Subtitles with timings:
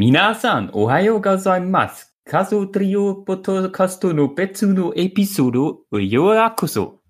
[0.00, 2.06] Minasan, ohayo gozaimasu.
[2.24, 7.02] Kaso trio podcast no betsu no episodo yorakuso.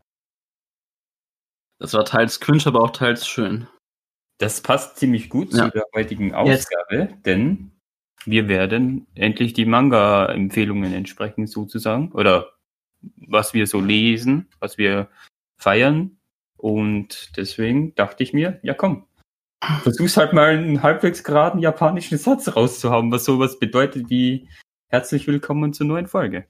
[1.79, 3.69] Das war teils cringe, aber auch teils schön.
[4.39, 5.67] Das passt ziemlich gut Ja.
[5.67, 7.71] zu der heutigen Ausgabe, denn
[8.25, 12.55] wir werden endlich die Manga-Empfehlungen entsprechen sozusagen oder
[13.15, 15.09] was wir so lesen, was wir
[15.59, 16.19] feiern
[16.57, 19.07] und deswegen dachte ich mir, ja komm,
[19.83, 24.49] versuch's halt mal einen halbwegs geraden japanischen Satz rauszuhaben, was sowas bedeutet wie
[24.89, 26.47] herzlich willkommen zur neuen Folge.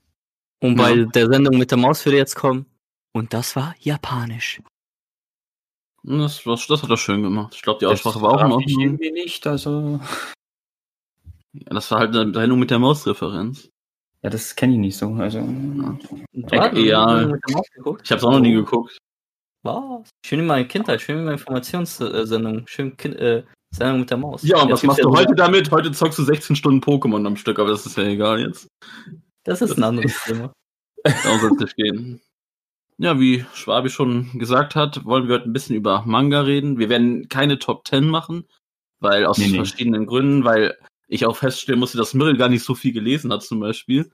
[0.63, 0.85] Und Ja.
[0.85, 2.67] bei der Sendung mit der Maus würde jetzt kommen.
[3.13, 4.61] Und das war japanisch.
[6.03, 7.55] Das, das, das hat er schön gemacht.
[7.55, 10.01] Ich glaube, die Das Aussprache war auch in darf ich irgendwie nicht, also
[11.52, 13.69] Ja, das war halt eine Sendung mit der Maus-Referenz.
[14.23, 15.39] ja, das kenne ich nicht so, also
[16.33, 17.35] Ja, ja.
[17.49, 17.55] Ich
[18.11, 18.97] habe es auch noch nie geguckt.
[19.63, 20.09] Was?
[20.25, 24.43] Schön in meiner Kindheit, schön in meiner Informationssendung, schön kind, äh, Sendung mit der Maus.
[24.43, 25.71] Ja, und Jetzt was machst du heute damit?
[25.71, 28.69] Heute zockst du 16 Stunden Pokémon am Stück, aber das ist ja egal jetzt.
[29.45, 30.52] Das ist ein anderes Thema.
[31.05, 32.21] Darum soll es nicht gehen.
[32.99, 36.79] Ja, wie Schwabi schon gesagt hat, wollen wir heute ein bisschen über Manga reden.
[36.79, 38.45] Wir werden keine Top 10 machen,
[38.99, 39.57] weil aus Nee, nee.
[39.57, 40.77] verschiedenen Gründen, weil
[41.09, 44.11] ich auch feststellen musste, dass Mirrell gar nicht so viel gelesen hat zum Beispiel.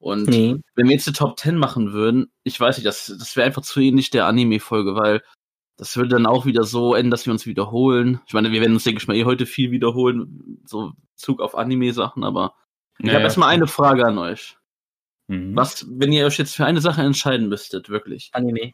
[0.00, 0.56] Und Nee.
[0.74, 3.62] wenn wir jetzt eine Top 10 machen würden, ich weiß nicht, das, das wäre einfach
[3.62, 5.22] zu ähnlich der Anime-Folge, weil
[5.76, 8.20] das würde dann auch wieder so enden, dass wir uns wiederholen.
[8.26, 11.54] Ich meine, wir werden uns, denke ich mal, eh heute viel wiederholen, so Zug auf
[11.54, 12.54] Anime-Sachen, aber
[12.98, 14.56] ich habe erstmal eine Frage an euch.
[15.28, 15.54] Mhm.
[15.54, 18.30] Was, wenn ihr euch jetzt für eine Sache entscheiden müsstet, wirklich?
[18.32, 18.72] Anime.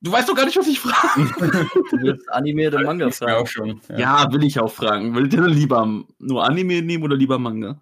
[0.00, 1.28] Du weißt doch gar nicht, was ich frage.
[1.90, 3.32] Du willst Anime oder Manga fragen?
[3.34, 3.80] auch schon.
[3.88, 3.98] Ja.
[3.98, 5.14] Ja, will ich auch fragen.
[5.14, 7.80] Wollt ihr denn lieber nur Anime nehmen oder lieber Manga?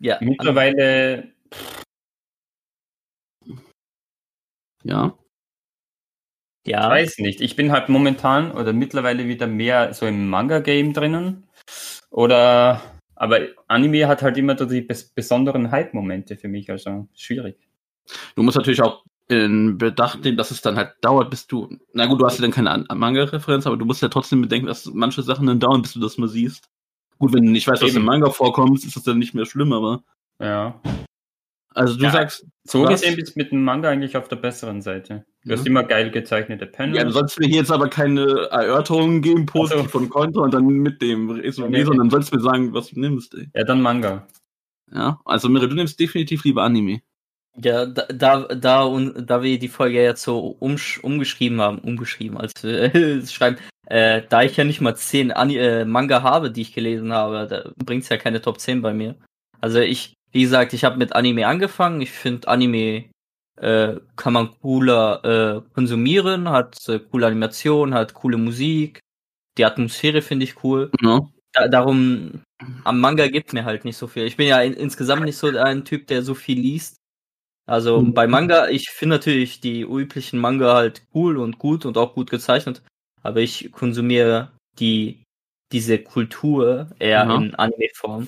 [0.00, 0.18] Ja.
[0.20, 1.32] Mittlerweile,
[4.84, 5.16] Ja.
[6.64, 6.88] ich Ja.
[6.90, 7.40] weiß nicht.
[7.40, 11.44] Ich bin halt momentan oder mittlerweile wieder mehr so im Manga-Game drinnen.
[12.10, 12.82] Oder,
[13.16, 17.56] aber Anime hat halt immer so die bes besonderen Hype-Momente für mich, also schwierig.
[18.36, 21.68] Du musst natürlich auch in Bedacht nehmen, dass es dann halt dauert, bis du.
[21.92, 24.66] Na gut, du hast ja dann keine An- Manga-Referenz, aber du musst ja trotzdem bedenken,
[24.68, 26.70] dass manche Sachen dann dauern, bis du das mal siehst.
[27.18, 29.72] Gut, wenn du nicht weißt, was im Manga vorkommt, ist das dann nicht mehr schlimm,
[29.72, 30.02] aber.
[30.40, 30.80] Ja.
[31.74, 32.10] Also du Ja.
[32.10, 35.24] sagst, So gesehen bist du mit dem Manga eigentlich auf der besseren Seite.
[35.44, 35.56] Du Ja.
[35.56, 36.96] hast immer geil gezeichnete Panels.
[36.98, 39.98] ja, du sollst mir hier jetzt aber keine Erörterungen geben, positiv Ach so.
[39.98, 43.34] und kontra und dann mit dem Resümee, Nee, sondern sollst mir sagen, was du nimmst,
[43.34, 43.48] ey.
[43.54, 44.26] ja, dann Manga.
[44.92, 47.00] Ja, also Mire, du nimmst definitiv lieber Anime.
[47.60, 52.38] Ja, da, da, da, und, da wir die Folge jetzt so umsch, umgeschrieben haben, umgeschrieben,
[52.38, 56.50] als wir es schreiben, äh, da ich ja nicht mal zehn Ani äh, Manga habe,
[56.50, 59.16] die ich gelesen habe, da bringt's ja keine Top 10 bei mir.
[59.60, 62.00] Also ich, wie gesagt, ich habe mit Anime angefangen.
[62.00, 63.06] Ich finde Anime
[63.60, 69.00] äh, kann man cooler äh, konsumieren, hat äh, coole Animation, hat coole Musik,
[69.56, 70.90] die Atmosphäre finde ich cool.
[71.02, 71.28] Ja.
[71.52, 72.42] Da, darum,
[72.84, 74.24] am Manga gibt mir halt nicht so viel.
[74.24, 76.97] Ich bin ja in, insgesamt nicht so ein Typ, der so viel liest.
[77.68, 78.14] Also Mhm.
[78.14, 82.30] bei Manga, ich finde natürlich die üblichen Manga halt cool und gut und auch gut
[82.30, 82.82] gezeichnet,
[83.22, 85.22] aber ich konsumiere die
[85.70, 87.36] diese Kultur eher Ja.
[87.36, 88.26] in Anime-Form.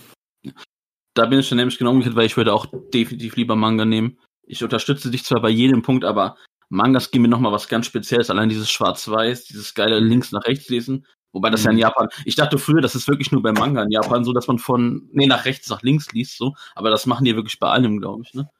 [1.15, 4.19] Da bin ich dann nämlich genau umgekehrt, weil ich würde auch definitiv lieber Manga nehmen.
[4.47, 6.37] Ich unterstütze dich zwar bei jedem Punkt, aber
[6.69, 8.29] Mangas geben mir nochmal was ganz Spezielles.
[8.31, 11.07] Allein dieses Schwarz-Weiß, dieses geile links nach rechts lesen.
[11.33, 11.81] Wobei das ja in Mhm.
[11.83, 14.59] Japan, ich dachte früher, das ist wirklich nur bei Manga in Japan so, dass man
[14.59, 16.55] von, nee, nach rechts nach links liest, so.
[16.75, 18.51] Aber das machen die wirklich bei allem, glaube ich, ne?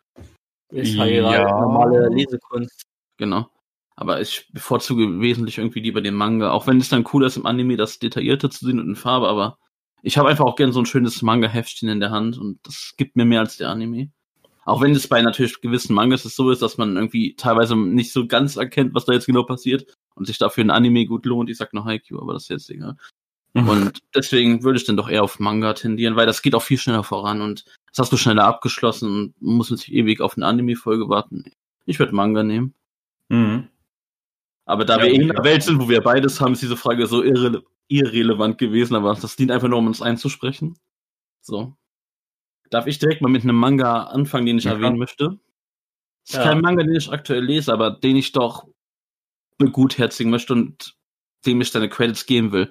[0.71, 1.03] Ist Ja.
[1.03, 2.85] halt normale Lesekunst.
[3.17, 3.49] Genau.
[3.97, 7.45] Aber ich bevorzuge wesentlich irgendwie lieber den Manga, auch wenn es dann cool ist im
[7.47, 9.59] Anime, das detaillierte zu sehen und in Farbe, aber
[10.03, 13.17] ich habe einfach auch gern so ein schönes Manga-Heftchen in der Hand und das gibt
[13.17, 14.11] mir mehr als der Anime.
[14.65, 18.13] Auch wenn es bei natürlich gewissen Mangas es so ist, dass man irgendwie teilweise nicht
[18.13, 21.51] so ganz erkennt, was da jetzt genau passiert und sich dafür ein Anime gut lohnt.
[21.51, 22.97] Ich sag nur Haikyuu, aber das ist jetzt egal.
[23.53, 26.79] Und deswegen würde ich dann doch eher auf Manga tendieren, weil das geht auch viel
[26.79, 31.09] schneller voran und das hast du schneller abgeschlossen und muss nicht ewig auf eine Anime-Folge
[31.09, 31.51] warten.
[31.85, 32.75] Ich würde Manga nehmen.
[33.29, 33.69] Mhm.
[34.67, 37.07] Aber da Ja, wir in einer Welt sind, wo wir beides haben, ist diese Frage
[37.07, 40.79] so irre irrelevant gewesen, aber das dient einfach nur, um uns einzusprechen.
[41.41, 41.75] So.
[42.71, 45.41] Darf ich direkt mal mit einem Manga anfangen, den ich Ja, erwähnen möchte?
[46.25, 46.45] Es ist Ja.
[46.45, 48.69] kein Manga, den ich aktuell lese, aber den ich doch
[49.59, 50.95] begutherzigen möchte und
[51.47, 52.71] dem ich seine Credits geben will.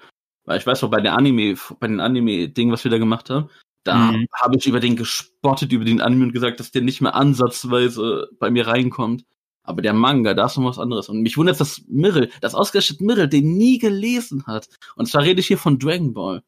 [0.50, 3.52] Weil ich weiß noch, bei der Anime, bei den Anime-Dingen, was wir da gemacht haben,
[3.84, 4.26] da Mhm.
[4.34, 8.30] habe ich über den gespottet, über den Anime und gesagt, dass der nicht mehr ansatzweise
[8.40, 9.26] bei mir reinkommt.
[9.62, 11.08] Aber der Manga, da ist noch was anderes.
[11.08, 14.68] Und mich wundert, dass Mirrell, das ausgerechnet Mirrell, den nie gelesen hat.
[14.96, 16.42] Und zwar rede ich hier von Dragon Ball.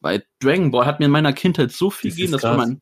[0.00, 2.56] Weil Dragon Ball hat mir in meiner Kindheit so viel Das gegeben, ist das war
[2.58, 2.76] krass.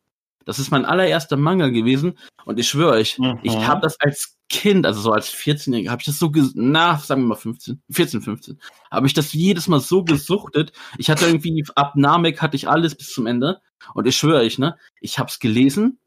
[0.46, 2.18] Das ist mein allererster Manga gewesen.
[2.46, 3.40] Und ich schwöre euch, Mhm.
[3.42, 7.22] ich habe das als Kind, also so als 14-Jähriger, habe ich das so, na, sagen
[7.22, 8.60] wir mal 15, 14, 15,
[8.90, 10.72] habe ich das jedes Mal so gesuchtet.
[10.98, 13.60] Ich hatte irgendwie, ab Namek hatte ich alles bis zum Ende.
[13.92, 15.98] Und ich schwöre euch, ne, ich habe es gelesen.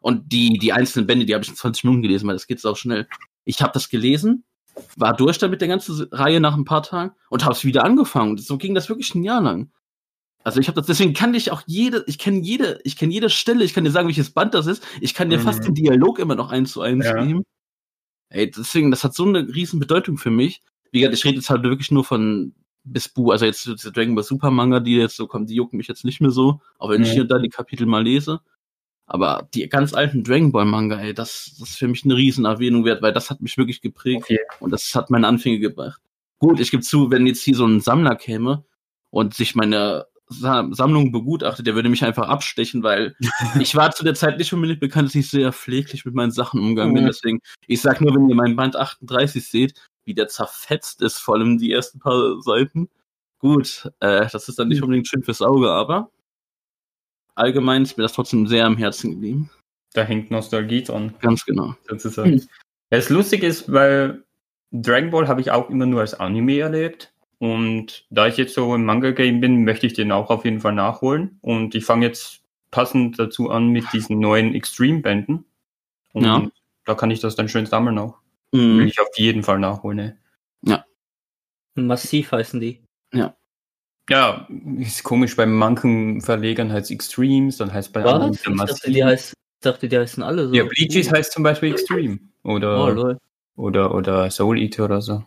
[0.00, 2.64] Und die, die einzelnen Bände, die habe ich in 20 Minuten gelesen, weil das geht
[2.64, 3.08] auch schnell.
[3.44, 4.44] Ich habe das gelesen,
[4.96, 8.30] war durch damit der ganzen Reihe nach ein paar Tagen und habe es wieder angefangen.
[8.30, 9.72] Und so ging das wirklich ein Jahr lang.
[10.48, 13.28] Also ich habe das, deswegen kann ich auch jede, ich kenne jede, ich kenne jede
[13.28, 14.82] Stelle, ich kann dir sagen, welches Band das ist.
[15.02, 15.42] Ich kann dir Mhm.
[15.42, 17.22] fast den Dialog immer noch eins zu eins Ja.
[17.22, 17.44] geben.
[18.30, 20.62] Ey, deswegen, das hat so eine riesen Bedeutung für mich.
[20.90, 22.54] Wie gesagt, ich rede jetzt halt wirklich nur von
[22.84, 25.76] bis Bu, also jetzt diese Dragon Ball Super Manga, die jetzt so kommen, die jucken
[25.76, 27.12] mich jetzt nicht mehr so, auch wenn ich Mhm.
[27.12, 28.40] hier und da die Kapitel mal lese.
[29.06, 32.46] Aber die ganz alten Dragon Ball Manga, ey, das, das ist für mich eine riesen
[32.46, 34.24] Erwähnung wert, weil das hat mich wirklich geprägt.
[34.24, 34.38] Okay.
[34.60, 36.00] Und das hat meine Anfänge gebracht.
[36.38, 38.64] Gut, ich gebe zu, wenn jetzt hier so ein Sammler käme
[39.10, 43.16] und sich meine Sammlung begutachtet, der würde mich einfach abstechen, weil
[43.60, 46.60] ich war zu der Zeit nicht unbedingt bekannt, dass ich sehr pfleglich mit meinen Sachen
[46.60, 47.04] umgegangen bin.
[47.04, 47.08] Mhm.
[47.08, 51.36] Deswegen, ich sag nur, wenn ihr meinen Band 38 seht, wie der zerfetzt ist, vor
[51.36, 52.88] allem die ersten paar Seiten.
[53.38, 56.10] Gut, äh, das ist dann nicht unbedingt schön fürs Auge, aber
[57.34, 59.50] allgemein ist mir das trotzdem sehr am Herzen geblieben.
[59.94, 61.74] Da hängt Nostalgie dran, Ganz genau.
[61.88, 62.32] sozusagen.
[62.40, 62.48] Hm.
[62.90, 64.24] Das Lustige ist, weil
[64.72, 67.12] Dragon Ball habe ich auch immer nur als Anime erlebt.
[67.38, 70.72] Und da ich jetzt so im Manga-Game bin, möchte ich den auch auf jeden Fall
[70.74, 71.38] nachholen.
[71.40, 72.40] Und ich fange jetzt
[72.70, 75.44] passend dazu an mit diesen neuen Extreme-Bänden.
[76.12, 76.48] Und Ja.
[76.84, 78.18] da kann ich das dann schön sammeln auch.
[78.52, 78.88] Will Mhm.
[78.88, 79.98] ich auf jeden Fall nachholen.
[80.66, 80.78] ey.
[81.76, 82.82] Massiv heißen die.
[84.10, 84.48] Ja,
[84.78, 88.42] ist komisch, bei manchen Verlegern heißt Extremes, dann heißt bei anderen Was?
[88.42, 88.76] der Ich Massiv.
[88.78, 90.54] dachte, die, heißt, ich dachte, die heißen alle so.
[90.54, 92.18] Ja, Bleaches heißt zum Beispiel Extreme.
[92.42, 93.18] Oder, Oh, lol.
[93.56, 95.22] oder, oder Soul Eater oder so.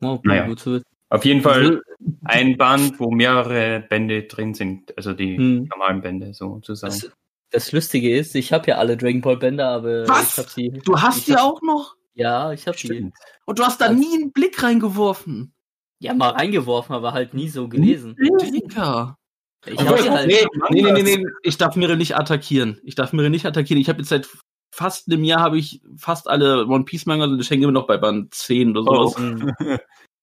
[0.00, 0.46] Oh, okay, Naja.
[0.46, 0.84] gut zu wissen.
[1.10, 1.82] Auf jeden Fall
[2.24, 4.96] ein Band, wo mehrere Bände drin sind.
[4.96, 5.64] Also die Hm.
[5.70, 6.92] normalen Bände sozusagen.
[6.92, 7.10] Das,
[7.50, 10.32] das Lustige ist, ich habe ja alle Dragon Ball Bänder, aber Was?
[10.32, 10.68] ich habe sie.
[10.84, 11.96] Du hast die hab- auch noch?
[12.14, 12.86] Ja, ich habe die.
[12.86, 13.14] Stimmt.
[13.46, 15.54] Und du hast da nie einen Blick reingeworfen.
[16.00, 18.16] Ja, mal reingeworfen, aber halt nie so gelesen.
[18.20, 20.26] Ich die halt.
[20.26, 22.78] Nee, nee, nee, nee, nee, ich darf Mire nicht attackieren.
[22.84, 23.80] Ich darf Mire nicht attackieren.
[23.80, 24.28] Ich habe jetzt seit
[24.70, 27.86] fast einem Jahr habe ich fast alle One Piece Manga und ich hänge immer noch
[27.86, 29.18] bei Band 10 oder sowas.
[29.18, 29.52] Hm.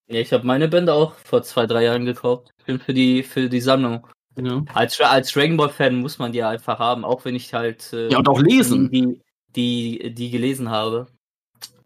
[0.07, 2.51] Ja, ich habe meine Bänder auch vor zwei, drei Jahren gekauft.
[2.65, 4.07] Für die, für die Sammlung.
[4.37, 4.63] Ja.
[4.73, 8.09] Als, als Dragon Ball Fan muss man die einfach haben, auch wenn ich halt äh,
[8.09, 8.91] ja, und auch lesen.
[8.91, 9.21] die,
[9.55, 11.07] die, die gelesen habe.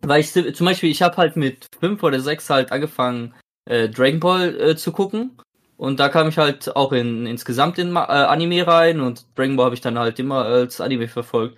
[0.01, 3.35] Weil ich zum Beispiel, ich habe halt mit fünf oder sechs halt angefangen,
[3.65, 5.37] äh, Dragon Ball äh, zu gucken.
[5.77, 9.65] Und da kam ich halt auch in, insgesamt in äh, Anime rein und Dragon Ball
[9.65, 11.57] habe ich dann halt immer als Anime verfolgt.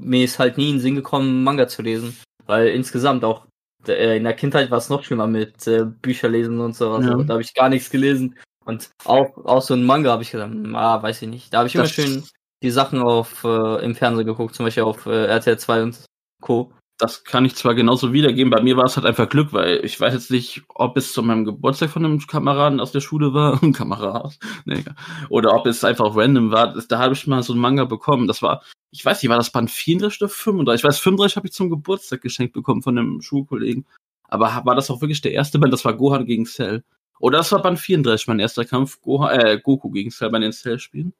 [0.00, 2.16] Mir ist halt nie in den Sinn gekommen, Manga zu lesen.
[2.46, 3.46] Weil insgesamt auch
[3.88, 7.04] in der Kindheit war es noch schlimmer mit äh, Bücher lesen und sowas.
[7.04, 7.14] Ja.
[7.22, 8.36] Da habe ich gar nichts gelesen.
[8.64, 11.52] Und auch, auch so ein Manga habe ich gedacht, hm, ah, weiß ich nicht.
[11.52, 12.24] Da habe ich immer Das- schön
[12.62, 16.04] die Sachen auf äh, im Fernsehen geguckt, zum Beispiel auf äh, RTL 2 und
[16.40, 16.72] Co.
[16.96, 18.50] Das kann ich zwar genauso wiedergeben.
[18.52, 21.24] Bei mir war es halt einfach Glück, weil ich weiß jetzt nicht, ob es zu
[21.24, 23.60] meinem Geburtstag von einem Kameraden aus der Schule war.
[23.62, 24.38] Ein Kamerad.
[24.64, 24.84] Nee,
[25.28, 26.72] oder ob es einfach random war.
[26.88, 28.28] Da habe ich mal so ein Manga bekommen.
[28.28, 28.62] Das war,
[28.92, 30.80] ich weiß nicht, war das Band 34 oder 35?
[30.80, 33.86] Ich weiß, 35 habe ich zum Geburtstag geschenkt bekommen von einem Schulkollegen.
[34.28, 35.72] Aber war das auch wirklich der erste Band?
[35.72, 36.84] Das war Gohan gegen Cell.
[37.18, 40.52] Oder das war Band 34, mein erster Kampf, Gohan, äh, Goku gegen Cell bei den
[40.52, 41.12] Cell-Spielen.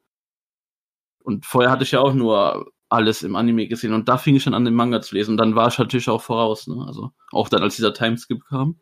[1.24, 4.44] Und vorher hatte ich ja auch nur alles im Anime gesehen und da fing ich
[4.44, 5.32] dann an, den Manga zu lesen.
[5.32, 6.84] Und dann war ich natürlich auch voraus, ne?
[6.86, 8.80] Also auch dann, als dieser Timeskip kam.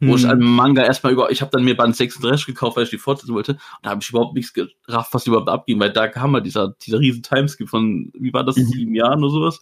[0.00, 0.30] Wo ich Hm.
[0.30, 3.34] einen Manga erstmal über, ich habe dann mir Band 36 gekauft, weil ich die fortsetzen
[3.34, 3.52] wollte.
[3.52, 6.74] Und da habe ich überhaupt nichts gerafft, was überhaupt abging, weil da kam halt dieser,
[6.84, 8.62] dieser riesen Timeskip von, wie war das, Mhm.
[8.66, 9.60] sieben Jahren oder sowas.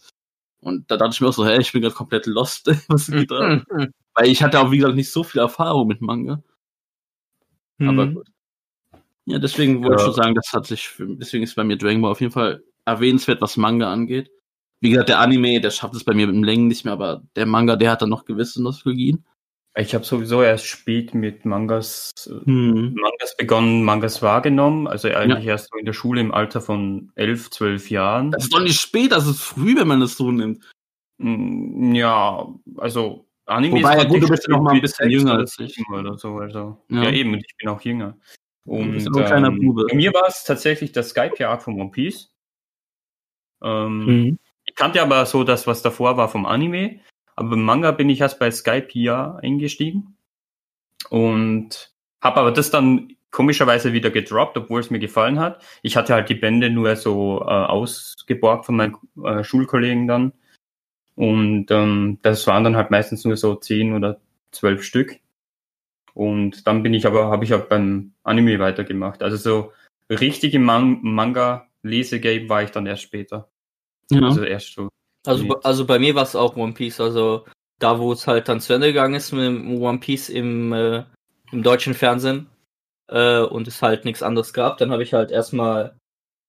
[0.61, 3.19] Und da dachte ich mir auch so, hä, ich bin gerade komplett lost, was Hm.
[3.19, 3.63] geht da?
[4.15, 6.41] Weil ich hatte auch, wie gesagt, nicht so viel Erfahrung mit Manga.
[7.79, 8.15] Aber Hm.
[8.15, 8.27] gut.
[9.25, 9.99] Ja, deswegen wollte Ja.
[9.99, 12.63] ich schon sagen, das hat sich, deswegen ist bei mir Dragon Ball auf jeden Fall
[12.85, 14.31] erwähnenswert, was Manga angeht.
[14.81, 17.45] Wie gesagt, der Anime, der schafft es bei mir im Längen nicht mehr, aber der
[17.45, 19.25] Manga, der hat dann noch gewisse Nostalgien.
[19.77, 22.11] Ich habe sowieso erst spät mit Mangas,
[22.43, 22.93] Hm.
[22.95, 24.87] Mangas begonnen, Mangas wahrgenommen.
[24.87, 28.31] Also eigentlich erst so in der Schule im Alter von elf, zwölf Jahren.
[28.31, 30.61] Das ist doch nicht spät, das ist früh, wenn man das so nimmt.
[31.19, 32.47] Mm, Ja,
[32.77, 35.33] also Anime Wobei, ja hatte gut, du bist ja noch mal ein mit bisschen jünger
[35.35, 35.77] als ich.
[35.89, 36.83] Oder so, also.
[36.89, 37.03] Ja.
[37.03, 37.11] Ja.
[37.11, 38.17] eben, und ich bin auch jünger.
[38.65, 39.87] Und ähm, Bube.
[39.89, 42.30] bei mir war es tatsächlich das Skype-Jahr von One Piece.
[43.61, 44.39] Ähm, Hm.
[44.65, 46.99] Ich kannte aber so das, was davor war vom Anime.
[47.35, 50.15] Aber im Manga bin ich erst bei Skype hier eingestiegen.
[51.09, 51.91] Und
[52.21, 55.63] habe aber das dann komischerweise wieder gedroppt, obwohl es mir gefallen hat.
[55.81, 60.33] Ich hatte halt die Bände nur so äh, ausgeborgt von meinen äh, Schulkollegen dann.
[61.15, 64.19] Und ähm, das waren dann halt meistens nur so zehn oder
[64.51, 65.17] zwölf Stück.
[66.13, 69.23] Und dann bin ich aber, habe ich auch beim Anime weitergemacht.
[69.23, 69.73] Also so
[70.09, 73.49] richtige Man Manga Lesegame war ich dann erst später.
[74.11, 74.21] Ja.
[74.23, 74.89] Also erst so.
[75.25, 75.53] Also, Nee.
[75.63, 76.99] also bei mir war es auch One Piece.
[76.99, 77.45] Also
[77.79, 81.03] da, wo es halt dann zu Ende gegangen ist mit One Piece im, äh,
[81.51, 82.47] im deutschen Fernsehen
[83.07, 85.95] äh, und es halt nichts anderes gab, dann habe ich halt erstmal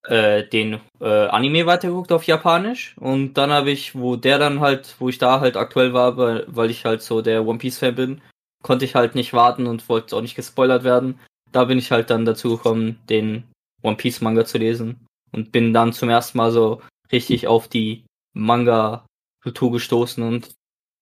[0.07, 4.95] äh, den äh, Anime weitergeguckt auf Japanisch und dann habe ich, wo der dann halt,
[4.99, 7.95] wo ich da halt aktuell war, weil, weil ich halt so der One Piece Fan
[7.95, 8.21] bin,
[8.61, 11.19] konnte ich halt nicht warten und wollte auch nicht gespoilert werden.
[11.51, 13.43] Da bin ich halt dann dazu gekommen, den
[13.81, 18.05] One Piece Manga zu lesen und bin dann zum ersten Mal so richtig auf die
[18.33, 20.51] Manga-Kultur gestoßen und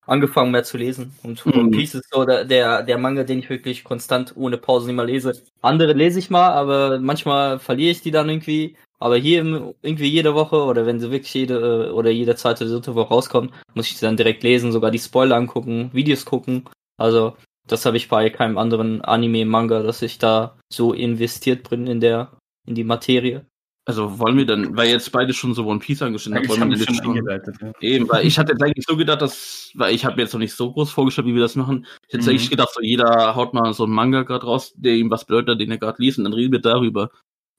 [0.08, 1.14] angefangen mehr zu lesen.
[1.24, 1.54] Und Mhm.
[1.60, 5.06] One Piece ist so der, der, der Manga, den ich wirklich konstant ohne Pause immer
[5.06, 5.42] lese.
[5.62, 8.76] Andere lese ich mal, aber manchmal verliere ich die dann irgendwie.
[9.00, 12.66] Aber hier im- irgendwie jede Woche oder wenn sie wirklich jede äh, oder jede zweite,
[12.66, 16.66] dritte Woche rauskommen, muss ich sie dann direkt lesen, sogar die Spoiler angucken, Videos gucken.
[16.98, 17.36] Also
[17.68, 22.00] das habe ich bei keinem anderen Anime, Manga, dass ich da so investiert bin in
[22.00, 22.32] der
[22.68, 23.46] in die Materie.
[23.86, 26.78] Also wollen wir dann, weil jetzt beide schon so One Piece angeschnitten haben, wollen wir
[26.78, 27.56] jetzt schon eingeleitet.
[27.62, 27.72] Ja.
[27.82, 30.54] Eben, weil ich hatte jetzt eigentlich so gedacht, dass, weil ich habe jetzt noch nicht
[30.54, 31.88] so groß vorgestellt, wie wir das machen.
[32.08, 32.30] Ich hätte Mhm.
[32.30, 35.60] eigentlich gedacht, so jeder haut mal so einen Manga gerade raus, der ihm was bedeutet,
[35.60, 37.10] den er gerade liest, und dann reden wir darüber.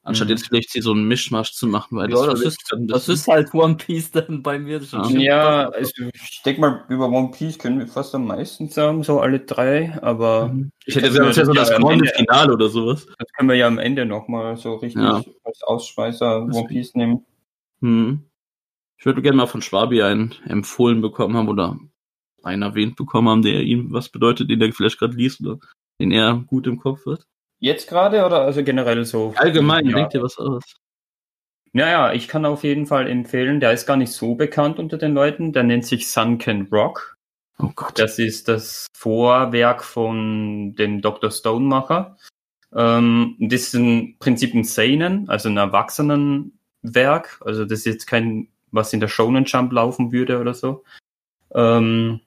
[0.05, 0.33] Anstatt Mhm.
[0.33, 3.29] jetzt vielleicht hier so einen Mischmasch zu machen, weil Ja, das verwirrt ist, das ist
[3.29, 4.81] halt One Piece dann bei mir.
[4.81, 5.09] Ja.
[5.11, 9.21] Ja, also ich denke mal, über One Piece können wir fast am meisten sagen, so
[9.21, 10.73] alle drei, aber Mhm.
[10.87, 12.07] Ich hätte Das jetzt ja so das Ende.
[12.17, 13.07] Finale oder sowas.
[13.17, 15.23] das können wir ja am Ende nochmal so richtig Ja.
[15.45, 16.69] als Ausschweißer One Deswegen.
[16.69, 17.25] Piece nehmen.
[17.81, 18.25] Hm.
[18.99, 21.77] Ich würde gerne mal von Schwabi einen empfohlen bekommen haben oder
[22.43, 25.59] einen erwähnt bekommen haben, der ihm was bedeutet, den er vielleicht gerade liest oder
[26.01, 27.25] den er gut im Kopf hat.
[27.63, 29.35] Jetzt gerade oder also generell so?
[29.37, 29.95] Allgemein, ja.
[29.95, 30.65] denkt ihr was aus?
[31.73, 35.15] Naja, ich kann auf jeden Fall empfehlen, der ist gar nicht so bekannt unter den
[35.15, 37.17] Leuten, der nennt sich Sunken Rock.
[37.61, 38.01] Oh Gott.
[38.01, 41.31] Das ist das Vorwerk von dem Dr.
[41.31, 42.17] Stonemacher.
[42.75, 47.41] Ähm, das ist im Prinzip ein Seinen, also ein Erwachsenenwerk.
[47.45, 50.83] Also das ist jetzt kein, was in der Shonen Jump laufen würde oder so.
[51.55, 52.23] Ähm,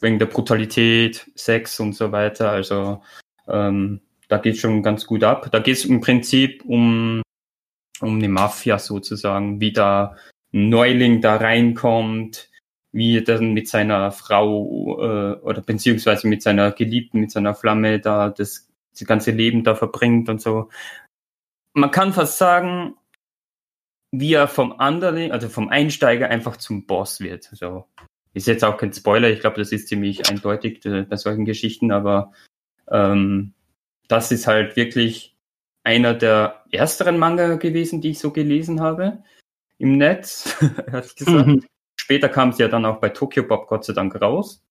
[0.00, 2.50] wegen der Brutalität, Sex und so weiter.
[2.50, 3.02] Also
[3.46, 5.48] ähm, da geht schon ganz gut ab.
[5.50, 7.20] Da geht es im Prinzip um,
[8.00, 10.16] um eine Mafia sozusagen, wie da
[10.54, 12.48] ein Neuling da reinkommt,
[12.92, 17.98] wie er dann mit seiner Frau äh, oder beziehungsweise mit seiner Geliebten, mit seiner Flamme
[17.98, 20.68] da das, das ganze Leben da verbringt und so.
[21.72, 22.94] Man kann fast sagen,
[24.12, 27.44] wie er vom anderen, also vom Einsteiger einfach zum Boss wird.
[27.52, 27.86] So.
[28.32, 31.90] Ist jetzt auch kein Spoiler, ich glaube, das ist ziemlich eindeutig äh, bei solchen Geschichten,
[31.90, 32.32] aber
[32.90, 33.54] ähm,
[34.10, 35.36] das ist halt wirklich
[35.84, 39.22] einer der ersteren Manga gewesen, die ich so gelesen habe
[39.78, 40.56] im Netz,
[40.92, 41.46] ehrlich gesagt.
[41.46, 41.64] Mhm.
[41.98, 44.62] Später kam es ja dann auch bei Tokyo Pop Gott sei Dank raus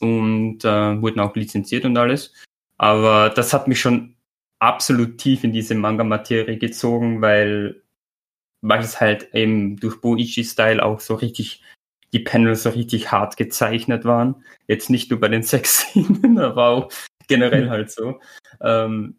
[0.00, 2.34] und äh, wurden auch lizenziert und alles.
[2.76, 4.16] Aber das hat mich schon
[4.58, 7.82] absolut tief in diese Manga-Materie gezogen, weil,
[8.62, 11.62] weil es halt eben durch Boichi-Style auch so richtig,
[12.12, 14.44] die Panels so richtig hart gezeichnet waren.
[14.66, 16.92] Jetzt nicht nur bei den Sexszenen, aber auch
[17.28, 18.20] generell halt so.
[18.60, 19.18] Ähm,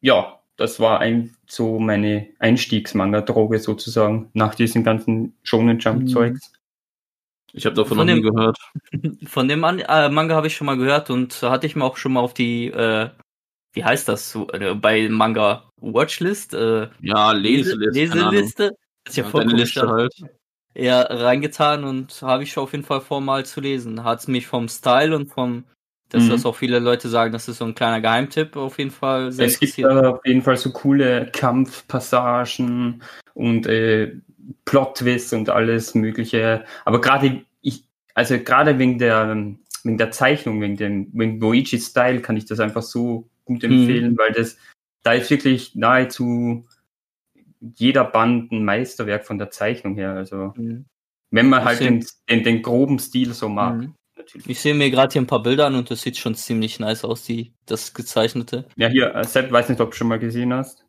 [0.00, 6.52] ja, das war ein, so meine Einstiegsmanga-Droge sozusagen, nach diesem ganzen Shonen Jump-Zeugs.
[7.52, 8.58] Ich habe davon Von noch nie dem- gehört.
[9.28, 11.96] Von dem An äh, Manga habe ich schon mal gehört und hatte ich mir auch
[11.96, 13.10] schon mal auf die, äh,
[13.72, 17.90] wie heißt das, äh, bei Manga Watchlist, äh, Ja, Leseliste.
[18.00, 18.70] Leseliste,
[19.06, 19.88] ist ja Ja, voll Liste ja.
[19.88, 20.14] halt.
[20.74, 24.02] ja, reingetan und habe ich schon auf jeden Fall vor, mal zu lesen.
[24.04, 25.64] Hat es mich vom Style und vom,
[26.08, 26.30] dass Mhm.
[26.30, 29.58] das auch viele Leute sagen, das ist so ein kleiner Geheimtipp, auf jeden Fall Es
[29.58, 33.02] gibt da auf jeden Fall so coole Kampfpassagen
[33.34, 34.14] und äh,
[34.64, 36.64] Plot-Twists und alles Mögliche.
[36.84, 37.84] Aber gerade ich,
[38.14, 39.34] also gerade wegen der
[39.82, 43.70] wegen der Zeichnung, wegen dem wegen Boichi Style kann ich das einfach so gut Mhm.
[43.72, 44.56] empfehlen, weil das
[45.02, 46.66] da ist wirklich nahezu
[47.76, 50.12] jeder Band ein Meisterwerk von der Zeichnung her.
[50.12, 50.84] Also Mhm.
[51.30, 53.94] wenn man halt den, den, den groben Stil so mag, Mhm.
[54.46, 57.04] Ich sehe mir gerade hier ein paar Bilder an und das sieht schon ziemlich nice
[57.04, 58.66] aus, die, das gezeichnete.
[58.76, 60.84] Ja, hier, äh, Sepp, weiß nicht, ob du schon mal gesehen hast.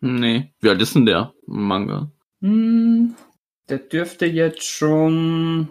[0.00, 0.52] Nee.
[0.60, 2.10] Wie alt ist denn der Manga?
[2.40, 3.14] Hm,
[3.68, 5.68] der dürfte jetzt schon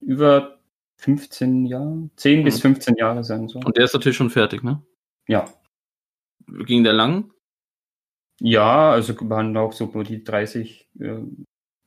[0.00, 0.58] über
[0.96, 2.74] 15 Jahre, 10 bis Mhm.
[2.74, 3.46] 15 Jahre sein.
[3.48, 3.60] So.
[3.60, 4.82] Und der ist natürlich schon fertig, ne?
[5.28, 5.48] Ja.
[6.64, 7.30] Ging der lang?
[8.40, 11.18] Ja, also waren auch so nur die 30, äh,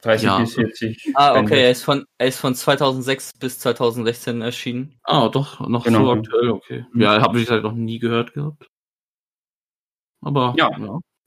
[0.01, 0.39] 30 Ja.
[0.39, 1.11] bis 40.
[1.15, 1.51] Ah, Bände.
[1.51, 4.99] okay, er ist von, er ist von 2006 bis 2016 erschienen.
[5.03, 6.05] Ah, doch, noch Genau.
[6.05, 6.85] so aktuell, okay.
[6.91, 7.01] Mhm.
[7.01, 8.67] Ja, habe ich halt noch nie gehört gehabt.
[10.21, 10.69] Aber Ja.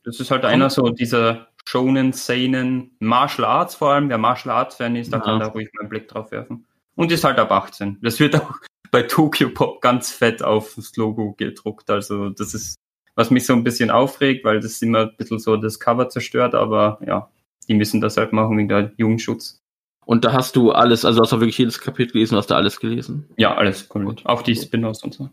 [0.06, 4.10] Das ist halt einer so dieser Shonen, Seinen, Martial Arts vor allem.
[4.10, 5.22] Wer Martial Arts Fan ist, da Ja.
[5.24, 6.66] kann da ruhig mal einen Blick drauf werfen.
[6.94, 7.98] Und ist halt ab 18.
[8.02, 8.52] Das wird auch
[8.90, 11.88] bei Tokyo Pop ganz fett auf das Logo gedruckt.
[11.90, 12.76] Also das ist
[13.16, 16.54] was mich so ein bisschen aufregt, weil das immer ein bisschen so das Cover zerstört,
[16.56, 17.30] aber ja,
[17.66, 19.60] die müssen das halt machen wegen der Jugendschutz.
[20.06, 22.78] Und da hast du alles, also hast du wirklich jedes Kapitel gelesen, hast du alles
[22.78, 23.28] gelesen.
[23.36, 23.88] Ja, alles.
[23.88, 24.24] Gut.
[24.26, 25.30] Auch die Spin-offs und so.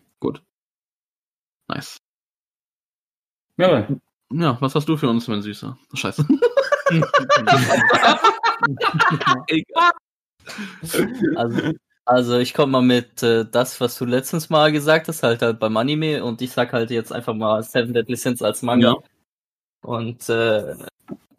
[1.67, 1.97] Nice.
[3.57, 3.87] Ja,
[4.33, 5.77] Ja, was hast du für uns, mein Süßer?
[5.93, 6.25] Scheiße.
[9.47, 9.91] Egal.
[11.35, 11.71] Also,
[12.05, 15.59] also ich komme mal mit äh, das, was du letztens mal gesagt hast, halt halt
[15.59, 18.89] beim Anime und ich sag halt jetzt einfach mal Seven Deadly Sins als Manga.
[18.89, 18.97] Ja.
[19.83, 20.75] Und äh,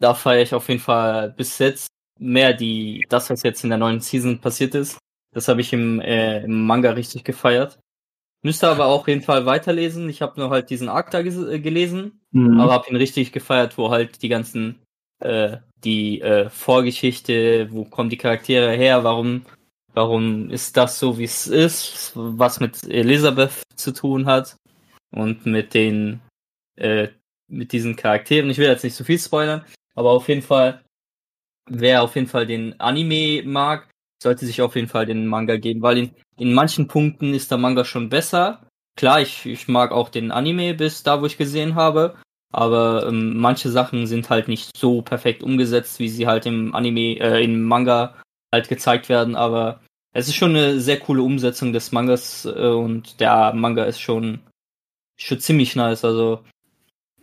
[0.03, 1.87] da feiere ich auf jeden Fall bis jetzt
[2.19, 4.97] mehr die, das, was jetzt in der neuen Season passiert ist.
[5.33, 7.79] Das habe ich im, äh, im Manga richtig gefeiert.
[8.43, 10.09] Müsste aber auch auf jeden Fall weiterlesen.
[10.09, 12.59] Ich habe nur halt diesen Arc da äh, gelesen, Mhm.
[12.59, 14.81] aber habe ihn richtig gefeiert, wo halt die ganzen,
[15.19, 19.45] äh, die äh, Vorgeschichte, wo kommen die Charaktere her, warum,
[19.93, 24.57] warum ist das so, wie es ist, was mit Elisabeth zu tun hat
[25.15, 26.19] und mit den,
[26.75, 27.07] äh,
[27.47, 28.49] mit diesen Charakteren.
[28.49, 29.63] Ich will jetzt nicht so viel spoilern,
[29.95, 30.83] aber auf jeden Fall,
[31.69, 33.89] wer auf jeden Fall den Anime mag,
[34.21, 37.57] sollte sich auf jeden Fall den Manga geben, weil in, in manchen Punkten ist der
[37.57, 38.65] Manga schon besser.
[38.95, 42.15] Klar, ich, ich mag auch den Anime bis da, wo ich gesehen habe,
[42.51, 47.19] aber ähm, manche Sachen sind halt nicht so perfekt umgesetzt, wie sie halt im Anime,
[47.19, 48.15] äh, im Manga
[48.53, 49.81] halt gezeigt werden, aber
[50.13, 54.41] es ist schon eine sehr coole Umsetzung des Mangas äh, und der Manga ist schon,
[55.17, 56.43] schon ziemlich nice, also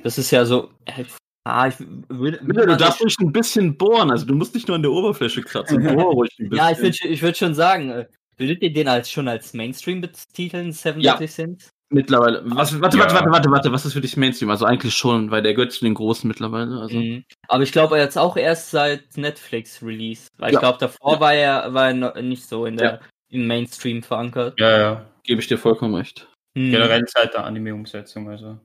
[0.02, 1.04] das ist ja so, äh,
[1.44, 1.74] ah, ich
[2.08, 4.92] würde, Bitte, du darfst ruhig ein bisschen bohren, also du musst nicht nur an der
[4.92, 5.82] Oberfläche kratzen.
[5.96, 6.64] Bohr ruhig ein bisschen.
[6.66, 8.06] Ja, ich würde ich würd schon sagen, äh,
[8.36, 11.12] würdet ihr den als schon als Mainstream betiteln, Seven Ja.
[11.12, 11.70] Deadly Sins?
[11.92, 12.42] Mittlerweile.
[12.44, 13.02] Was, warte, Ja.
[13.02, 14.48] warte, warte, warte, warte, was ist für dich Mainstream?
[14.50, 16.78] Also eigentlich schon, weil der gehört zu den Großen mittlerweile.
[16.80, 16.96] Also.
[16.96, 17.24] Mhm.
[17.48, 20.28] Aber ich glaube, er jetzt auch erst seit Netflix Release.
[20.38, 20.58] Weil Ja.
[20.58, 23.00] ich glaube, davor war er, war er noch nicht so in der, Ja.
[23.30, 24.54] im Mainstream verankert.
[24.60, 25.06] ja, ja.
[25.24, 26.28] Gebe ich dir vollkommen recht.
[26.54, 26.70] Mhm.
[26.70, 28.58] Generell seit der Anime-Umsetzung, also.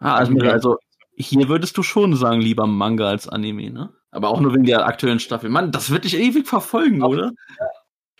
[0.00, 0.76] Ah, also, also
[1.16, 3.92] hier würdest du schon sagen, lieber Manga als Anime, ne?
[4.10, 5.50] Aber auch nur wegen der aktuellen Staffel.
[5.50, 7.32] Mann, das wird dich ewig verfolgen, oder?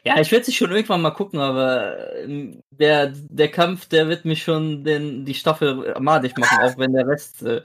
[0.04, 4.24] Ja, ich werde sich schon irgendwann mal gucken, aber ähm, der, der Kampf, der wird
[4.24, 7.62] mich schon den, die Staffel madig machen, auch wenn der Rest äh,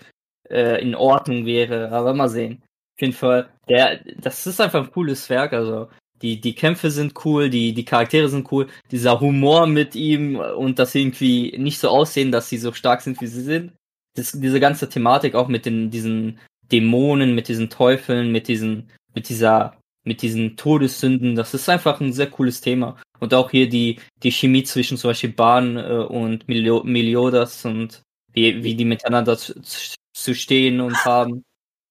[0.50, 1.92] äh, in Ordnung wäre.
[1.92, 2.64] Aber mal sehen.
[2.96, 5.54] Auf jeden Fall, der, das ist einfach ein cooles Werk.
[5.54, 5.90] Also
[6.22, 10.80] die, die Kämpfe sind cool, die, die Charaktere sind cool, dieser Humor mit ihm und
[10.80, 13.74] dass sie irgendwie nicht so aussehen, dass sie so stark sind, wie sie sind.
[14.20, 16.40] Das, diese ganze Thematik auch mit den, diesen
[16.72, 22.14] Dämonen, mit diesen Teufeln, mit diesen, mit dieser mit diesen Todessünden, das ist einfach ein
[22.14, 22.96] sehr cooles Thema.
[23.20, 28.02] Und auch hier die, die Chemie zwischen zum Beispiel Bahn äh, und Melio Meliodas und
[28.32, 31.44] wie, wie die miteinander zu, zu- stehen und haben.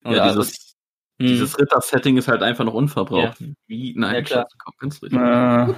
[0.05, 0.75] Und Ja, also- dieses,
[1.21, 1.27] hm.
[1.29, 3.37] dieses Ritter-Setting ist halt einfach noch unverbraucht.
[3.67, 3.95] Wie?
[3.97, 4.47] Nein, Ja, klar.
[4.81, 5.21] Schatz, komm.
[5.21, 5.75] Äh,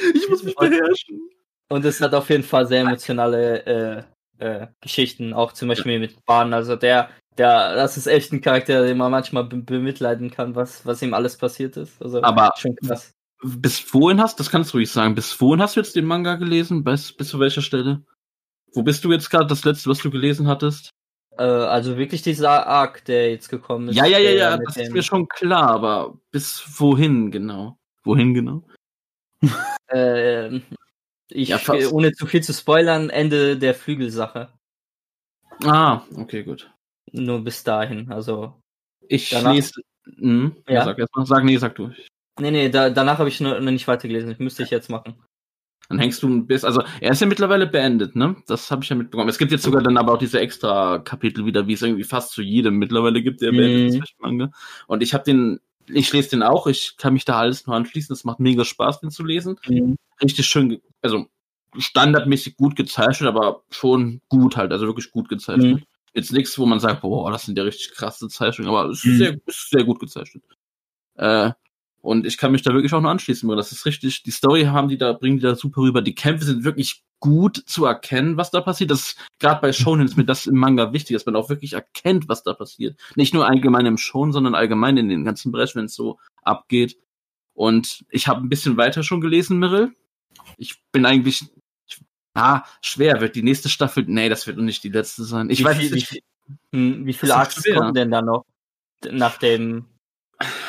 [0.14, 1.20] Ich muss mich beherrschen.
[1.68, 4.02] Und es hat auf jeden Fall sehr emotionale äh,
[4.40, 6.52] äh, Geschichten, auch zum Beispiel mit Bahn.
[6.52, 10.84] Also der, der, das ist echt ein Charakter, den man manchmal be bemitleiden kann, was,
[10.86, 12.00] was ihm alles passiert ist.
[12.02, 13.12] Also Aber- schon krass.
[13.42, 16.34] Bis wohin hast, das kannst du ruhig sagen, bis wohin hast du jetzt den Manga
[16.34, 16.84] gelesen?
[16.84, 18.02] Bis, bis zu welcher Stelle?
[18.74, 20.90] Wo bist du jetzt gerade, das letzte, was du gelesen hattest?
[21.38, 23.96] Äh, also wirklich dieser Arc, der jetzt gekommen ist.
[23.96, 27.78] Ja, ja, ja, ja, das ist mir schon klar, aber bis wohin genau?
[28.04, 28.62] Wohin genau?
[29.90, 30.62] Ähm,
[31.30, 34.52] ich, Ja, äh, ohne zu viel zu spoilern, Ende der Flügelsache.
[35.64, 36.70] Ah, okay, gut.
[37.12, 38.10] Nur bis dahin.
[38.10, 38.54] Also,
[39.08, 39.82] Ich Danach- lese.
[40.16, 40.84] Hm, ja.
[40.84, 41.26] Sag erst mal.
[41.26, 41.90] Sag, nee, sag du.
[42.40, 44.30] nee, nee, da, danach habe ich noch, nicht weitergelesen.
[44.30, 45.14] Das müsste ich jetzt machen.
[45.88, 48.36] Dann hängst du bis, also er ist ja mittlerweile beendet, ne?
[48.46, 49.28] Das habe ich ja mitbekommen.
[49.28, 52.30] Es gibt jetzt sogar dann aber auch diese extra Kapitel wieder, wie es irgendwie fast
[52.30, 53.56] zu jedem mittlerweile gibt, der Mhm.
[53.56, 54.50] beendet ist, Manga.
[54.86, 58.12] Und ich habe den, ich lese den auch, ich kann mich da alles nur anschließen.
[58.12, 59.56] Es macht mega Spaß, den zu lesen.
[60.22, 61.26] Richtig schön, also
[61.78, 65.80] standardmäßig gut gezeichnet, aber schon gut halt, also wirklich gut gezeichnet.
[65.80, 65.84] Mhm.
[66.14, 69.04] Jetzt nichts, wo man sagt, boah, das sind ja richtig krasse Zeichnungen, aber es ist,
[69.04, 69.16] Mhm.
[69.18, 70.42] sehr, ist sehr gut gezeichnet.
[71.16, 71.52] Äh,
[72.02, 74.64] und ich kann mich da wirklich auch nur anschließen, weil das ist richtig, die Story
[74.64, 76.02] haben die da, bringen die da super rüber.
[76.02, 78.90] Die Kämpfe sind wirklich gut zu erkennen, was da passiert.
[78.90, 82.28] Das gerade bei Shonen ist mir das im Manga wichtig, dass man auch wirklich erkennt,
[82.28, 82.98] was da passiert.
[83.16, 86.96] Nicht nur allgemein im Shonen, sondern allgemein in den ganzen Bereich, wenn es so abgeht.
[87.52, 89.92] Und ich habe ein bisschen weiter schon gelesen, Mirrell.
[90.56, 91.42] Ich bin eigentlich,
[91.88, 92.00] ich,
[92.34, 94.04] ah, schwer wird die nächste Staffel.
[94.06, 95.50] Nee, das wird noch nicht die letzte sein.
[95.50, 96.12] Ich Wie weiß viel- nicht.
[96.12, 96.22] wie
[96.74, 98.44] Hm, wie viele Arcs kommen denn da noch?
[99.10, 99.86] Nach dem.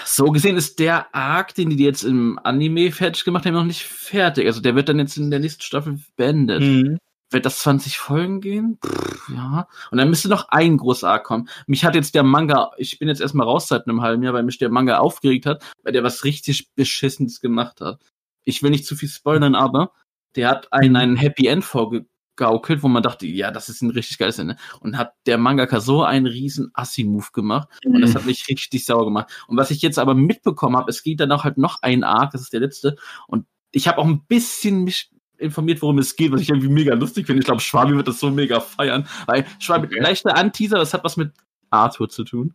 [0.06, 3.84] So gesehen ist der Arc, den die jetzt im Anime fertig gemacht haben, noch nicht
[3.84, 4.45] fertig.
[4.45, 6.62] Also der wird dann jetzt in der nächsten Staffel beendet.
[6.62, 6.97] Hm.
[7.32, 8.78] Wird das 20 Folgen gehen?
[8.86, 9.67] Pff, ja.
[9.89, 11.47] Und dann müsste noch ein großer Arc kommen.
[11.65, 14.43] Mich hat jetzt der Manga, ich bin jetzt erstmal raus seit einem halben Jahr, weil
[14.43, 18.02] mich der Manga aufgeregt hat, weil der was richtig Beschissenes gemacht hat.
[18.43, 19.91] Ich will nicht zu viel spoilern, aber
[20.36, 22.06] der hat einen, einen Happy End vorge
[22.41, 24.56] vorgegaukelt, wo man dachte, ja, das ist ein richtig geiles Ende.
[24.80, 27.67] Und hat der Mangaka so einen riesen Assi-Move gemacht.
[27.86, 29.32] Und das hat mich richtig sauer gemacht.
[29.47, 32.32] Und was ich jetzt aber mitbekommen habe, es geht dann auch halt noch ein Arc,
[32.32, 32.95] das ist der letzte.
[33.27, 36.93] Und ich habe auch ein bisschen mich informiert, worum es geht, was ich irgendwie mega
[36.93, 37.39] lustig finde.
[37.39, 39.08] Ich glaube, Schwabi wird das so mega feiern.
[39.25, 39.99] Weil Schwabi, Okay.
[39.99, 41.34] leichter Anteaser, das hat was mit
[41.69, 42.54] Arthur zu tun.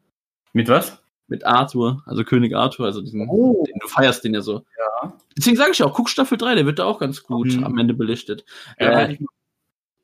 [0.53, 0.99] Mit was?
[1.29, 3.65] Mit Arthur, also König Arthur, also diesen, Oh.
[3.67, 4.65] den, du feierst den ja so.
[5.03, 5.17] Ja.
[5.37, 7.65] Deswegen sage ich auch, guck Staffel 3, der wird da auch ganz gut Mhm.
[7.65, 8.45] am Ende belichtet.
[8.79, 9.19] Ja, Äh,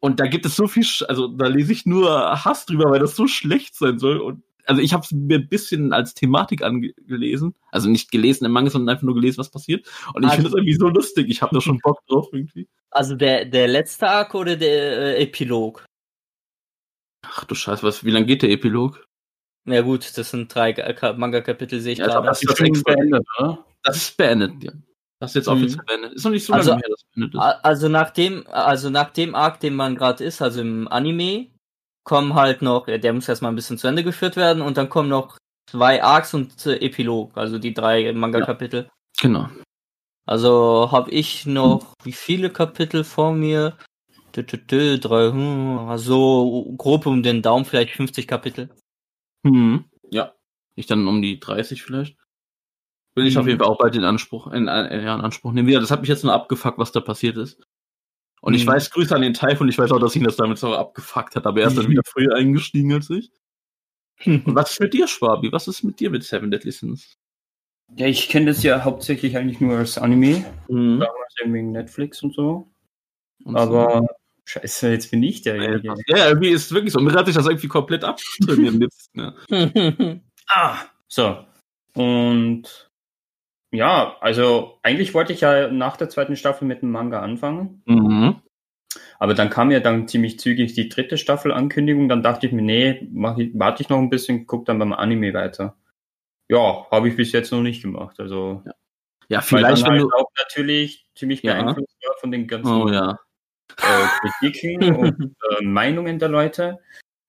[0.01, 3.15] Und da gibt es so viel, also da lese ich nur Hass drüber, weil das
[3.15, 4.19] so schlecht sein soll.
[4.19, 8.51] Und also ich habe es mir ein bisschen als Thematik angelesen, also nicht gelesen im
[8.51, 9.87] Manga, sondern einfach nur gelesen, was passiert.
[10.15, 11.27] Und ich Also- finde es irgendwie so lustig.
[11.29, 12.69] Ich habe da schon Bock drauf irgendwie.
[12.91, 15.85] Also der, der letzte Arc oder der äh, Epilog?
[17.25, 18.05] Ach du Scheiße, was?
[18.05, 19.07] Wie lange geht der Epilog?
[19.65, 22.27] Na gut, das sind drei Ka- Ka- Manga-Kapitel, sehe ich Ja, gerade.
[22.27, 23.65] das ist das extra- beendet, oder?
[23.85, 24.73] Das ist beendet, ja.
[25.21, 25.53] Das ist jetzt Mhm.
[25.53, 26.13] offiziell beendet.
[26.15, 27.41] Ist noch nicht so Also- lange her, dass es beendet ist.
[27.65, 31.47] Also nach dem, also nach dem Arc, den man gerade ist, also im Anime,
[32.05, 34.89] kommen halt noch, ja, der muss erstmal ein bisschen zu Ende geführt werden und dann
[34.89, 35.37] kommen noch
[35.71, 38.89] zwei Arcs und äh, Epilog, also die drei Manga-Kapitel.
[39.21, 39.49] Genau.
[40.27, 43.77] Also habe ich noch wie viele Kapitel vor mir?
[44.35, 48.71] Dö, dö, dö, drei, hm, so grob um den Daumen vielleicht 50 Kapitel.
[49.45, 49.85] Hm.
[50.11, 50.33] Ja.
[50.75, 52.17] Ich dann um die 30 vielleicht.
[53.15, 53.41] Will ich Mhm.
[53.41, 55.69] auf jeden Fall auch bald in Anspruch, in, äh, ja, in Anspruch nehmen.
[55.69, 57.61] Ja, das hat mich jetzt nur abgefuckt, was da passiert ist.
[58.41, 58.71] Und ich Mhm.
[58.71, 61.47] weiß, Grüße an den Typhoon, ich weiß auch, dass ihn das damit so abgefuckt hat,
[61.47, 61.91] aber er ist dann Mhm.
[61.91, 63.31] wieder früher eingestiegen als ich.
[64.47, 65.53] Und was ist mit dir, Schwabi?
[65.53, 67.19] Was ist mit dir mit Seven Deadly Sins?
[67.97, 71.01] Ja, ich kenne das ja hauptsächlich eigentlich nur als Anime, Mhm.
[71.01, 72.69] damals wegen Netflix und so.
[73.45, 74.07] Und Aber
[74.53, 75.95] scheiße, jetzt bin ich derjenige.
[75.97, 76.15] so.
[76.15, 77.01] Ja, irgendwie ist es wirklich so.
[77.01, 79.11] Mir hat sich das irgendwie komplett abtrainieren jetzt.
[79.15, 79.35] Ja.
[80.55, 80.77] Ah,
[81.09, 81.45] so.
[81.95, 82.91] Und
[83.71, 87.83] ja, also eigentlich wollte ich ja nach der zweiten Staffel mit dem Manga anfangen.
[87.87, 88.43] Mhm.
[89.19, 92.09] Aber dann kam ja dann ziemlich zügig die dritte Staffel Ankündigung.
[92.11, 94.93] Dann dachte ich mir, nee, mach ich, warte ich noch ein bisschen, guck dann beim
[94.93, 95.77] Anime weiter.
[96.51, 98.21] Ja, habe ich bis jetzt noch nicht gemacht.
[98.21, 98.63] Also
[99.29, 100.17] Ja, weil vielleicht, dann wenn halt du.
[100.19, 101.55] auch natürlich ziemlich Ja.
[101.55, 103.19] beeinflusst war von den ganzen Oh ja.
[103.79, 106.79] Äh, Kritiken und äh, Meinungen der Leute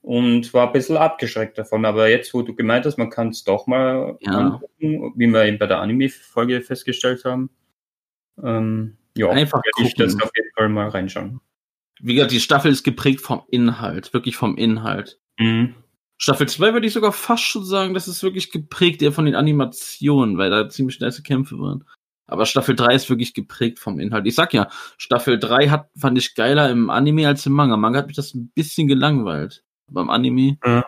[0.02, 1.86] und war ein bisschen abgeschreckt davon.
[1.86, 4.32] Aber jetzt, wo du gemeint hast, man kann es doch mal Ja.
[4.32, 7.50] angucken, wie wir eben bei der Anime-Folge festgestellt haben.
[8.44, 11.40] Ähm, ja, Einfach werde ich das auf jeden Fall mal reinschauen.
[12.02, 14.14] Wie gesagt, die Staffel ist geprägt vom Inhalt.
[14.14, 15.20] Wirklich vom Inhalt.
[15.40, 15.76] Mhm.
[16.18, 19.36] Staffel 2 würde ich sogar fast schon sagen, das ist wirklich geprägt eher von den
[19.36, 21.86] Animationen, weil da ziemlich nice Kämpfe waren.
[22.34, 24.26] Aber Staffel 3 ist wirklich geprägt vom Inhalt.
[24.26, 24.68] Ich sag ja,
[24.98, 27.78] Staffel 3 hat, fand ich geiler im Anime als im Manga.
[27.78, 29.64] Manga hat mich das ein bisschen gelangweilt.
[29.92, 30.58] Beim Anime.
[30.66, 30.84] Ja.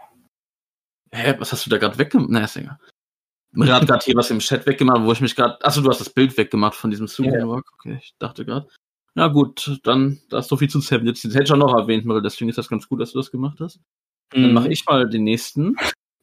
[1.11, 2.31] Hä, was hast du da gerade weggemacht?
[2.31, 2.79] Na, ist egal.
[3.51, 5.63] Mir hat gerade hier was im Chat weggemacht, wo ich mich gerade.
[5.63, 7.69] Achso, du hast das Bild weggemacht von diesem Supermarkt.
[7.73, 8.67] Okay, ich dachte gerade.
[9.13, 11.05] Na gut, dann, da ist so viel zu Seven.
[11.05, 13.19] Jetzt, das hätte ich auch noch erwähnt, Mirre, deswegen ist das ganz gut, dass du
[13.19, 13.79] das gemacht hast.
[14.31, 14.53] Dann Mhm.
[14.53, 15.75] mache ich mal den nächsten.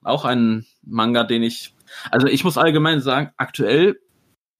[0.02, 1.76] Auch einen Manga, den ich.
[2.10, 4.00] Also ich muss allgemein sagen, aktuell,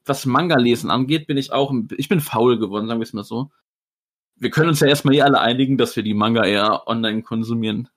[0.04, 1.70] was Manga-Lesen angeht, bin ich auch.
[1.70, 3.50] ein- Ich bin faul geworden, sagen wir es mal so.
[4.36, 7.88] Wir können uns ja erstmal hier alle einigen, dass wir die Manga eher online konsumieren.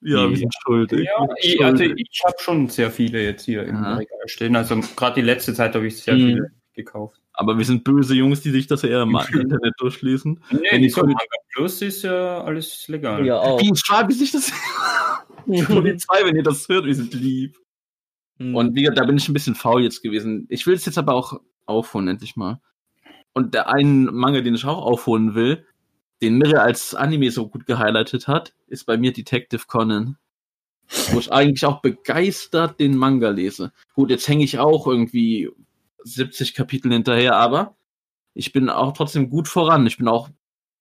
[0.00, 1.06] Ja, wir sind schuldig.
[1.06, 3.94] Ja, ich, also ich habe schon sehr viele jetzt hier im Ja.
[3.96, 4.54] Regal stehen.
[4.54, 6.18] Also gerade die letzte Zeit habe ich sehr Mhm.
[6.26, 7.20] viele gekauft.
[7.32, 9.14] Aber wir sind böse Jungs, die sich das eher im
[9.58, 10.40] Internet durchlesen.
[10.50, 11.18] Nee, Wenn die so Manga
[11.54, 13.24] Plus ist ja alles legal.
[13.26, 13.60] Ja, auch.
[13.60, 14.52] Wie schade, wie sich das.
[15.46, 17.58] Die Polizei, wenn ihr das hört, wir sind lieb.
[18.38, 18.54] Mhm.
[18.54, 20.46] Und wie gesagt, da bin ich ein bisschen faul jetzt gewesen.
[20.48, 22.60] Ich will es jetzt aber auch aufholen, endlich mal.
[23.32, 25.66] Und der einen Manga, den ich auch aufholen will,
[26.22, 30.16] den Mirre als Anime so gut gehighlightet hat, ist bei mir Detective Conan.
[31.10, 33.72] Wo ich eigentlich auch begeistert den Manga lese.
[33.94, 35.50] Gut, jetzt hänge ich auch irgendwie
[36.04, 37.76] 70 Kapitel hinterher, aber
[38.34, 39.86] ich bin auch trotzdem gut voran.
[39.86, 40.28] Ich bin auch,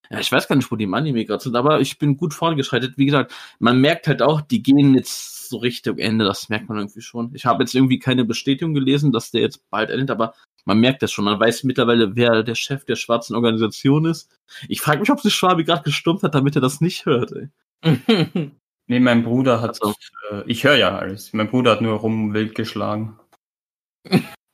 [0.09, 2.33] ja, ich weiß gar nicht, wo die im Anime gerade sind, aber ich bin gut
[2.33, 2.97] vorangeschreitet.
[2.97, 6.77] Wie gesagt, man merkt halt auch, die gehen jetzt so Richtung Ende, das merkt man
[6.77, 7.31] irgendwie schon.
[7.33, 10.33] Ich habe jetzt irgendwie keine Bestätigung gelesen, dass der jetzt bald endet, aber
[10.65, 11.25] man merkt das schon.
[11.25, 14.29] Man weiß mittlerweile, wer der Chef der schwarzen Organisation ist.
[14.67, 17.33] Ich frage mich, ob sich Schwabi gerade gestummt hat, damit er das nicht hört.
[17.33, 17.49] Ey.
[18.87, 19.93] Nee, mein Bruder hat, Ach
[20.29, 21.31] äh, ich höre ja alles.
[21.31, 23.17] Mein Bruder hat nur rum wild geschlagen.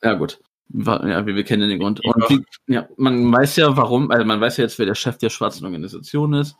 [0.04, 0.40] Ja, gut.
[0.72, 2.04] Ja, wir, wir kennen den Grund.
[2.04, 5.18] Und wie, ja, man weiß ja, warum, also man weiß ja jetzt, wer der Chef
[5.18, 6.56] der schwarzen Organisation ist.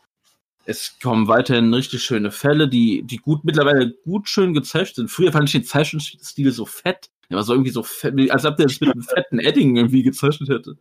[0.64, 5.10] Es kommen weiterhin richtig schöne Fälle, die, die gut, mittlerweile gut schön gezeichnet sind.
[5.10, 7.10] Früher fand ich den Zeichenstil so fett.
[7.28, 10.02] Der war so irgendwie so fett, als ob der das mit einem fetten Edding irgendwie
[10.02, 10.76] gezeichnet hätte.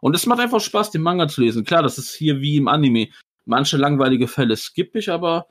[0.00, 1.64] Und es macht einfach Spaß, den Manga zu lesen.
[1.64, 3.08] Klar, das ist hier wie im Anime.
[3.46, 5.48] Manche langweilige Fälle skippe ich, aber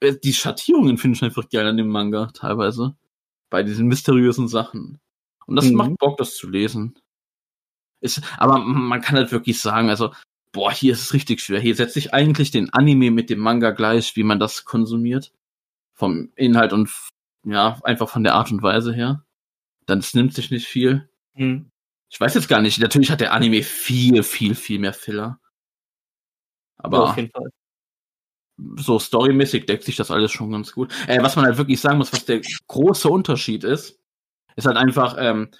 [0.00, 2.96] äh, die Schattierungen finde ich einfach geil an dem Manga, teilweise.
[3.50, 5.00] Bei diesen mysteriösen Sachen.
[5.46, 5.74] Und das Mhm.
[5.76, 6.98] macht Bock, das zu lesen.
[8.00, 10.12] Ist, aber man kann halt wirklich sagen, also
[10.52, 11.60] boah, hier ist es richtig schwer.
[11.60, 15.32] Hier setze ich eigentlich den Anime mit dem Manga gleich, wie man das konsumiert.
[15.94, 16.90] Vom Inhalt und
[17.44, 19.24] ja, einfach von der Art und Weise her.
[19.86, 21.08] Dann nimmt sich nicht viel.
[21.34, 21.70] Hm.
[22.10, 22.78] Ich weiß jetzt gar nicht.
[22.80, 25.40] Natürlich hat der Anime viel, viel, viel mehr Filler.
[26.78, 27.50] Aber auf jeden Fall.
[28.76, 30.92] so storymäßig deckt sich das alles schon ganz gut.
[31.06, 33.98] Äh, was man halt wirklich sagen muss, was der große Unterschied ist,
[34.56, 35.50] ist halt einfach ähm,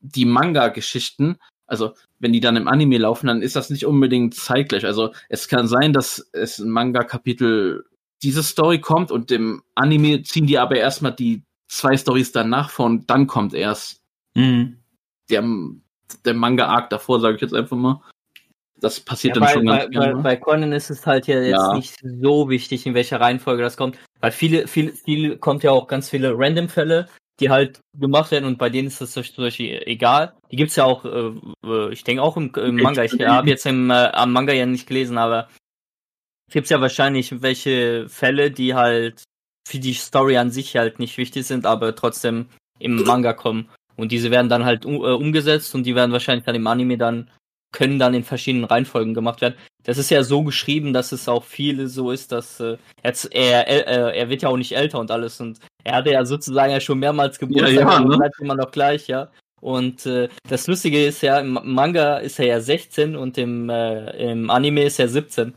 [0.00, 1.36] die Manga-Geschichten.
[1.66, 4.84] Also wenn die dann im Anime laufen, dann ist das nicht unbedingt zeitgleich.
[4.84, 7.84] Also es kann sein, dass es ein Manga-Kapitel
[8.22, 12.86] diese Story kommt und im Anime ziehen die aber erstmal die zwei Stories danach vor
[12.86, 14.00] und dann kommt erst
[14.34, 14.78] Mhm.
[15.30, 15.44] der,
[16.24, 18.00] der Manga-Arc davor, sage ich jetzt einfach mal.
[18.80, 20.22] Das passiert Ja, dann bei, schon bei, ganz bei, gerne.
[20.22, 21.74] bei Conan ist es halt ja jetzt Ja.
[21.74, 25.86] nicht so wichtig, in welcher Reihenfolge das kommt, weil viele, viel, viel kommt ja auch
[25.86, 27.08] ganz viele Random-Fälle,
[27.40, 30.34] die halt gemacht werden und bei denen ist das zum Beispiel egal.
[30.50, 31.32] Die gibt's ja auch, äh,
[31.66, 33.02] äh, ich denke auch im, im Manga.
[33.02, 35.48] Ich habe jetzt im äh, am Manga ja nicht gelesen, aber
[36.50, 39.24] gibt's ja wahrscheinlich welche Fälle, die halt
[39.66, 42.46] für die Story an sich halt nicht wichtig sind, aber trotzdem
[42.78, 43.68] im Manga kommen.
[43.96, 46.98] Und diese werden dann halt um, äh, umgesetzt und die werden wahrscheinlich dann im Anime
[46.98, 47.30] dann,
[47.72, 49.56] können dann in verschiedenen Reihenfolgen gemacht werden.
[49.84, 53.68] Das ist ja so geschrieben, dass es auch viele so ist, dass äh, jetzt er,
[53.68, 56.80] er, er wird ja auch nicht älter und alles und er hatte ja sozusagen ja
[56.80, 58.16] schon mehrmals Geburtstag Ja, ja, und ne?
[58.16, 59.30] bleibt immer noch gleich, ja.
[59.60, 64.30] Und äh, das Lustige ist ja, im Manga ist er ja 16 und im, äh,
[64.32, 65.54] im Anime ist er 17.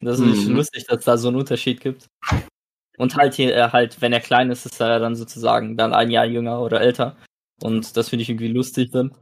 [0.00, 0.56] Das ist Mhm.
[0.56, 2.06] lustig, dass da so einen Unterschied gibt.
[2.98, 6.10] Und halt hier, er halt, wenn er klein ist, ist er dann sozusagen dann ein
[6.10, 7.16] Jahr jünger oder älter.
[7.62, 9.14] Und das finde ich irgendwie lustig dann.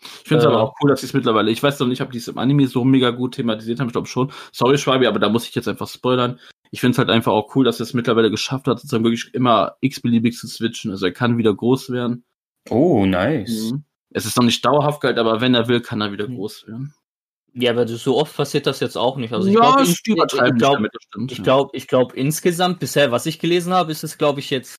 [0.00, 2.00] Ich finde es Äh, aber auch cool, dass sie es mittlerweile, ich weiß noch nicht,
[2.02, 4.32] ob die es im Anime so mega gut thematisiert haben, ich glaube schon.
[4.52, 6.38] Sorry, Schwabi, aber da muss ich jetzt einfach spoilern.
[6.70, 9.32] Ich finde es halt einfach auch cool, dass er es mittlerweile geschafft hat, sozusagen wirklich
[9.34, 10.90] immer x-beliebig zu switchen.
[10.90, 12.24] Also er kann wieder groß werden.
[12.70, 13.72] Oh, nice.
[13.72, 13.84] Mhm.
[14.10, 16.36] Es ist noch nicht dauerhaft geil, aber wenn er will, kann er wieder Mhm.
[16.36, 16.94] groß werden.
[17.54, 19.32] Ja, aber so oft passiert das jetzt auch nicht.
[19.32, 20.04] Also ich ja, glaube, ich ich
[20.58, 20.88] glaube,
[21.28, 21.42] ja.
[21.42, 24.76] glaube, ich glaube insgesamt bisher, was ich gelesen habe, ist es, glaube ich, jetzt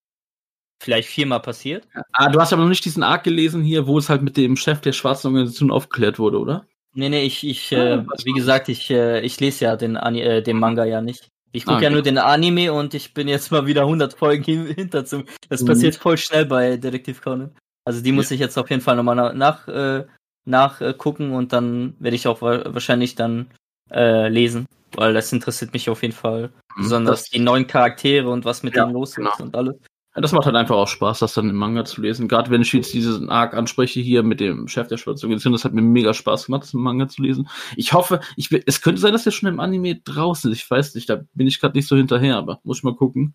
[0.82, 1.88] vielleicht viermal passiert.
[2.14, 4.56] Ah, du hast aber noch nicht diesen Arc gelesen hier, wo es halt mit dem
[4.56, 6.66] Chef der schwarzen Organisation aufgeklärt wurde, oder?
[6.94, 10.22] Nee, nee, ich, ich, Ah, äh, wie gesagt, ich, äh, ich lese ja den, Ani
[10.22, 11.28] äh, den Manga ja nicht.
[11.52, 14.44] Ich gucke Ah, ja nur den Anime und ich bin jetzt mal wieder 100 Folgen
[14.44, 15.26] hin- hinter zum.
[15.50, 15.68] Das Mhm.
[15.68, 17.56] passiert voll schnell bei Detektiv Conan.
[17.86, 20.06] Also die muss ich jetzt auf jeden Fall nochmal nach, nach, äh,
[20.46, 23.50] nach äh, gucken und dann werde ich auch wa wahrscheinlich dann
[23.92, 24.66] äh, lesen,
[24.96, 26.50] weil das interessiert mich auf jeden Fall.
[26.76, 26.82] Mhm.
[26.84, 29.32] Besonders Das- die neuen Charaktere und was mit Ja, denen los genau.
[29.32, 29.76] ist und alles.
[30.22, 32.28] Das macht halt einfach auch Spaß, das dann im Manga zu lesen.
[32.28, 35.66] Gerade wenn ich jetzt diesen Arc anspreche hier mit dem Chef der schwarzen Organisation, das
[35.66, 37.48] hat mir mega Spaß gemacht, das im Manga zu lesen.
[37.76, 40.58] Ich hoffe, ich, es könnte sein, dass der schon im Anime draußen ist.
[40.58, 43.34] Ich weiß nicht, da bin ich gerade nicht so hinterher, aber muss ich mal gucken.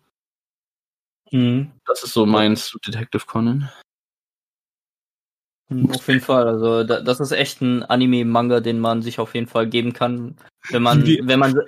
[1.31, 1.71] Mhm.
[1.85, 3.69] Das ist so meins zu Detective Conan.
[5.69, 9.33] Mhm, Auf jeden Fall, also da, das ist echt ein Anime-Manga, den man sich auf
[9.33, 10.35] jeden Fall geben kann,
[10.69, 11.59] wenn man, wenn man,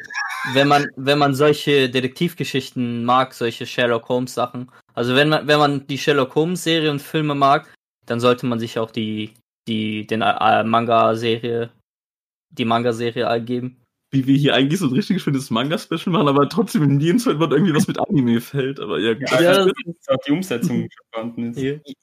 [0.53, 4.71] wenn man, wenn man solche Detektivgeschichten mag, solche Sherlock Holmes Sachen.
[4.97, 7.71] Also wenn man, wenn man die Sherlock Holmes Serie und Filme mag,
[8.07, 9.31] dann sollte man sich auch die,
[9.67, 11.69] die, den äh, Manga-Serie,
[12.49, 13.77] die Manga-Serie geben.
[14.11, 17.39] Wie wir hier eigentlich so ein richtig schönes Manga-Special machen, aber trotzdem in jedem Fall
[17.39, 18.79] wird irgendwie was mit Anime fällt.
[18.79, 21.61] Aber ja, Ja, Ja, das ist auch die Umsetzung vorhanden ist.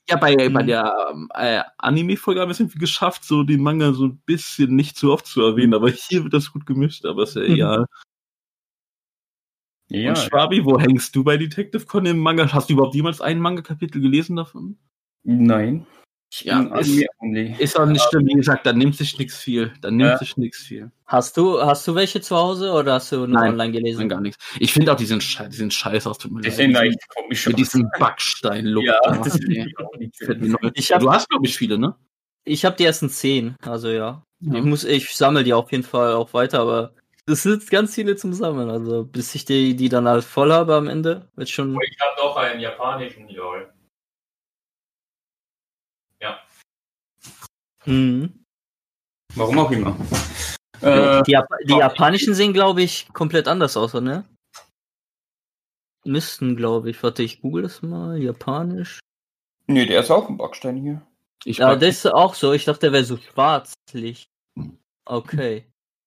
[0.09, 0.67] Ja, bei, bei Mhm.
[0.69, 4.97] der äh, Anime-Folge haben wir es irgendwie geschafft, so den Manga so ein bisschen nicht
[4.97, 7.55] zu oft zu erwähnen, aber hier wird das gut gemischt, aber ist ja Mhm.
[7.55, 7.87] egal.
[10.03, 12.53] Ja, Und Schwabi, wo hängst du bei Detective Con im Manga?
[12.53, 14.77] Hast du überhaupt jemals ein Manga-Kapitel gelesen davon?
[15.23, 15.87] nein.
[16.33, 17.01] Ich Ja, ist-.
[17.61, 19.73] Ist auch nicht schlimm, wie gesagt, da nimmt sich nichts viel.
[19.81, 20.19] Da nimmt Ja.
[20.19, 20.91] sich nichts viel.
[21.07, 24.01] Hast du, hast du welche zu Hause oder hast du nur Nein, online gelesen?
[24.01, 24.45] Nein, gar nichts.
[24.59, 26.19] Ich finde auch, die sind, schei die sind scheiße aus.
[26.19, 26.57] Tut mir Die leid.
[26.57, 28.83] sehen echt komisch Mit diesem Backstein-Look.
[28.85, 29.17] Ja, da.
[29.19, 29.65] das Nee.
[29.69, 30.17] ich auch nicht
[30.75, 31.95] Ich hab- du hast, glaube ich, viele, ne?
[32.45, 34.25] Ich habe die ersten zehn, also ja.
[34.41, 34.55] Ja.
[34.57, 36.95] Ich muss, ich sammle die auf jeden Fall auch weiter, aber
[37.27, 38.71] es sind ganz viele zum Sammeln.
[38.71, 41.79] Also bis ich die, die dann halt voll habe am Ende, wird schon.
[41.83, 43.73] Ich habe noch einen japanischen, lol.
[46.21, 46.41] Ja.
[47.85, 48.45] Mhm.
[49.35, 49.97] Warum auch immer.
[50.81, 54.25] Äh, Die, Jap die japanischen sehen, glaube ich, komplett anders aus, ne?
[56.05, 57.03] Müssten, glaube ich.
[57.03, 58.19] Warte, ich google das mal.
[58.23, 59.01] Japanisch.
[59.67, 61.07] nee, der ist auch ein Backstein hier.
[61.47, 62.53] Ich Ja, das ist auch so.
[62.53, 64.27] Ich dachte, der wäre so schwarzlich.
[65.07, 65.67] Okay.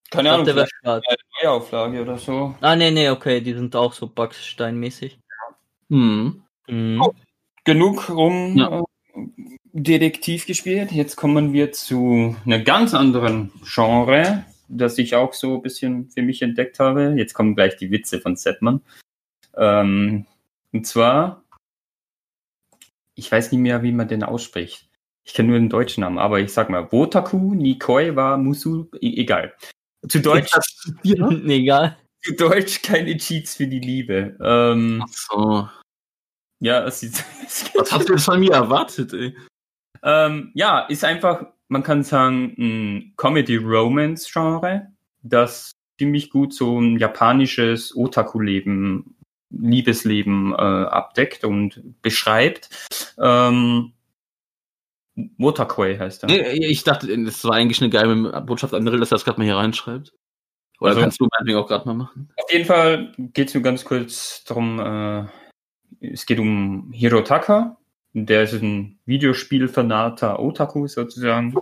[0.09, 1.01] Keine Ahnung, der eine
[1.43, 2.55] Neuauflage oder so.
[2.61, 3.41] Ah, nee, nee, okay.
[3.41, 5.19] Die sind auch so Backsteinmäßig.
[5.89, 6.43] Hm.
[6.67, 7.01] Mhm.
[7.01, 7.13] Oh.
[7.63, 8.79] Genug rum Ja.
[8.79, 8.83] äh,
[9.73, 10.91] Detektiv gespielt.
[10.91, 16.21] Jetzt kommen wir zu einer ganz anderen Genre, das ich auch so ein bisschen für
[16.21, 17.13] mich entdeckt habe.
[17.17, 18.81] Jetzt kommen gleich die Witze von Setman.
[19.55, 20.25] Ähm,
[20.71, 21.43] und zwar,
[23.15, 24.87] ich weiß nicht mehr, wie man den ausspricht.
[25.23, 29.21] Ich kenne nur den deutschen Namen, aber ich sag mal, Wotaku Nikoi wa Musu, e-
[29.21, 29.53] egal.
[30.09, 30.51] Zu Deutsch,
[31.03, 31.29] Ja.
[31.47, 31.97] Egal.
[32.23, 34.35] zu Deutsch keine Cheats für die Liebe.
[34.41, 35.69] Ähm, Ach so.
[36.59, 37.23] ja, es ist,
[37.75, 39.35] Was hast du jetzt von mir erwartet, ey?
[40.03, 44.87] ähm, ja, ist einfach, man kann sagen, ein Comedy-Romance-Genre,
[45.23, 49.15] das ziemlich gut so ein japanisches Otaku-Leben,
[49.49, 52.69] Liebesleben äh, abdeckt und beschreibt.
[53.19, 53.93] Ähm,
[55.37, 56.27] Wotakoi heißt er.
[56.27, 59.39] Nee, ich dachte, das war eigentlich eine geile Botschaft an Rill, dass er das gerade
[59.39, 60.13] mal hier reinschreibt.
[60.79, 62.29] Oder Also- kannst du meinetwegen auch gerade mal machen?
[62.37, 65.25] Auf jeden Fall geht es nur ganz kurz darum, äh,
[66.05, 67.77] es geht um Hirotaka.
[68.13, 71.55] Der ist ein Videospielfanater Otaku sozusagen.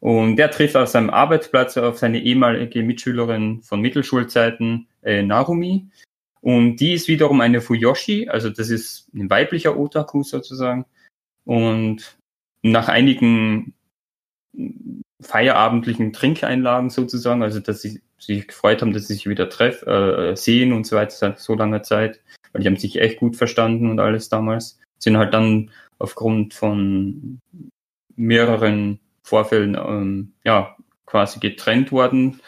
[0.00, 5.88] Und der trifft auf seinem Arbeitsplatz auf seine ehemalige Mitschülerin von Mittelschulzeiten, äh, Narumi.
[6.40, 10.84] Und die ist wiederum eine Fuyoshi, also das ist ein weiblicher Otaku sozusagen.
[11.44, 12.18] Und
[12.64, 13.74] nach einigen
[15.20, 20.36] feierabendlichen Trinkeinlagen sozusagen, also dass sie sich gefreut haben, dass sie sich wieder treffen, äh,
[20.36, 22.20] sehen und so weiter seit so langer Zeit,
[22.52, 27.40] weil die haben sich echt gut verstanden und alles damals, sind halt dann aufgrund von
[28.16, 32.40] mehreren Vorfällen ähm, ja quasi getrennt worden.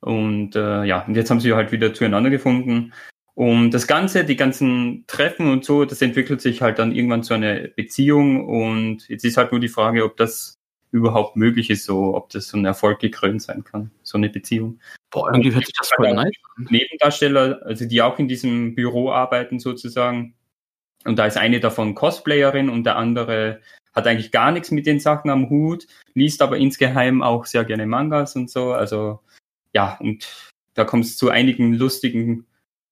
[0.00, 2.92] Und äh, ja und jetzt haben sie halt wieder zueinander gefunden
[3.36, 7.34] und das Ganze, die ganzen Treffen und so, das entwickelt sich halt dann irgendwann zu
[7.34, 10.54] einer Beziehung und jetzt ist halt nur die Frage, ob das
[10.90, 14.80] überhaupt möglich ist, so, ob das so ein Erfolg gekrönt sein kann, so eine Beziehung.
[15.10, 16.66] Boah, irgendwie hört sich das voll nice an.
[16.70, 20.34] Nebendarsteller, also die auch in diesem Büro arbeiten sozusagen.
[21.04, 23.60] Und da ist eine davon Cosplayerin und der andere
[23.94, 27.84] hat eigentlich gar nichts mit den Sachen am Hut, liest aber insgeheim auch sehr gerne
[27.84, 28.72] Mangas und so.
[28.72, 29.20] Also
[29.74, 30.26] ja, und
[30.72, 32.46] da kommt es zu einigen lustigen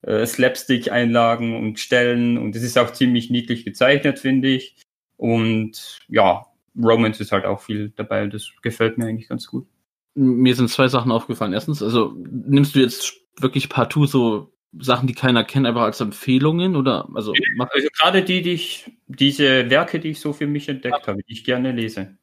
[0.06, 4.76] äh, Slapstick-Einlagen und Stellen und es ist auch ziemlich niedlich gezeichnet, finde ich.
[5.16, 8.26] Und ja, Romance ist halt auch viel dabei.
[8.26, 9.66] Das gefällt mir eigentlich ganz gut.
[10.14, 11.52] Mir sind zwei Sachen aufgefallen.
[11.52, 16.74] Erstens, also nimmst du jetzt wirklich partout so Sachen, die keiner kennt, einfach als Empfehlungen
[16.76, 17.32] oder also
[17.70, 21.32] Also gerade die, die ich, diese Werke, die ich so für mich entdeckt habe, die
[21.32, 22.16] ich gerne lese.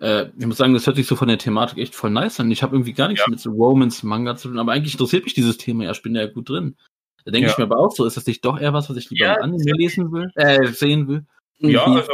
[0.00, 2.50] äh, ich muss sagen, das hört sich so von der Thematik echt voll nice an.
[2.50, 3.30] Ich habe irgendwie gar nichts Ja.
[3.30, 6.14] mit so Romance Manga zu tun, aber eigentlich interessiert mich dieses Thema ja, ich bin
[6.14, 6.76] da ja gut drin.
[7.24, 7.52] Da denke Ja.
[7.52, 9.34] ich mir aber auch so, ist das nicht doch eher was, was ich lieber Ja,
[9.36, 11.24] im Anime lesen will, äh, sehen will?
[11.58, 11.96] Ja, Mhm.
[11.96, 12.12] also,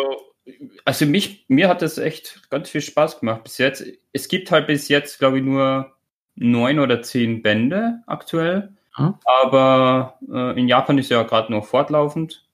[0.85, 3.85] also mich, mir hat das echt ganz viel Spaß gemacht bis jetzt.
[4.13, 5.93] Es gibt halt bis jetzt, glaube ich, nur
[6.37, 8.73] neun oder zehn Bände aktuell.
[8.95, 9.15] Hm.
[9.25, 12.47] Aber äh, in Japan ist ja gerade noch fortlaufend.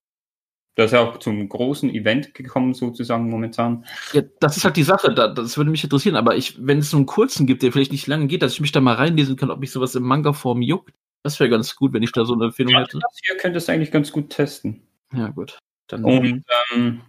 [0.75, 3.87] Das ist ja auch zum großen Event gekommen, sozusagen momentan.
[4.13, 6.91] Ja, das ist halt die Sache, da, das würde mich interessieren, aber ich, wenn es
[6.91, 9.37] so einen kurzen gibt, der vielleicht nicht lange geht, dass ich mich da mal reinlesen
[9.37, 10.93] kann, ob mich sowas in Manga-Form juckt,
[11.27, 12.99] das wäre ganz gut, wenn ich da so eine Empfehlung Ja, hätte.
[13.01, 14.83] das hier könntest du eigentlich ganz gut testen.
[15.13, 15.59] Ja, gut.
[15.89, 17.03] Dann Und ähm,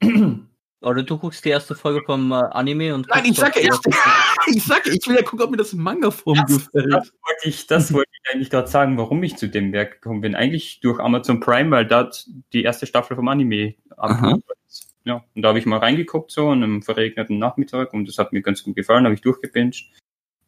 [0.82, 3.08] Oder du guckst die erste Folge vom äh, Anime und.
[3.08, 3.86] Nein, ich sage erst,
[4.48, 6.92] ich sage, ich will ja gucken, ob mir das Manga-Form Das- gefällt.
[6.92, 10.20] Das wollte ich, das wollte ich eigentlich gerade sagen, warum ich zu dem Werk gekommen
[10.22, 10.34] bin.
[10.34, 13.74] Eigentlich durch Amazon Prime, weil dort die erste Staffel vom Anime
[14.66, 14.88] ist.
[15.04, 18.32] Ja, und da habe ich mal reingeguckt so an einem verregneten Nachmittag und das hat
[18.32, 19.90] mir ganz gut gefallen, habe ich durchgepincht.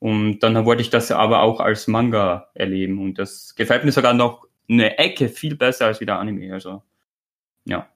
[0.05, 4.13] Und dann wollte ich das aber auch als Manga erleben und das gefällt mir sogar
[4.13, 6.53] noch eine Ecke viel besser als wie der Anime.
[6.53, 6.83] Also
[7.65, 7.89] ja.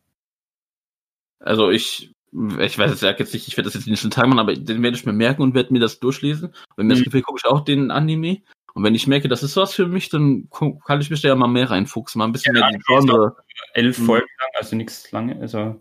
[1.38, 4.10] Also ich, ich weiß jetzt, sag jetzt nicht, ich werde das jetzt in den nächsten
[4.10, 6.54] Tagen machen, aber den werde ich mir merken und werde mir das durchlesen.
[6.76, 7.04] Wenn mir das Mhm.
[7.04, 8.38] gefällt, gucke ich auch den Anime.
[8.72, 10.48] Und wenn ich merke, das ist was für mich, dann
[10.86, 13.36] kann ich mich da ja mal mehr reinfuchsen, mal ein bisschen Ja, mehr die Genre.
[13.74, 14.06] Elf Mhm.
[14.06, 15.38] Folgen lang, also nichts lange.
[15.42, 15.78] Also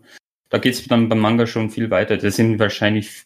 [0.50, 2.18] da geht's dann beim Manga schon viel weiter.
[2.18, 3.24] Das sind wahrscheinlich,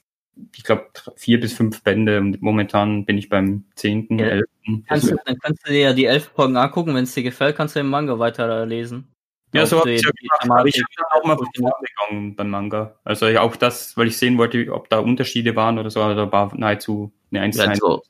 [0.54, 4.26] ich glaube, vier bis fünf Bände und momentan bin ich beim zehnten, Ja.
[4.26, 4.84] elften.
[4.88, 7.56] Kannst du, dann kannst du dir ja die elf Folgen angucken, wenn es dir gefällt,
[7.56, 9.08] kannst du den Manga weiterlesen.
[9.54, 10.50] Ja, so habe ich ja gemacht.
[10.50, 12.98] Aber ich habe dann auch mal von vorne gegangen beim Manga.
[13.04, 16.32] Also ja, auch das, weil ich sehen wollte, ob da Unterschiede waren oder so, oder
[16.32, 18.02] war nahezu eine 1 Ja, zu 1 so.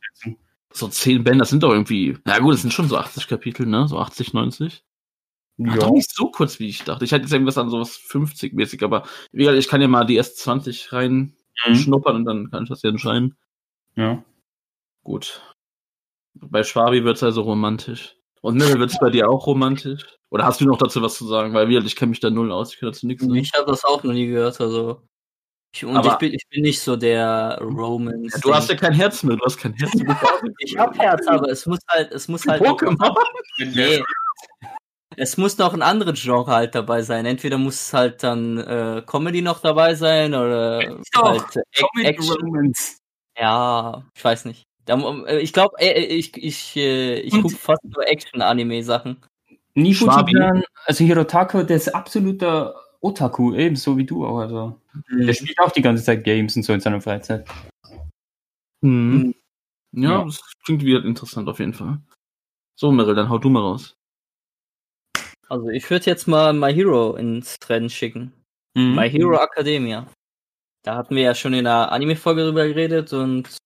[0.75, 3.67] So zehn Bände, das sind doch irgendwie, na gut, das sind schon so 80 Kapitel,
[3.67, 3.87] ne?
[3.89, 4.85] So 80, 90.
[5.59, 5.67] Ja.
[5.75, 7.05] Ja, Doch nicht so kurz, wie ich dachte.
[7.05, 9.03] Ich hatte jetzt irgendwas an sowas 50-mäßig, aber
[9.33, 11.35] wie gesagt, ich kann ja mal die erst 20 rein
[11.67, 11.75] mhm.
[11.75, 13.37] schnuppern und dann kann ich das ja entscheiden.
[13.97, 14.23] ja.
[15.05, 15.43] Gut.
[16.35, 18.17] Bei Schwabi wird's also romantisch.
[18.41, 20.07] Und Mirrell wird's bei dir auch romantisch?
[20.31, 21.55] Oder hast du noch dazu was zu sagen?
[21.55, 23.35] Weil ich kenne mich da null aus, ich kann dazu nichts sagen.
[23.37, 25.03] Ich habe das auch noch nie gehört, also.
[25.75, 28.35] Ich, und ich, bin, ich bin nicht so der Romance.
[28.35, 30.21] Ja, du hast ja kein Herz mehr, du hast kein Herz mehr.
[30.59, 32.63] ich hab Herz, aber es muss halt, es muss halt.
[32.63, 33.15] Pokémon.
[33.59, 34.03] Nee.
[35.17, 37.27] Es muss noch ein anderes Genre halt dabei sein.
[37.27, 42.35] Entweder muss es halt dann äh, Comedy noch dabei sein oder Doch, halt äh, Action.
[42.41, 42.99] Romance.
[43.39, 44.65] Ja, ich weiß nicht.
[44.85, 49.17] Da, äh, ich glaube, äh, ich, ich, äh, ich Und- gucke fast nur Action-Anime-Sachen.
[49.75, 50.33] Nico Schwabi.
[50.33, 54.39] Jidan, also Hirotako, der ist absoluter Otaku, ebenso wie du auch.
[54.39, 54.79] Also.
[55.11, 57.49] Der spielt auch die ganze Zeit Games und so in seiner Freizeit.
[58.83, 59.35] Hm.
[59.93, 60.25] Ja, Ja.
[60.25, 61.99] das klingt wieder interessant auf jeden Fall.
[62.79, 63.95] So, Meryl, dann hau du mal raus.
[65.53, 68.33] Also ich würde jetzt mal My Hero ins Rennen schicken.
[68.75, 68.95] Mhm.
[68.95, 70.07] My Hero Academia.
[70.83, 73.59] Da hatten wir ja schon in der Anime-Folge drüber geredet und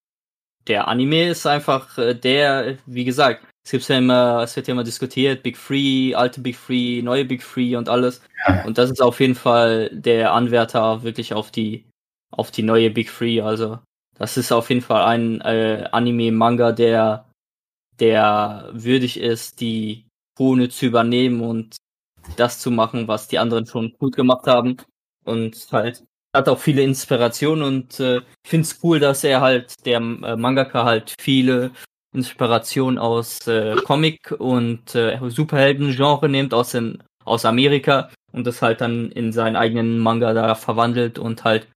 [0.67, 4.73] der Anime ist einfach äh, der, wie gesagt, es gibt ja immer, es wird ja
[4.73, 8.21] immer diskutiert, Big Free, alte Big Free, neue Big Free und alles.
[8.45, 8.65] Ja.
[8.65, 11.85] Und das ist auf jeden Fall der Anwärter wirklich auf die,
[12.31, 13.39] auf die neue Big Free.
[13.39, 13.79] Also
[14.17, 17.29] das ist auf jeden Fall ein äh, Anime-Manga, der,
[17.97, 20.06] der würdig ist, die
[20.37, 21.75] Krone zu übernehmen und
[22.35, 24.77] das zu machen, was die anderen schon gut gemacht haben.
[25.25, 26.03] Und halt
[26.35, 30.35] hat auch viele Inspirationen und äh, ich finde es cool, dass er halt, der äh,
[30.35, 31.71] Mangaka halt viele
[32.13, 38.81] Inspirationen aus äh, Comic und äh, Superhelden-Genre nimmt aus, den, aus Amerika und das halt
[38.81, 41.67] dann in seinen eigenen Manga da verwandelt und halt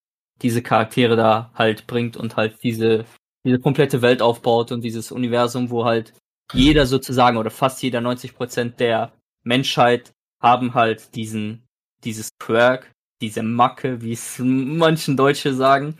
[0.41, 3.05] diese Charaktere da halt bringt und halt diese,
[3.43, 6.13] diese komplette Welt aufbaut und dieses Universum, wo halt
[6.53, 9.11] jeder sozusagen oder fast jeder 90 Prozent der
[9.43, 11.63] Menschheit haben halt diesen,
[12.03, 12.91] dieses Quirk,
[13.21, 15.97] diese Macke, wie es manchen Deutsche sagen,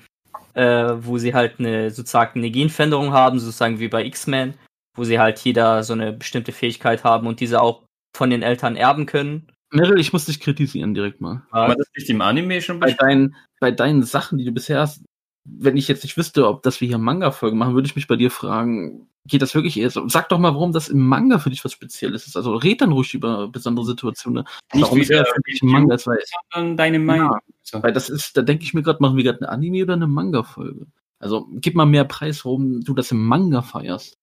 [0.54, 4.56] äh, wo sie halt eine sozusagen eine Genveränderung haben, sozusagen wie bei X-Men,
[4.96, 7.84] wo sie halt jeder so eine bestimmte Fähigkeit haben und diese auch
[8.16, 9.48] von den Eltern erben können.
[9.72, 11.44] Meryl, ich muss dich kritisieren direkt mal.
[11.54, 15.02] Wir das nicht im Anime schon Bei deinen, bei deinen Sachen, die du bisher hast,
[15.44, 18.16] wenn ich jetzt nicht wüsste, ob das wir hier Manga-Folge machen, würde ich mich bei
[18.16, 20.08] dir fragen, geht das wirklich eher so?
[20.08, 22.36] Sag doch mal, warum das im Manga für dich was Spezielles ist.
[22.36, 24.46] Also red dann ruhig über besondere Situationen.
[24.74, 26.20] Nicht warum wieder eher für dich ein Manga ist, weil,
[26.54, 27.38] sondern deine Meinung.
[27.64, 27.82] So.
[27.82, 30.08] weil das ist, da denke ich mir gerade, machen wir gerade eine Anime oder eine
[30.08, 30.88] Manga-Folge?
[31.20, 34.18] Also gib mal mehr Preis, warum du das im Manga feierst.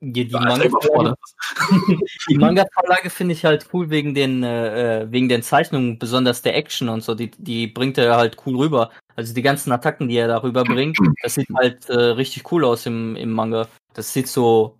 [0.00, 1.14] Die, die Alter, Manga
[2.28, 6.88] Manga-Vorlage finde ich halt cool wegen den, äh, äh, wegen den Zeichnungen, besonders der Action
[6.88, 8.90] und so, die, die bringt er halt cool rüber.
[9.16, 12.84] Also die ganzen Attacken, die er darüber bringt, das sieht halt äh, richtig cool aus
[12.84, 13.68] im, im Manga.
[13.94, 14.78] Das sieht so,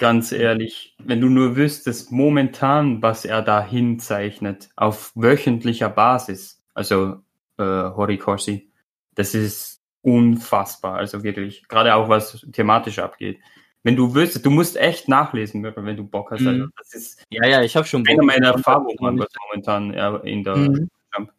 [0.00, 7.16] Ganz ehrlich, wenn du nur wüsstest, momentan, was er da hinzeichnet, auf wöchentlicher Basis, also
[7.58, 8.72] äh, Horikoshi,
[9.14, 13.40] das ist unfassbar, also wirklich, gerade auch was thematisch abgeht.
[13.82, 16.46] Wenn du wüsstest, du musst echt nachlesen, wenn du Bock hast.
[16.46, 16.72] Also Mhm.
[16.76, 18.22] das ist ja, ja, ich habe schon Bock.
[18.24, 20.88] meiner Erfahrungen, momentan in der Mhm.
[21.16, 21.30] Jump.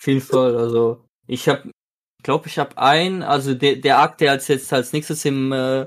[0.00, 1.70] Auf jeden Fall, also ich habe,
[2.22, 5.86] glaube, ich habe ein, also der, der Arc, der als jetzt als nächstes im, äh,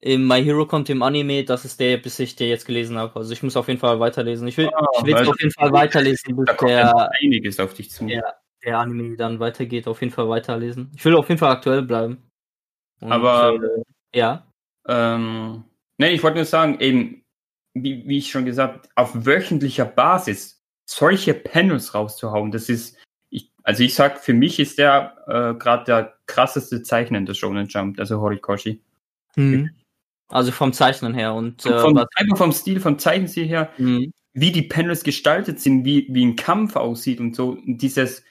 [0.00, 3.16] im My Hero kommt, im Anime, das ist der, bis ich den jetzt gelesen habe.
[3.16, 4.46] Also ich muss auf jeden Fall weiterlesen.
[4.48, 7.72] Ich will, Ah, ich will auf jeden Fall weiterlesen, bis Da kommt der, einiges auf
[7.74, 8.04] dich zu.
[8.06, 8.22] Ja.
[8.64, 9.86] der Anime dann weitergeht.
[9.88, 10.90] Auf jeden Fall weiterlesen.
[10.94, 12.28] Ich will auf jeden Fall aktuell bleiben.
[13.00, 14.44] Und, Aber- äh, ja.
[14.88, 15.64] Ähm,
[15.98, 17.22] nee, ich wollte nur sagen, eben,
[17.74, 22.96] wie, wie ich schon gesagt, auf wöchentlicher Basis solche Panels rauszuhauen, das ist,
[23.30, 27.68] ich, also ich sag, für mich ist der äh, gerade der krasseste Zeichner des Shonen
[27.68, 28.82] Jump, also Horikoshi.
[29.36, 29.70] Mhm.
[30.28, 34.12] Also vom Zeichnen her und äh, was, einfach vom Stil, vom Zeichenstil her, Mhm.
[34.32, 38.24] wie die Panels gestaltet sind, wie, wie ein Kampf aussieht und so, und dieses,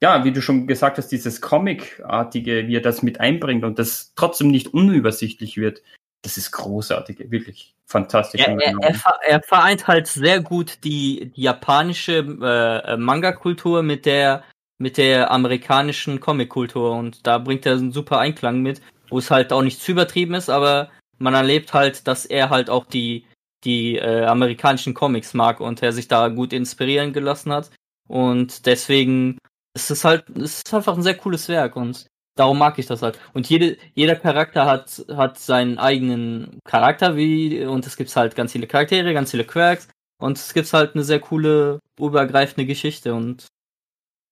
[0.00, 4.12] ja, wie du schon gesagt hast, dieses Comic-artige, wie er das mit einbringt und das
[4.14, 5.82] trotzdem nicht unübersichtlich wird,
[6.22, 8.40] das ist großartig, wirklich fantastisch.
[8.42, 14.44] er, er, er, er vereint halt sehr gut die, die japanische äh, Manga-Kultur mit der
[14.80, 19.52] mit der amerikanischen Comic-Kultur und da bringt er einen super Einklang mit, wo es halt
[19.52, 23.26] auch nicht zu übertrieben ist, aber man erlebt halt, dass er halt auch die
[23.64, 27.70] die äh, amerikanischen Comics mag und er sich da gut inspirieren gelassen hat
[28.06, 29.38] und deswegen
[29.82, 32.06] ist es halt es ist einfach ein sehr cooles Werk und
[32.36, 33.18] darum mag ich das halt.
[33.34, 38.52] Und jede, jeder Charakter hat, hat seinen eigenen Charakter, wie, und es gibt halt ganz
[38.52, 39.88] viele Charaktere, ganz viele Quirks,
[40.20, 43.46] und es gibt halt eine sehr coole, übergreifende Geschichte, und,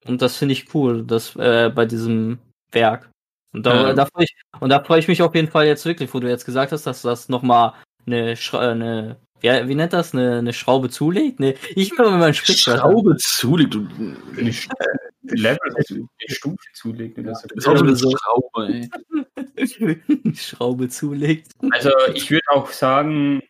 [0.06, 2.38] und das finde ich cool, das, äh, bei diesem
[2.70, 3.10] Werk.
[3.52, 3.92] Und da, Ja.
[3.92, 6.28] da freue ich, und da freue ich mich auf jeden Fall jetzt wirklich, wo du
[6.28, 7.72] jetzt gesagt hast, dass das nochmal
[8.06, 11.40] eine, Schra- eine, wie, wie nennt das, eine, eine Schraube zulegt?
[11.40, 12.78] Ne, ich immer mein Sprichwort.
[12.78, 13.74] Schraube zulegt.
[13.74, 13.88] Du,
[15.30, 17.48] Level, eine Stufe zulegt oder so.
[17.48, 17.96] du bist auch so eine.
[17.96, 18.88] Schraube,
[19.56, 20.34] ey.
[20.34, 21.52] Schraube zulegt.
[21.70, 23.42] Also ich würde auch sagen,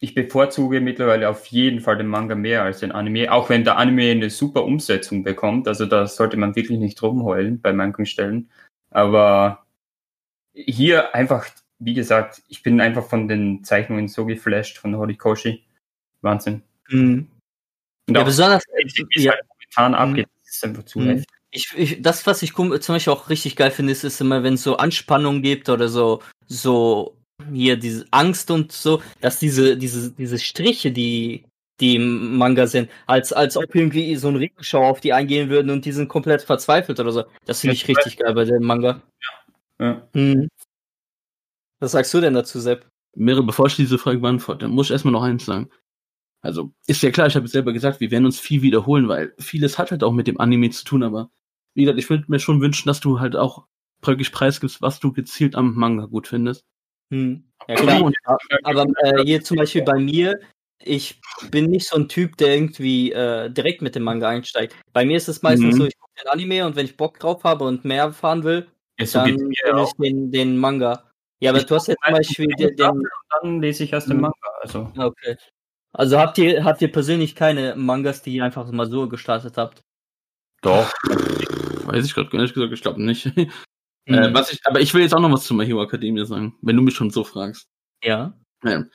[0.00, 3.78] ich bevorzuge mittlerweile auf jeden Fall den Manga mehr als den Anime, auch wenn der
[3.78, 5.66] Anime eine super Umsetzung bekommt.
[5.66, 8.48] Also da sollte man wirklich nicht rumheulen bei manchen Stellen.
[8.90, 9.66] Aber
[10.52, 15.64] hier einfach, wie gesagt, ich bin einfach von den Zeichnungen so geflasht von Horikoshi.
[16.22, 16.62] Wahnsinn.
[16.88, 17.28] Mhm.
[18.08, 21.08] Und Ja, auch besonders, es ja, halt momentan abgeht, das ist einfach zu Mhm.
[21.08, 21.26] heftig.
[21.50, 24.54] ich, ich, das, was ich zum Beispiel auch richtig geil finde, ist, ist immer, wenn
[24.54, 27.16] es so Anspannung gibt oder so, so
[27.52, 31.44] hier diese Angst und so, dass diese, diese, diese Striche, die,
[31.80, 35.70] die im Manga sind, als, als ob irgendwie so ein Regenschau auf die eingehen würden
[35.70, 37.24] und die sind komplett verzweifelt oder so.
[37.46, 39.00] Das finde ich Ja, richtig geil bei dem Manga.
[39.78, 40.08] Ja.
[40.12, 40.48] Mhm.
[41.80, 42.86] Was sagst du denn dazu, Sepp?
[43.14, 45.70] Mehrere, bevor ich diese Frage beantworte, muss ich erstmal noch eins sagen.
[46.40, 49.34] Also, ist ja klar, ich habe es selber gesagt, wir werden uns viel wiederholen, weil
[49.38, 51.30] vieles hat halt auch mit dem Anime zu tun, aber
[51.74, 53.66] wie gesagt, ich würde mir schon wünschen, dass du halt auch
[54.02, 56.64] wirklich preisgibst, was du gezielt am Manga gut findest.
[57.12, 57.44] Hm.
[57.68, 58.02] Ja, klar.
[58.02, 58.16] Und-
[58.62, 60.38] Aber äh, hier zum Beispiel bei mir,
[60.82, 61.20] ich
[61.50, 64.76] bin nicht so ein Typ, der irgendwie äh, direkt mit dem Manga einsteigt.
[64.92, 65.78] Bei mir ist es meistens Mhm.
[65.80, 68.68] so, ich gucke den Anime und wenn ich Bock drauf habe und mehr erfahren will,
[68.98, 71.10] Ja, so dann nehme ich den, den Manga.
[71.40, 73.02] Ja, aber Ich du hast ja zum Beispiel den, den
[73.42, 74.22] Dann lese ich erst den Mhm.
[74.22, 74.34] Manga.
[74.60, 75.36] Also, Okay.
[75.92, 79.82] Also habt ihr, habt ihr persönlich keine Mangas, die ihr einfach mal so gestartet habt?
[80.62, 80.92] doch.
[81.86, 83.24] Weiß ich gerade gar nicht gesagt, ich glaube nicht.
[83.24, 83.50] Hm.
[84.10, 86.56] Äh, was ich, aber ich will jetzt auch noch was zu My Hero Academia sagen,
[86.62, 87.68] wenn du mich schon so fragst.
[88.02, 88.32] Ja.
[88.64, 88.86] Ja.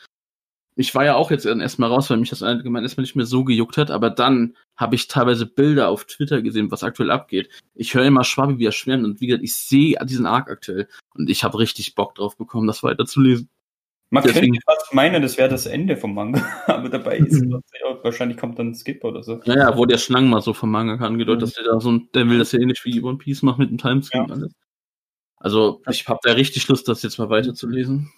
[0.76, 3.44] Ich war ja auch jetzt erstmal raus, weil mich das allgemein erstmal nicht mehr so
[3.44, 7.50] gejuckt hat, aber dann habe ich teilweise Bilder auf Twitter gesehen, was aktuell abgeht.
[7.76, 10.88] Ich höre immer Schwabi wie er schwärmt und wie gesagt, ich sehe diesen Arc aktuell
[11.14, 13.50] und ich habe richtig Bock drauf bekommen, das weiterzulesen.
[14.14, 16.40] Man Deswegen- könnte fast meinen, das wäre das Ende vom Manga.
[16.68, 17.56] Aber dabei ist Mhm.
[17.66, 19.42] es wahrscheinlich kommt dann ein Skip oder so.
[19.46, 21.46] Naja, wo der Schlangen mal so vom Manga angedeutet, Mhm.
[21.46, 23.72] dass der da so ein, der will das ja ähnlich wie One Piece macht mit
[23.72, 24.34] dem Timeskip Ja.
[24.36, 24.54] alles.
[25.38, 28.12] Also, ich habe da richtig Lust, das jetzt mal weiterzulesen.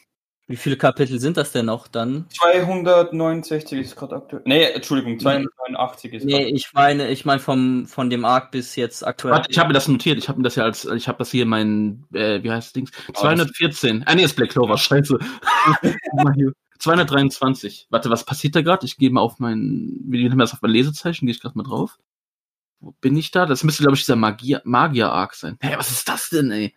[0.47, 2.27] Wie viele Kapitel sind das denn noch dann?
[2.29, 4.43] 269 ist gerade aktuell.
[4.45, 9.05] Nee, Entschuldigung, 289 ist Nee, ich meine, ich meine vom von dem Arc bis jetzt
[9.05, 9.33] aktuell.
[9.33, 10.19] Warte, ich habe mir das notiert.
[10.19, 12.73] Ich habe mir das ja als, ich habe das hier mein, äh, wie heißt das
[12.73, 12.89] Ding?
[13.15, 14.03] 214.
[14.05, 15.17] Ah, nee, ist Black Clover, scheiße.
[16.13, 16.53] Mal hier.
[16.77, 17.87] 223.
[17.89, 18.85] Warte, was passiert da gerade?
[18.85, 21.25] Ich gehe mal auf mein, wie nennt man das auf mein Lesezeichen?
[21.25, 21.97] Gehe ich gerade mal drauf.
[22.79, 23.47] Wo bin ich da?
[23.47, 25.57] Das müsste, glaube ich, dieser Magier, Magier-Arc sein.
[25.59, 26.75] Hä, was ist das denn, ey?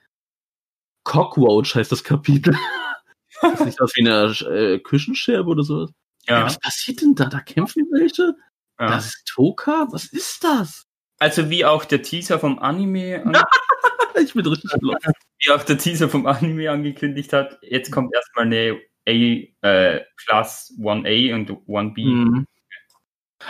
[1.05, 2.57] Cockroach heißt das Kapitel.
[3.43, 5.91] das sieht aus wie eine äh, Küchenscherbe oder sowas.
[6.27, 7.25] Ja, was passiert denn da?
[7.25, 8.35] Da kämpfen welche?
[8.79, 8.91] ja.
[8.91, 9.89] Das ist Toka?
[9.91, 10.87] Was ist das?
[11.19, 13.37] Also wie auch der Teaser vom Anime, an,
[14.23, 15.07] Ich bin richtig lost.
[15.41, 18.79] wie auch der Teaser vom Anime angekündigt hat, jetzt kommt erstmal eine
[19.09, 22.05] A, äh, Class 1A und 1B.
[22.05, 22.47] Mhm.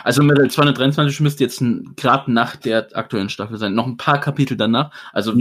[0.05, 1.63] Also der 223 müsste jetzt
[1.97, 3.75] gerade nach der aktuellen Staffel sein.
[3.75, 4.93] Noch ein paar Kapitel danach.
[5.13, 5.35] Also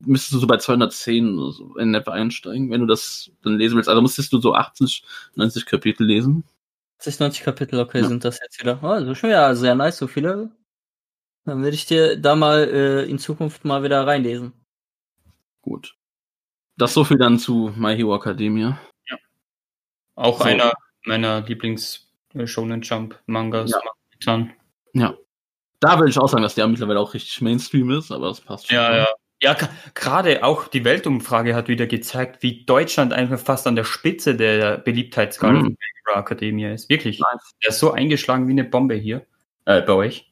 [0.00, 3.76] müsstest du so bei 210 oder so in etwa einsteigen, wenn du das dann lesen
[3.76, 3.88] willst.
[3.88, 5.02] Also musstest du so 80,
[5.34, 6.44] 90 Kapitel lesen.
[6.98, 8.08] 80, 90 Kapitel, okay, Ja.
[8.08, 8.78] sind das jetzt wieder.
[8.82, 10.50] Oh, also schon wieder sehr nice, so viele.
[11.44, 14.52] Dann werde ich dir da mal äh, in Zukunft mal wieder reinlesen.
[15.62, 15.94] Gut.
[16.76, 18.78] Das so viel dann zu My Hero Academia.
[20.14, 20.44] Auch So.
[20.44, 20.72] einer
[21.04, 23.70] meiner Lieblings äh, Shonen Jump Mangas.
[23.70, 23.78] Ja.
[24.24, 24.52] momentan.
[25.78, 28.68] Da will ich auch sagen, dass der mittlerweile auch richtig Mainstream ist, aber das passt
[28.68, 28.76] schon.
[28.76, 29.06] Ja, ja.
[29.42, 29.54] Ja,
[29.94, 34.78] gerade auch die Weltumfrage hat wieder gezeigt, wie Deutschland einfach fast an der Spitze der
[34.78, 35.76] Beliebtheitsskala Mhm.
[35.76, 36.88] der Hero Academia ist.
[36.88, 37.18] Wirklich.
[37.20, 37.54] Nice.
[37.62, 39.26] Der ist so eingeschlagen wie eine Bombe hier.
[39.66, 40.30] Äh, bei euch.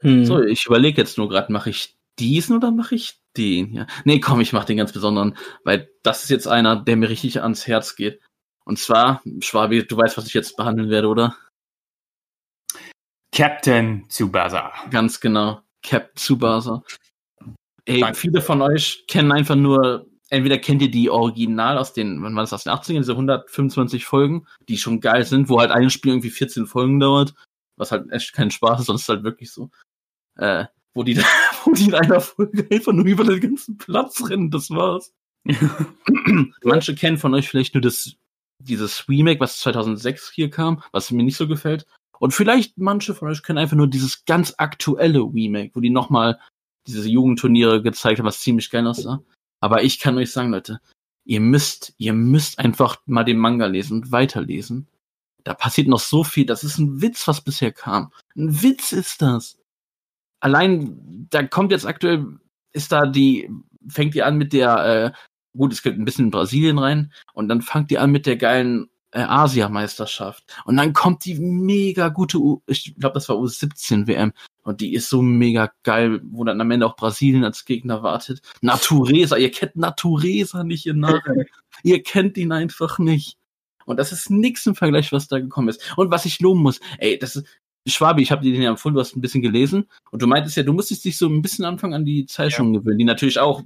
[0.00, 0.24] Hm.
[0.24, 3.74] So, ich überlege jetzt nur gerade, mache ich diesen oder mache ich den?
[3.74, 3.86] Ja.
[4.04, 7.42] Nee, komm, ich mache den ganz besonderen, weil das ist jetzt einer, der mir richtig
[7.42, 8.20] ans Herz geht.
[8.64, 11.36] Und zwar, Schwabi, du weißt, was ich jetzt behandeln werde, oder?
[13.32, 14.72] Captain Tsubasa.
[14.90, 15.60] Ganz genau.
[15.82, 16.82] Cap Tsubasa.
[17.86, 18.18] Ey, Danke.
[18.18, 22.42] viele von euch kennen einfach nur, entweder kennt ihr die Original aus den, wann war
[22.42, 26.12] das aus den 80ern, diese 125 Folgen, die schon geil sind, wo halt ein Spiel
[26.12, 27.34] irgendwie 14 Folgen dauert,
[27.76, 29.70] was halt echt kein Spaß ist, sonst ist halt wirklich so.
[30.36, 31.16] Äh, wo die,
[31.64, 35.12] wo die in einer Folge einfach nur über den ganzen Platz rennen, das war's.
[36.64, 38.16] Manche kennen von euch vielleicht nur das,
[38.60, 41.86] dieses Remake, was 2006 hier kam, was mir nicht so gefällt.
[42.18, 46.40] Und vielleicht manche von euch kennen einfach nur dieses ganz aktuelle Remake, wo die nochmal
[46.86, 49.22] diese Jugendturniere gezeigt haben, was ziemlich geil aussah.
[49.60, 50.80] Aber ich kann euch sagen, Leute,
[51.24, 54.86] ihr müsst, ihr müsst einfach mal den Manga lesen und weiterlesen.
[55.44, 56.46] Da passiert noch so viel.
[56.46, 58.12] Das ist ein Witz, was bisher kam.
[58.36, 59.58] Ein Witz ist das.
[60.40, 62.26] Allein, da kommt jetzt aktuell,
[62.72, 63.50] ist da die,
[63.88, 65.12] fängt die an mit der, äh,
[65.56, 68.36] gut, es geht ein bisschen in Brasilien rein, und dann fangt die an mit der
[68.36, 70.44] geilen äh, Asiameisterschaft.
[70.64, 74.32] Und dann kommt die mega gute, U ich glaube, das war U17 WM.
[74.62, 78.42] Und die ist so mega geil, wo dann am Ende auch Brasilien als Gegner wartet.
[78.60, 81.44] Naturesa, ihr kennt Naturesa nicht, ihr Narren.
[81.82, 83.38] ihr kennt ihn einfach nicht.
[83.84, 85.96] Und das ist nix im Vergleich, was da gekommen ist.
[85.96, 87.46] Und was ich loben muss, ey, das ist,
[87.86, 89.88] Schwabi, ich habe dir den ja empfohlen, du hast ein bisschen gelesen.
[90.10, 92.98] Und du meintest ja, du musstest dich so ein bisschen anfangen an die Zeichnungen gewöhnen,
[92.98, 93.62] die natürlich auch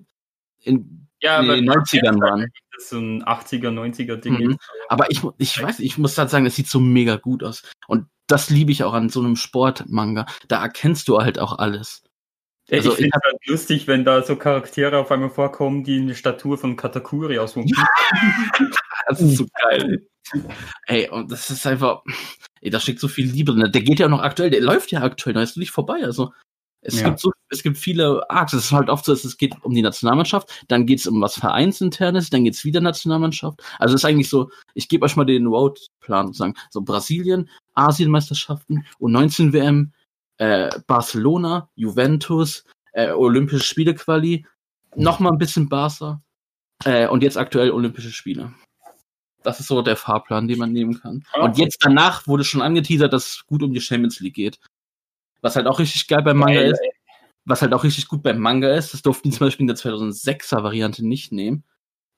[0.63, 2.51] in, Ja, in den aber 90ern waren.
[2.73, 4.35] das ist so ein 80er, 90er Ding.
[4.39, 4.59] Mhm.
[4.89, 7.63] Aber ich, ich weiß, ich muss halt sagen, das sieht so mega gut aus.
[7.87, 10.27] Und das liebe ich auch an so einem Sportmanga.
[10.49, 12.03] Da erkennst du halt auch alles.
[12.71, 16.15] Also ich finde es halt lustig, wenn da so Charaktere auf einmal vorkommen, die eine
[16.15, 17.67] Statur von Katakuri aus One
[19.09, 20.07] Das ist so geil.
[20.87, 22.03] Ey, und das ist einfach,
[22.61, 23.73] ey, da steckt so viel Liebe drin.
[23.73, 26.05] Der geht ja noch aktuell, der läuft ja aktuell, da ist nicht vorbei.
[26.05, 26.33] Also,
[26.83, 27.09] es Ja.
[27.09, 28.53] gibt so es gibt viele Arcs.
[28.53, 31.35] Es ist halt oft so, es geht um die Nationalmannschaft, dann geht es um was
[31.35, 33.63] Vereinsinternes, dann geht es wieder Nationalmannschaft.
[33.79, 36.55] Also es ist eigentlich so, ich gebe euch mal den Roadplan sozusagen.
[36.71, 39.93] So Brasilien, Asienmeisterschaften und 19 WM,
[40.39, 44.47] äh, Barcelona, Juventus, äh, Olympische Spiele Quali,
[44.97, 46.23] nochmal ein bisschen Barca
[46.85, 48.53] äh, und jetzt aktuell Olympische Spiele.
[49.43, 51.25] Das ist so der Fahrplan, den man nehmen kann.
[51.33, 54.61] Ah, Und jetzt danach wurde schon angeteasert, dass es gut um die Champions League geht.
[55.41, 56.81] Was halt auch richtig geil beim Manga Geil, ist,
[57.51, 59.77] was halt auch richtig gut beim Manga ist, das durften die zum Beispiel in der
[59.77, 61.65] 2006er Variante nicht nehmen.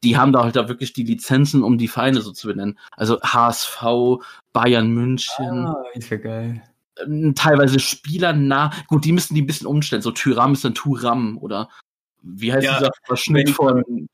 [0.05, 2.79] Die haben da halt da wirklich die Lizenzen, um die Vereine so zu benennen.
[2.97, 3.83] Also HSV,
[4.53, 6.63] Bayern München, Ah, ist ja geil.
[7.05, 8.73] ähm, teilweise Spieler nah.
[8.89, 10.03] Gut, die müssen die ein bisschen umstellen.
[10.03, 11.69] So Tyram ist dann Turam oder
[12.23, 14.09] wie heißt Ja, dieser Verschnitt von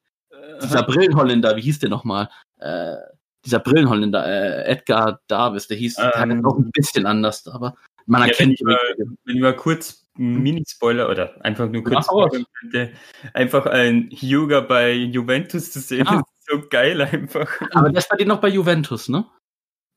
[0.63, 2.29] dieser Brillenholländer, wie hieß der nochmal?
[2.59, 2.97] Äh,
[3.45, 6.45] dieser Brillenholländer, äh, Edgar Davis, der hieß Ähm.
[6.45, 7.75] auch ein bisschen anders, aber
[8.07, 8.79] man Ja, wenn erkennt ich mal,
[9.25, 12.09] wenn ich mal kurz Mini-Spoiler oder einfach nur kurz
[12.61, 12.93] könnte,
[13.35, 16.21] einfach ein Hyuga bei Juventus zu sehen, Ah.
[16.21, 17.49] ist so geil einfach.
[17.73, 19.25] Aber der ist bei dir noch bei Juventus, ne?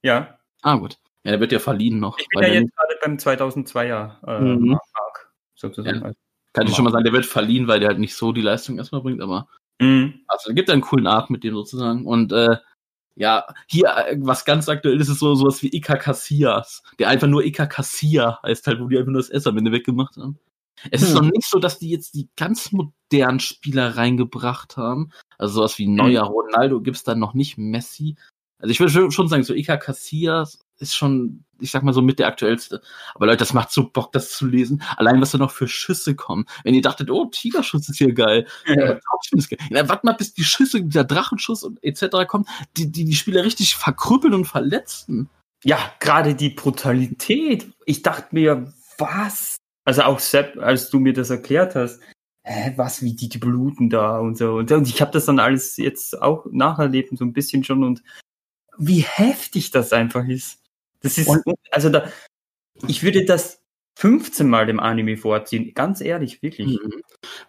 [0.04, 0.98] Ja, Ah, gut.
[1.24, 2.18] Ja, der wird ja verliehen noch.
[2.20, 4.74] ich bin ja jetzt gerade beim 2002er äh, Mhm.
[4.94, 6.02] Arc, sozusagen.
[6.04, 6.12] Ja.
[6.54, 8.78] kann ich schon mal sagen, der wird verliehen, weil der halt nicht so die Leistung
[8.78, 9.48] erstmal bringt, aber
[9.82, 10.22] Mhm.
[10.28, 12.06] also er gibt einen coolen Arc mit dem sozusagen.
[12.06, 12.58] Und äh,
[13.22, 17.28] ja, hier, äh, was ganz aktuell ist, ist so sowas wie Ika Casillas, der einfach
[17.28, 20.40] nur Ika Casilla heißt halt, wo die einfach nur das S am Ende weggemacht haben.
[20.90, 21.26] Es ist Hm.
[21.26, 25.12] noch nicht so, dass die jetzt die ganz modernen Spieler reingebracht haben.
[25.38, 28.16] Also sowas wie Neuer, Ronaldo gibt's da noch nicht, Messi.
[28.62, 32.20] Also ich würde schon sagen, so Ika Casillas ist schon, ich sag mal so mit
[32.20, 32.82] der aktuellste.
[33.16, 34.84] Aber Leute, das macht so Bock, das zu lesen.
[34.98, 36.46] Allein was da noch für Schüsse kommen.
[36.64, 38.48] Wenn ihr dachtet, oh, Tigerschuss ist hier geil.
[38.66, 39.00] Geil.
[39.70, 42.28] Ja, warte mal, bis die Schüsse, dieser Drachenschuss und etc.
[42.28, 42.46] kommen,
[42.78, 45.30] die, die die Spieler richtig verkrüppeln und verletzen.
[45.64, 47.72] Ja, gerade die Brutalität.
[47.86, 49.58] Ich dachte mir, was?
[49.86, 52.02] Also auch Sepp, als du mir das erklärt hast,
[52.44, 54.56] hä, was, wie die, die bluten da und so.
[54.56, 58.04] Und, und ich habe das dann alles jetzt auch nacherlebt, so ein bisschen schon und
[58.82, 60.60] wie heftig das einfach ist.
[61.02, 62.08] Das ist, Und- also da,
[62.88, 63.60] ich würde das
[63.96, 66.68] 15 Mal dem Anime vorziehen, ganz ehrlich, wirklich.
[66.68, 67.02] Mhm.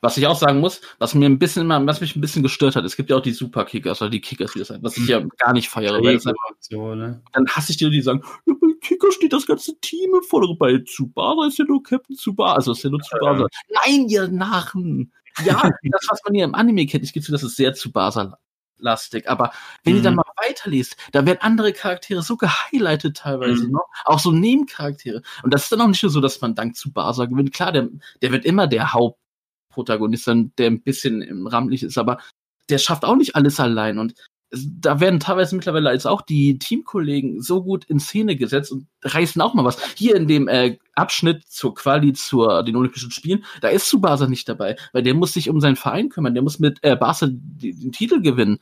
[0.03, 2.77] Was ich auch sagen muss, was mir ein bisschen immer, was mich ein bisschen gestört
[2.77, 5.21] hat, es gibt ja auch die Superkickers oder die Kickers, das heißt, was ich ja
[5.39, 7.23] gar nicht feiere, weil das und so, ne?
[7.33, 10.59] dann hasse ich die, die sagen, ja, bei Kicker steht das ganze Team im Vordergrund,
[10.59, 13.47] bei Tsubasa ist ja nur Captain Tsubasa, also ist ja nur Tsubasa.
[13.87, 15.13] Nein, ihr Narren!
[15.45, 19.29] Ja, das, was man hier im Anime kennt, ich gebe zu, das ist sehr Tsubasa-lastig,
[19.31, 19.53] aber
[19.85, 20.05] wenn ihr Mhm.
[20.05, 23.73] dann mal weiterliest, da werden andere Charaktere so gehighlightet teilweise Mhm.
[23.73, 25.23] noch, auch so Nebencharaktere.
[25.43, 27.53] Und das ist dann auch nicht nur so, dass man dank Tsubasa gewinnt.
[27.53, 27.89] Klar, der,
[28.21, 32.19] der wird immer der Hauptprotagonist sein, der ein bisschen im Rampenlicht ist, aber
[32.69, 34.15] der schafft auch nicht alles allein und
[34.55, 39.41] da werden teilweise mittlerweile als auch die Teamkollegen so gut in Szene gesetzt und reißen
[39.41, 39.83] auch mal was.
[39.95, 44.47] Hier in dem äh, Abschnitt zur Quali zur den Olympischen Spielen, da ist Tsubasa nicht
[44.49, 47.93] dabei, weil der muss sich um seinen Verein kümmern, der muss mit äh, Barca den
[47.93, 48.59] Titel gewinnen.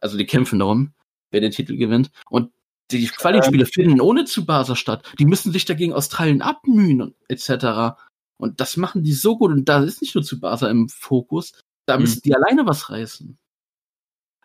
[0.00, 0.92] Also die kämpfen darum,
[1.30, 2.10] wer den Titel gewinnt.
[2.28, 2.52] Und
[2.90, 5.12] die Quali-Spiele finden ohne Tsubasa statt.
[5.18, 7.96] Die müssen sich dagegen Australien abmühen und etc.
[8.36, 9.52] Und das machen die so gut.
[9.52, 11.52] Und da ist nicht nur Tsubasa im Fokus,
[11.86, 12.02] da Mhm.
[12.02, 13.38] müssen die alleine was reißen.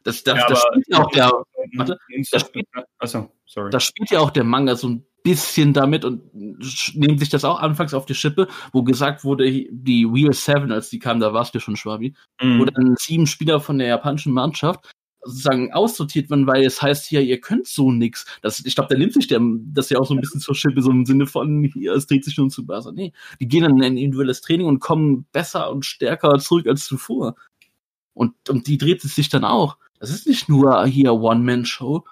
[0.04, 1.32] Das, das, Ja, das spielt ja auch der,
[1.78, 1.98] warte,
[2.32, 2.68] das spielt-
[3.00, 3.72] also, sorry.
[3.72, 7.60] da spielt ja auch der Manga so ein bisschen damit und nimmt sich das auch
[7.60, 11.56] anfangs auf die Schippe, wo gesagt wurde, die Wheel 7, als die kam, da warst
[11.56, 12.60] du schon Schwabi, Mhm.
[12.60, 14.92] wo dann sieben Spieler von der japanischen Mannschaft
[15.26, 18.26] sozusagen aussortiert werden, weil es heißt hier, ihr könnt so nix.
[18.42, 19.42] Das, ich glaube, da nimmt sich der,
[19.74, 22.24] das ja auch so ein bisschen zur Schippe, so im Sinne von, hier, es dreht
[22.24, 22.92] sich nur zu Basa.
[22.92, 26.86] Nee, die gehen dann in ein individuelles Training und kommen besser und stärker zurück als
[26.86, 27.36] zuvor.
[28.14, 29.78] Und, und die dreht es sich dann auch.
[30.00, 32.06] Das ist nicht nur hier One-Man-Show.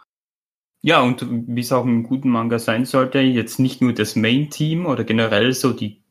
[0.82, 4.86] Ja, und wie es auch im guten Manga sein sollte, jetzt nicht nur das Main-Team
[4.86, 6.04] oder generell so die,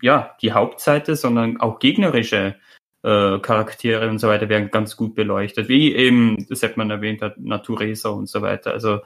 [0.00, 2.56] ja, die Hauptseite, sondern auch gegnerische
[3.02, 5.68] äh, Charaktere und so weiter werden ganz gut beleuchtet.
[5.68, 8.72] Wie eben, das hat man erwähnt hat, Naturesa und so weiter.
[8.72, 9.00] Also,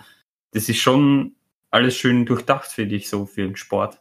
[0.52, 1.34] das ist schon
[1.70, 4.00] alles schön durchdacht, finde ich, so für den Sport.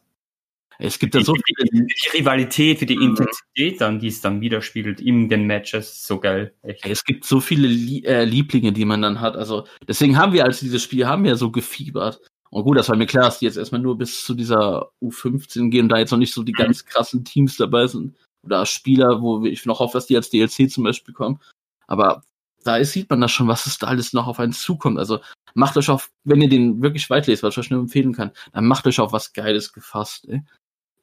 [0.77, 3.15] Es gibt da so die, viele die Rivalität, für die Mhm.
[3.15, 6.53] Intensität dann, die es dann widerspiegelt in den Matches, so geil.
[6.63, 6.85] Echt.
[6.85, 7.67] Es gibt so viele
[8.05, 9.35] äh, Lieblinge, die man dann hat.
[9.35, 12.19] Also deswegen haben wir, als dieses Spiel haben wir so gefiebert.
[12.49, 15.69] Und gut, das war mir klar, dass die jetzt erstmal nur bis zu dieser U15
[15.69, 18.15] gehen da jetzt noch nicht so die ganz krassen Teams dabei sind.
[18.45, 21.39] Oder Spieler, wo ich noch hoffe, dass die als DLC zum Beispiel kommen.
[21.87, 22.23] Aber
[22.63, 24.97] da ist, sieht man das schon, was es da alles noch auf einen zukommt.
[24.97, 25.19] Also
[25.53, 28.31] macht euch auf, wenn ihr den wirklich weit lest, was ich euch nur empfehlen kann,
[28.53, 30.27] dann macht euch auf was Geiles gefasst.
[30.27, 30.43] Ey.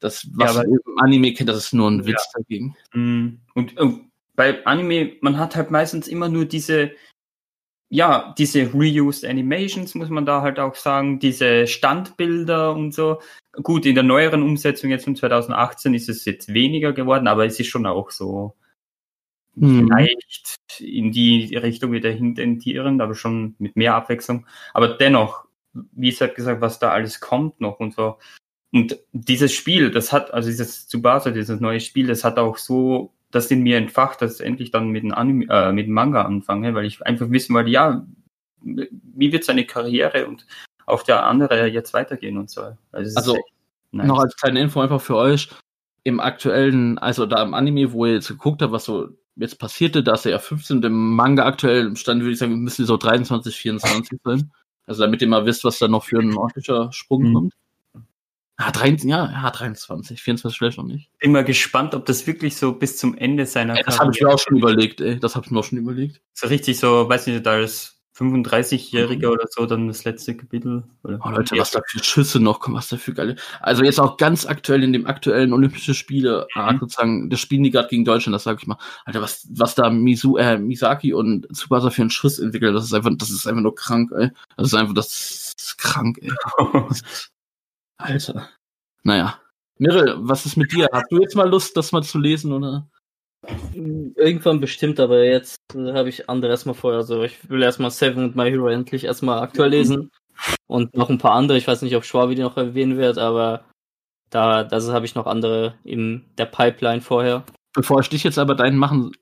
[0.00, 2.76] Das, was ihr im Anime kennt, das ist nur ein Witz dagegen.
[2.92, 6.90] Mm, Und, und bei Anime, man hat halt meistens immer nur diese
[7.92, 13.20] ja, diese reused Animations muss man da halt auch sagen, diese Standbilder und so.
[13.62, 17.60] Gut, in der neueren Umsetzung jetzt von 2018 ist es jetzt weniger geworden, aber es
[17.60, 18.54] ist schon auch so
[19.54, 19.86] Mhm.
[19.86, 24.46] vielleicht in die Richtung wieder hintendierend, aber schon mit mehr Abwechslung.
[24.72, 28.18] Aber dennoch, wie es halt gesagt, was da alles kommt noch und so.
[28.72, 33.12] Und dieses Spiel, das hat, also dieses Tsubasa, dieses neue Spiel, das hat auch so
[33.32, 36.22] das in mir entfacht, dass ich endlich dann mit dem, Anime, äh, mit dem Manga
[36.22, 38.06] anfange, weil ich einfach wissen wollte, ja,
[38.62, 40.46] wie wird seine Karriere und
[40.86, 42.76] auch der andere jetzt weitergehen und so.
[42.92, 43.44] Also, Also, echt
[43.92, 44.06] nice.
[44.06, 45.48] Noch als kleine Info einfach für euch.
[46.04, 50.02] Im aktuellen, also da im Anime, wo ihr jetzt geguckt habt, was so jetzt passierte,
[50.02, 52.86] da ist er ja 15 im Manga aktuell im Stand, würde ich sagen, müssen die
[52.86, 54.52] so 23, 24 sein.
[54.86, 57.34] Also damit ihr mal wisst, was da noch für ein ordentlicher Sprung Mhm.
[57.34, 57.54] kommt.
[58.64, 61.08] Ah, 13, ja, ja, 23, 24 vielleicht noch nicht.
[61.18, 64.20] bin mal gespannt, ob das wirklich so bis zum Ende seiner Ey, das habe ich
[64.20, 65.18] mir auch schon überlegt, ey.
[65.18, 66.20] Das habe ich mir auch schon überlegt.
[66.34, 70.84] so richtig so, weiß nicht, da ist 35-Jähriger oder so, dann das letzte Kapitel.
[71.02, 73.36] Oder Oh, Leute, was da für Schüsse noch kommen, was da für geile.
[73.60, 76.78] Also jetzt auch ganz aktuell in dem aktuellen Olympischen Spiele, Mhm.
[76.78, 78.76] sozusagen, das spielen die gerade gegen Deutschland, das sage ich mal.
[79.06, 82.92] Alter, was, was da Misu, äh, Misaki und Tsubasa für einen Schuss entwickelt, das ist
[82.92, 84.30] einfach, das ist einfach nur krank, ey.
[84.56, 86.30] Das ist einfach, das ist krank, ey.
[88.02, 88.48] Alter.
[89.02, 89.38] Naja.
[89.78, 90.88] Mirre, was ist mit dir?
[90.92, 92.88] Hast du jetzt mal Lust, das mal zu lesen, oder?
[93.74, 97.00] Irgendwann bestimmt, aber jetzt äh, habe ich andere erstmal vorher.
[97.00, 100.10] Also ich will erstmal Seven und My Hero endlich erstmal aktuell lesen.
[100.66, 101.58] Und noch ein paar andere.
[101.58, 103.64] Ich weiß nicht, ob Schwabi die noch erwähnen wird, aber
[104.30, 107.44] da das habe ich noch andere in der Pipeline vorher.
[107.74, 109.12] Bevor ich dich jetzt aber deinen machen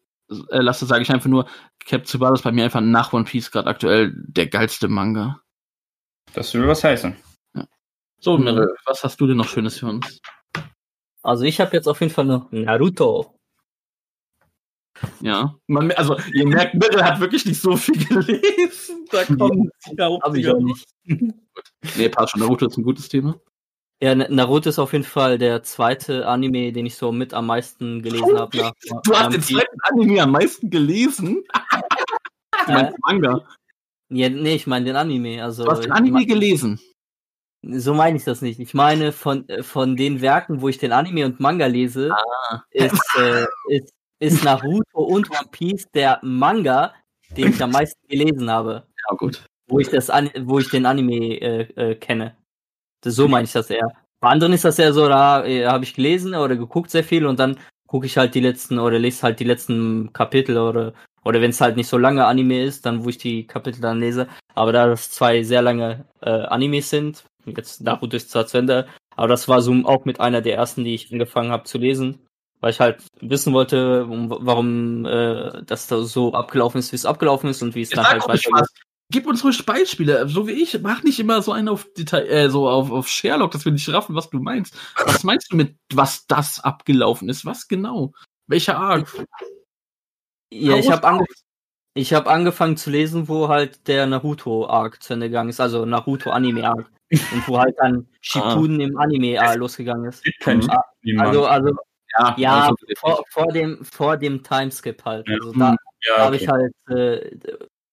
[0.51, 1.47] äh, lasse, sage ich einfach nur,
[1.85, 5.41] Cap Tsubasa ist bei mir einfach nach One Piece gerade aktuell der geilste Manga.
[6.35, 7.17] Das will was heißen.
[8.21, 8.45] So, Mhm.
[8.45, 10.21] Mirre, was hast du denn noch Schönes für uns?
[11.23, 13.35] Also ich habe jetzt auf jeden Fall noch Naruto.
[15.21, 15.55] Ja.
[15.67, 19.07] Man, also, ihr merkt, Mirre hat wirklich nicht so viel gelesen.
[19.11, 20.87] Da kommt ja, Hab ich auch nicht.
[21.97, 22.41] Nee, passt schon.
[22.41, 23.41] Naruto ist ein gutes Thema.
[24.03, 27.47] Ja, Na- Naruto ist auf jeden Fall der zweite Anime, den ich so mit am
[27.47, 28.73] meisten gelesen habe.
[29.05, 31.45] Du hast den zweiten Anime am meisten gelesen.
[32.67, 33.47] Du meinst Manga.
[34.11, 35.43] Ja, nee, ich meine den Anime.
[35.43, 36.81] Also Du hast den ich Anime mein- gelesen.
[37.63, 38.59] So meine ich das nicht.
[38.59, 42.63] Ich meine, von, äh, von den Werken, wo ich den Anime und Manga lese, Ah.
[42.71, 46.95] ist, äh, ist, ist Naruto und One Piece der Manga,
[47.37, 49.45] den ich am meisten gelesen habe, Ja, gut.
[49.69, 52.35] wo ich, das An wo ich den Anime äh, äh, kenne.
[53.03, 53.93] Das, so meine ich das eher.
[54.21, 57.27] Bei anderen ist das eher so, da äh, habe ich gelesen oder geguckt sehr viel
[57.27, 60.93] und dann gucke ich halt die letzten oder lese halt die letzten Kapitel oder
[61.25, 64.01] oder wenn es halt nicht so lange Anime ist, dann wo ich die Kapitel dann
[64.01, 64.27] lese.
[64.55, 68.87] Aber da das zwei sehr lange äh, Animes sind, jetzt Naruto ist zwar zu Ende,
[69.17, 72.27] aber das war so auch mit einer der ersten, die ich angefangen habe zu lesen,
[72.61, 77.07] weil ich halt wissen wollte, um, warum äh, das da so abgelaufen ist, wie es
[77.07, 78.69] abgelaufen ist und wie es dann halt weitergeht.
[79.13, 80.81] Gib uns ruhig Beispiele, so wie ich.
[80.83, 83.89] Mach nicht immer so einen auf Detail, äh, so auf, auf Sherlock, dass wir nicht
[83.89, 84.77] raffen, was du meinst.
[85.05, 87.45] Was meinst du mit, was das abgelaufen ist?
[87.45, 88.13] Was genau?
[88.47, 89.27] Welcher Arc?
[90.53, 91.27] Ja, ich habe raus.
[92.01, 96.91] Ich hab angefangen zu lesen, wo halt der Naruto-Arc zu Ende gegangen ist, also Naruto-Anime-Arc.
[97.33, 100.25] und wo halt dann Shippuden im Anime-Arc losgegangen ist.
[101.19, 101.71] Also, also
[102.19, 105.29] Ja, ja, also, vor, vor dem vor dem Timeskip halt.
[105.29, 105.35] Ja.
[105.35, 105.77] Also da,
[106.07, 106.45] ja, habe okay.
[106.45, 107.37] ich halt, äh,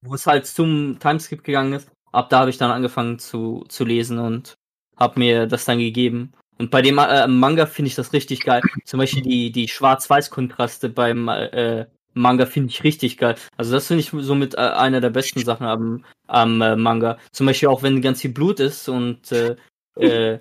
[0.01, 3.85] wo es halt zum Timeskip gegangen ist, ab da habe ich dann angefangen zu, zu
[3.85, 4.55] lesen und
[4.95, 6.33] habe mir das dann gegeben.
[6.57, 8.61] Und bei dem äh, Manga finde ich das richtig geil.
[8.85, 13.35] Zum Beispiel die, die Schwarz-Weiß-Kontraste beim äh, Manga finde ich richtig geil.
[13.57, 17.17] Also das finde ich somit äh, einer der besten Sachen am, am äh, Manga.
[17.31, 19.55] Zum Beispiel auch wenn ganz viel Blut ist und äh,
[19.99, 20.39] äh,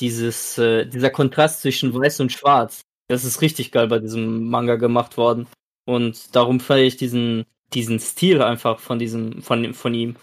[0.00, 2.82] dieses, äh, dieser Kontrast zwischen Weiß und Schwarz.
[3.08, 5.46] Das ist richtig geil bei diesem Manga gemacht worden.
[5.86, 10.16] Und darum feiere ich diesen, diesen Stil einfach von diesem, von, von ihm.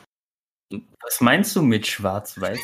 [1.04, 2.60] Was meinst du mit schwarz-weiß?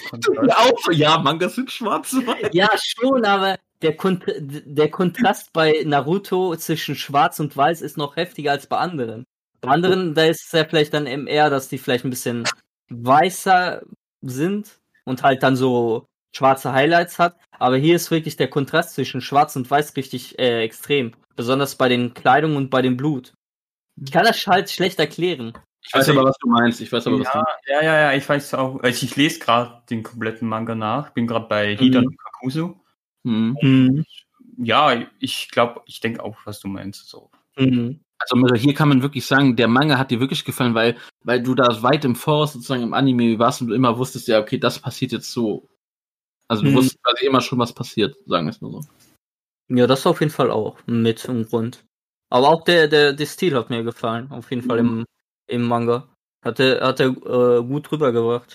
[0.45, 2.49] ja, auch, ja, Mangas sind schwarz-weiß.
[2.53, 8.15] Ja, schon, aber der, Kont der Kontrast bei Naruto zwischen Schwarz und Weiß ist noch
[8.15, 9.25] heftiger als bei anderen.
[9.61, 12.47] Bei anderen, da ist es ja vielleicht dann eben eher, dass die vielleicht ein bisschen
[12.89, 13.81] weißer
[14.21, 16.05] sind und halt dann so
[16.35, 17.37] schwarze Highlights hat.
[17.59, 21.13] Aber hier ist wirklich der Kontrast zwischen Schwarz und Weiß richtig äh, extrem.
[21.35, 23.33] Besonders bei den Kleidungen und bei dem Blut.
[24.03, 25.53] Ich kann das halt schlecht erklären.
[25.83, 26.79] Ich weiß aber, was du meinst.
[26.81, 27.67] Ich weiß aber, was du Ja, meinst.
[27.67, 28.79] ja, ja, ja, ich weiß auch.
[28.81, 31.09] Also ich lese gerade den kompletten Manga nach.
[31.11, 32.07] Bin gerade bei Hidan Mhm.
[32.09, 32.80] und Kakuzu.
[33.23, 33.57] Hm.
[33.61, 34.05] Mhm.
[34.57, 37.09] Ja, ich glaube, ich denke auch, was du meinst.
[37.09, 37.29] So.
[37.57, 38.01] Mhm.
[38.19, 41.55] Also hier kann man wirklich sagen, der Manga hat dir wirklich gefallen, weil, weil du
[41.55, 44.79] da weit im Voraus sozusagen im Anime warst und du immer wusstest, ja, okay, das
[44.79, 45.67] passiert jetzt so.
[46.47, 46.75] Also du Mhm.
[46.75, 48.87] wusstest quasi immer schon, was passiert, sagen wir es nur so.
[49.69, 51.83] Ja, das auf jeden Fall auch mit im Grund.
[52.29, 55.05] Aber auch der, der, der Stil hat mir gefallen, auf jeden Fall im,
[55.47, 56.07] im Manga.
[56.43, 58.53] Hat er, hat er äh, gut rübergebracht.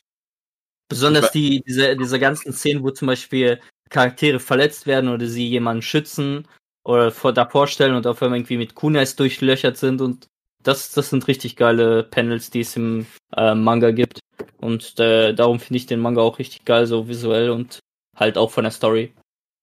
[0.88, 3.60] Besonders die, diese, diese ganzen Szenen, wo zum Beispiel
[3.90, 6.46] Charaktere verletzt werden oder sie jemanden schützen
[6.84, 10.28] oder vor, da vorstellen und auf einmal irgendwie mit Kunais durchlöchert sind und
[10.62, 13.06] das, das sind richtig geile Panels, die es im
[13.36, 14.20] äh, Manga gibt.
[14.58, 17.78] Und äh, darum finde ich den Manga auch richtig geil, so visuell und
[18.16, 19.14] halt auch von der Story.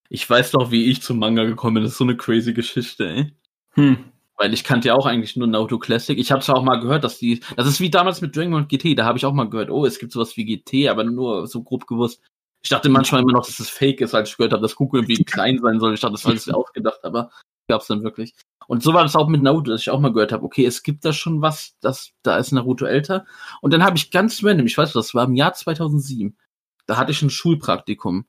[0.10, 1.84] Ich weiß doch, wie ich zum Manga gekommen bin.
[1.84, 3.34] Das ist so eine crazy Geschichte, ey.
[3.72, 3.98] Hm.
[4.38, 6.18] Weil ich kannte ja auch eigentlich nur Naruto Classic.
[6.18, 7.42] Ich habe zwar auch mal gehört, dass die.
[7.56, 8.98] Das ist wie damals mit Dragon Ball GT.
[8.98, 11.64] Da habe ich auch mal gehört, oh, es gibt sowas wie GT, aber nur so
[11.64, 12.22] grob gewusst.
[12.64, 14.98] Ich dachte manchmal immer noch, dass es fake ist, als ich gehört habe, dass Goku
[14.98, 15.94] irgendwie klein sein soll.
[15.94, 17.30] Ich dachte, das war alles ausgedacht, aber
[17.68, 18.34] gab's dann wirklich.
[18.68, 20.84] Und so war das auch mit Naruto, dass ich auch mal gehört habe, okay, es
[20.84, 23.26] gibt da schon was, das, da ist Naruto älter.
[23.62, 26.38] Und dann habe ich ganz random, ich weiß, das war im Jahr 2007,
[26.86, 28.26] da hatte ich ein Schulpraktikum.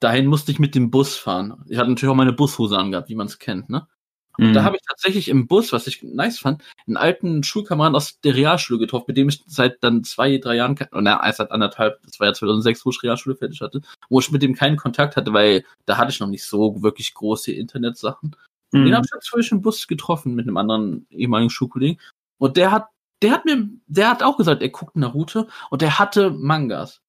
[0.00, 1.64] Dahin musste ich mit dem Bus fahren.
[1.68, 3.88] Ich hatte natürlich auch meine Bushose angehabt, wie man es kennt, ne?
[4.38, 4.52] Und Mhm.
[4.54, 8.34] da habe ich tatsächlich im Bus, was ich nice fand, einen alten Schulkameraden aus der
[8.34, 12.20] Realschule getroffen, mit dem ich seit dann zwei, drei Jahren, na, erst seit anderthalb, das
[12.20, 15.32] war ja 2006, wo ich Realschule fertig hatte, wo ich mit dem keinen Kontakt hatte,
[15.32, 18.36] weil da hatte ich noch nicht so wirklich große Internetsachen.
[18.72, 18.84] Mhm.
[18.84, 22.00] Den habe ich natürlich im Bus getroffen mit einem anderen ehemaligen Schulkollegen.
[22.38, 22.88] Und der hat,
[23.22, 27.00] der hat mir, der hat auch gesagt, er guckt Naruto und der hatte Mangas.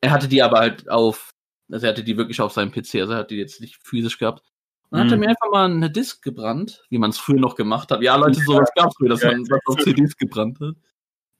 [0.00, 1.30] Er hatte die aber halt auf,
[1.72, 4.18] also er hatte die wirklich auf seinem PC, also er hat die jetzt nicht physisch
[4.18, 4.42] gehabt.
[4.90, 5.20] Dann hat er Mhm.
[5.20, 8.00] mir einfach mal eine Disk gebrannt, wie man es früher noch gemacht hat.
[8.02, 9.32] Ja, Leute, sowas gab es früher, dass Ja.
[9.32, 10.74] man was auf CDs gebrannt hat.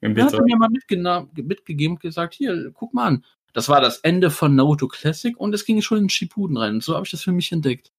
[0.01, 3.24] Dann hat er mir mal mitgegeben und gesagt, hier, guck mal an.
[3.55, 6.74] Das war das Ende von Naruto Classic und es ging schon in Shippuden rein.
[6.74, 7.90] Und so habe ich das für mich entdeckt.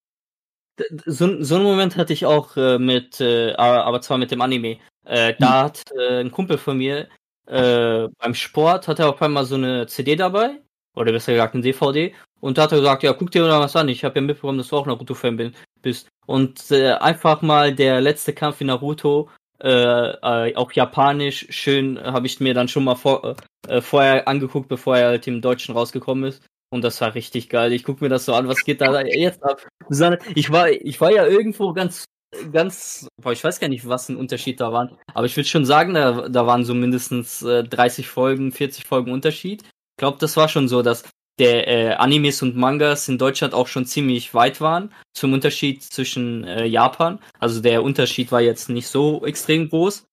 [1.05, 4.77] So, so einen Moment hatte ich auch äh, mit, äh, aber zwar mit dem Anime.
[5.05, 7.09] Äh, da hat äh, ein Kumpel von mir
[7.47, 10.61] äh, beim Sport hat er auf einmal so eine CD dabei
[10.95, 13.75] oder besser gesagt eine DVD und da hat er gesagt, ja guck dir mal was
[13.75, 13.89] an.
[13.89, 18.33] Ich habe ja mitbekommen, dass du auch Naruto-Fan bist und äh, einfach mal der letzte
[18.33, 19.29] Kampf in Naruto
[19.61, 23.35] äh, äh, auf Japanisch schön habe ich mir dann schon mal vor,
[23.67, 26.43] äh, vorher angeguckt, bevor er halt im Deutschen rausgekommen ist.
[26.71, 27.73] Und das war richtig geil.
[27.73, 29.65] Ich guck mir das so an, was geht da jetzt ab?
[30.35, 32.05] Ich war, ich war ja irgendwo ganz,
[32.53, 34.97] ganz, boah, ich weiß gar nicht, was ein Unterschied da war.
[35.13, 39.11] Aber ich würde schon sagen, da, da waren so mindestens äh, 30 Folgen, 40 Folgen
[39.11, 39.63] Unterschied.
[39.63, 41.03] Ich glaube, das war schon so, dass
[41.39, 46.43] der äh, Animes und Mangas in Deutschland auch schon ziemlich weit waren zum Unterschied zwischen
[46.43, 47.19] äh, Japan.
[47.39, 50.05] Also der Unterschied war jetzt nicht so extrem groß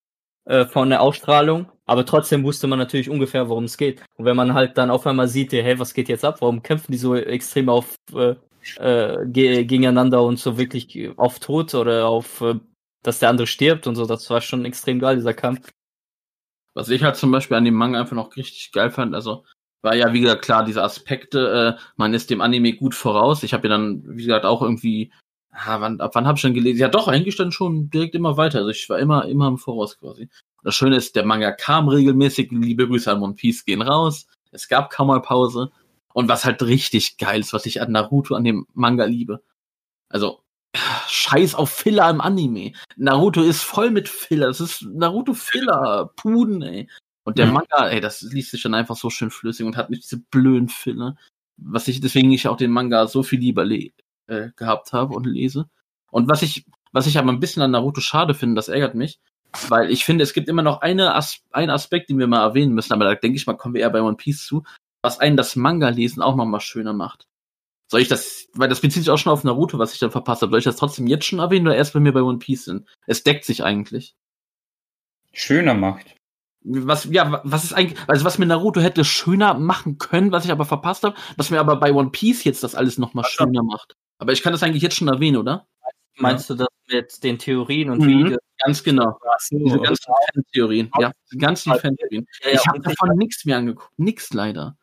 [0.47, 4.03] äh, von der Ausstrahlung, aber trotzdem wusste man natürlich ungefähr, worum es geht.
[4.17, 6.41] Und wenn man halt dann auf einmal sieht, hey, was geht jetzt ab?
[6.41, 8.35] Warum kämpfen die so extrem auf äh,
[8.79, 12.55] äh, ge gegeneinander und so wirklich auf Tod oder auf, äh,
[13.03, 14.07] dass der andere stirbt und so?
[14.07, 15.69] Das war schon extrem geil, dieser Kampf.
[16.75, 19.45] Was ich halt zum Beispiel an dem Manga einfach noch richtig geil fand, also
[19.83, 23.43] war ja, wie gesagt, klar, diese Aspekte, äh, man ist dem Anime gut voraus.
[23.43, 25.13] Ich habe ja dann, wie gesagt, auch irgendwie,
[25.53, 26.81] ah, wann, ab wann habe ich dann gelesen?
[26.81, 28.59] Ja doch, eigentlich dann schon direkt immer weiter.
[28.59, 30.29] Also ich war immer, immer im Voraus quasi.
[30.63, 34.27] Das Schöne ist, der Manga kam regelmäßig, liebe Grüße an One Piece gehen raus.
[34.51, 35.71] Es gab kaum mal Pause.
[36.13, 39.43] Und was halt richtig geil ist, was ich an Naruto, an dem Manga liebe.
[40.09, 40.41] Also,
[41.09, 42.73] scheiß auf Filler im Anime.
[42.97, 44.47] Naruto ist voll mit Filler.
[44.49, 46.89] Das ist Naruto Filler, Puden, ey.
[47.27, 47.55] Und der Mhm.
[47.55, 50.69] Manga, ey, das liest sich dann einfach so schön flüssig und hat nicht diese blöden
[50.69, 51.17] Filler.
[51.57, 55.69] Was ich, deswegen ich auch den Manga so viel lieber äh, gehabt habe und lese.
[56.13, 59.19] Und was ich, was ich aber ein bisschen an Naruto schade finde, das ärgert mich,
[59.69, 62.75] weil ich finde, es gibt immer noch eine As einen Aspekt, den wir mal erwähnen
[62.75, 64.63] müssen, aber da denke ich mal, kommen wir eher bei One Piece zu,
[65.03, 67.27] was einen das Manga-Lesen auch noch mal schöner macht.
[67.89, 70.43] Soll ich das, weil das bezieht sich auch schon auf Naruto, was ich dann verpasst
[70.43, 72.67] habe, soll ich das trotzdem jetzt schon erwähnen oder erst, wenn wir bei One Piece
[72.67, 72.87] sind?
[73.07, 74.15] Es deckt sich eigentlich.
[75.33, 76.15] Schöner macht.
[76.69, 80.51] Was, ja, was ist eigentlich, also was mir Naruto hätte schöner machen können, was ich
[80.51, 83.63] aber verpasst habe, was mir aber bei One Piece jetzt das alles noch mal schöner
[83.63, 83.95] macht.
[84.19, 85.67] Aber ich kann das eigentlich jetzt schon erwähnen, oder?
[86.19, 88.31] Meinst du das mit den Theorien und Mhm.
[88.31, 89.19] wie Ganz genau.
[89.51, 90.91] Diese ganzen Fan-Theorien.
[90.99, 92.27] Ja, die ganzen Ja, Fan-Theorien.
[92.43, 93.93] ja, ja, Ich habe davon nichts mehr angeguckt.
[93.99, 94.77] Nix leider.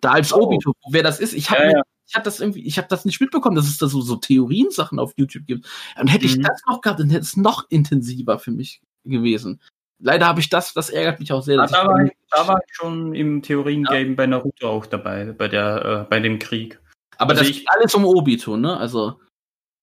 [0.00, 0.42] Da als Oh.
[0.42, 1.82] Obito, wer das ist, ich habe Ja, ja.
[2.08, 4.98] ich hab das irgendwie, ich habe das nicht mitbekommen, dass es da so, so Theorien-Sachen
[4.98, 5.66] auf YouTube gibt.
[5.98, 6.42] Und hätte ich Mhm.
[6.42, 9.60] das noch gehabt, dann hätte es noch intensiver für mich gewesen.
[10.00, 11.56] Leider habe ich das, das ärgert mich auch sehr.
[11.56, 15.32] Dass da, ich- war ich, da war ich schon im Theorien-Game bei Naruto auch dabei,
[15.36, 16.78] bei der, äh, bei dem Krieg.
[17.16, 18.76] aber also das ich- geht alles um Obito, ne?
[18.76, 19.20] Also,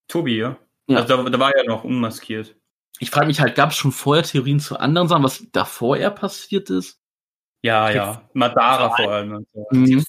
[0.08, 0.58] Tobi, ja?
[0.88, 1.00] Ja.
[1.00, 2.56] Also da, da war er noch unmaskiert.
[3.00, 6.12] ich frage mich halt, gab es schon vorher Theorien zu anderen Sachen, was davor eher
[6.12, 7.00] passiert ist?
[7.64, 8.22] Ja, ja.
[8.34, 9.36] Madara vor allem.
[9.38, 9.68] und so.
[9.72, 10.06] Mhm.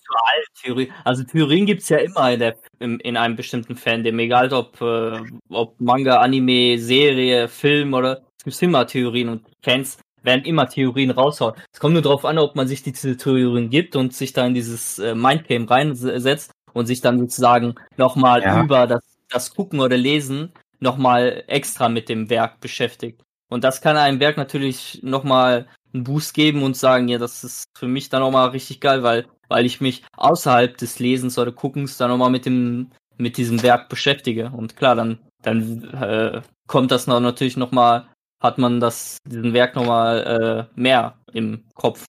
[0.62, 0.92] Theorien.
[1.04, 5.20] Also Theorien gibt's ja immer in, der, in, in einem bestimmten Fandom, egal ob, äh,
[5.48, 11.10] ob Manga, Anime, Serie, Film oder es gibt immer Theorien und Fans werden immer Theorien
[11.10, 11.54] raushauen.
[11.72, 14.54] Es kommt nur darauf an, ob man sich diese Theorien gibt und sich da in
[14.54, 18.62] dieses äh, Mindgame reinsetzt und sich dann sozusagen nochmal Ja.
[18.62, 23.22] über das, das Gucken oder Lesen nochmal extra mit dem Werk beschäftigt.
[23.48, 27.64] Und das kann einem Werk natürlich nochmal einen Boost geben und sagen, ja, das ist
[27.78, 31.52] für mich dann auch mal richtig geil, weil, weil ich mich außerhalb des Lesens oder
[31.52, 34.50] Guckens dann auch mal mit dem, mit diesem Werk beschäftige.
[34.50, 38.08] Und klar, dann, dann äh, kommt das noch natürlich noch mal,
[38.40, 42.04] hat man das, diesen Werk noch mal äh, mehr im Kopf.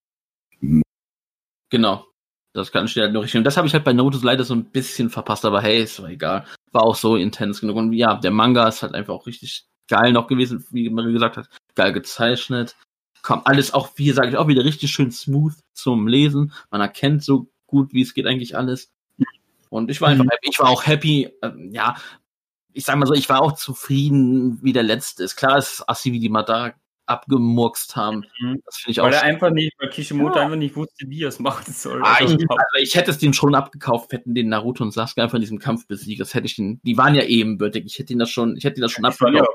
[1.70, 2.06] Genau.
[2.54, 3.38] Das kann ich halt nur richtig.
[3.38, 6.00] Und das habe ich halt bei Naruto leider so ein bisschen verpasst, aber hey, ist
[6.00, 6.46] doch egal.
[6.72, 7.76] War auch so intens genug.
[7.76, 11.38] Und ja, der Manga ist halt einfach auch richtig geil noch gewesen, wie Marie gesagt
[11.38, 11.50] hat.
[11.76, 12.76] Geil gezeichnet.
[13.22, 16.54] Kam alles auch, wie gesagt, auch wieder richtig schön smooth zum Lesen.
[16.72, 18.90] Man erkennt so gut, wie es geht eigentlich alles.
[19.70, 20.30] Und ich war einfach Mhm.
[20.32, 20.50] happy.
[20.50, 21.96] Ich war auch happy, ähm, ja,
[22.78, 25.36] ich sag mal so, ich war auch zufrieden, wie der letzte ist.
[25.36, 26.74] Klar, ist assi, wie die Madara
[27.08, 28.26] abgemurkst haben.
[28.40, 28.62] Mhm.
[28.66, 30.44] Das finde ich auch Weil er einfach nicht, weil Kishimoto Ja.
[30.44, 32.02] einfach nicht wusste, wie er es machen soll.
[32.04, 35.24] Ah, Also, ich, also ich hätte es denen schon abgekauft, hätten den Naruto und Sasuke
[35.24, 36.20] einfach in diesem Kampf besiegt.
[36.20, 37.86] Das hätte ich den, die waren ja ebenbürtig.
[37.86, 39.50] Ich hätte ihn das schon, ich hätte ihn das schon ja abgekauft.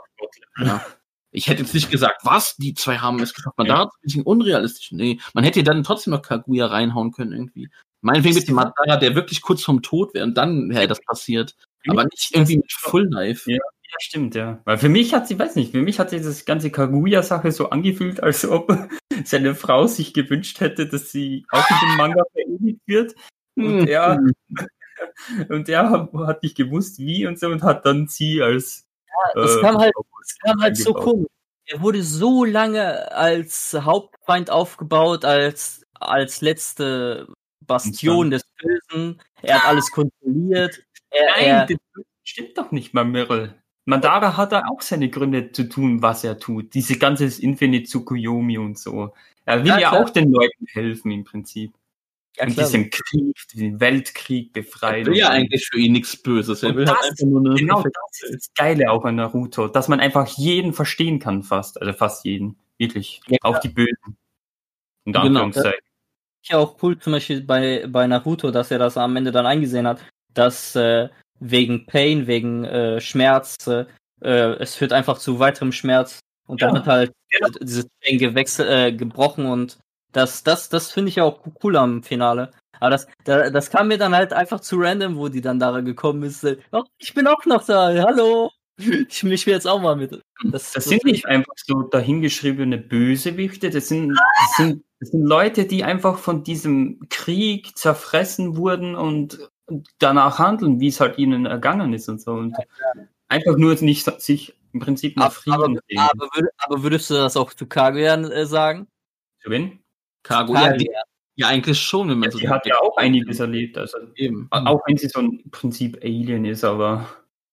[0.58, 0.64] auch.
[0.64, 0.84] Ja.
[1.30, 3.56] Ich hätte jetzt nicht gesagt, was, die zwei haben es geschafft.
[3.56, 4.92] Man da ein bisschen unrealistisch.
[4.92, 7.70] Nee, man hätte dann trotzdem noch Kaguya reinhauen können irgendwie.
[8.02, 11.54] Meinetwegen mit dem Madara, der wirklich kurz vom Tod wäre und dann wäre das passiert.
[11.88, 13.50] Aber nicht irgendwie mit Full Knife.
[13.50, 13.58] Ja.
[13.92, 14.58] Ja, stimmt, ja.
[14.64, 17.68] Weil für mich hat sie, weiß nicht, für mich hat sich das ganze Kaguya-Sache so
[17.68, 18.74] angefühlt, als ob
[19.24, 23.14] seine Frau sich gewünscht hätte, dass sie auch in dem Manga verewigt wird.
[23.54, 23.86] Und Hm.
[23.86, 24.18] er,
[25.50, 28.88] und er hat nicht gewusst, wie und so, und hat dann sie als.
[29.34, 31.28] Es äh, kam halt, es kam halt so komisch.
[31.66, 37.28] Er wurde so lange als Hauptfeind aufgebaut, als, als letzte
[37.60, 39.20] Bastion des Bösen.
[39.42, 40.82] Er hat alles kontrolliert.
[41.12, 43.54] Er, Nein, er, das stimmt doch nicht mal, Meryl.
[43.84, 46.72] Madara hat da auch seine Gründe zu tun, was er tut.
[46.74, 49.12] Diese ganze Infinite Tsukuyomi und so.
[49.44, 51.74] Er will Ja, ja, auch den Leuten helfen im Prinzip.
[52.36, 52.66] ja, und klar.
[52.66, 55.06] diesen Krieg, den Weltkrieg Er befreien.
[55.06, 56.62] will ja eigentlich für ihn nichts Böses.
[56.62, 59.66] Er will halt das- einfach nur eine Genau das ist das Geile auch an Naruto,
[59.68, 61.80] dass man einfach jeden verstehen kann fast.
[61.80, 62.56] Also fast jeden.
[62.78, 63.20] Wirklich.
[63.26, 64.16] Ja, auch die Bösen.
[65.04, 65.26] Und Genau.
[65.26, 65.80] Anführungszeichen.
[66.44, 69.86] ja auch cool, zum Beispiel bei, bei Naruto, dass er das am Ende dann eingesehen
[69.88, 70.00] hat,
[70.34, 71.08] dass äh,
[71.40, 73.84] wegen Pain, wegen äh, Schmerz, äh,
[74.20, 77.48] es führt einfach zu weiterem Schmerz und dann Ja, wird halt genau.
[77.60, 79.78] dieses Chain gewechselt, äh, gebrochen und
[80.12, 82.50] das, das, das finde ich ja auch cool am Finale.
[82.80, 85.80] Aber das, da, das kam mir dann halt einfach zu random, wo die dann da
[85.80, 86.44] gekommen ist.
[86.72, 88.50] Oh, ich bin auch noch da, hallo.
[89.08, 90.20] Ich mich jetzt auch mal mit.
[90.44, 95.66] Das, Das sind nicht einfach so dahingeschriebene Bösewichte, das sind, das sind, das sind Leute,
[95.66, 99.38] die einfach von diesem Krieg zerfressen wurden und
[99.98, 102.32] danach handeln, wie es halt ihnen ergangen ist und so.
[102.32, 102.56] Und
[103.28, 105.98] einfach nur nicht sich im Prinzip nach aber, Frieden aber, sehen.
[105.98, 108.86] aber, würd, aber würdest du das auch zu Kaguya äh, sagen?
[109.42, 109.80] Zu wen?
[110.22, 110.54] Kago.
[110.54, 110.76] Ja, Kaguya.
[110.76, 110.90] die,
[111.34, 114.48] ja, eigentlich schon, wenn man so Sie hat ja auch einiges erlebt, also Eben.
[114.50, 117.06] auch wenn sie so ein Prinzip Alien ist, aber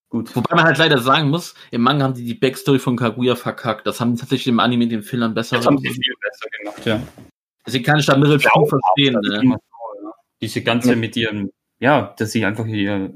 [0.10, 0.36] gut.
[0.36, 3.88] Wobei man halt leider sagen muss, im Manga haben die die Backstory von Kaguya verkackt.
[3.88, 6.02] Das haben die tatsächlich im Anime in den Filmern besser Das haben sie gemacht.
[6.04, 7.02] viel besser gemacht, ja.
[7.66, 9.14] Deswegen kann ich da schon verstehen.
[9.22, 9.42] Ne?
[9.42, 10.12] so, ja.
[10.42, 13.14] Diese ganze mit ihrem, ja, dass sie einfach ihr,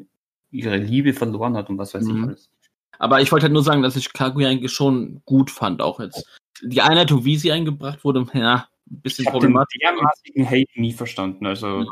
[0.52, 2.24] ihre Liebe verloren hat und was weiß ich Mhm.
[2.30, 2.50] alles.
[3.00, 6.26] Aber ich wollte halt nur sagen, dass ich Kaguya eigentlich schon gut fand, auch jetzt.
[6.62, 9.78] Die Einleitung, wie sie eingebracht wurde, ja, ein bisschen Ich habe den problematisch.
[9.82, 11.46] dermaßigen Hate nie verstanden.
[11.46, 11.86] Also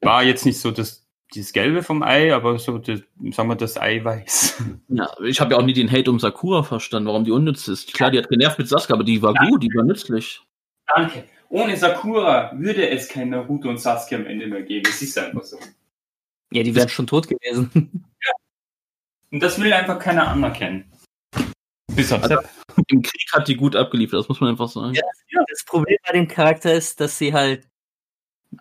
[0.00, 3.00] war jetzt nicht so das, dieses Gelbe vom Ei, aber so das,
[3.30, 4.62] sagen wir, das Eiweiß.
[4.88, 7.94] Ja, ich habe ja auch nie den Hate um Sakura verstanden, warum die unnütz ist.
[7.94, 10.42] Klar, die hat genervt mit Sasuke, aber die war gut, die war nützlich.
[10.94, 11.24] Danke.
[11.48, 14.84] Ohne Sakura würde es kein Naruto und Sasuke am Ende mehr geben.
[14.88, 15.56] Es ist einfach so.
[16.52, 17.70] Ja, die wären schon tot gewesen.
[19.30, 20.92] Und das will einfach keiner anerkennen.
[21.94, 22.38] Bis auf Also-.
[22.88, 24.94] Im Krieg hat die gut abgeliefert, das muss man einfach sagen.
[24.94, 25.02] Ja.
[25.48, 27.66] Das Problem bei dem Charakter ist, dass sie halt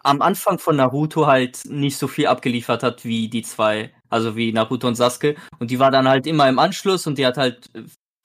[0.04, 4.52] am Anfang von Naruto halt nicht so viel abgeliefert hat wie die zwei, also wie
[4.52, 5.36] Naruto und Sasuke.
[5.60, 7.70] Und die war dann halt immer im Anschluss und die hat halt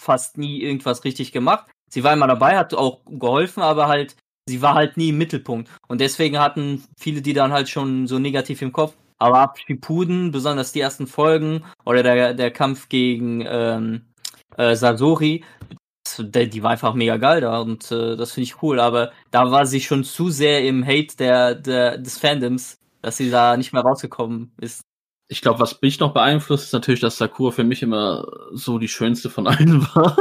[0.01, 1.69] fast nie irgendwas richtig gemacht.
[1.91, 4.17] Sie war immer dabei, hat auch geholfen, aber halt,
[4.49, 5.71] sie war halt nie im Mittelpunkt.
[5.89, 8.97] Und deswegen hatten viele die dann halt schon so negativ im Kopf.
[9.19, 14.03] Aber ab Shippuden, besonders die ersten Folgen oder der, der Kampf gegen ähm,
[14.57, 15.45] äh, Sasori,
[16.19, 19.51] die die war einfach mega geil da und äh, das finde ich cool, aber da
[19.51, 23.73] war sie schon zu sehr im Hate der, der, des Fandoms, dass sie da nicht
[23.73, 24.83] mehr rausgekommen ist.
[25.29, 28.89] Ich glaube, was mich noch beeinflusst, ist natürlich, dass Sakura für mich immer so die
[28.89, 30.17] schönste von allen war.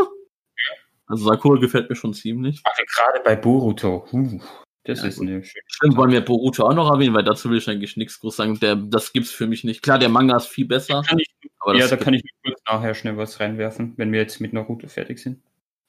[1.07, 2.61] Also Sakura gefällt mir schon ziemlich.
[2.63, 4.07] Also gerade bei Boruto.
[4.11, 4.39] Huh,
[4.85, 5.27] das Ja, ist gut.
[5.27, 5.63] eine schöne.
[5.67, 8.59] Stimmt, wollen wir Boruto auch noch erwähnen, weil dazu will ich eigentlich nichts groß sagen.
[8.59, 9.81] Der, das gibt's für mich nicht.
[9.81, 11.29] Klar, der Manga ist viel besser, Kann ich,
[11.59, 14.53] aber ja, da kann ich mir kurz nachher schnell was reinwerfen, wenn wir jetzt mit
[14.53, 15.41] Naruto fertig sind.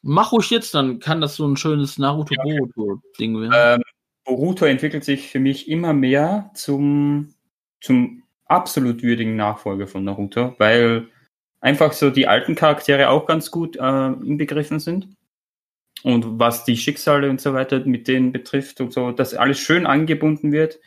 [0.03, 3.53] mach ruhig jetzt, dann kann das so ein schönes Naruto-Boruto-Ding werden.
[3.55, 3.82] Ähm,
[4.24, 7.34] Boruto entwickelt sich für mich immer mehr zum,
[7.80, 11.09] zum absolut würdigen Nachfolger von Naruto, weil
[11.61, 15.09] einfach so die alten Charaktere auch ganz gut äh, inbegriffen sind.
[16.03, 19.86] Und was die Schicksale und so weiter mit denen betrifft und so, dass alles schön
[19.86, 20.80] angebunden wird.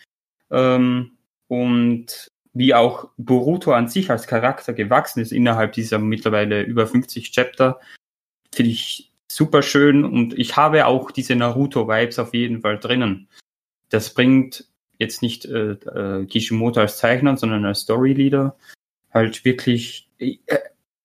[0.52, 6.88] Ähm, und wie auch Boruto an sich als Charakter gewachsen ist innerhalb dieser mittlerweile über
[6.88, 7.80] 50 Chapter,
[8.54, 13.28] finde ich super schön und ich habe auch diese Naruto-Vibes auf jeden Fall drinnen.
[13.90, 14.66] Das bringt
[14.98, 18.58] jetzt nicht äh, äh, Kishimoto als Zeichner, sondern als Storyleader
[19.12, 20.38] halt wirklich, äh,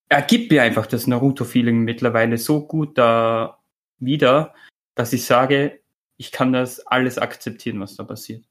[0.08, 3.58] er gibt mir einfach das Naruto-Feeling mittlerweile so gut da
[3.98, 4.54] wieder,
[4.94, 5.80] dass ich sage,
[6.16, 8.44] ich kann das alles akzeptieren, was da passiert.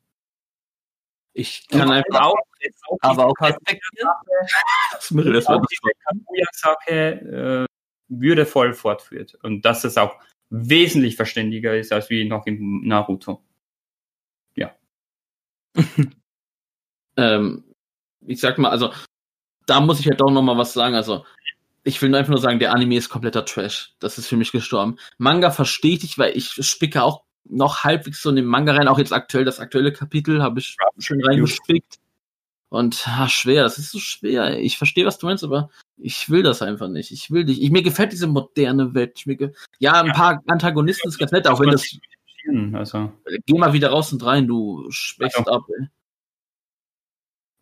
[1.33, 2.37] Ich kann Und einfach auch,
[3.01, 4.09] aber auch Ka- respektieren.
[4.91, 7.65] das Mittel, das war auch das Kaguya-Sache äh,
[8.09, 10.15] würdevoll fortführt und dass es auch
[10.49, 13.43] wesentlich verständiger ist als wie noch im Naruto.
[17.17, 17.63] ähm,
[18.25, 18.93] ich sag mal, also
[19.65, 20.95] da muss ich halt doch noch mal was sagen.
[20.95, 21.25] Also
[21.83, 23.93] ich will nur einfach nur sagen, der Anime ist kompletter Trash.
[23.99, 24.97] Das ist für mich gestorben.
[25.17, 28.87] Manga verstehe ich weil ich spicke auch noch halbwegs so in den Manga rein.
[28.87, 31.99] Auch jetzt aktuell, das aktuelle Kapitel habe ich schon reingespickt.
[32.69, 34.59] Und ah, schwer, das ist so schwer.
[34.59, 37.11] Ich verstehe, was du meinst, aber ich will das einfach nicht.
[37.11, 37.61] Ich will nicht.
[37.61, 39.23] Ich, mir gefällt diese moderne Welt.
[39.77, 41.85] Ja, ein paar Antagonisten ist ganz nett, auch wenn das.
[42.73, 43.11] Also,
[43.45, 45.51] Geh mal wieder raus und rein, du schwächst Also.
[45.51, 45.87] ab, ey.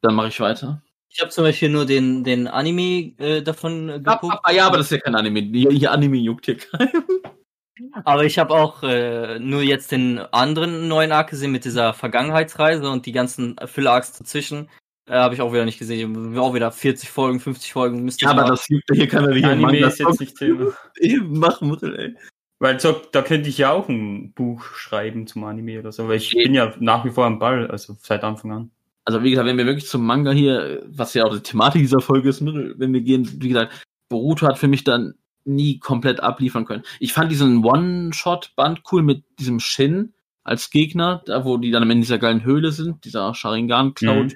[0.02, 0.82] Dann mache ich weiter.
[1.14, 4.40] Ich habe zum Beispiel nur den, den Anime äh, davon äh, Ah, geguckt.
[4.44, 5.42] ah, ja, aber das ist ja kein Anime.
[5.42, 6.92] Hier, hier Anime juckt hier keinen.
[8.04, 12.88] Aber ich habe auch äh, nur jetzt den anderen neuen Arc gesehen mit dieser Vergangenheitsreise
[12.90, 14.70] und die ganzen Filler-Arcs dazwischen.
[15.08, 16.38] Äh, habe ich auch wieder nicht gesehen.
[16.38, 18.04] Auch wieder 40 Folgen, 50 Folgen.
[18.04, 20.74] Müsste Ja, aber das juckt ja hier keiner, hier Anime Manga ist jetzt nicht Thema.
[21.00, 22.16] eben machen will, ey.
[22.60, 26.18] Weil so, da könnte ich ja auch ein Buch schreiben zum Anime oder so, weil
[26.18, 28.72] ich bin ja nach wie vor am Ball, also seit Anfang an.
[29.12, 32.00] Also, wie gesagt, wenn wir wirklich zum Manga hier, was ja auch die Thematik dieser
[32.00, 33.74] Folge ist, wenn wir gehen, wie gesagt,
[34.08, 36.84] Boruto hat für mich dann nie komplett abliefern können.
[37.00, 41.90] Ich fand diesen One-Shot-Band cool mit diesem Shin als Gegner, da wo die dann am
[41.92, 44.34] Ende dieser geilen Höhle sind, dieser Sharingan-Cloud.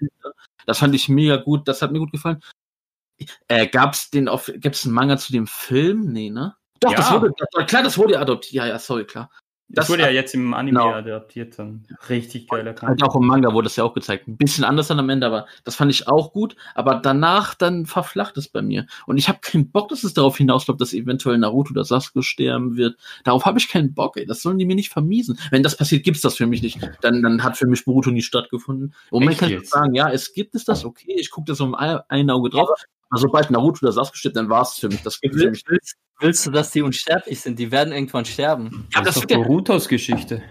[0.66, 2.42] Das fand ich mega gut, das hat mir gut gefallen.
[3.48, 6.12] Äh, gab's den auf, gibt's einen Manga zu dem Film?
[6.12, 6.56] Nee, ne?
[6.82, 6.98] Doch, Ja.
[6.98, 8.54] das wurde, das, klar, das wurde adoptiert.
[8.54, 9.30] Ja, ja, sorry, klar.
[9.68, 10.92] Das, Das wurde ja jetzt im Anime Genau.
[10.94, 11.86] adaptiert dann.
[12.08, 13.02] Richtig geiler Halt Kampf.
[13.04, 14.28] auch im Manga wurde das ja auch gezeigt.
[14.28, 16.56] Ein bisschen anders dann am Ende, aber das fand ich auch gut.
[16.76, 18.86] Aber danach dann verflacht es bei mir.
[19.08, 22.78] Und ich habe keinen Bock, dass es darauf hinausläuft, dass eventuell Naruto oder Sasuke sterben
[22.78, 22.96] wird.
[23.24, 24.26] Darauf habe ich keinen Bock, ey.
[24.28, 25.40] Das sollen die mir nicht vermiesen.
[25.50, 26.80] Wenn das passiert, gibt's das für mich nicht.
[27.02, 28.94] Dann, dann hat für mich Boruto nie stattgefunden.
[29.12, 29.72] Im Moment Echt kann jetzt?
[29.72, 31.16] sagen, ja, es gibt es das, okay.
[31.18, 32.70] Ich gucke das um ein ein Auge drauf.
[33.10, 35.02] Aber sobald Naruto oder Sasuke stirbt, dann war's für mich.
[35.04, 35.64] Das gibt für mich.
[35.68, 37.60] Willst, willst, du, dass die unsterblich sind?
[37.60, 38.88] Die werden irgendwann sterben.
[38.94, 40.42] Ja, das das ist doch Borutos Geschichte.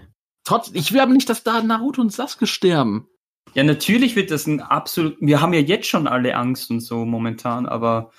[0.45, 3.09] trotz, ich will aber nicht, dass da Naruto und Sasuke sterben.
[3.55, 5.17] Ja, natürlich wird das ein absolut.
[5.21, 8.11] Wir haben ja jetzt schon alle Angst und so momentan, aber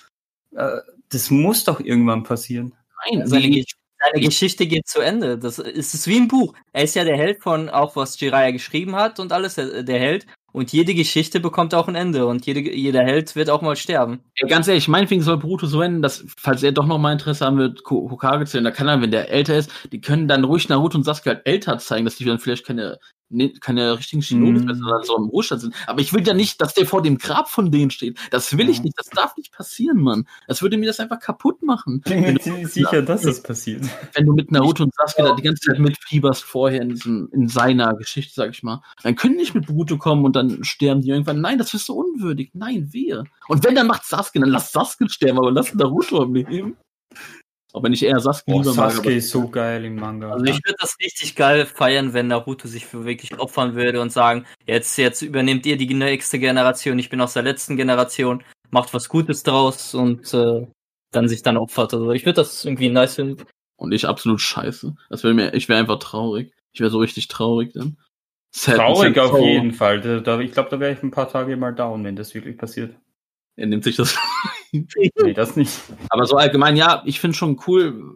[0.56, 0.78] äh,
[1.10, 2.74] das muss doch irgendwann passieren.
[3.12, 3.66] Nein, Seine, die- Ge-
[4.00, 5.38] seine Geschichte geht zu Ende.
[5.38, 6.54] Das ist, ist wie ein Buch.
[6.74, 10.00] Er ist ja der Held von auch, was Jiraiya geschrieben hat und alles, der, der
[10.00, 10.26] Held.
[10.56, 14.22] Und jede Geschichte bekommt auch ein Ende und jede, jeder Held wird auch mal sterben.
[14.38, 17.46] Ja, ganz ehrlich, meinetwegen soll Boruto so enden, dass, falls er doch noch mal Interesse
[17.46, 20.46] haben wird, Hokage zu werden, da kann er, wenn der älter ist, die können dann
[20.46, 23.00] ruhig Naruto und Sasuke halt älter zeigen, dass die dann vielleicht keine, ne,
[23.60, 24.66] keine richtigen Shinobis Mm.
[24.66, 25.76] mehr, sondern so im Ruhestand sind.
[25.88, 28.18] Aber ich will ja nicht, dass der vor dem Grab von denen steht.
[28.32, 30.28] Das will ich nicht, das darf nicht passieren, Mann.
[30.48, 32.02] Das würde mir das einfach kaputt machen.
[32.06, 33.84] Ich bin mir sicher, dass das passiert.
[34.14, 37.48] Wenn du mit Naruto und Sasuke da die ganze Zeit mitfieberst vorher in diesem, in
[37.48, 41.02] seiner Geschichte, sag ich mal, dann können die nicht mit Boruto kommen und dann sterben
[41.02, 41.42] die irgendwann.
[41.42, 42.52] Nein, das ist so unwürdig.
[42.54, 43.24] Nein, wir.
[43.48, 46.78] Und wenn, dann macht Sasuke, dann lass Sasuke sterben, aber lass Naruto am Leben.
[47.76, 48.92] Auch wenn ich eher Sasuke Boah, lieber mag.
[48.92, 50.32] Sasuke aber- ist so geil im Manga.
[50.32, 54.14] Also ich würde das richtig geil feiern, wenn Naruto sich für wirklich opfern würde und
[54.14, 58.94] sagen, jetzt, jetzt übernehmt ihr die nächste Generation, ich bin aus der letzten Generation, macht
[58.94, 60.66] was Gutes draus und äh,
[61.12, 61.94] dann sich dann opfert.
[61.94, 63.44] Also ich würde das irgendwie nice finden.
[63.76, 64.96] Und ich absolut scheiße.
[65.10, 66.54] Das wäre mir, ich wäre einfach traurig.
[66.72, 67.98] Ich wäre so richtig traurig dann.
[68.56, 70.00] Sad- Traurig sad auf jeden Fall.
[70.00, 72.58] Da, da, ich glaube, da wäre ich ein paar Tage mal down, wenn das wirklich
[72.58, 72.96] passiert.
[73.56, 74.18] Er nimmt sich das.
[74.72, 75.72] Nee, das nicht.
[76.10, 78.14] Aber so allgemein, ja, ich finde schon cool,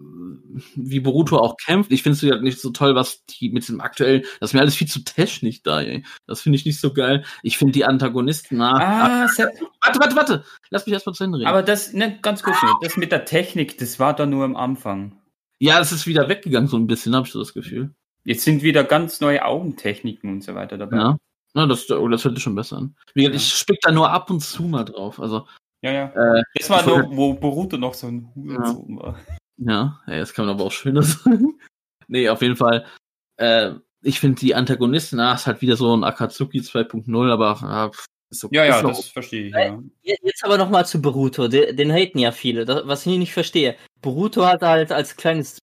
[0.76, 1.90] wie Boruto auch kämpft.
[1.94, 4.60] Ich finde es halt nicht so toll, was die mit dem aktuellen, das ist mir
[4.60, 6.04] alles viel zu technisch da, ey.
[6.28, 7.24] Das finde ich nicht so geil.
[7.44, 8.74] Ich finde die Antagonisten, na,
[9.24, 9.52] Ah, Sepp,
[9.82, 10.44] warte, warte, warte.
[10.70, 11.48] Lass mich erstmal zu Ende reden.
[11.48, 14.58] aber das, ne, ganz kurz, nur, das mit der Technik, das war da nur am
[14.58, 15.16] Anfang.
[15.60, 17.92] ja, es ist wieder weggegangen, so ein bisschen, habe ich so das Gefühl.
[18.26, 20.98] Jetzt sind wieder ganz neue Augentechniken und so weiter dabei.
[20.98, 21.18] Ja.
[21.54, 22.96] Na, das, oh, das hört sich schon besser an.
[23.14, 23.38] Wie gesagt, Ja.
[23.42, 25.20] ich spick da nur ab und zu mal drauf.
[25.20, 25.48] Also,
[25.82, 25.92] ja.
[25.92, 26.38] ja.
[26.38, 29.20] äh, Das war nur, wo Boruto noch so ein Hurensohn war.
[29.58, 31.60] Ja, ja, jetzt kann man aber auch schöner sagen.
[32.08, 32.86] nee, auf jeden Fall.
[33.38, 37.86] Äh, ich finde die Antagonisten, na, ist halt wieder so ein Akatsuki 2.0, aber ah,
[37.88, 37.98] okay.
[38.52, 39.54] Ja, ja, noch- das verstehe ich.
[39.54, 39.78] Ja.
[40.04, 43.76] Jetzt aber nochmal zu Boruto, den, den haten ja viele, das, was ich nicht verstehe.
[44.02, 45.58] Boruto hat halt als kleines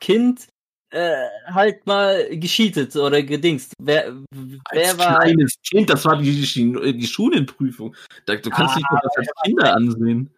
[0.00, 0.48] Kind
[0.90, 1.14] äh,
[1.46, 3.72] halt mal gescheatet oder gedingst.
[3.80, 5.20] Wer, wer Als war.
[5.20, 7.94] kleines Kind, das war die, die, die Schulenprüfung.
[8.26, 10.30] Da, du kannst Ah, nicht das als Kinder ansehen.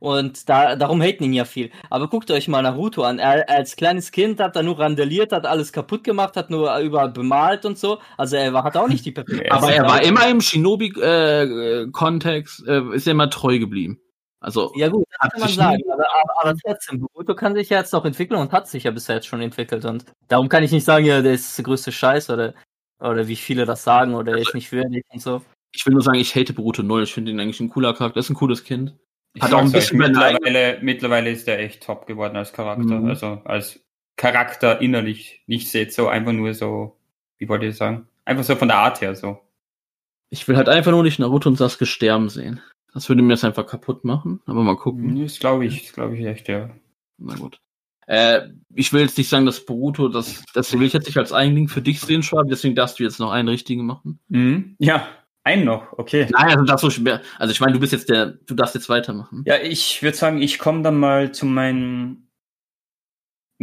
[0.00, 1.70] Und da, darum haten ihn ja viel.
[1.90, 3.18] Aber guckt euch mal Naruto an.
[3.18, 7.10] Er als kleines Kind hat er nur randaliert, hat alles kaputt gemacht, hat nur überall
[7.10, 7.98] bemalt und so.
[8.16, 9.52] Also er war, hat auch nicht die perfekte.
[9.52, 14.00] Aber er war immer im Shinobi-Kontext, äh, ist er immer treu geblieben.
[14.40, 15.82] Also, Ja gut, kann man sagen.
[15.92, 16.06] Aber,
[16.40, 19.26] aber, trotzdem, Naruto kann sich ja jetzt noch entwickeln und hat sich ja bisher jetzt
[19.26, 19.84] schon entwickelt.
[19.84, 22.54] Und darum kann ich nicht sagen, ja, der ist der größte Scheiß oder,
[23.00, 25.42] oder wie viele das sagen oder er ist nicht würdig und so.
[25.72, 27.02] ich will nur sagen, ich hate Boruto null.
[27.02, 28.20] Ich finde ihn eigentlich ein cooler Charakter.
[28.20, 28.96] Ist ein cooles Kind.
[29.34, 32.52] Ich Hat auch ein euch, bisschen mehr mittlerweile, mittlerweile ist er echt top geworden als
[32.52, 32.98] Charakter.
[32.98, 33.08] Mhm.
[33.08, 33.80] Also als
[34.16, 35.42] Charakter innerlich.
[35.46, 36.96] Nicht jetzt so einfach nur so,
[37.38, 38.08] wie wollt ihr sagen?
[38.24, 39.38] Einfach so von der Art her so.
[40.30, 42.60] Ich will halt einfach nur nicht Naruto und Sasuke sterben sehen.
[42.92, 44.40] Das würde mir das einfach kaputt machen.
[44.46, 45.14] Aber mal gucken.
[45.14, 46.70] Mhm, Das glaube ich, das glaube ich echt, ja.
[47.18, 47.60] Na gut.
[48.06, 51.32] Äh, ich will jetzt nicht sagen, dass Boruto, das, das will ich jetzt nicht als
[51.32, 54.18] Eigenling für dich sehen, Schwab, deswegen darfst du jetzt noch einen richtigen machen.
[54.28, 54.74] Mhm.
[54.80, 55.06] Ja,
[55.44, 56.26] einen noch, okay.
[56.32, 57.22] Nein, also das so schwer.
[57.38, 59.44] Also ich meine, du bist jetzt der, du darfst jetzt weitermachen.
[59.46, 62.26] Ja, ich würde sagen, ich komme dann mal zu meinem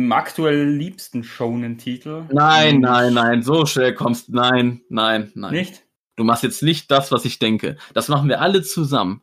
[0.09, 2.23] aktuell liebsten Shonen-Titel.
[2.31, 5.53] Nein, nein, nein, so schnell kommst Nein, nein, nein.
[5.53, 5.86] Nicht?
[6.17, 7.77] Du machst jetzt nicht das, was ich denke.
[7.93, 9.21] Das machen wir alle zusammen.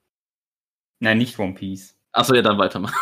[1.00, 1.96] Nein, nicht One Piece.
[2.12, 2.94] Achso, ja, dann weitermachen.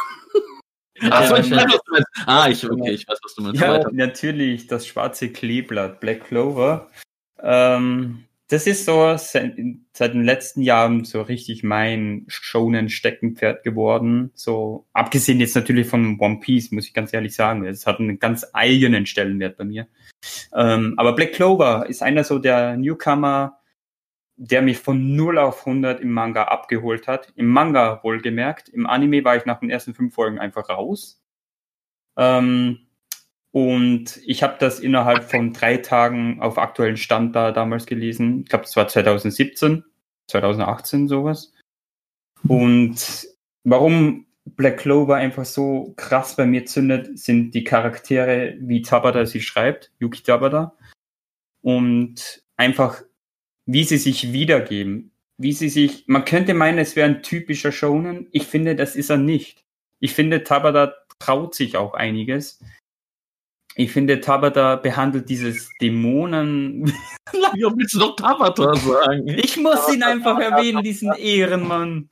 [1.11, 2.09] Achso, ich weiß, was du meinst.
[2.27, 3.61] Ah, ich, okay, ich weiß, was du meinst.
[3.61, 3.91] Ja, Weiter.
[3.93, 6.91] natürlich, das schwarze Kleeblatt, Black Clover.
[7.39, 9.57] Ähm, das ist so seit,
[9.93, 14.31] seit den letzten Jahren so richtig mein schonen Steckenpferd geworden.
[14.35, 17.67] So, abgesehen jetzt natürlich von One Piece, muss ich ganz ehrlich sagen.
[17.67, 19.87] Es hat einen ganz eigenen Stellenwert bei mir.
[20.55, 23.59] Ähm, aber Black Clover ist einer so der Newcomer,
[24.45, 27.33] der mich von 0 auf 100 im Manga abgeholt hat.
[27.37, 28.69] Im Manga wohlgemerkt.
[28.69, 31.23] Im Anime war ich nach den ersten fünf Folgen einfach raus.
[32.17, 32.81] Ähm,
[33.53, 38.41] und ich habe das innerhalb von drei Tagen auf aktuellen Stand da damals gelesen.
[38.41, 39.85] Ich glaube, das war 2017,
[40.27, 41.53] 2018 sowas.
[42.49, 43.29] Und
[43.63, 49.41] warum Black Clover einfach so krass bei mir zündet, sind die Charaktere, wie Tabata sie
[49.41, 50.77] schreibt, Yuki Tabata.
[51.61, 53.03] Und einfach,
[53.67, 55.13] wie sie sich wiedergeben.
[55.39, 58.29] Wie sie sich, man könnte meinen, es wäre ein typischer Shonen.
[58.33, 59.65] Ich finde, das ist er nicht.
[59.99, 62.61] Ich finde, Tabata traut sich auch einiges.
[63.75, 66.93] Ich finde, Tabata behandelt dieses Dämonen.
[67.55, 69.29] Ja, willst du doch Tabata sagen?
[69.29, 72.09] Ich muss ihn einfach erwähnen, diesen Ehrenmann.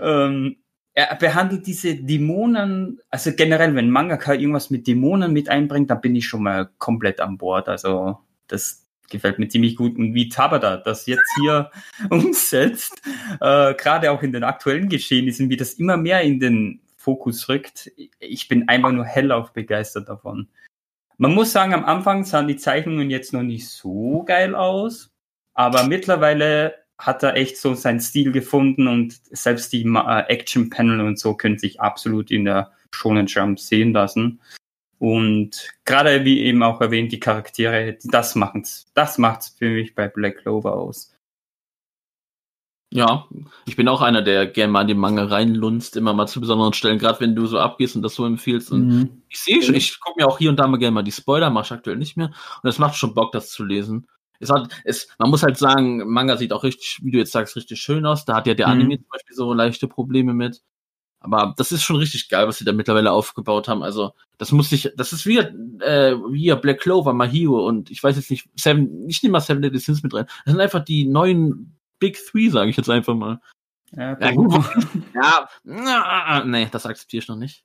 [0.00, 0.56] Ähm,
[0.94, 6.16] er behandelt diese Dämonen, also generell, wenn Mangaka irgendwas mit Dämonen mit einbringt, dann bin
[6.16, 7.68] ich schon mal komplett an Bord.
[7.68, 8.18] Also,
[8.48, 8.79] das
[9.10, 9.96] gefällt mir ziemlich gut.
[9.98, 11.70] Und wie Tabata das jetzt hier
[12.10, 13.02] umsetzt,
[13.40, 17.90] äh, gerade auch in den aktuellen Geschehnissen, wie das immer mehr in den Fokus rückt,
[18.18, 20.48] ich bin einfach nur hellauf begeistert davon.
[21.16, 25.10] Man muss sagen, am Anfang sahen die Zeichnungen jetzt noch nicht so geil aus,
[25.54, 31.18] aber mittlerweile hat er echt so seinen Stil gefunden und selbst die äh, Action-Panel und
[31.18, 34.40] so können sich absolut in der Shonen Jump sehen lassen.
[35.00, 40.08] Und gerade wie eben auch erwähnt, die Charaktere, das machen's, das macht's für mich bei
[40.08, 41.16] Black Clover aus.
[42.92, 43.28] Ja,
[43.66, 46.72] ich bin auch einer, der gerne mal in den Manga reinlunzt, immer mal zu besonderen
[46.72, 48.72] Stellen, gerade wenn du so abgehst und das so empfiehlst.
[48.72, 49.22] Und Mhm.
[49.28, 51.50] ich sehe schon, ich gucke mir auch hier und da mal gerne mal die Spoiler,
[51.50, 52.32] mache ich aktuell nicht mehr.
[52.62, 54.08] Und es macht schon Bock, das zu lesen.
[54.40, 57.54] Es hat, es, man muss halt sagen, Manga sieht auch richtig, wie du jetzt sagst,
[57.56, 58.24] richtig schön aus.
[58.24, 58.72] Da hat ja der Mhm.
[58.72, 60.60] Anime zum Beispiel so leichte Probleme mit.
[61.20, 63.82] Aber das ist schon richtig geil, was sie da mittlerweile aufgebaut haben.
[63.82, 68.16] Also, das muss ich, das ist wie, äh, wie Black Clover, Mahio und ich weiß
[68.16, 70.26] jetzt nicht, Seven, ich nehme mal Seven Deadly Sins mit rein.
[70.44, 73.40] Das sind einfach die neuen Big Three, sage ich jetzt einfach mal.
[73.92, 74.64] Ja, Ja, gut.
[75.14, 77.64] Ja, na, nee, das akzeptiere ich noch nicht.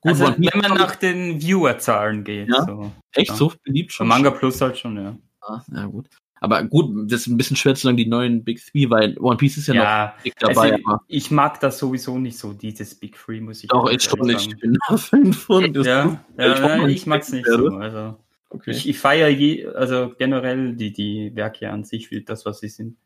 [0.00, 2.48] Gut, also, wenn man nach den Viewerzahlen geht.
[2.48, 2.64] Ja.
[2.64, 2.92] So.
[3.12, 3.36] echt ja.
[3.36, 4.08] so beliebt schon.
[4.08, 5.16] Manga Plus halt schon, ja.
[5.46, 6.08] Ja, ja, gut.
[6.44, 9.36] Aber gut, das ist ein bisschen schwer zu sagen, die neuen Big Three, weil One
[9.36, 10.72] Piece ist ja, noch Ja, dick dabei.
[10.72, 14.02] also, aber ich mag das sowieso nicht so, dieses Big Three, muss ich doch, ich
[14.02, 14.52] schon nicht.
[14.52, 15.74] Ich bin da Fan von.
[15.74, 17.70] Ja, ja, ich ja, ich ich mag's nicht werde.
[17.70, 17.76] so.
[17.76, 18.16] Also,
[18.50, 18.70] okay.
[18.70, 22.96] ich, ich feiere je, also generell die, die Werke an sich, das, was sie sind.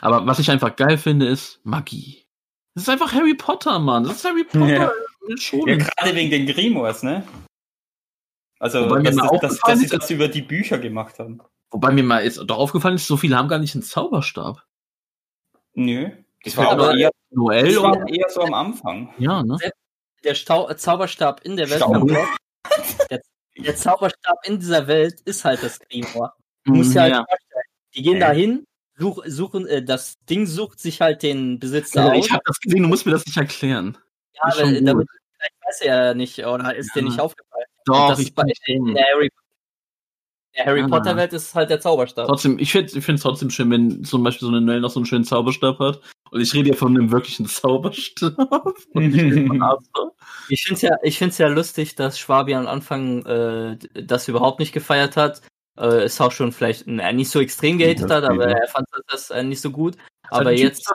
[0.00, 2.24] Aber was ich einfach geil finde, ist Magie.
[2.74, 4.04] Das ist einfach Harry Potter, Mann.
[4.04, 4.92] Das ist Harry Potter Ja.
[5.66, 7.22] Ja, gerade wegen den Grimoires, ne?
[8.58, 11.40] Also, dass, dass, aufgefallen dass sie das über die Bücher gemacht haben.
[11.70, 14.64] Wobei mir mal jetzt doch aufgefallen ist, so viele haben gar nicht einen Zauberstab.
[15.74, 16.10] Nö.
[16.44, 19.12] Das war aber eher, Noel das war eher so am Anfang.
[19.18, 19.58] Ja, ne?
[20.24, 21.80] Der Stau Zauberstab in der Welt.
[21.82, 22.06] Stau.
[23.10, 23.20] Der,
[23.64, 26.32] der Zauberstab in dieser Welt ist halt das Grimoire.
[26.64, 27.24] Du musst dir halt ja.
[27.28, 27.62] vorstellen,
[27.94, 28.20] die gehen Äh.
[28.20, 28.64] da hin,
[28.96, 32.26] such, suchen, äh, das Ding sucht sich halt den Besitzer Ja, aus.
[32.26, 33.98] ich habe das gesehen, du musst mir das nicht erklären.
[34.34, 37.06] ja, ist aber damit, vielleicht weiß er ja nicht, oder ist dir Ja.
[37.06, 37.64] nicht aufgefallen.
[37.86, 39.30] Doch, das ich ist bei, in der Harry,
[40.58, 40.88] der Harry Ah.
[40.88, 42.26] Potter Welt ist es halt der Zauberstab.
[42.26, 45.06] Trotzdem, ich finde es trotzdem schön, wenn zum Beispiel so eine Noelle noch so einen
[45.06, 46.00] schönen Zauberstab hat.
[46.30, 48.36] Und ich rede hier von einem wirklichen Zauberstab.
[48.92, 50.14] Und nicht von Arthur.
[50.50, 54.58] Ich finde es ja, ich find's ja lustig, dass Schwabi am Anfang äh, das überhaupt
[54.58, 55.40] nicht gefeiert hat.
[55.78, 59.30] Äh, ist auch schon vielleicht äh, nicht so extrem gehatet hat, aber er fand das
[59.30, 59.96] äh, nicht so gut.
[60.24, 60.92] Das Aber halt jetzt,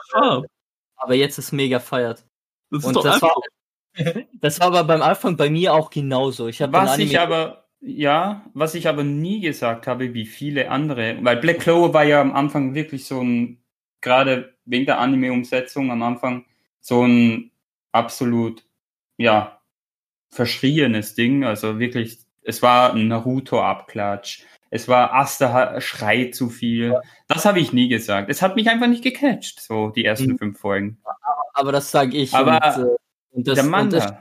[0.96, 2.24] aber jetzt ist mega feiert.
[2.70, 3.34] Das ist Und doch das einfach.
[3.34, 6.48] war, das war aber beim Anfang bei mir auch genauso.
[6.48, 11.36] Ich Was ich aber, ja, was ich aber nie gesagt habe, wie viele andere, weil
[11.36, 13.62] Black Clover war ja am Anfang wirklich so ein,
[14.00, 16.46] gerade wegen der Anime-Umsetzung am Anfang,
[16.80, 17.50] so ein
[17.92, 18.64] absolut,
[19.18, 19.60] ja,
[20.30, 21.44] verschrieenes Ding.
[21.44, 24.44] Also wirklich, es war ein Naruto-Abklatsch.
[24.70, 26.98] Es war Asta schreit zu viel.
[27.28, 28.28] Das habe ich nie gesagt.
[28.28, 30.38] Es hat mich einfach nicht gecatcht, so die ersten Mhm.
[30.38, 30.98] fünf Folgen.
[31.52, 32.34] aber das sage ich.
[32.34, 32.96] Aber und, äh,
[33.30, 34.12] und das, der und das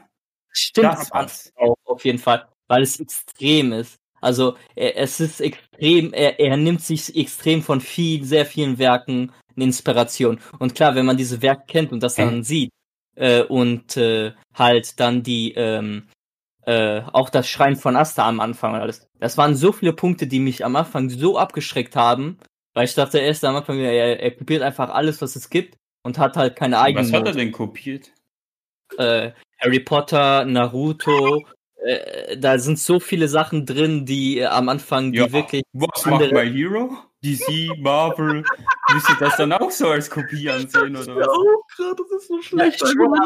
[0.52, 3.98] stimmt das auch auf jeden Fall, weil es extrem ist.
[4.22, 9.31] Also er, es ist extrem, er, er nimmt sich extrem von viel, sehr vielen Werken
[9.56, 10.40] eine Inspiration.
[10.60, 12.72] Und klar, wenn man diese Werke kennt und das dann sieht
[13.15, 16.07] äh, und äh, halt dann die ähm,
[16.65, 19.06] äh, auch das Schreien von Asta am Anfang und alles.
[19.19, 22.40] Das waren so viele Punkte, die mich am Anfang so abgeschreckt haben,
[22.73, 26.18] weil ich dachte erst am Anfang, er, er kopiert einfach alles, was es gibt und
[26.18, 27.06] hat halt keine eigenen.
[27.06, 28.11] was hat er denn kopiert?
[28.98, 31.44] äh, Harry Potter, Naruto,
[31.85, 35.31] äh, da sind so viele Sachen drin, die äh, am Anfang, die Ja.
[35.31, 36.97] wirklich, Was andere- macht My Hero?
[37.23, 38.43] DC, Marvel,
[38.93, 41.27] müsst ihr das dann auch so als Kopie ansehen oder was?
[41.30, 42.81] Oh, gerade, das ist so schlecht.
[42.81, 43.26] Ja,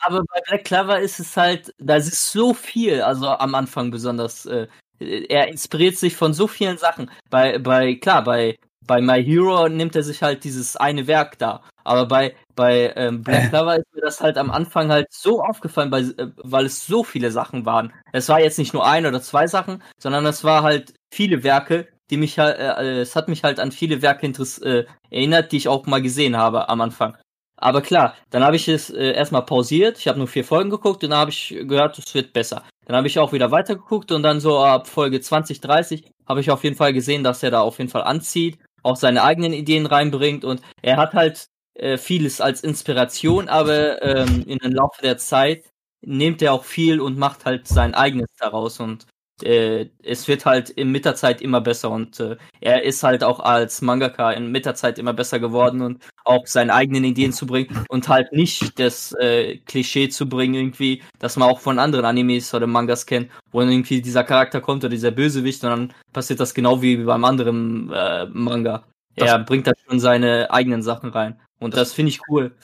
[0.00, 4.44] aber bei Black Clover ist es halt, da ist so viel, also am Anfang besonders,
[4.46, 4.66] äh,
[4.98, 7.12] er inspiriert sich von so vielen Sachen.
[7.30, 11.62] Bei, bei, klar, bei, bei My Hero nimmt er sich halt dieses eine Werk da.
[11.88, 15.90] Aber bei, bei ähm, Black Clover ist mir das halt am Anfang halt so aufgefallen,
[15.90, 17.92] weil, äh, weil es so viele Sachen waren.
[18.12, 21.88] Es war jetzt nicht nur ein oder zwei Sachen, sondern es war halt viele Werke,
[22.10, 25.68] die mich halt, äh, es hat mich halt an viele Werke äh, erinnert, die ich
[25.68, 27.16] auch mal gesehen habe am Anfang.
[27.56, 29.98] Aber klar, dann habe ich es äh, erstmal pausiert.
[29.98, 32.64] Ich habe nur vier Folgen geguckt und dann habe ich gehört, es wird besser.
[32.84, 36.50] Dann habe ich auch wieder weitergeguckt und dann so ab Folge 20, 30 habe ich
[36.50, 39.86] auf jeden Fall gesehen, dass er da auf jeden Fall anzieht, auch seine eigenen Ideen
[39.86, 41.48] reinbringt und er hat halt
[41.78, 45.64] äh, vieles als Inspiration, aber ähm, in den Laufe der Zeit
[46.00, 49.06] nimmt er auch viel und macht halt sein eigenes daraus und
[49.42, 53.22] äh, es wird halt in mit der Zeit immer besser und äh, er ist halt
[53.22, 57.32] auch als Mangaka in mit der Zeit immer besser geworden und auch seine eigenen Ideen
[57.32, 61.78] zu bringen und halt nicht das äh, Klischee zu bringen irgendwie, dass man auch von
[61.78, 65.70] anderen Animes oder Mangas kennt, wo dann irgendwie dieser Charakter kommt oder dieser Bösewicht und
[65.70, 68.84] dann passiert das genau wie beim anderen äh, Manga.
[69.14, 72.54] Er bringt da schon seine eigenen Sachen rein und das finde ich cool.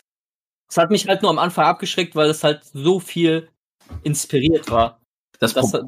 [0.69, 3.49] Es hat mich halt nur am Anfang abgeschreckt, weil es halt so viel
[4.03, 5.01] inspiriert war.
[5.39, 5.81] Das, Das, da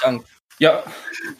[0.00, 0.28] ich Angst.
[0.60, 0.84] Ja,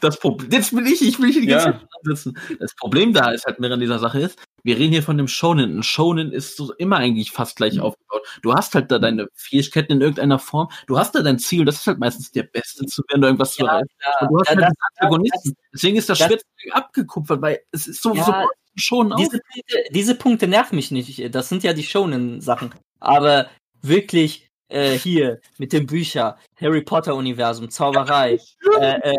[0.01, 1.73] das Problem, jetzt bin ich, ich will hier die ganze Ja.
[1.79, 2.37] Zeit sitzen.
[2.59, 5.29] Das Problem da ist halt mehr an dieser Sache ist, wir reden hier von dem
[5.29, 5.79] Shonen.
[5.79, 8.23] Ein Shonen ist so immer eigentlich fast gleich aufgebaut.
[8.43, 10.69] Du hast halt da deine Fähigkeiten in irgendeiner Form.
[10.89, 11.65] Du hast da dein Ziel.
[11.65, 13.89] Das ist halt meistens der Beste zu werden, irgendwas zu Ja, erreichen.
[14.01, 14.23] klar.
[14.23, 15.57] Und du hast Ja, halt das- Antagonisten.
[15.73, 18.33] Deswegen ist das, das- schwer abgekupfert, weil es ist so, Ja, so
[18.77, 19.17] schon auch.
[19.19, 21.35] diese, Punkte, diese Punkte nerven mich nicht.
[21.35, 22.75] Das sind ja die Shonen-Sachen.
[23.01, 23.49] Aber
[23.83, 28.39] wirklich äh, hier mit den Büchern, Harry Potter-Universum, Zauberei,
[28.81, 29.15] äh, äh,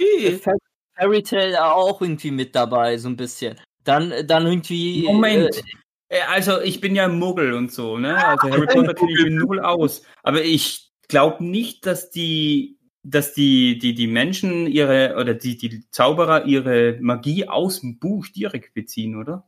[0.00, 0.38] Okay.
[0.38, 0.52] Fa-
[0.96, 3.58] Fairy Tale auch irgendwie mit dabei, so ein bisschen.
[3.84, 5.04] Dann, dann irgendwie.
[5.06, 5.56] Moment.
[5.56, 5.62] Äh,
[6.10, 8.16] Äh, Also ich bin ja Muggel und so, ne?
[8.16, 10.02] Also Harry Potter kenne ich null aus.
[10.22, 12.77] Aber ich glaube nicht, dass die,
[13.10, 18.26] dass die, die, die Menschen ihre oder die, die Zauberer ihre Magie aus dem Buch
[18.28, 19.44] direkt beziehen, oder?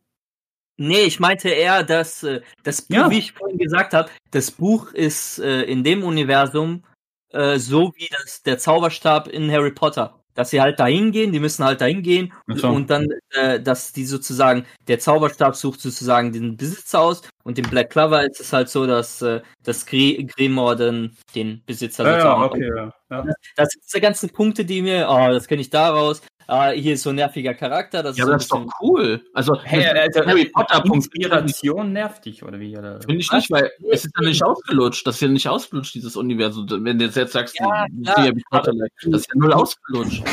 [0.77, 3.11] nee, ich meinte eher, dass äh, das Buch, Ja.
[3.11, 6.85] wie ich vorhin gesagt habe, das Buch ist äh, in dem Universum
[7.33, 10.17] äh, so wie das, der Zauberstab in Harry Potter.
[10.35, 12.69] Dass sie halt dahin gehen, die müssen halt dahin gehen so.
[12.69, 17.69] und dann, äh, dass die sozusagen, der Zauberstab sucht sozusagen den Besitzer aus und im
[17.69, 22.11] Black Clover ist es halt so, dass äh, das Gri Grimoire dann den Besitzer Ja,
[22.11, 22.95] ja, sozusagen okay, ja.
[23.11, 23.25] Ja.
[23.57, 26.23] Das sind diese ganzen Punkte, die mir, oh, das kenne ich daraus.
[26.47, 28.03] Ah, hier ist so ein nerviger Charakter.
[28.03, 29.25] Das Ja, ist aber so das ist doch cool.
[29.35, 32.77] Also, Hey, also, Harry Potter Punkt Inspiration nervt dich, oder wie?
[32.77, 33.01] Oder?
[33.03, 35.07] Finde ich nicht, weil es ist ja nicht ausgelutscht.
[35.07, 36.67] Das ist ja nicht ausgelutscht, dieses Universum.
[36.69, 40.25] Wenn du jetzt sagst, Ja, die- die Harry Potter, das ist ja null ausgelutscht.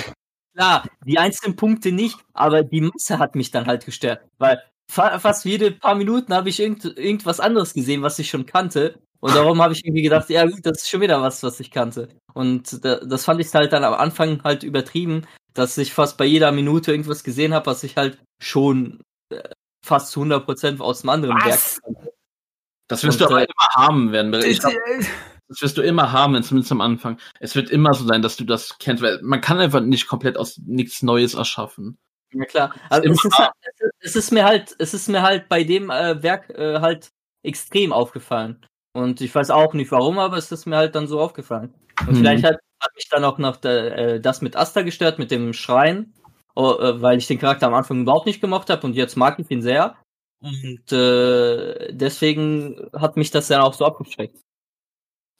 [0.55, 4.21] Klar, die einzelnen Punkte nicht, aber die Masse hat mich dann halt gestört.
[4.39, 8.47] Weil fa fast jede paar Minuten habe ich irgend irgendwas anderes gesehen, was ich schon
[8.47, 8.97] kannte.
[9.19, 11.71] Und darum habe ich irgendwie gedacht, ja gut, das ist schon wieder was, was ich
[11.71, 12.09] kannte.
[12.33, 16.25] Und da, das fand ich halt dann am Anfang halt übertrieben, dass ich fast bei
[16.25, 19.41] jeder Minute irgendwas gesehen habe, was ich halt schon äh,
[19.83, 21.45] fast zu 100% aus dem anderen Was?
[21.45, 22.13] Werk kannte.
[22.89, 24.33] Das wirst du Und, aber äh, immer haben werden.
[24.45, 24.73] Ich glaub,
[25.49, 27.19] Das wirst du immer haben, wenn zumindest am Anfang.
[27.39, 30.37] Es wird immer so sein, dass du das kennst, weil man kann einfach nicht komplett
[30.37, 31.97] aus nichts Neues erschaffen.
[32.33, 32.75] Ja klar.
[32.89, 33.51] Also es, ist, halt-
[33.99, 37.09] es ist mir halt, es ist mir halt bei dem äh, Werk äh, halt
[37.43, 38.65] extrem aufgefallen.
[38.97, 41.71] Und ich weiß auch nicht warum, aber es ist mir halt dann so aufgefallen.
[42.01, 42.15] Und Mhm.
[42.15, 45.53] vielleicht hat, hat mich dann auch noch der, äh, das mit Asta gestört, mit dem
[45.53, 46.13] Schreien,
[46.55, 49.37] oh, äh, weil ich den Charakter am Anfang überhaupt nicht gemocht habe und jetzt mag
[49.37, 49.95] ich ihn sehr.
[50.39, 54.37] Und äh, deswegen hat mich das dann auch so abgeschreckt.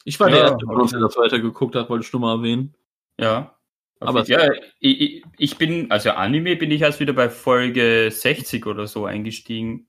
[0.04, 2.74] Ich war Ja, der Erste der das weitergeguckt hat, wollte ich nur mal erwähnen.
[3.18, 3.58] Ja.
[4.00, 8.66] Aber- ja, ich, ich- ich bin, also Anime bin ich erst wieder bei Folge 60
[8.66, 9.88] oder so eingestiegen.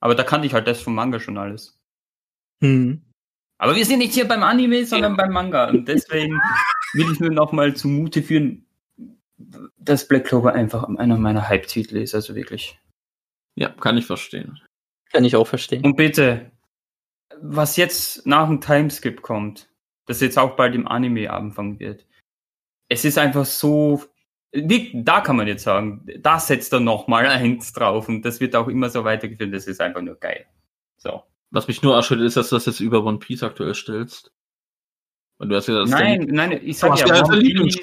[0.00, 1.75] Aber da kannte ich halt das vom Manga schon alles.
[2.60, 3.02] Hm.
[3.58, 5.70] Aber wir sind nicht hier beim Anime, sondern beim Manga.
[5.70, 6.38] Und deswegen
[6.92, 8.66] will ich nur noch mal zumute führen,
[9.78, 12.78] dass Black Clover einfach einer meiner Hype-Titel ist, also wirklich.
[13.54, 14.60] Ja, kann ich verstehen.
[15.12, 15.84] Kann ich auch verstehen.
[15.84, 16.50] Und bitte,
[17.40, 19.68] was jetzt nach dem Timeskip kommt,
[20.06, 22.06] das jetzt auch bald im Anime anfangen wird,
[22.88, 24.04] es ist einfach so,
[24.52, 28.54] wie, da kann man jetzt sagen, da setzt er nochmal eins drauf und das wird
[28.54, 30.46] auch immer so weitergeführt, das ist einfach nur geil.
[30.98, 31.22] So.
[31.50, 34.32] Was mich nur erschüttert, ist, dass du das jetzt über One Piece aktuell stellst.
[35.38, 37.80] Weil du hast ja das Nein, nein, ich sag ja, ja dein One Piece,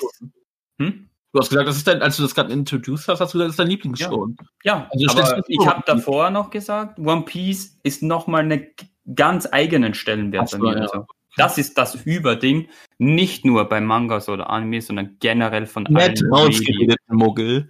[0.80, 1.10] hm?
[1.32, 3.48] Du hast gesagt, das ist dein, als du das gerade introduced hast, hast du gesagt,
[3.48, 4.28] das ist dein Lieblingsshow.
[4.64, 8.68] Ja, Also stellst aber ich habe davor noch gesagt, One Piece ist nochmal einen
[9.16, 10.76] ganz eigenen Stellenwert bei mir.
[10.76, 10.82] ja.
[10.82, 12.70] Also, das ist das Überding,
[13.00, 17.70] nicht nur bei Mangas oder Anime, sondern generell von Nett allen rausgeredet, Muggel.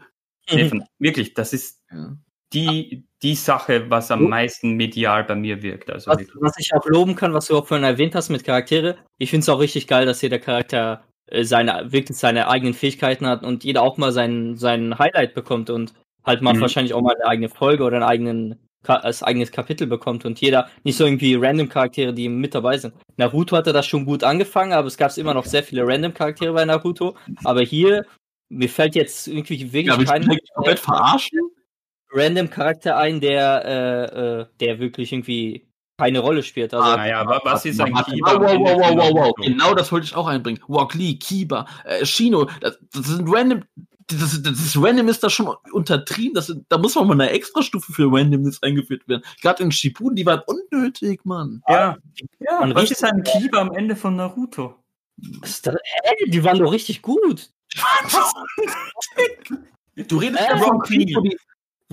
[0.52, 2.18] Nee, von, wirklich, das ist Ja.
[2.54, 4.28] Die, die Sache, was am Oh.
[4.30, 5.90] meisten medial bei mir wirkt.
[5.92, 8.98] Also Was, was ich auch loben kann, was du auch vorhin erwähnt hast mit Charaktere,
[9.18, 13.26] ich finde es auch richtig geil, dass jeder Charakter äh, seine, wirklich seine eigenen Fähigkeiten
[13.28, 15.94] hat und jeder auch mal sein, sein Highlight bekommt und
[16.26, 16.62] halt mal Mhm.
[16.62, 20.42] wahrscheinlich auch mal eine eigene Folge oder einen eigenen, Ka- als eigenes Kapitel bekommt und
[20.42, 22.94] jeder, nicht so irgendwie random Charaktere, die mit dabei sind.
[23.16, 26.52] Naruto hatte das schon gut angefangen, aber es gab immer noch sehr viele random Charaktere
[26.52, 27.16] bei Naruto.
[27.46, 28.06] Aber hier,
[28.50, 31.40] mir fällt jetzt irgendwie wirklich Ja, mich komplett verarschen?
[32.14, 35.68] Random Charakter ein, der, äh, äh, der wirklich irgendwie
[35.98, 36.74] keine Rolle spielt.
[36.74, 38.34] Also, Ah, naja, wa- was ist ein Kiba?
[38.40, 39.36] Wow, wow, wow, wow, wow?
[39.46, 40.62] Genau das wollte ich auch einbringen.
[40.68, 43.64] Rock Lee, Kiba, äh, Shino, das, das sind random.
[44.08, 46.34] Das, das Random ist da schon untertrieben.
[46.34, 49.24] Das, da muss man mal eine Extrastufe für Randomness eingeführt werden.
[49.42, 51.64] Gerade in Shippuden, die waren unnötig, Mann.
[51.70, 51.98] Ja,
[52.40, 54.76] ja Man was ist ein Kiba am Ende von Naruto?
[55.16, 55.62] das?
[55.66, 56.16] Hä?
[56.28, 57.50] Die waren doch richtig gut.
[59.96, 60.80] Du redest Äh, ja von.
[60.80, 61.16] Krieg,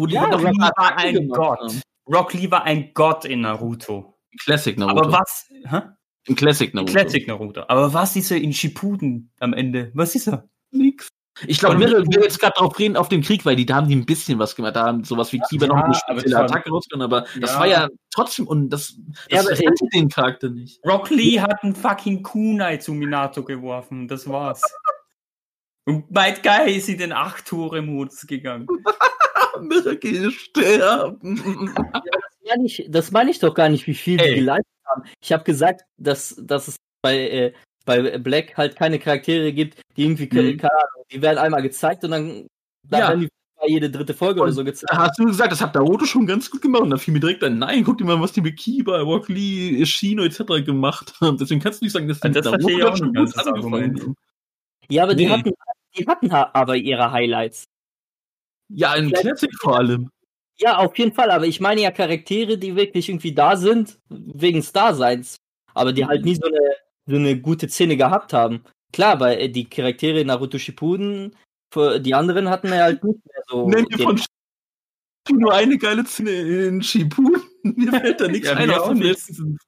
[0.00, 1.58] wo die, Ja, noch Rock Lee war ein Gott.
[1.60, 1.82] haben.
[2.12, 4.18] Rock Lee war ein Gott in Naruto.
[4.42, 5.00] Classic Naruto.
[5.00, 5.46] Aber was?
[5.68, 5.80] Hä?
[6.26, 6.92] Im Classic Naruto.
[6.92, 7.62] Classic Naruto.
[7.68, 9.90] Aber was ist er in Shippuden am Ende?
[9.94, 10.48] Was ist er?
[10.72, 11.08] Nix.
[11.46, 13.88] Ich glaube, wir will jetzt gerade drauf reden auf den Krieg, weil die, da haben
[13.88, 14.76] die ein bisschen was gemacht.
[14.76, 17.26] Da haben sowas wie Kiba noch Ja, eine aber spezielle das war- Attacke rausgenommen, aber
[17.40, 17.58] das Ja.
[17.60, 18.94] war ja trotzdem und das,
[19.30, 20.80] Ja, das aber- rettet den Charakter nicht.
[20.86, 24.06] Rock Lee hat einen fucking Kunai zu Minato geworfen.
[24.08, 24.60] Das war's.
[25.86, 28.66] Und Might Guy ist in den 8-Tore-Modus gegangen.
[29.60, 31.72] Miracle sterben.
[31.74, 34.28] Das meine ich, das meine ich doch gar nicht, wie viel Ey.
[34.30, 35.02] die geleistet haben.
[35.22, 37.52] Ich habe gesagt, dass, dass es bei, äh,
[37.84, 40.56] bei Black halt keine Charaktere gibt, die irgendwie, Mhm.
[40.58, 42.46] keine Ahnung, die werden einmal gezeigt und dann,
[42.88, 43.08] dann Ja.
[43.08, 43.28] werden die
[43.60, 44.90] bei jede dritte Folge oder Und so gezeigt.
[44.92, 47.20] Da hast du gesagt, das hat Naruto schon ganz gut gemacht und da fiel mir
[47.20, 50.64] direkt ein, nein, guck dir mal, was die mit Kiba, Rock Lee, Shino etc.
[50.64, 51.36] gemacht haben.
[51.36, 53.46] Deswegen kannst du nicht sagen, dass die das ich Naruto auch schon gut ganz, das
[53.46, 54.00] angefangen Argument.
[54.00, 54.14] haben.
[54.90, 55.30] Ja, aber die Nee.
[55.32, 55.52] hatten,
[55.96, 57.64] die hatten ha- aber ihre Highlights.
[58.68, 60.10] Ja, in Vielleicht- Classic vor allem.
[60.58, 64.62] Ja, auf jeden Fall, aber ich meine ja Charaktere, die wirklich irgendwie da sind, wegen
[64.62, 65.36] Starseins,
[65.74, 66.58] aber die halt nie so eine,
[67.06, 68.62] so eine gute Szene gehabt haben.
[68.92, 71.34] Klar, weil äh, die Charaktere in Naruto Shippuden,
[71.74, 73.68] die anderen hatten ja halt nicht mehr so.
[73.68, 74.20] Nenn mir von
[75.32, 77.40] nur eine geile Szene in Shippuden.
[77.62, 79.28] Mir fällt da nichts Ja, ein, außer auch vielleicht nicht.
[79.28, 79.58] diesen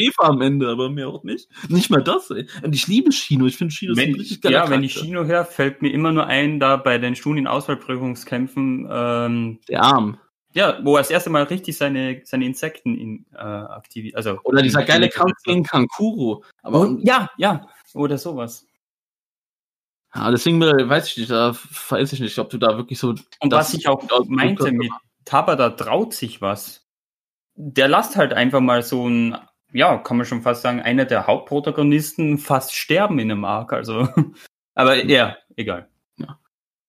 [0.00, 1.48] Käfer am Ende, aber mehr auch nicht.
[1.68, 2.46] Nicht mal das, ey.
[2.62, 3.46] Und ich liebe Shino.
[3.46, 4.94] Ich finde Shino ist Wenn, richtig geiler ja, wenn ich.
[4.94, 10.18] Shino höre, fällt mir immer nur ein, da bei den Studienauswahlprüfungskämpfen, ähm, Der Arm.
[10.54, 14.16] ja, wo er das erste Mal richtig seine, seine Insekten in, äh, aktiviert.
[14.16, 16.44] Also, Oder dieser geile Kampf gegen Kankuro.
[16.62, 18.66] Aber Und, ja, ja, oder sowas.
[20.14, 21.54] ja, deswegen weiß ich nicht, da
[21.88, 23.10] weiß ich nicht, ob du da wirklich so.
[23.40, 24.90] Und was ich auch meinte mit
[25.24, 26.86] Tabata traut sich was.
[27.54, 29.36] Der lasst halt einfach mal so ein,
[29.72, 33.72] ja, kann man schon fast sagen, einer der Hauptprotagonisten fast sterben in einem Arc.
[33.72, 34.08] Also,
[34.74, 35.88] aber ja, egal.
[36.16, 36.38] Ja.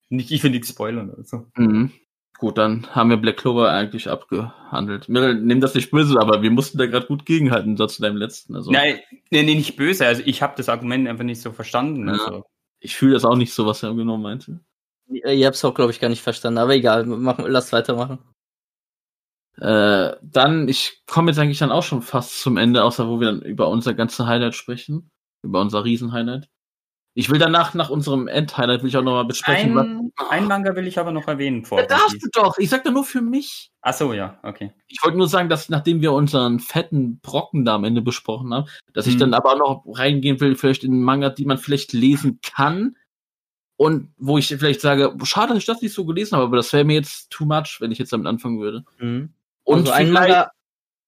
[0.09, 1.45] Nicht, ich will nichts spoilern oder so.
[1.55, 1.91] Mhm.
[2.37, 5.07] Gut, dann haben wir Black Clover eigentlich abgehandelt.
[5.07, 8.17] Mir nimm das nicht böse, aber wir mussten da gerade gut gegenhalten, so zu deinem
[8.17, 8.55] letzten.
[8.55, 8.99] Also, Nein,
[9.29, 10.07] nee, nee, nicht böse.
[10.07, 12.07] Also ich habe das Argument einfach nicht so verstanden.
[12.07, 12.13] Ja.
[12.13, 12.43] Also.
[12.79, 14.59] ich fühle das auch nicht so, was er genau meinte.
[15.07, 18.17] Ihr habt es auch, glaube ich, gar nicht verstanden, aber egal, machen, lasst weitermachen.
[19.57, 23.27] Äh, dann, ich komme jetzt eigentlich dann auch schon fast zum Ende, außer wo wir
[23.27, 25.09] dann über unser ganze Highlight sprechen.
[25.43, 26.47] Über unser Riesen-Highlight.
[27.13, 29.75] Ich will danach, nach unserem End-Highlight, will ich auch nochmal besprechen.
[29.75, 31.79] was- Ein, ein Manga will ich aber noch erwähnen vor.
[31.79, 32.57] Ja, darfst du doch.
[32.57, 33.69] Ich sag da nur für mich.
[33.81, 34.71] Ach so, ja, okay.
[34.87, 38.67] Ich wollte nur sagen, dass nachdem wir unseren fetten Brocken da am Ende besprochen haben,
[38.93, 39.19] dass ich Hm.
[39.19, 42.95] dann aber auch noch reingehen will, vielleicht in Manga, die man vielleicht lesen kann.
[43.75, 46.71] Und wo ich vielleicht sage, schade, dass ich das nicht so gelesen habe, aber das
[46.71, 48.85] wäre mir jetzt too much, wenn ich jetzt damit anfangen würde.
[48.99, 49.33] Mhm.
[49.63, 50.51] Und, also ein vielleicht, Manga.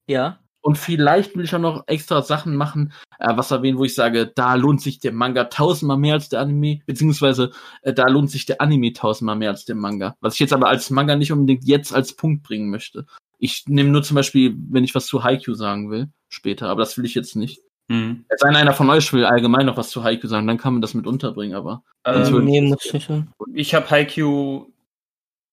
[0.08, 0.40] Ja.
[0.62, 4.32] und vielleicht will ich auch noch extra Sachen machen, äh, was erwähnen, wo ich sage,
[4.34, 7.52] da lohnt sich der Manga tausendmal mehr als der Anime, beziehungsweise
[7.82, 10.16] äh, da lohnt sich der Anime tausendmal mehr als der Manga.
[10.20, 13.06] Was ich jetzt aber als Manga nicht unbedingt jetzt als Punkt bringen möchte.
[13.40, 16.98] Ich nehme nur zum Beispiel, wenn ich was zu Haikyuu sagen will, später, aber das
[16.98, 17.62] will ich jetzt nicht.
[17.90, 18.26] Hm.
[18.42, 20.94] Denn, einer von euch will allgemein noch was zu Haikyuu sagen, dann kann man das
[20.94, 21.84] mit unterbringen, aber.
[22.06, 23.10] Ähm, würde nee, muss ich
[23.54, 24.73] ich habe Haikyuu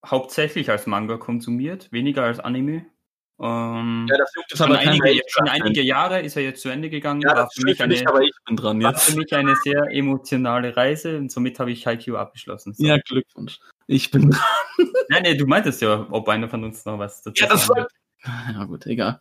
[0.05, 2.87] hauptsächlich als Manga konsumiert, weniger als Anime.
[3.41, 7.23] Ähm, Ja, das jetzt schon, einige, schon einige Jahre ist er jetzt zu Ende gegangen.
[7.23, 9.11] Ja, war, das für mich eine, nicht, aber ich bin dran war jetzt.
[9.11, 12.75] für mich eine sehr emotionale Reise und somit habe ich Haikyuu abgeschlossen.
[12.75, 12.85] So.
[12.85, 13.59] Ja, Glückwunsch.
[13.87, 14.43] Ich bin dran.
[15.09, 17.87] Nein, nee, du meintest ja, ob einer von uns noch was dazu Ja, das sagen
[18.25, 18.53] war.
[18.53, 19.21] Ja, gut, egal.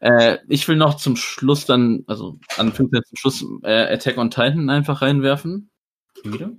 [0.00, 4.30] Äh, ich will noch zum Schluss dann, also an 15 zum Schluss, äh, Attack on
[4.30, 5.70] Titan einfach reinwerfen.
[6.24, 6.52] Wieder?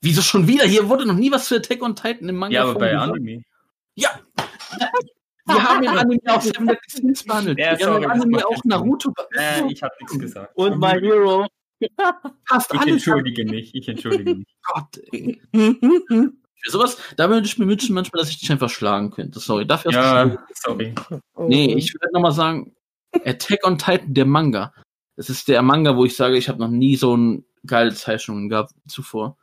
[0.00, 0.64] Wieso schon wieder?
[0.64, 3.12] Hier wurde noch nie was für Attack on Titan im Manga Ja, aber bei vorgesagt.
[3.16, 3.42] Anime.
[5.46, 7.58] Wir haben im Anime auch Seven Deadly Sins behandelt.
[7.58, 8.62] Ja, Wir haben im Anime auch.
[8.64, 10.56] Naruto Äh, ich habe nichts gesagt.
[10.56, 11.46] Und My Hero.
[12.46, 12.92] Fast Ich alles.
[12.94, 14.46] entschuldige mich, ich entschuldige mich.
[14.62, 15.40] Gott, ey.
[15.52, 19.38] Für sowas, da würde ich mir wünschen manchmal, dass ich dich einfach schlagen könnte.
[19.38, 20.94] Sorry, dafür hast du Ja, sorry.
[21.46, 22.74] Nee, ich würde nochmal sagen,
[23.24, 24.72] Attack on Titan, der Manga.
[25.16, 28.48] Das ist der Manga, wo ich sage, ich habe noch nie so ein geile Zeichnungen
[28.48, 29.38] gehabt zuvor.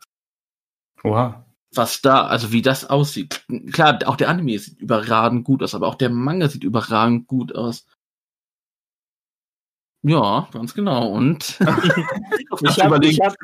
[1.06, 1.46] Oha.
[1.74, 3.46] Was da, also wie das aussieht.
[3.72, 7.54] Klar, auch der Anime sieht überragend gut aus, aber auch der Manga sieht überragend gut
[7.54, 7.86] aus.
[10.04, 11.08] Ja, ganz genau.
[11.10, 11.60] Und
[12.62, 13.36] Ich habe ich hab,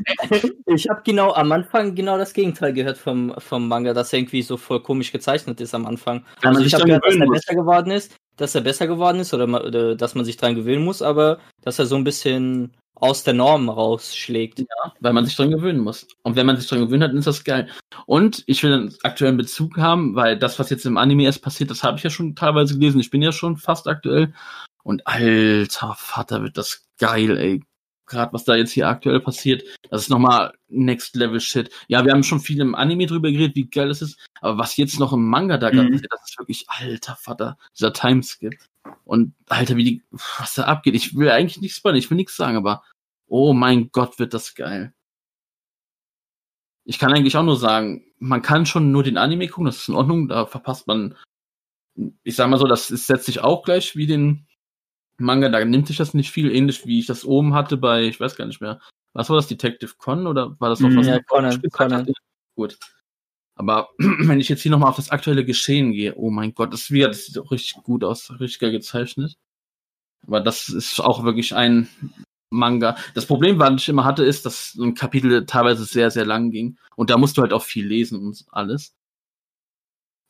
[0.68, 4.42] ich hab genau am Anfang genau das Gegenteil gehört vom, vom Manga, dass er irgendwie
[4.42, 6.24] so voll komisch gezeichnet ist am Anfang.
[6.42, 7.40] Also ich habe gehört, dass er muss.
[7.40, 10.86] besser geworden ist, dass er besser geworden ist oder, oder dass man sich dran gewöhnen
[10.86, 14.64] muss, aber dass er so ein bisschen aus der Norm rausschlägt.
[15.02, 16.08] weil man sich dran gewöhnen muss.
[16.24, 17.68] Und wenn man sich dran gewöhnt hat, dann ist das geil.
[18.06, 21.70] Und ich will einen aktuellen Bezug haben, weil das, was jetzt im Anime erst passiert,
[21.72, 23.00] das habe ich ja schon teilweise gelesen.
[23.02, 24.34] Ich bin ja schon fast aktuell.
[24.84, 27.64] Und alter Vater, wird das geil, ey.
[28.08, 31.70] Gerade was da jetzt hier aktuell passiert, das ist nochmal Next Level Shit.
[31.88, 34.20] Ja, wir haben schon viel im Anime drüber geredet, wie geil das ist.
[34.42, 35.94] Aber was jetzt noch im Manga da gerade Mhm.
[35.94, 38.54] passiert, das ist wirklich alter Vater, dieser Timeskip.
[39.04, 40.96] Und alter, wie die, was da abgeht.
[40.96, 42.84] Ich will eigentlich nichts spoilern, ich will nichts sagen, aber
[43.28, 44.94] oh mein Gott, wird das geil.
[46.84, 49.90] Ich kann eigentlich auch nur sagen, man kann schon nur den Anime gucken, das ist
[49.90, 51.16] in Ordnung, da verpasst man,
[52.24, 54.48] ich sag mal so, das ist, setzt sich auch gleich wie den
[55.18, 58.20] Manga, da nimmt sich das nicht viel, ähnlich wie ich das oben hatte bei, ich
[58.20, 58.82] weiß gar nicht mehr,
[59.14, 60.98] was war das, Detective Con oder war das noch Mhm.
[60.98, 61.08] was?
[61.08, 62.12] Ja, Conan, Conan.
[62.56, 62.80] Gut.
[63.62, 66.90] Aber wenn ich jetzt hier nochmal auf das aktuelle Geschehen gehe, oh mein Gott, das,
[66.90, 69.36] wieder, das sieht auch richtig gut aus, richtig geil gezeichnet.
[70.26, 71.88] Aber das ist auch wirklich ein
[72.50, 72.98] Manga.
[73.14, 76.78] Das Problem, was ich immer hatte, ist, dass ein Kapitel teilweise sehr, sehr lang ging.
[76.96, 78.96] Und da musst du halt auch viel lesen und alles.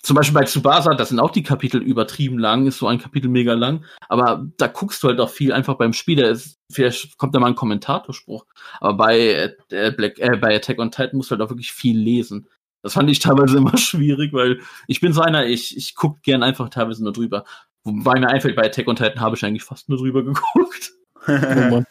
[0.03, 3.29] Zum Beispiel bei Tsubasa, das sind auch die Kapitel übertrieben lang, ist so ein Kapitel
[3.29, 3.85] mega lang.
[4.09, 6.17] Aber da guckst du halt auch viel einfach beim Spiel.
[6.17, 8.45] Da ist, vielleicht kommt da mal ein Kommentatorspruch.
[8.81, 11.97] Aber bei, äh, Black, äh, bei Attack on Titan musst du halt auch wirklich viel
[11.97, 12.47] lesen.
[12.83, 16.43] Das fand ich teilweise immer schwierig, weil ich bin so einer, ich, ich guck gern
[16.43, 17.45] einfach teilweise nur drüber.
[17.83, 20.93] Wobei mir einfällt, bei Attack on Titan habe ich eigentlich fast nur drüber geguckt.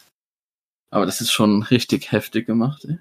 [0.93, 2.97] Aber das ist schon richtig heftig gemacht, ey.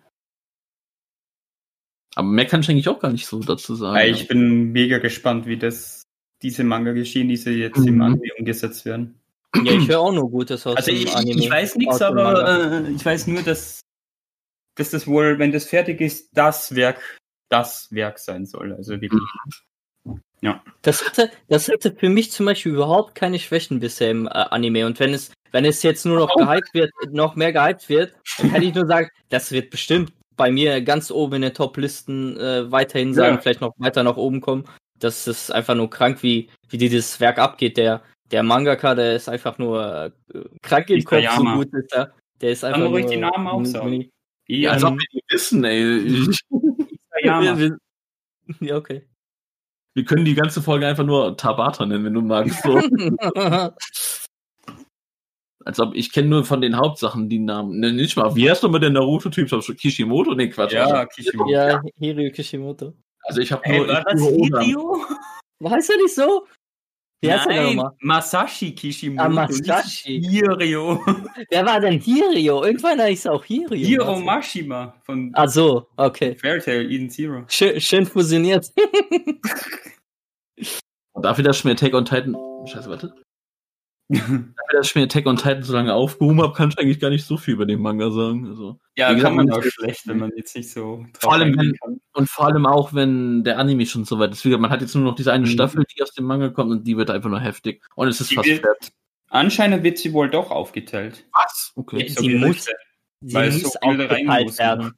[2.16, 3.96] Aber mehr kann ich eigentlich auch gar nicht so dazu sagen.
[3.96, 6.02] Ja, ich bin mega gespannt, wie das
[6.42, 8.02] diese Manga geschehen, diese jetzt im Mhm.
[8.02, 9.20] Anime umgesetzt werden.
[9.64, 11.40] Ja, ich höre auch nur Gutes aus Also dem ich, Anime.
[11.40, 13.80] ich weiß nichts, aber äh, ich weiß nur, dass,
[14.76, 17.18] dass das wohl, wenn das fertig ist, das Werk,
[17.50, 18.72] das Werk sein soll.
[18.72, 19.22] Also wirklich.
[20.80, 24.86] Das hatte, das hatte für mich zum Beispiel überhaupt keine Schwächen bisher im äh, Anime.
[24.86, 28.50] Und wenn es, wenn es jetzt nur noch gehypt wird, noch mehr gehypt wird, dann
[28.50, 32.72] kann ich nur sagen, das wird bestimmt bei mir ganz oben in den Top-Listen äh,
[32.72, 33.40] weiterhin sein, Ja.
[33.40, 34.64] vielleicht noch weiter nach oben kommen.
[34.98, 37.76] Das ist einfach nur krank, wie, wie dieses Werk abgeht.
[37.76, 42.14] Der, der Mangaka, der ist einfach nur äh, krank im Kopf, so gut ist er.
[42.40, 44.10] Der ist Kann einfach man ruhig nur, die Namen aufsagen.
[44.48, 46.26] ja, als ob wir die wissen, ey.
[47.22, 47.78] Wir- wir-
[48.60, 49.06] Ja, okay.
[49.94, 52.62] wir können die ganze Folge einfach nur Tabata nennen, wenn du magst.
[52.62, 52.78] So.
[55.64, 57.78] Als ob ich kenne nur von den Hauptsachen die Namen.
[57.80, 58.34] Ne, nicht mal.
[58.34, 59.48] Wie heißt nochmal der Naruto-Typ?
[59.76, 60.34] Kishimoto?
[60.34, 60.72] Nee, Quatsch.
[60.72, 61.50] Ja, Kishimoto.
[61.50, 62.94] ja, Hiryu Kishimoto.
[63.24, 63.88] Also ich habe Hey, nur.
[63.88, 64.22] war ich das.
[64.22, 65.04] Hideo?
[65.60, 66.46] War es ja nicht so?
[67.22, 67.92] Wie heißt der Nein, nochmal?
[68.00, 69.22] Masashi Kishimoto.
[69.22, 70.22] Ah, Masashi.
[70.22, 71.04] Hirio.
[71.50, 72.64] Wer war denn Hirio?
[72.64, 73.86] Irgendwann er auch Hirio.
[73.86, 76.34] Hiro Mashima von Ach so, okay.
[76.36, 77.44] Fairy Tail Eden Zero.
[77.48, 78.72] Schön, schön fusioniert.
[81.12, 82.34] Und dafür, dass ich mir Attack on Titan.
[82.66, 83.12] Scheiße, warte.
[84.18, 87.10] Dafür, dass ich mir Attack on Titan so lange aufgehoben habe, kann ich eigentlich gar
[87.10, 88.46] nicht so viel über den Manga sagen.
[88.48, 88.78] Also.
[88.96, 92.00] Ja, kann man auch schlecht, wenn man jetzt nicht so drauf Vor allem, wenn- kann.
[92.14, 94.44] Und vor allem auch, wenn der Anime schon so weit ist.
[94.44, 95.50] Wie gesagt, Man hat jetzt nur noch diese eine Mhm.
[95.50, 97.82] Staffel, die aus dem Manga kommt und die wird einfach nur heftig.
[97.94, 98.92] Und es ist Die fast wird- fett.
[99.28, 101.24] Anscheinend wird sie wohl doch aufgeteilt.
[101.32, 101.72] Was?
[101.76, 102.08] Okay.
[102.08, 102.72] Sie So wie muss- Liste.
[103.22, 104.58] Sie Weil muss so aufgeteilt muss.
[104.58, 104.92] werden.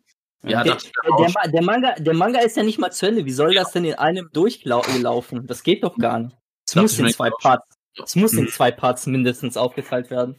[0.45, 3.07] Ja, der, das der, der, Ma- der, Manga, der Manga ist ja nicht mal zu
[3.07, 3.25] Ende.
[3.27, 5.47] Wie soll das denn in einem durchlaufen?
[5.47, 6.37] Das geht doch gar nicht.
[6.67, 7.31] Es muss in zwei.
[7.31, 7.67] Parts.
[8.03, 8.49] Es muss in Mhm.
[8.49, 10.37] zwei Parts mindestens aufgeteilt werden.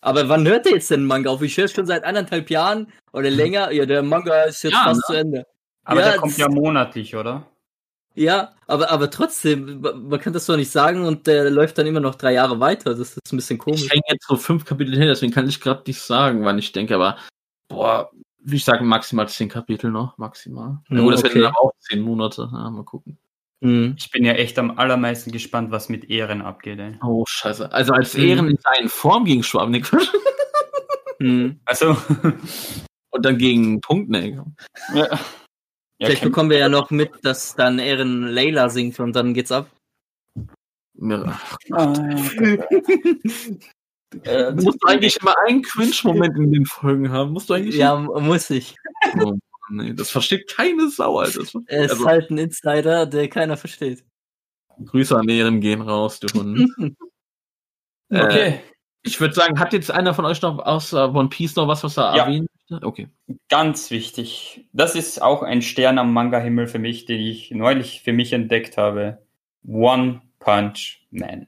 [0.00, 1.42] Aber wann hört der jetzt den Manga auf?
[1.42, 3.70] Ich höre schon seit anderthalb Jahren oder länger.
[3.70, 5.04] Ja, der Manga ist jetzt Ja, fast ne?
[5.06, 5.46] zu Ende.
[5.84, 7.46] Aber Ja, der kommt ja monatlich, oder?
[8.14, 12.00] Ja, aber, aber trotzdem, man kann das doch nicht sagen und der läuft dann immer
[12.00, 12.90] noch drei Jahre weiter.
[12.90, 13.84] Das ist ein bisschen komisch.
[13.84, 16.72] Ich hänge jetzt so fünf Kapitel hin, deswegen kann ich gerade nicht sagen, wann ich
[16.72, 17.16] denke, aber
[17.68, 18.10] boah,
[18.44, 20.80] wie ich sage, maximal zehn Kapitel noch, maximal.
[20.90, 21.36] Ja, gut, das okay.
[21.36, 22.50] werden aber auch zehn Monate.
[22.52, 23.18] Ja, mal gucken.
[23.62, 23.94] Mhm.
[23.96, 26.98] Ich bin ja echt am allermeisten gespannt, was mit Ehren abgeht, ey.
[27.02, 27.70] Oh, scheiße.
[27.72, 28.24] Also als Mhm.
[28.24, 30.08] Ehren in seinen Form gegen Schwab, Quatsch.
[31.18, 31.60] Mhm.
[31.66, 31.96] Also,
[33.10, 34.44] Und dann gegen Punktne.
[34.92, 35.04] ja.
[35.04, 35.16] ja
[36.00, 39.70] Vielleicht bekommen wir ja noch mit, dass dann Ehren Layla singt und dann geht's ab.
[40.94, 41.40] Ja.
[41.70, 41.92] Ah,
[44.24, 47.32] Äh, musst du eigentlich immer einen Cringe-Moment in den Folgen haben?
[47.32, 47.76] Musst du eigentlich.
[47.76, 48.76] Ja, muss ich.
[49.70, 51.40] Nee, das versteht keine Sau, Alter.
[51.40, 54.04] Das- Er ist Also, halt ein Insider, der keiner versteht.
[54.84, 56.70] Grüße an Ehren gehen raus, du Hund.
[58.10, 58.60] Äh, okay.
[59.02, 61.96] ich würde sagen, hat jetzt einer von euch noch außer One Piece noch was, was
[61.96, 62.24] er Ja.
[62.26, 62.86] erwähnen möchte?
[62.86, 63.08] Okay.
[63.48, 64.68] Ganz wichtig.
[64.74, 68.76] Das ist auch ein Stern am Manga-Himmel für mich, den ich neulich für mich entdeckt
[68.76, 69.24] habe.
[69.66, 71.46] One Punch Man.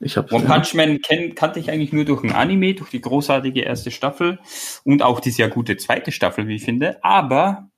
[0.00, 3.00] Ich habe One Punch Man kenn, kannte ich eigentlich nur durch ein Anime, durch die
[3.00, 4.38] großartige erste Staffel
[4.84, 7.02] und auch die sehr gute zweite Staffel, wie ich finde.
[7.02, 7.68] Aber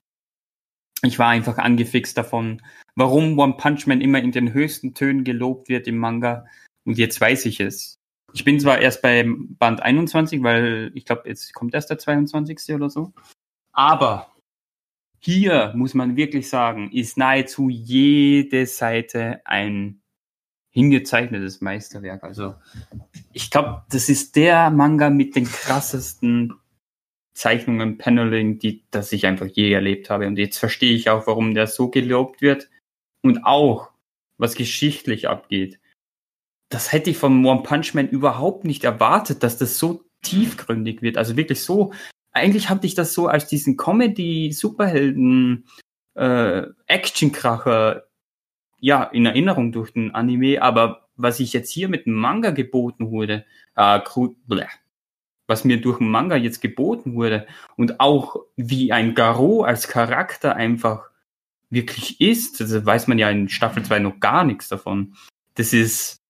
[1.02, 2.60] ich war einfach angefixt davon,
[2.94, 6.44] warum One Punch Man immer in den höchsten Tönen gelobt wird im Manga.
[6.84, 7.96] Und jetzt weiß ich es.
[8.32, 12.74] Ich bin zwar erst bei Band 21, weil ich glaube, jetzt kommt erst der 22.
[12.74, 13.12] oder so.
[13.72, 14.34] Aber
[15.20, 19.99] hier muss man wirklich sagen, ist nahezu jede Seite ein
[20.70, 22.22] hingezeichnetes Meisterwerk.
[22.24, 22.54] Also
[23.32, 26.54] ich glaube, das ist der Manga mit den krassesten
[27.34, 30.26] Zeichnungen, Paneling, die, das ich einfach je erlebt habe.
[30.26, 32.68] Und jetzt verstehe ich auch, warum der so gelobt wird.
[33.22, 33.90] Und auch,
[34.38, 35.78] was geschichtlich abgeht.
[36.70, 41.18] Das hätte ich vom One Punch Man überhaupt nicht erwartet, dass das so tiefgründig wird.
[41.18, 41.92] Also wirklich so,
[42.32, 45.66] eigentlich hatte ich das so als diesen Comedy-Superhelden
[46.14, 46.62] äh,
[48.80, 53.10] ja, in Erinnerung durch den Anime, aber was ich jetzt hier mit dem Manga geboten
[53.10, 53.44] wurde,
[53.76, 54.00] äh,
[55.46, 57.46] was mir durch den Manga jetzt geboten wurde
[57.76, 61.10] und auch wie ein Garo als Charakter einfach
[61.70, 65.14] wirklich ist, das weiß man ja in Staffel 2 noch gar nichts davon.
[65.54, 66.20] Das ist,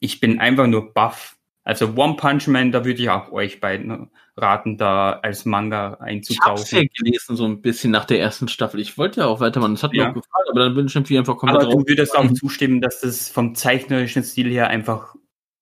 [0.00, 1.36] ich bin einfach nur baff.
[1.64, 6.40] Also One Punch Man, da würde ich auch euch beiden raten, da als Manga Ich
[6.40, 6.78] hab's einzutauchen.
[6.78, 8.80] ja gelesen, so ein bisschen nach der ersten Staffel.
[8.80, 10.10] Ich wollte ja auch weitermachen, das hat mir Ja.
[10.10, 11.88] auch gefallen, aber dann bin ich irgendwie einfach komplett Aber du drauf.
[11.88, 15.14] würdest auch zustimmen, dass das vom zeichnerischen Stil her einfach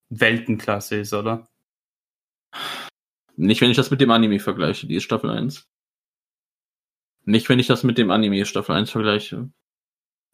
[0.08, 1.46] Weltenklasse ist, oder?
[3.36, 5.66] Nicht, wenn ich das mit dem Anime vergleiche, die ist Staffel 1.
[7.26, 9.50] Nicht, wenn ich das mit dem Anime Staffel 1 vergleiche.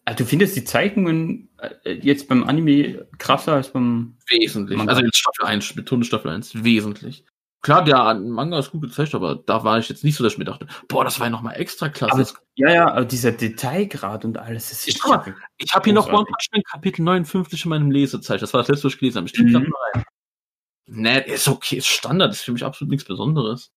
[0.07, 4.16] Also du findest die Zeichnungen äh, jetzt beim Anime krasser als beim.
[4.28, 4.78] Wesentlich.
[4.78, 4.93] Manga.
[4.93, 7.24] Also jetzt Staffel 1, ich betone Staffel 1, wesentlich.
[7.61, 10.39] Klar, der Manga ist gut gezeichnet, aber da war ich jetzt nicht so, dass ich
[10.39, 12.15] mir dachte, boah, das war ja nochmal extra klasse.
[12.15, 16.07] Aber, ja, ja, aber dieser Detailgrad und alles, Ich ist mal, ich habe hier noch
[16.07, 16.24] One.
[16.24, 18.43] Punch Man Kapitel 59 in meinem Lesezeichen.
[18.43, 19.31] Das war das letzte, was ich gelesen habe.
[19.33, 19.53] Ich Mhm.
[19.53, 20.05] mal rein.
[20.89, 23.73] Nee, ist okay, ist Standard, ist für mich absolut nichts Besonderes.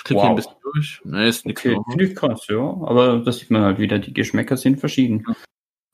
[0.00, 0.36] Ich klicke hier ein Wow.
[0.36, 1.00] bisschen durch.
[1.04, 2.14] Nee, ist nichts Okay, Besonderes.
[2.16, 2.58] krass, ja.
[2.58, 5.26] Aber das sieht man halt wieder, die Geschmäcker sind verschieden.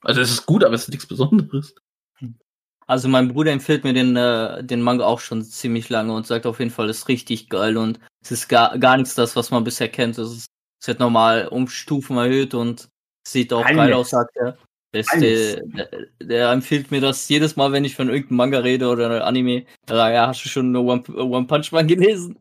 [0.02, 1.74] Also es ist gut, aber es ist nichts Besonderes.
[2.86, 6.46] Also mein Bruder empfiehlt mir den, äh, den Manga auch schon ziemlich lange und sagt
[6.46, 9.50] auf jeden Fall, es ist richtig geil und es ist gar, gar nichts das, was
[9.50, 10.16] man bisher kennt.
[10.18, 10.46] Es, ist,
[10.80, 12.88] es wird nochmal um Stufen erhöht und
[13.26, 13.76] sieht auch Alles.
[13.76, 14.56] geil aus, sagt er.
[14.92, 15.62] Das, der,
[16.22, 19.66] der, empfiehlt mir das jedes Mal, wenn ich von irgendeinem Manga rede oder einem Anime.
[19.86, 22.38] Er sagt, ja, hast du schon One, One Punch Man gelesen?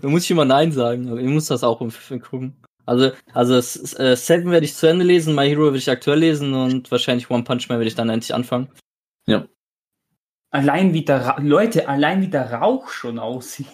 [0.00, 2.56] Da muss ich immer Nein sagen, aber ich muss das auch im Film gucken.
[2.86, 6.54] Also, also äh, Seven werde ich zu Ende lesen, My Hero werde ich aktuell lesen
[6.54, 8.68] und wahrscheinlich One Punch Man werde ich dann endlich anfangen.
[10.50, 13.66] Allein wie der Ra Leute, allein wie der Rauch schon aussieht.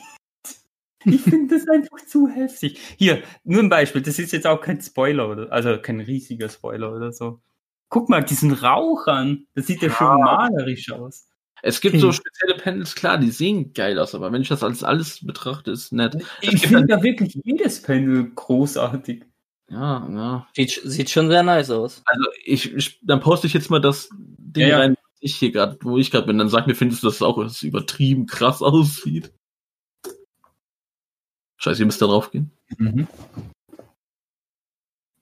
[1.05, 2.78] Ich finde das einfach zu heftig.
[2.98, 5.52] Hier, nur ein Beispiel, das ist jetzt auch kein Spoiler, oder?
[5.52, 7.40] Also kein riesiger Spoiler oder so.
[7.89, 9.47] Guck mal diesen Rauch an.
[9.55, 11.28] Das sieht ja schon malerisch aus.
[11.66, 14.85] Es gibt so spezielle Panels, klar, die sehen geil aus, aber wenn ich das als
[14.85, 16.15] alles betrachte, ist nett.
[16.43, 19.24] Ich finde ja wirklich jedes Panel großartig.
[19.70, 20.47] Ja, ja.
[20.55, 22.02] Sieht, sieht schon sehr nice aus.
[22.05, 24.78] Also ich, ich dann poste ich jetzt mal das Ding Ja, ja.
[24.78, 27.23] rein, was ich hier gerade, wo ich gerade bin, dann sag mir, findest du das
[27.23, 29.32] auch, dass es übertrieben krass aussieht?
[31.56, 32.51] Scheiße, ihr müsst da drauf gehen.
[32.77, 33.09] Mhm.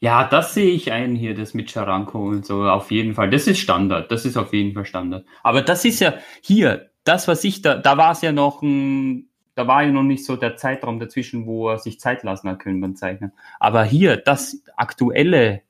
[0.03, 3.31] Ja, das sehe ich ein hier, das mit Charanko und so, auf jeden Fall.
[3.31, 5.25] Das ist Standard, das ist auf jeden Fall Standard.
[5.45, 9.29] Aber das ist ja hier, das, was ich da, da war es ja noch ein,
[9.55, 12.59] da war ja noch nicht so der Zeitraum dazwischen, wo er sich Zeit lassen hat
[12.59, 13.31] können beim Zeichnen.
[13.61, 15.63] Aber hier, das aktuelle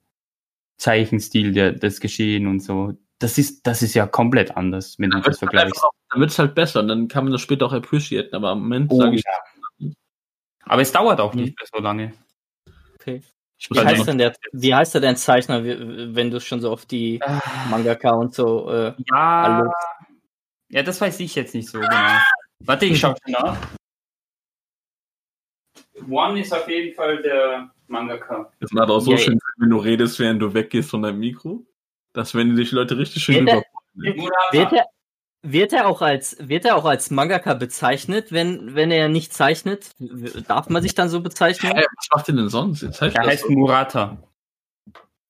[0.79, 5.21] Zeichenstil, der, das Geschehen und so, das ist, das ist ja komplett anders, wenn du
[5.21, 5.79] das vergleichst.
[6.11, 8.61] Dann wird es halt besser und dann kann man das später auch appreciaten, aber im
[8.61, 9.25] Moment Oh, sage ich,
[9.81, 9.91] ja.
[10.65, 11.43] Aber es dauert auch Mhm.
[11.43, 12.15] nicht mehr so lange.
[12.95, 13.21] Okay.
[13.63, 16.87] Ich Wie heißt denn der, wie heißt der denn Zeichner, wenn du schon so auf
[16.87, 17.21] die
[17.71, 19.73] Mangaka und so, äh, Ja, Hallo.
[20.69, 22.19] ja, das weiß ich jetzt nicht so genau.
[22.61, 23.57] Warte, ich schau schon nach.
[26.09, 28.51] One ist auf jeden Fall der Mangaka.
[28.61, 31.21] Das ist aber auch so Ja, schön, wenn du redest, während du weggehst von deinem
[31.21, 31.65] Mikro.
[32.13, 33.63] Das werden sich Leute richtig schön über.
[33.95, 34.73] wird
[35.43, 39.91] wird er auch als, wird er auch als Mangaka bezeichnet, wenn, wenn er nicht zeichnet?
[40.49, 41.73] Darf man sich dann so bezeichnen?
[41.75, 42.83] Hä, was macht ihr denn sonst?
[42.83, 43.53] Jetzt heißt heißt so.
[43.53, 44.17] Murata.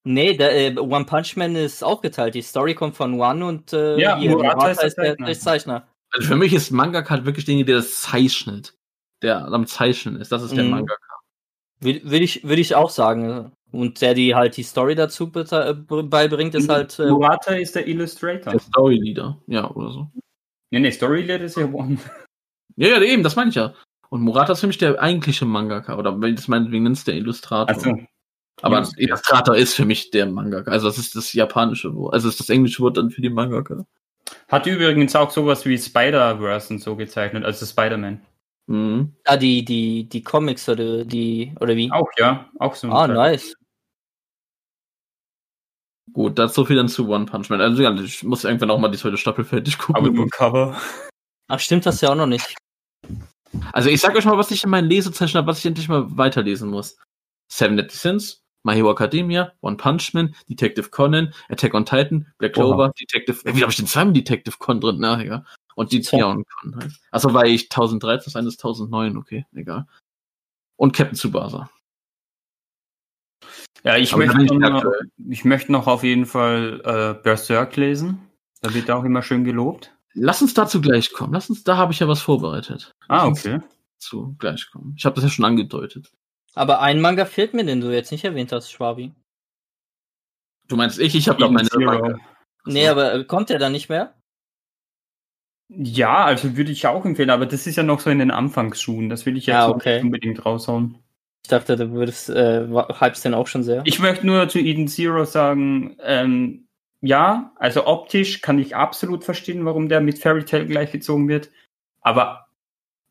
[0.05, 2.35] Nee, der, äh, One Punch Man ist auch geteilt.
[2.35, 5.05] Die Story kommt von One und äh, Ja, hier, Murata Murata ist der ist der,
[5.05, 5.25] Zeichner.
[5.25, 5.87] der Zeichner.
[6.11, 8.75] Also für mich ist Mangaka halt wirklich derjenige, der das zeichnet.
[9.21, 10.31] Der am Zeichnen ist.
[10.31, 10.71] Das ist der Mhm.
[10.71, 11.12] Mangaka.
[11.83, 13.51] Würde würd ich, würde ich auch sagen.
[13.71, 16.97] Und der, die halt die Story dazu äh, beibringt, ist halt.
[16.99, 18.51] Äh, Murata ist der Illustrator.
[18.51, 19.37] Der Story-Leader.
[19.47, 20.07] Ja, oder so.
[20.69, 21.97] Nee, nee, Storyleader ist ja One.
[22.75, 23.73] Ja, ja, eben, das meine ich ja.
[24.09, 25.97] Und Murata ist für mich der eigentliche Mangaka.
[25.97, 27.69] Oder wenn das meinetwegen nennst, der Illustrator.
[27.69, 27.95] Also,
[28.61, 29.03] Aber Illustrator.
[29.03, 30.71] Illustrator ist für mich der Mangaka.
[30.71, 32.13] Also das ist das japanische Wort.
[32.13, 33.85] Also das ist das englische Wort dann für die Mangaka.
[34.47, 38.21] hat übrigens auch sowas wie Spider-Verse und so gezeichnet, also Spider-Man.
[38.67, 39.13] Mhm.
[39.25, 41.91] ah, die, die, die Comics oder die, oder wie?
[41.91, 42.87] Auch, ja, auch so.
[42.87, 43.15] ein Ah, Teil.
[43.15, 43.55] nice.
[46.11, 47.61] Gut, das so viel dann zu One Punch Man.
[47.61, 50.13] Also ja, ich muss irgendwann auch mal die zweite Staffel fertig Aber gucken.
[50.15, 50.77] nur Cover.
[51.47, 52.55] Ach, stimmt das ja auch noch nicht.
[53.71, 56.05] Also ich sag euch mal, was ich in meinen Lesezeichen habe, was ich endlich mal
[56.17, 56.97] weiterlesen muss.
[57.51, 62.57] Seven Deadly Sins, My Hero Academia, One Punch Man, Detective Conan, Attack on Titan, Black
[62.57, 62.63] Oha.
[62.65, 64.97] Clover, Detective, äh, wie habe ich den zweimal Detective Con drin?
[64.99, 65.45] Na, egal.
[65.75, 66.19] Und die Tja.
[66.19, 66.93] ja, Con halt.
[67.11, 69.87] Achso, weil ich 1013, das eine ist 1009, okay, egal.
[70.75, 71.69] Und Captain Tsubasa.
[73.83, 74.85] Ja, ich Aber möchte, noch,
[75.29, 78.29] ich möchte noch auf jeden Fall äh, Berserk lesen.
[78.61, 79.93] Da wird auch immer schön gelobt.
[80.13, 81.33] Lass uns dazu gleich kommen.
[81.33, 82.91] Lass uns, da habe ich ja was vorbereitet.
[83.07, 83.61] Ah, Lass uns okay.
[83.99, 84.93] Zu gleich kommen.
[84.97, 86.11] Ich habe das ja schon angedeutet.
[86.53, 89.13] Aber ein Manga fehlt mir, den du jetzt nicht erwähnt hast, Schwabi.
[90.67, 91.67] Du meinst ich, ich habe doch meine.
[91.73, 92.19] Manga.
[92.65, 94.13] Nee, aber äh, kommt der dann nicht mehr?
[95.69, 99.09] Ja, also würde ich auch empfehlen, aber das ist ja noch so in den Anfangsschuhen.
[99.09, 99.95] Das will ich jetzt Ah, okay.
[99.95, 100.97] nicht unbedingt raushauen.
[101.43, 103.81] Ich dachte, du würdest, äh, hypst den auch schon sehr.
[103.85, 106.67] Ich möchte nur zu Eden Zero sagen, ähm,
[107.01, 111.49] ja, also optisch kann ich absolut verstehen, warum der mit Fairy Tail gleichgezogen wird,
[111.99, 112.47] aber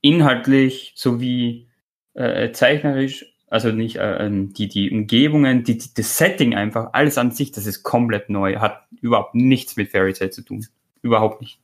[0.01, 1.69] inhaltlich sowie
[2.15, 7.19] äh, zeichnerisch, also nicht äh, ähm, die die Umgebungen, die, die das Setting einfach, alles
[7.19, 10.65] an sich, das ist komplett neu, hat überhaupt nichts mit Fairy Tail zu tun,
[11.03, 11.59] überhaupt nicht.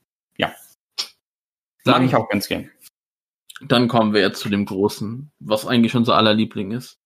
[1.89, 2.69] Ja, mag Dann- ich auch ganz gern.
[3.61, 6.97] Dann kommen wir jetzt zu dem Großen, was eigentlich unser aller Liebling ist.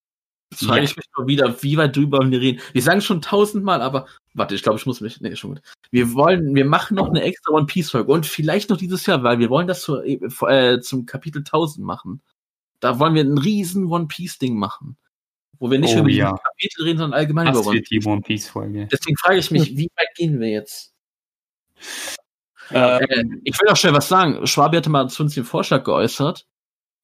[0.52, 0.84] Jetzt frage Ja.
[0.84, 2.62] ich mich mal wieder, wie weit drüber wir reden.
[2.74, 4.06] Wir sagen schon tausendmal, aber
[4.36, 5.20] warte, ich glaube, ich muss mich.
[5.20, 5.64] Nee, schon gut.
[5.90, 9.24] Wir wollen, wir machen noch eine extra One Piece Folge und vielleicht noch dieses Jahr,
[9.24, 12.22] weil wir wollen das zur, äh, zum Kapitel 1000 machen.
[12.80, 14.96] Da wollen wir ein riesen One Piece Ding machen.
[15.58, 16.32] Wo wir nicht Oh über die ja.
[16.38, 18.88] Kapitel reden, sondern allgemein über Das One wird die One Piece Folge.
[18.92, 20.94] Deswegen frage ich mich, wie weit gehen wir jetzt?
[22.74, 24.46] Äh, Äh, ich will auch schnell was sagen.
[24.48, 26.46] Schwabi hatte mal zu uns den Vorschlag geäußert.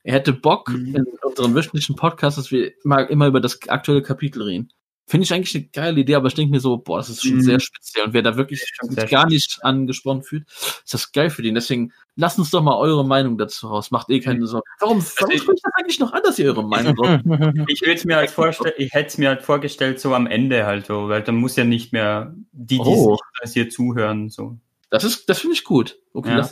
[0.03, 0.95] Er hätte Bock Mhm.
[0.95, 4.71] in unserem wöchentlichen Podcast, dass wir immer, immer über das aktuelle Kapitel reden.
[5.07, 7.37] Finde ich eigentlich eine geile Idee, aber ich denke mir so, boah, das ist schon
[7.37, 7.41] Mhm.
[7.41, 8.05] sehr speziell.
[8.05, 8.63] Und wer da wirklich
[9.09, 11.55] gar nicht angesprochen fühlt, ist das geil für den.
[11.55, 13.89] Deswegen lasst uns doch mal eure Meinung dazu raus.
[13.89, 14.67] Macht eh keine Sorgen.
[14.79, 17.19] Warum, warum ich- spricht das eigentlich noch an, dass ihr eure Meinung raus?
[17.69, 20.65] Ich würde es mir halt vorstellen, ich hätte es mir halt vorgestellt, so am Ende
[20.67, 23.17] halt so, weil dann muss ja nicht mehr die, die Oh.
[23.43, 24.59] sich hier zuhören, so.
[24.91, 25.99] Das ist, das finde ich gut.
[26.14, 26.49] Okay, Ja.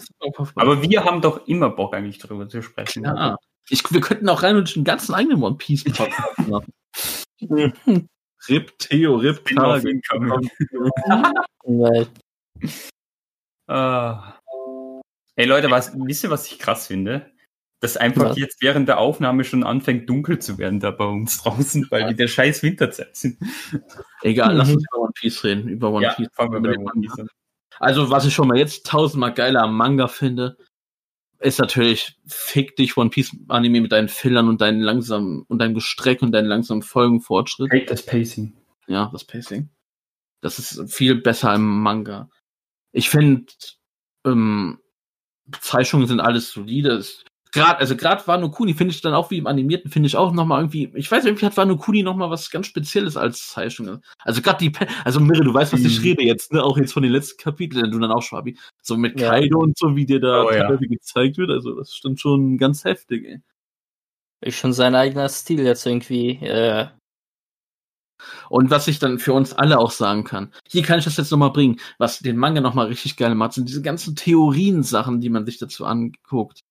[0.55, 3.03] Aber wir haben doch immer Bock eigentlich drüber zu sprechen.
[3.03, 3.37] Ja.
[3.69, 6.71] Ich, wir könnten auch rein und einen ganzen eigenen One Piece Podcast machen.
[8.49, 9.43] Rip Theo, Rip.
[11.65, 12.07] Weil,
[13.67, 14.33] Ah.
[15.35, 17.29] Ey Leute, was, wisst ihr, was ich krass finde?
[17.79, 18.37] Dass einfach Was?
[18.39, 22.15] jetzt während der Aufnahme schon anfängt dunkel zu werden da bei uns draußen, weil wir
[22.15, 23.37] der scheiß Winterzeit sind.
[24.23, 24.75] Egal, lass Mhm.
[24.75, 26.29] uns über One Piece reden, über One Ja, Piece.
[26.33, 27.01] fangen wir den One.
[27.01, 27.27] Piece an.
[27.79, 30.57] Also, was ich schon mal jetzt tausendmal geiler am Manga finde,
[31.39, 35.75] ist natürlich, fick dich One Piece Anime mit deinen Fillern und deinen langsamen, und deinem
[35.75, 37.71] Gestreck und deinen langsamen Folgenfortschritt.
[37.71, 38.53] Hate das Pacing.
[38.87, 39.69] Ja, das Pacing.
[40.41, 42.29] Das ist viel besser im Manga.
[42.91, 43.51] Ich finde,
[44.25, 44.79] ähm,
[45.61, 46.93] Zeichnungen sind alles solide.
[46.93, 47.23] Es-
[47.57, 50.31] Grad, also gerade Wano Kuni finde ich dann auch wie im Animierten, finde ich auch
[50.31, 54.01] nochmal irgendwie, ich weiß, irgendwie hat Wano Kuni nochmal was ganz Spezielles als Zeichnung.
[54.19, 54.71] Also gerade die,
[55.03, 56.03] also Mirre, du weißt, was ich Mhm.
[56.03, 56.63] rede jetzt, ne?
[56.63, 58.57] Auch jetzt von den letzten Kapiteln, du dann auch, Schwabi.
[58.81, 59.29] So mit Ja.
[59.31, 60.73] Kaido und so, wie dir da Oh, ja.
[60.75, 63.41] gezeigt wird, also das stimmt schon ganz heftig, ey.
[64.41, 66.31] Ist schon sein eigener Stil jetzt irgendwie.
[66.45, 66.87] Äh,
[68.49, 71.31] Und was ich dann für uns alle auch sagen kann, hier kann ich das jetzt
[71.31, 75.45] nochmal bringen, was den Manga nochmal richtig geil macht, sind diese ganzen Theorien-Sachen, die man
[75.45, 76.61] sich dazu anguckt.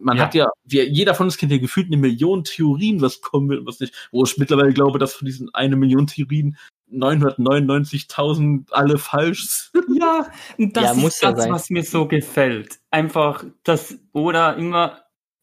[0.00, 0.24] Man Ja.
[0.24, 3.60] hat ja, wir, jeder von uns kennt ja gefühlt eine Million Theorien, was kommen wird
[3.60, 3.94] und was nicht.
[4.12, 6.56] Wo ich mittlerweile glaube, dass von diesen eine Million Theorien
[6.92, 9.84] 999.000 alle falsch sind.
[10.00, 10.26] Ja,
[10.58, 11.52] das Ja, muss ist ja das, sein.
[11.52, 12.80] was mir so gefällt.
[12.90, 15.00] Einfach, dass Oda immer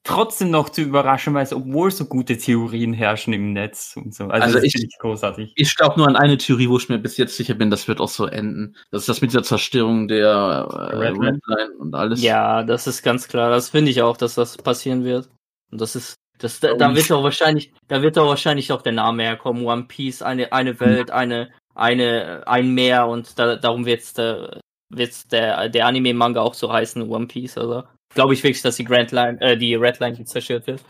[0.08, 4.26] trotzdem noch zu überraschen weiß, obwohl so gute Theorien herrschen im Netz und so.
[4.26, 5.54] Also, Also das ich- finde ich großartig.
[5.56, 8.00] Ich glaube nur an eine Theorie, wo ich mir bis jetzt sicher bin, das wird
[8.00, 8.76] auch so enden.
[8.92, 11.40] Das ist das mit dieser Zerstörung der äh, Redline.
[11.48, 12.22] Redline und alles.
[12.24, 13.50] ja, das ist ganz klar.
[13.50, 15.30] Das finde ich auch, dass das passieren wird.
[15.72, 18.94] Und das ist, das, da, da wird auch wahrscheinlich, da wird auch wahrscheinlich auch der
[18.94, 19.66] Name herkommen.
[19.66, 25.28] One Piece, eine, eine Welt, eine, eine, ein Meer und da, darum wird's der, wird's
[25.28, 27.84] der, der Anime-Manga auch so heißen, One Piece, also.
[28.18, 30.82] Glaube ich wirklich, dass die Grand Line, äh, die Red Line zerstört wird.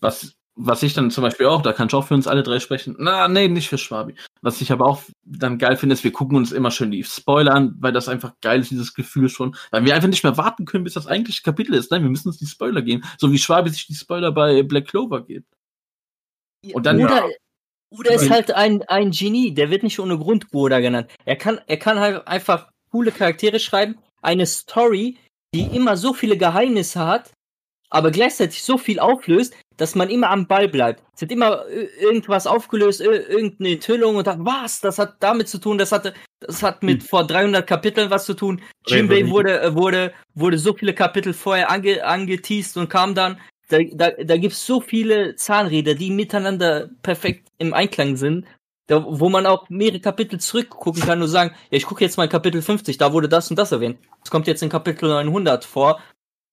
[0.00, 2.58] Was, was ich dann zum Beispiel auch, da kann ich auch für uns alle drei
[2.58, 2.96] sprechen.
[2.98, 4.16] Na, nee, nicht für Schwabi.
[4.42, 7.54] Was ich aber auch dann geil finde, ist, wir gucken uns immer schön die Spoiler
[7.54, 9.54] an, weil das einfach geil ist, dieses Gefühl schon.
[9.70, 11.92] Weil wir einfach nicht mehr warten können, bis das eigentliche Kapitel ist.
[11.92, 13.04] Nein, wir müssen uns die Spoiler geben.
[13.16, 15.46] So wie Schwabi sich die Spoiler bei Black Clover gibt.
[16.72, 17.28] Und dann- Oder,
[17.90, 21.10] oder ist halt ein, ein Genie, der wird nicht ohne Grund Oda genannt.
[21.24, 25.16] Er kann, er kann halt einfach coole Charaktere schreiben, eine Story,
[25.54, 27.32] die immer so viele Geheimnisse hat,
[27.88, 31.02] aber gleichzeitig so viel auflöst, dass man immer am Ball bleibt.
[31.14, 35.48] Es wird immer äh, irgendwas aufgelöst, äh, irgendeine Enthüllung und dann, was, das hat damit
[35.48, 38.60] zu tun, das hatte, das hat mit vor 300 Kapiteln was zu tun.
[38.86, 39.30] Jinbei Reverie.
[39.30, 44.10] wurde, äh, wurde, wurde so viele Kapitel vorher ange, angeteased und kam dann, da, da,
[44.10, 48.44] da gibt's so viele Zahnräder, die miteinander perfekt im Einklang sind,
[48.86, 52.24] da, wo man auch mehrere Kapitel zurückgucken kann und sagen, ja, ich gucke jetzt mal
[52.24, 53.98] in Kapitel 50, da wurde das und das erwähnt.
[54.22, 56.00] Es kommt jetzt in Kapitel 900 vor.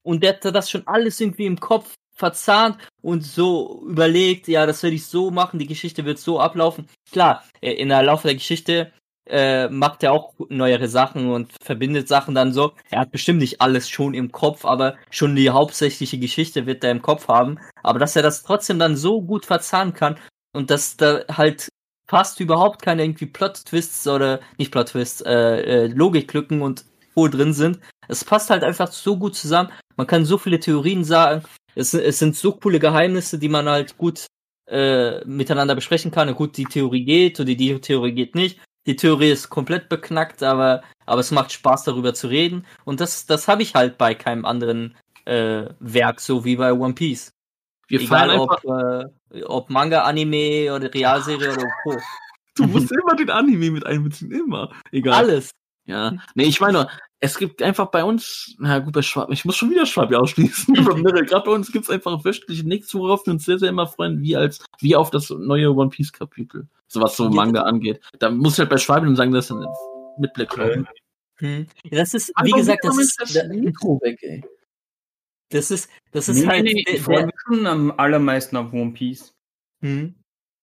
[0.03, 4.83] Und der hat das schon alles irgendwie im Kopf verzahnt und so überlegt, ja, das
[4.83, 6.87] werde ich so machen, die Geschichte wird so ablaufen.
[7.11, 8.91] Klar, äh, in der Laufe der Geschichte
[9.27, 12.73] äh, macht er auch neuere Sachen und verbindet Sachen dann so.
[12.89, 16.91] Er hat bestimmt nicht alles schon im Kopf, aber schon die hauptsächliche Geschichte wird er
[16.91, 17.59] im Kopf haben.
[17.83, 20.17] Aber dass er das trotzdem dann so gut verzahnen kann
[20.53, 21.69] und dass da halt
[22.11, 26.83] fast überhaupt keine irgendwie Plot-Twists oder nicht Plot-Twists, äh, äh, Logiklücken und
[27.15, 27.79] wohl drin sind.
[28.09, 29.71] Es passt halt einfach so gut zusammen.
[29.95, 31.43] Man kann so viele Theorien sagen.
[31.73, 34.25] Es, es sind so coole Geheimnisse, die man halt gut
[34.69, 36.35] äh, miteinander besprechen kann.
[36.35, 38.59] Gut, die Theorie geht oder die Theorie geht nicht.
[38.87, 42.65] Die Theorie ist komplett beknackt, aber, aber es macht Spaß darüber zu reden.
[42.83, 46.93] Und das, das habe ich halt bei keinem anderen äh, Werk, so wie bei One
[46.93, 47.31] Piece.
[47.91, 51.97] Wir fahren Egal einfach, ob, äh, ob Manga, Anime oder Realserie oder Co.
[52.55, 54.71] du musst immer den Anime mit einbeziehen, immer.
[54.91, 55.13] Egal.
[55.25, 55.51] Alles.
[55.85, 56.13] Ja.
[56.35, 56.87] Nee, ich meine,
[57.19, 60.73] es gibt einfach bei uns, na gut, bei Schwab, ich muss schon wieder Schwabi ausschließen.
[61.25, 64.21] Gerade bei uns gibt es einfach wöchentlich nichts, worauf wir uns sehr, sehr immer freuen,
[64.21, 66.67] wie als, wie auf das neue One Piece Kapitel.
[66.87, 67.29] So was so Ja.
[67.31, 68.01] Manga angeht.
[68.19, 69.57] Da muss ich halt bei Schwabi dann sagen, das ist
[70.19, 70.85] mit Black Clover.
[71.37, 71.67] Hm.
[71.83, 74.43] Ja, Das ist, wie Einfach gesagt, das ist, das Intro weg, ey.
[75.51, 78.91] Das ist, das ist Nee, halt, nee, ich freue mich schon am allermeisten auf One
[78.91, 79.33] Piece.
[79.81, 80.15] Hm.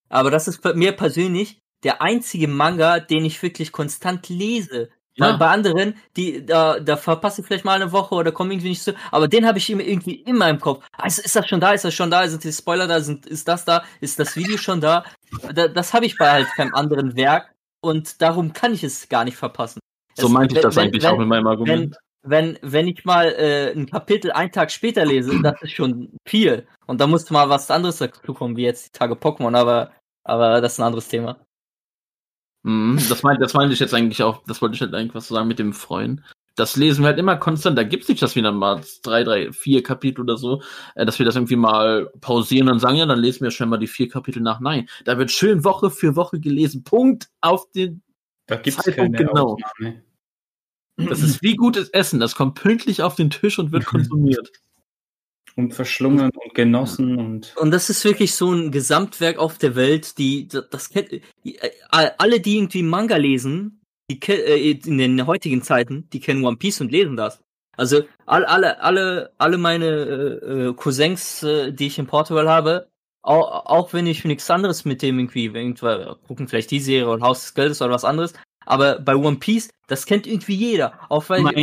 [0.08, 4.90] Aber das ist bei mir persönlich der einzige Manga, den ich wirklich konstant lese.
[5.14, 5.30] Ja.
[5.30, 8.68] Weil bei anderen, die, da, da verpasse ich vielleicht mal eine Woche oder komme irgendwie
[8.68, 10.84] nicht so, aber den habe ich immer irgendwie immer im Kopf.
[10.92, 11.72] Ah, ist, das schon da?
[11.72, 12.26] Ist das schon da?
[12.28, 13.00] Sind die Spoiler da?
[13.00, 13.82] Sind, ist das da?
[14.00, 15.04] Ist das Video schon da?
[15.52, 19.24] da das habe ich bei halt keinem anderen Werk und darum kann ich es gar
[19.24, 19.80] nicht verpassen.
[20.16, 21.96] So meinte ich das wenn- eigentlich wenn, auch in meinem Argument.
[22.28, 26.66] Wenn, wenn ich mal äh, ein Kapitel einen Tag später lese, das ist schon viel.
[26.86, 29.92] Und da muss mal was anderes dazu kommen, wie jetzt die Tage Pokémon, aber,
[30.24, 31.38] aber das ist ein anderes Thema.
[32.62, 35.28] Mhm, das meinte das meinte ich jetzt eigentlich auch, das wollte ich halt eigentlich was
[35.28, 36.24] sagen mit dem Freuen.
[36.56, 37.78] Das lesen wir halt immer konstant.
[37.78, 40.60] Da gibt's nicht, dass wir dann mal drei, drei, vier Kapitel oder so,
[40.96, 43.76] äh, dass wir das irgendwie mal pausieren und sagen, ja, dann lesen wir schnell mal
[43.78, 44.58] die vier Kapitel nach.
[44.58, 46.82] Nein, da wird schön Woche für Woche gelesen.
[46.82, 48.02] Punkt auf den.
[48.46, 49.52] Da gibt es Zeitpunkt keine genau.
[49.54, 50.02] Ausnahme.
[50.98, 52.20] Das ist wie gutes Essen.
[52.20, 54.50] Das kommt pünktlich auf den Tisch und wird konsumiert.
[55.56, 57.56] und verschlungen und genossen und.
[57.56, 61.10] Und das ist wirklich so ein Gesamtwerk auf der Welt, die, das kennt,
[61.44, 63.80] die, äh, alle, die irgendwie Manga lesen,
[64.10, 67.40] die äh, in den heutigen Zeiten, die kennen One Piece und lesen das.
[67.76, 72.88] Also alle, alle, alle, alle meine äh, äh, Cousins, äh, die ich in Portugal habe,
[73.22, 77.24] auch, auch wenn ich nichts anderes mit dem irgendwie, irgendwann gucken vielleicht die Serie oder
[77.24, 78.32] Haus des Geldes oder was anderes,
[78.66, 81.54] aber bei One Piece, das kennt irgendwie jeder, auch wenn, Meine-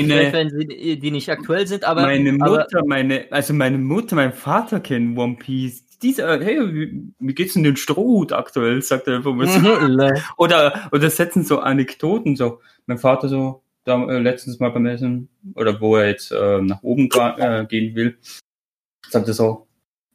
[0.97, 5.17] die nicht aktuell sind, aber meine aber, Mutter, meine, also meine Mutter, mein Vater kennen
[5.17, 5.83] One Piece.
[5.99, 8.81] Dieser, hey, wie, wie geht's denn den Strohhut aktuell?
[8.81, 9.59] Sagt er einfach mal so.
[9.59, 12.59] Mhm, Oder, oder setzen so Anekdoten so.
[12.85, 16.83] Mein Vater so, da, äh, letztens mal beim Essen, oder wo er jetzt äh, nach
[16.83, 18.17] oben äh, gehen will,
[19.09, 19.67] sagt er so,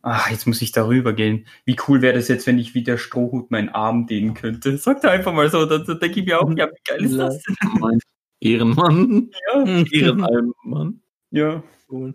[0.02, 1.47] ah, jetzt muss ich darüber gehen.
[1.64, 4.77] Wie cool wäre das jetzt, wenn ich wie der Strohhut meinen Arm dehnen könnte?
[4.78, 7.16] Sagt er einfach mal so, dann dann denke ich mir auch, ja, wie geil ist
[7.18, 7.56] das denn?
[8.40, 9.31] Ehrenmann.
[9.52, 11.02] Ja, Ehrenalmann.
[11.31, 11.62] ja.
[11.90, 12.14] Cool.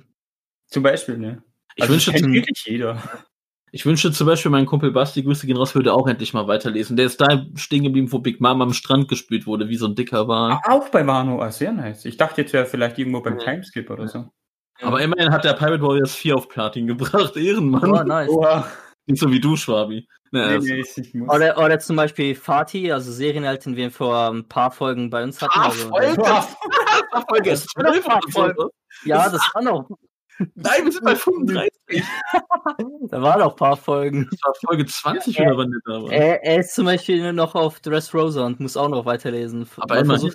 [0.67, 1.43] Zum Beispiel, ne?
[1.75, 2.33] Ich Also, wünsche zum,
[2.65, 3.01] jeder.
[3.71, 6.95] Ich wünsche zum Beispiel, mein Kumpel Basti, Grüße gehen raus, würde auch endlich mal weiterlesen.
[6.95, 9.95] Der ist da stehen geblieben, wo Big Mom am Strand gespült wurde, wie so ein
[9.95, 10.59] dicker Wal.
[10.63, 12.05] Auch bei Wano, ah, sehr nice.
[12.05, 13.43] Ich dachte jetzt wäre vielleicht irgendwo beim Ja.
[13.45, 14.29] Timeskip oder so.
[14.81, 17.35] Aber immerhin hat der Pirate Warriors 4 auf Platin gebracht.
[17.37, 17.91] Ehrenmann.
[17.91, 18.29] Oh, nice.
[18.29, 18.67] Oha.
[19.07, 20.07] Nicht so wie du, Schwabi.
[20.31, 21.33] Naja, Nee, das- nee, ich muss.
[21.33, 25.41] Oder, oder zum Beispiel Fatih, also Serienhalt, den wir vor ein paar Folgen bei uns
[25.41, 25.53] hatten.
[25.59, 26.15] Ah, Also, Folge.
[27.29, 28.69] Folge war mal Folge.
[29.05, 29.87] ja, das waren auch,
[30.55, 31.71] Nein, wir sind bei 35.
[33.09, 34.27] da waren auch ein paar Folgen.
[34.31, 36.11] Das war Folge 20 Ja, oder wann der da war.
[36.11, 39.65] Er, er ist zum Beispiel noch auf Dressrosa und muss auch noch weiterlesen.
[39.77, 40.33] Aber immerhin.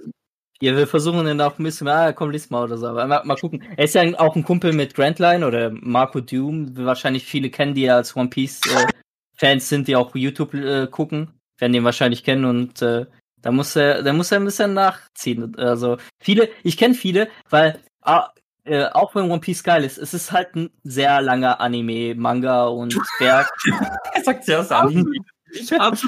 [0.62, 2.87] Ja, wir versuchen dann auch ein bisschen, ah, komm, lies mal oder so.
[2.89, 3.62] Aber mal, mal gucken.
[3.77, 6.77] Er ist ja auch ein Kumpel mit Grantline oder Marco Doom.
[6.77, 8.87] Wahrscheinlich viele kennen die ja als One Piece äh,
[9.35, 11.32] Fans sind, die auch YouTube äh, gucken.
[11.59, 13.07] Werden den wahrscheinlich kennen und äh,
[13.41, 15.57] da muss er, da muss er ein bisschen nachziehen.
[15.57, 18.28] Also viele, ich kenne viele, weil ah,
[18.65, 22.66] äh, auch wenn One Piece geil ist, es ist halt ein sehr langer Anime, Manga
[22.66, 23.51] und Werk.
[24.12, 25.20] er sagt ja aus Anime.
[25.78, 26.07] Hab's.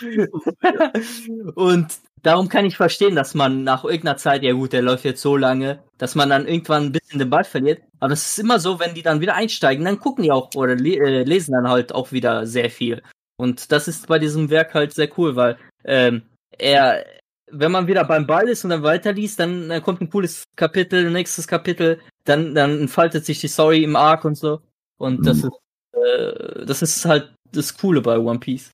[1.55, 5.23] Und darum kann ich verstehen, dass man nach irgendeiner Zeit, ja gut, der läuft jetzt
[5.23, 7.82] so lange, dass man dann irgendwann ein bisschen den Ball verliert.
[8.01, 10.74] Aber es ist immer so, wenn die dann wieder einsteigen, dann gucken die auch oder
[10.74, 13.03] le äh, lesen dann halt auch wieder sehr viel.
[13.36, 16.23] Und das ist bei diesem Werk halt sehr cool, weil ähm,
[16.59, 17.05] er,
[17.51, 21.11] wenn man wieder beim Ball ist und dann weiterliest, dann, dann kommt ein cooles Kapitel,
[21.11, 24.61] nächstes Kapitel, dann, dann entfaltet sich die Story im Arc und so.
[24.99, 25.49] Und das Mhm.
[25.49, 28.70] ist, äh, das ist halt das Coole bei One Piece.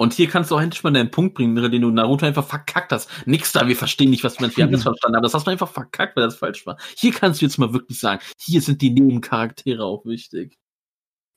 [0.00, 2.90] Und hier kannst du auch endlich mal deinen Punkt bringen, den du Naruto einfach verkackt
[2.90, 3.10] hast.
[3.26, 4.56] Nix da, wir verstehen nicht, was meinst.
[4.56, 6.78] Wir haben das verstanden, aber das hast du einfach verkackt, weil das falsch war.
[6.96, 10.56] Hier kannst du jetzt mal wirklich sagen, hier sind die Nebencharaktere auch wichtig.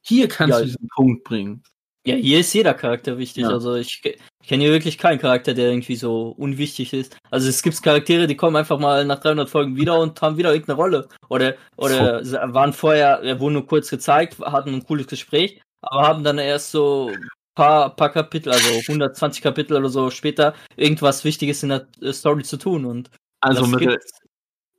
[0.02, 0.60] Hier kannst Ja.
[0.60, 1.61] du diesen Punkt bringen.
[2.06, 3.44] Ja, hier ist jeder Charakter wichtig.
[3.44, 3.49] Ja.
[3.49, 7.18] Also ich, ich kenne hier wirklich keinen Charakter, der irgendwie so unwichtig ist.
[7.31, 10.52] Also es gibt Charaktere, die kommen einfach mal nach 300 Folgen wieder und haben wieder
[10.53, 11.10] irgendeine Rolle.
[11.27, 16.23] Oder, oder s- waren vorher, wurden nur kurz gezeigt, hatten ein cooles Gespräch, aber haben
[16.23, 17.11] dann erst so
[17.56, 22.44] paar, paar Kapitel, also 120 Kapitel oder so später, irgendwas Wichtiges in der äh, Story
[22.44, 22.86] zu tun.
[22.86, 23.10] Und
[23.42, 24.23] Also, Mittel, gibt's.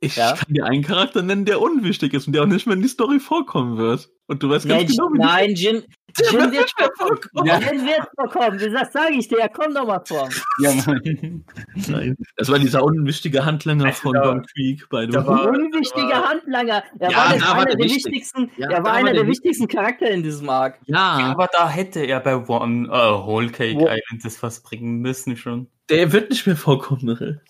[0.05, 0.33] Ich Ja.
[0.33, 2.87] kann dir einen Charakter nennen, der unwichtig ist und der auch nicht mehr in die
[2.87, 4.09] Story vorkommen wird.
[4.27, 5.83] Und du weißt ganz Nein, genau, wie nein, Jin,
[6.17, 7.45] Der Jin wird wird nicht mehr vorkommen.
[7.47, 7.59] Ja.
[7.59, 8.73] Jin wird vorkommen.
[8.73, 10.29] Das sage ich dir, er kommt doch mal vor.
[10.61, 11.43] Ja, Mann.
[11.87, 12.15] Nein.
[12.37, 15.27] Das war dieser unwichtige Handlanger Also von Don Creek, by the da way.
[15.27, 16.83] war- unwichtiger aber- Handlanger.
[16.99, 18.05] Er Ja, war, da war einer der der wichtig.
[18.05, 20.79] wichtigsten, Ja, er da war war einer der der wichtigsten Charakter in diesem Arc.
[20.85, 24.99] Ja, Aber da hätte er bei One, äh, Whole Cake Wo- Island das was bringen
[24.99, 25.67] müssen schon.
[25.89, 27.43] der wird nicht mehr vorkommen, Mittel.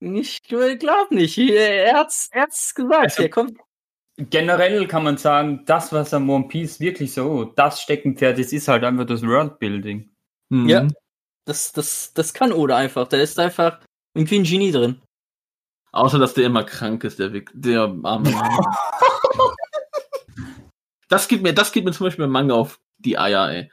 [0.00, 1.38] Ich glaube nicht.
[1.38, 3.04] Er hat's, er hat's gesagt.
[3.04, 3.58] Also- er kommt.
[4.16, 8.68] Generell kann man sagen, das, was am One Piece wirklich so, das Steckenpferd ist, ist
[8.68, 10.08] halt einfach das Worldbuilding.
[10.50, 10.68] Mhm.
[10.68, 10.86] Ja.
[11.46, 13.08] Das, das, das kann Oda einfach.
[13.08, 13.80] Da ist einfach
[14.14, 15.02] irgendwie ein Genie drin.
[15.90, 18.64] Außer, dass der immer krank ist, der, der arme Mann.
[21.08, 23.70] das gibt mir, das gibt mir zum Beispiel im Manga auf die Eier, ey.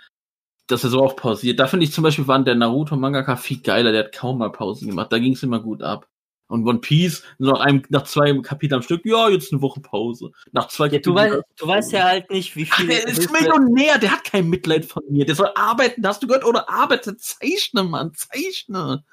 [0.68, 1.60] Dass er so oft pausiert.
[1.60, 4.90] Da finde ich zum Beispiel, waren der Naruto-Mangaka viel geiler, der hat kaum mal Pausen
[4.90, 5.12] gemacht.
[5.12, 6.08] Da ging es immer gut ab.
[6.52, 10.32] Und One Piece, nach, einem, nach zwei Kapiteln am Stück, ja, jetzt eine Woche Pause.
[10.52, 12.88] Nach zwei Ja, du, weißt, du weißt ja halt nicht, wie Ach, viel.
[12.88, 15.26] der ist Millionär, der hat kein Mitleid von mir.
[15.26, 16.44] Der soll arbeiten, hast du gehört?
[16.46, 19.04] Oder arbeite, zeichne, Mann, zeichne.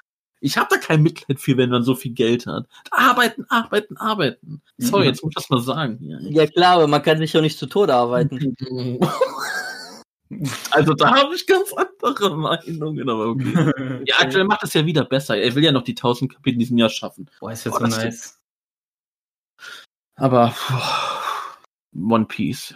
[0.40, 2.66] Ich hab da kein Mitleid für, wenn man so viel Geld hat.
[2.90, 4.62] Arbeiten, arbeiten, arbeiten.
[4.76, 5.08] Sorry, Mhm.
[5.08, 5.98] jetzt muss ich das mal sagen.
[6.00, 6.18] hier.
[6.30, 8.56] Ja klar, aber man kann sich ja nicht zu Tode arbeiten.
[10.70, 14.02] Also da habe ich ganz andere Meinungen, aber okay.
[14.06, 15.36] Ja, aktuell macht es ja wieder besser.
[15.36, 17.30] Er will ja noch die 1000 Kapitel in diesem Jahr schaffen.
[17.40, 18.40] Boah, ist das Boah, so das nice.
[20.16, 22.74] Aber puh, One Piece.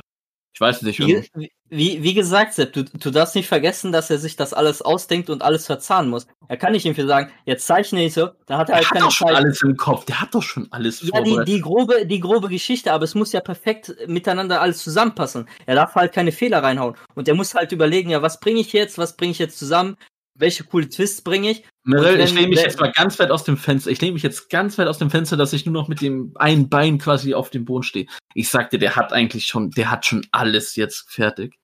[0.62, 0.98] Weiß nicht.
[1.00, 4.52] Wie, irgendwie- wie, wie gesagt, Sepp, du, du darfst nicht vergessen, dass er sich das
[4.54, 6.26] alles ausdenkt und alles verzahnen muss.
[6.48, 8.92] Er kann nicht irgendwie sagen, jetzt zeichne ich so, dann hat er Der halt hat
[8.92, 9.36] keine doch schon Zeit.
[9.36, 10.04] alles im Kopf.
[10.04, 13.32] Der hat doch schon alles Ja, die, die, grobe, die grobe Geschichte, aber es muss
[13.32, 15.48] ja perfekt miteinander alles zusammenpassen.
[15.66, 16.94] Er darf halt keine Fehler reinhauen.
[17.14, 19.96] Und er muss halt überlegen, ja, was bringe ich jetzt, was bringe ich jetzt zusammen,
[20.34, 21.64] welche coole Twists bringe ich.
[21.84, 23.90] Und ich lehne mich jetzt mal ganz weit aus dem Fenster.
[23.90, 26.32] Ich lehne mich jetzt ganz weit aus dem Fenster, dass ich nur noch mit dem
[26.36, 28.06] einen Bein quasi auf dem Boden stehe.
[28.34, 31.56] Ich sagte, der hat eigentlich schon, der hat schon alles jetzt fertig.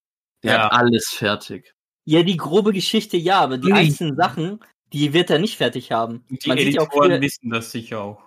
[0.43, 0.65] Der Ja.
[0.65, 1.74] hat alles fertig.
[2.05, 3.78] Ja, die grobe Geschichte ja, aber die Nee.
[3.78, 4.61] einzelnen Sachen,
[4.93, 6.24] die wird er nicht fertig haben.
[6.31, 8.23] Die Man ja Editoren viele- wissen das sicher auch.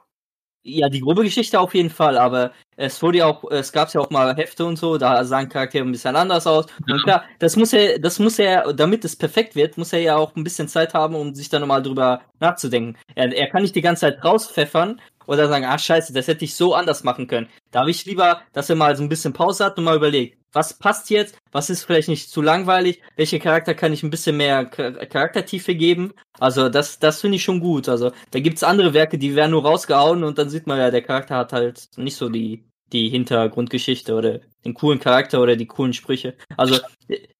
[0.63, 3.99] Ja, die grobe Geschichte auf jeden Fall, aber es wurde ja auch, es gab ja
[3.99, 6.67] auch mal Hefte und so, da sahen Charaktere ein bisschen anders aus.
[6.85, 6.93] Ja.
[6.93, 10.15] Und klar, das muss er, das muss er, damit es perfekt wird, muss er ja
[10.17, 12.95] auch ein bisschen Zeit haben, um sich da nochmal drüber nachzudenken.
[13.15, 16.55] Er, er kann nicht die ganze Zeit rauspfeffern oder sagen, ah scheiße, das hätte ich
[16.55, 17.47] so anders machen können.
[17.71, 20.37] Da habe ich lieber, dass er mal so ein bisschen Pause hat und mal überlegt,
[20.53, 24.35] was passt jetzt, was ist vielleicht nicht zu langweilig, welche Charakter kann ich ein bisschen
[24.35, 26.13] mehr Char- Charaktertiefe geben.
[26.39, 27.87] Also das, das finde ich schon gut.
[27.87, 31.03] Also da gibt's andere Werke, die werden nur rausgehauen und dann sieht man ja, der
[31.03, 35.93] Charakter hat halt nicht so die, die Hintergrundgeschichte oder den coolen Charakter oder die coolen
[35.93, 36.35] Sprüche.
[36.57, 36.79] Also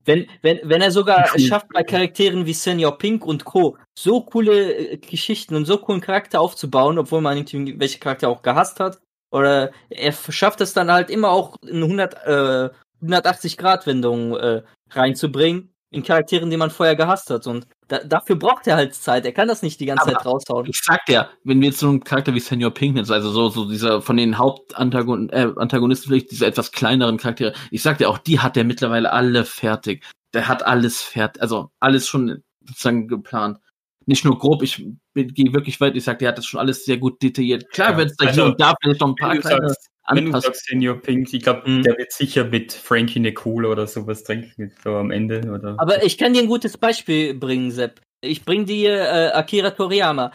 [0.06, 3.78] wenn, wenn, wenn er sogar es schafft, bei Charakteren wie Senior Pink und Co.
[3.98, 8.42] so coole äh, Geschichten und so coolen Charakter aufzubauen, obwohl man irgendwie welche Charakter auch
[8.42, 9.00] gehasst hat,
[9.32, 12.70] oder er schafft es dann halt immer auch eine 100, äh,
[13.04, 17.46] 180-Grad-Wendung äh, reinzubringen in Charakteren, die man vorher gehasst hat.
[17.48, 19.26] Und da, dafür braucht er halt Zeit.
[19.26, 20.66] Er kann das nicht die ganze Aber Zeit raushauen.
[20.68, 23.50] Ich sag dir, wenn wir jetzt so einen Charakter wie Senior Pink nehmen, also so,
[23.50, 28.10] so dieser von den Hauptantagonisten, äh, Antagonisten vielleicht diese etwas kleineren Charaktere, ich sag dir
[28.10, 30.06] auch, die hat der mittlerweile alle fertig.
[30.34, 33.60] Der hat alles fertig, also alles schon sozusagen geplant.
[34.06, 36.98] Nicht nur grob, ich gehe wirklich weit, ich sag, der hat das schon alles sehr
[36.98, 37.70] gut detailliert.
[37.72, 39.90] Klar, Ja, wenn es da also, hier und da vielleicht noch ein paar kleine sagst,
[40.14, 41.84] wenn du sagst Senior Pink, ich glaube, Mhm.
[41.84, 45.42] der wird sicher mit Frankie Nicole oder sowas trinken, so am Ende.
[45.52, 48.02] Oder Aber ich kann dir ein gutes Beispiel bringen, Sepp.
[48.24, 50.32] Ich bring dir äh, Akira Toriyama.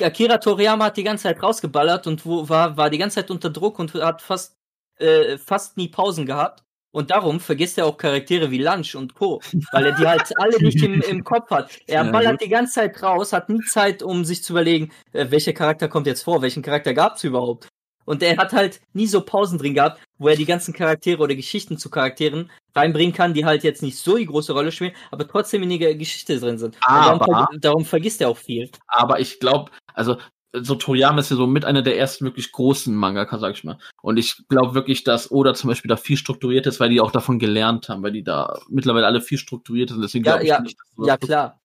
[0.00, 3.50] Akira Toriyama hat die ganze Zeit rausgeballert und wo, war, war die ganze Zeit unter
[3.50, 4.54] Druck und hat fast,
[4.98, 6.62] äh, fast nie Pausen gehabt.
[6.92, 9.40] Und darum vergisst er auch Charaktere wie Lunch und Co.,
[9.72, 11.70] weil er die halt alle nicht im, im Kopf hat.
[11.86, 15.52] Er ballert die ganze Zeit raus, hat nie Zeit, um sich zu überlegen, äh, welcher
[15.52, 17.68] Charakter kommt jetzt vor, welchen Charakter gab's überhaupt.
[18.06, 21.34] Und er hat halt nie so Pausen drin gehabt, wo er die ganzen Charaktere oder
[21.34, 25.28] Geschichten zu Charakteren reinbringen kann, die halt jetzt nicht so die große Rolle spielen, aber
[25.28, 26.76] trotzdem in der Geschichte drin sind.
[26.86, 28.70] Darum, Aber- vergi- darum vergisst er auch viel.
[28.88, 30.16] aber ich glaube, also
[30.58, 33.76] so Toriyama ist ja so mit einer der ersten wirklich großen Mangaka, sag ich mal.
[34.00, 37.10] Und ich glaube wirklich, dass Oda zum Beispiel da viel strukturiert ist, weil die auch
[37.10, 40.00] davon gelernt haben, weil die da mittlerweile alle viel strukturiert sind.
[40.00, 41.60] Deswegen Ja, ich ja, nicht, dass Ja, klar.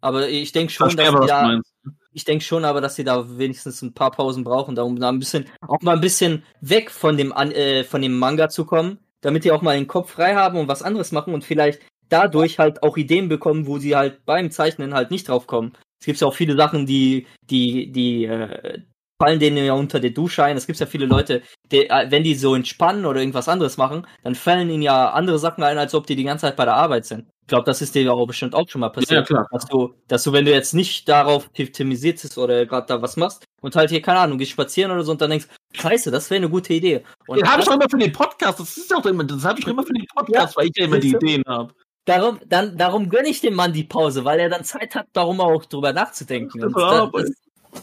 [0.00, 1.72] Aber ich denke schon, dass die da, meinst.
[2.14, 5.18] Ich denke schon aber, dass sie da wenigstens ein paar Pausen brauchen, um da ein
[5.18, 9.44] bisschen, auch mal ein bisschen weg von dem, äh, von dem Manga zu kommen, damit
[9.44, 12.82] die auch mal den Kopf frei haben und was anderes machen und vielleicht dadurch halt
[12.82, 15.72] auch Ideen bekommen, wo sie halt beim Zeichnen halt nicht drauf kommen.
[16.00, 18.82] Es gibt ja auch viele Sachen, die, die, die, äh,
[19.20, 20.56] fallen denen ja unter der Dusche ein.
[20.56, 24.06] Es gibt ja viele Leute, die, äh, wenn die so entspannen oder irgendwas anderes machen,
[24.22, 26.74] dann fallen ihnen ja andere Sachen ein, als ob die die ganze Zeit bei der
[26.74, 27.28] Arbeit sind.
[27.44, 29.26] Ich glaube, das ist dir ja auch bestimmt auch schon mal Ja, passiert.
[29.26, 29.46] klar.
[29.50, 33.16] Dass du, dass du, wenn du jetzt nicht darauf optimisiert bist oder gerade da was
[33.18, 36.30] machst und halt hier, keine Ahnung, gehst spazieren oder so und dann denkst, scheiße, das
[36.30, 37.02] wäre eine gute Idee.
[37.26, 38.60] Und Den habe ich das, doch immer für den Podcast.
[38.60, 40.98] Das ist doch immer, das habe ich immer für den Podcast, weil ich ja immer
[40.98, 41.12] die?
[41.14, 41.74] Ideen habe.
[42.06, 45.40] darum, dann, darum gönne ich dem Mann die Pause, weil er dann Zeit hat, darum
[45.42, 46.64] auch drüber nachzudenken.
[46.64, 47.30] Und da, das,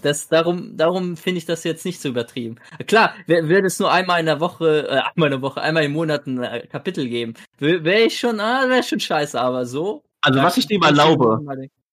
[0.01, 2.55] das, darum, darum finde ich das jetzt nicht so übertrieben.
[2.87, 5.93] Klar, würde es nur einmal in der Woche, äh, einmal in der Woche, einmal im
[5.93, 10.03] Monat ein äh, Kapitel geben, wäre ich schon, ah, wäre schon scheiße, aber so.
[10.21, 11.39] Also was ich dem erlaube,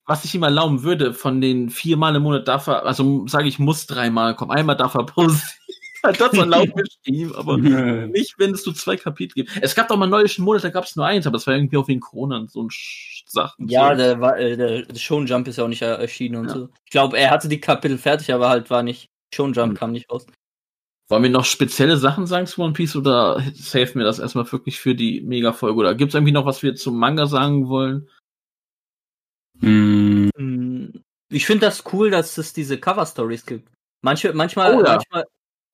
[0.08, 3.58] was ich ihm erlauben würde, von den viermal im Monat darf er, also sage ich,
[3.58, 4.50] muss dreimal kommen.
[4.50, 5.42] Einmal darf er pausieren.
[6.02, 7.56] das erlaubt ich ihm, aber
[8.08, 9.50] nicht, wenn es so zwei Kapitel gibt.
[9.60, 11.54] Es gab doch mal neulich einen Monat, da gab es nur eins, aber es war
[11.54, 13.68] irgendwie auch wegen Corona und so ein Sch Sachen.
[13.68, 13.96] Ja, so.
[13.96, 16.54] der, war, äh, der Shonen Jump ist ja auch nicht erschienen und Ja.
[16.54, 16.68] so.
[16.84, 19.06] Ich glaube, er hatte die Kapitel fertig, aber halt war nicht.
[19.34, 19.76] Shonen Jump Hm.
[19.76, 20.26] kam nicht raus.
[21.10, 24.78] Wollen wir noch spezielle Sachen sagen zu One Piece oder save mir das erstmal wirklich
[24.78, 25.78] für die Mega-Folge?
[25.78, 28.08] Oder gibt es irgendwie noch, was wir zum Manga sagen wollen?
[29.60, 30.30] Hm,
[31.30, 33.68] Ich finde das cool, dass es diese Cover-Stories gibt.
[34.02, 34.94] Manche, manchmal, Oh ja.
[34.96, 35.24] manchmal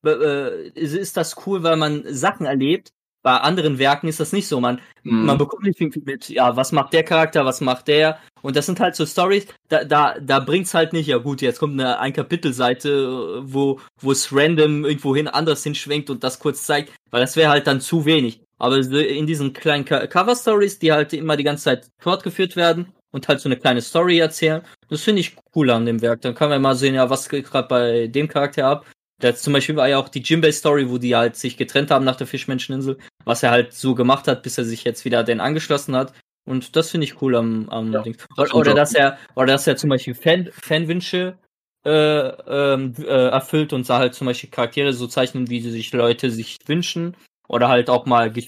[0.05, 2.91] äh, äh, ist das cool, weil man Sachen erlebt.
[3.25, 4.61] Bei anderen Werken ist das nicht so.
[4.61, 5.25] Man, Mhm.
[5.27, 8.19] man bekommt nicht irgendwie mit, ja, was macht der Charakter, was macht der?
[8.43, 11.59] Und das sind halt so Stories, da, da, da bringt's halt nicht, ja gut, jetzt
[11.59, 16.39] kommt eine ein Kapitelseite, äh, wo, wo es random irgendwo hin anders hinschwenkt und das
[16.39, 18.41] kurz zeigt, weil das wäre halt dann zu wenig.
[18.59, 23.27] Aber in diesen kleinen Co- Cover-Stories, die halt immer die ganze Zeit fortgeführt werden und
[23.29, 26.21] halt so eine kleine Story erzählen, das finde ich cool an dem Werk.
[26.23, 28.87] Dann kann man mal sehen, ja, was geht gerade bei dem Charakter ab,
[29.21, 32.17] Das zum Beispiel war ja auch die Jimbei-Story, wo die halt sich getrennt haben nach
[32.17, 35.95] der Fischmenscheninsel, was er halt so gemacht hat, bis er sich jetzt wieder den angeschlossen
[35.97, 36.13] hat.
[36.47, 38.17] Und das finde ich cool am, am Ja, Ding.
[38.37, 41.39] das Oder, oder dass er, oder dass er zum Beispiel Fan, Fanwünsche
[41.87, 45.93] äh, ähm, äh, erfüllt und da halt zum Beispiel Charaktere so zeichnen, wie sie sich
[45.93, 47.17] Leute sich wünschen.
[47.49, 48.43] Oder halt auch mal äh,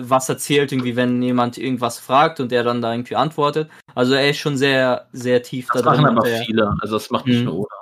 [0.00, 3.70] was erzählt, irgendwie, wenn jemand irgendwas fragt und er dann da irgendwie antwortet.
[3.94, 6.02] Also er ist schon sehr, sehr tief Das da drin.
[6.02, 6.74] machen aber er- viele.
[6.80, 7.44] Also das macht nicht Mhm.
[7.46, 7.76] nur Oda.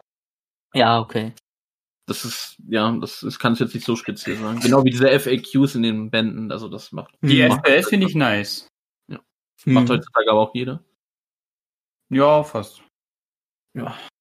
[0.75, 1.33] Ja, okay.
[2.07, 4.61] Das ist, ja, das, das kann ich jetzt nicht so speziell sagen.
[4.61, 6.53] Genau wie diese FAQs in den Bänden.
[6.53, 7.41] Also das macht, Die.
[7.41, 8.69] FPS finde ich nice.
[9.09, 9.23] macht
[9.65, 9.89] Hm.
[9.89, 10.83] heutzutage aber auch jeder.
[12.11, 12.83] Ja, fast.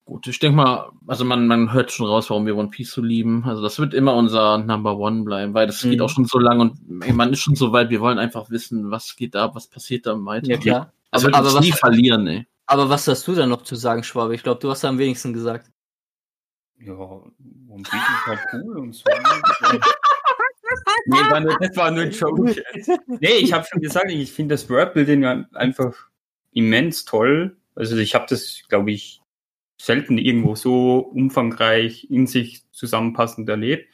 [0.06, 3.02] Gut, ich denke mal, also man, man hört schon raus, warum wir One Piece so
[3.02, 3.44] lieben.
[3.46, 6.02] Also das wird immer unser Number One bleiben, weil das geht Mhm.
[6.02, 8.92] auch schon so lang und ey, man ist schon so weit, wir wollen einfach wissen,
[8.92, 10.48] was geht da, was passiert da weiter.
[10.48, 10.94] Ja, klar.
[11.12, 12.46] Das Aber, wird aber, uns was, nie verlieren, ey.
[12.66, 14.36] aber was hast du da noch zu sagen, Schwabe?
[14.36, 15.72] Ich glaube, du hast da am wenigsten gesagt.
[16.80, 19.04] Ja, One Piece ist halt cool und so.
[21.06, 22.56] nee, war nur, das war nur ein Joke.
[23.08, 25.94] Nee, ich habe schon gesagt, ich finde das Worldbuilding einfach
[26.52, 27.58] immens toll.
[27.76, 29.22] Also ich habe das, glaube ich,
[29.80, 33.90] selten irgendwo so umfangreich in sich zusammenpassend erlebt.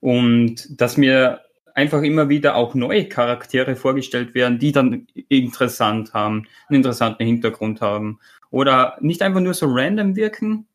[0.00, 1.40] Und dass mir
[1.74, 7.80] einfach immer wieder auch neue Charaktere vorgestellt werden, die dann interessant haben, einen interessanten Hintergrund
[7.80, 8.20] haben.
[8.50, 10.66] Oder nicht einfach nur so random wirken.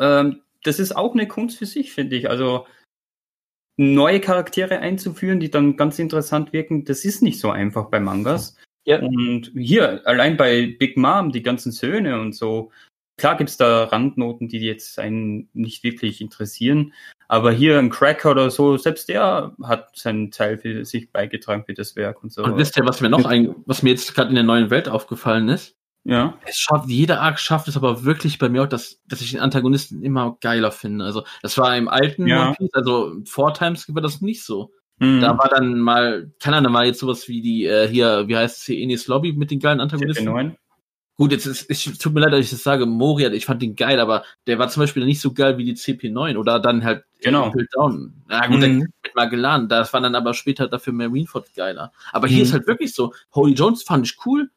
[0.00, 2.28] Ähm, das ist auch eine Kunst für sich, finde ich.
[2.28, 2.66] Also
[3.76, 8.56] neue Charaktere einzuführen, die dann ganz interessant wirken, das ist nicht so einfach bei Mangas.
[8.84, 9.00] Ja.
[9.00, 12.72] Und hier, allein bei Big Mom, die ganzen Söhne und so,
[13.16, 16.92] klar gibt's da Randnoten, die jetzt einen nicht wirklich interessieren.
[17.28, 21.74] Aber hier ein Cracker oder so, selbst der hat seinen Teil für sich beigetragen für
[21.74, 22.42] das Werk und so.
[22.42, 24.88] Und wisst ihr, was mir noch ein, was mir jetzt gerade in der neuen Welt
[24.88, 25.76] aufgefallen ist?
[26.04, 26.34] Ja.
[26.46, 29.40] Es schafft, jeder Arc schafft es aber wirklich bei mir auch, dass, dass ich den
[29.40, 31.04] Antagonisten immer geiler finde.
[31.04, 32.48] Also, das war im alten Ja.
[32.48, 34.72] One Piece, also vor Timeskip war das nicht so.
[34.98, 35.20] Mhm.
[35.20, 38.58] Da war dann mal, keine Ahnung, war jetzt sowas wie die, äh, hier, wie heißt
[38.58, 40.28] es hier, Enis Lobby mit den geilen Antagonisten.
[40.28, 40.56] CP9.
[41.16, 43.76] Gut, jetzt ist, ich, tut mir leid, dass ich das sage, Moria, ich fand den
[43.76, 47.04] geil, aber der war zum Beispiel nicht so geil wie die CP9 oder dann halt
[47.22, 47.52] Genau.
[47.74, 48.14] Down.
[48.26, 48.78] Na gut, Mhm.
[49.04, 51.92] mit Magellan, das war dann aber später dafür Marineford geiler.
[52.12, 52.42] Aber hier Mhm.
[52.44, 54.50] ist halt wirklich so, Holy Jones fand ich cool,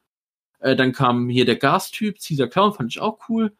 [0.64, 3.52] äh, dann kam hier der Gas-Typ, Caesar Clown fand ich auch cool.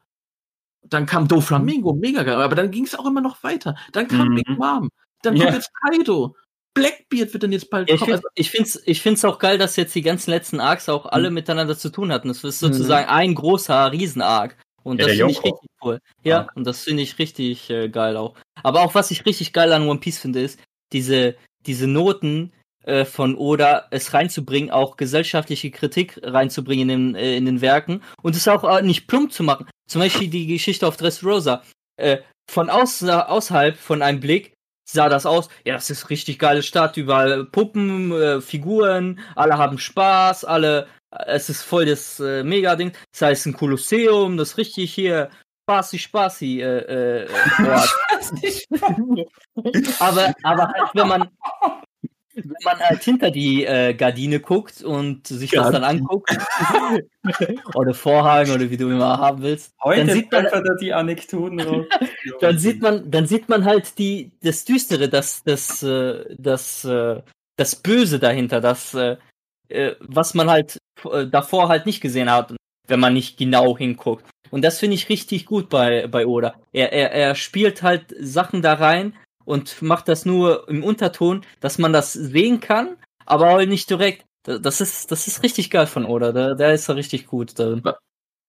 [0.83, 3.77] Dann kam Do Flamingo, mega geil, aber dann ging es auch immer noch weiter.
[3.93, 4.35] Dann kam Mhm.
[4.37, 4.91] Big Mom,
[5.23, 5.45] dann Ja.
[5.45, 6.37] kommt jetzt Kaido.
[6.75, 8.13] Blackbeard wird dann jetzt bald Ja, ich kommen.
[8.15, 11.31] finde ich find's, ich find's auch geil, dass jetzt die ganzen letzten Arcs auch alle
[11.31, 11.35] Mhm.
[11.35, 12.29] miteinander zu tun hatten.
[12.29, 14.57] Das ist sozusagen ein großer Riesen-Arc.
[14.83, 15.99] Und Ja, das der finde ich richtig cool.
[16.25, 16.49] Ja, Ja.
[16.55, 18.35] und das finde ich richtig äh, geil auch.
[18.63, 20.59] Aber auch was ich richtig geil an One Piece finde, ist,
[20.93, 22.53] diese, diese Noten
[22.85, 28.37] äh, von Oda, es reinzubringen, auch gesellschaftliche Kritik reinzubringen in, äh, in den Werken und
[28.37, 29.67] es auch äh, nicht plump zu machen.
[29.87, 31.63] Zum Beispiel die Geschichte auf Dressrosa.
[31.97, 32.19] Äh,
[32.51, 34.55] von aus, außerhalb von einem Blick
[34.87, 39.79] sah das aus, ja, das ist richtig geile Stadt, überall Puppen, äh, Figuren, alle haben
[39.79, 40.87] Spaß, alle,
[41.27, 42.93] es ist voll das äh, Mega-Ding.
[43.13, 45.31] Das heißt ein Kolosseum, das richtig hier
[45.65, 47.29] spaßig, spaßig, äh, äh,
[49.99, 51.31] aber, aber halt, wenn man,
[52.35, 56.37] wenn man halt hinter die äh, Gardine guckt und sich das dann anguckt,
[57.75, 61.61] oder Vorhang oder wie du immer haben willst, Heute dann sieht man, er die Anekdoten
[61.61, 61.87] raus.
[62.41, 67.23] dann sieht man, dann sieht man halt die, das Düstere, das, das, äh, das, äh,
[67.57, 69.17] das Böse dahinter, das, äh,
[69.69, 70.79] äh, was man halt
[71.11, 72.55] äh, davor halt nicht gesehen hat,
[72.87, 74.29] wenn man nicht genau hinguckt.
[74.51, 76.55] Und das finde ich richtig gut bei, bei Oda.
[76.73, 81.79] Er, er, er spielt halt Sachen da rein und macht das nur im Unterton, dass
[81.79, 82.97] man das sehen kann,
[83.27, 84.25] aber nicht direkt.
[84.45, 86.33] Da- Das ist, das ist richtig geil von Oda.
[86.33, 87.83] Da, da ist er richtig gut darin.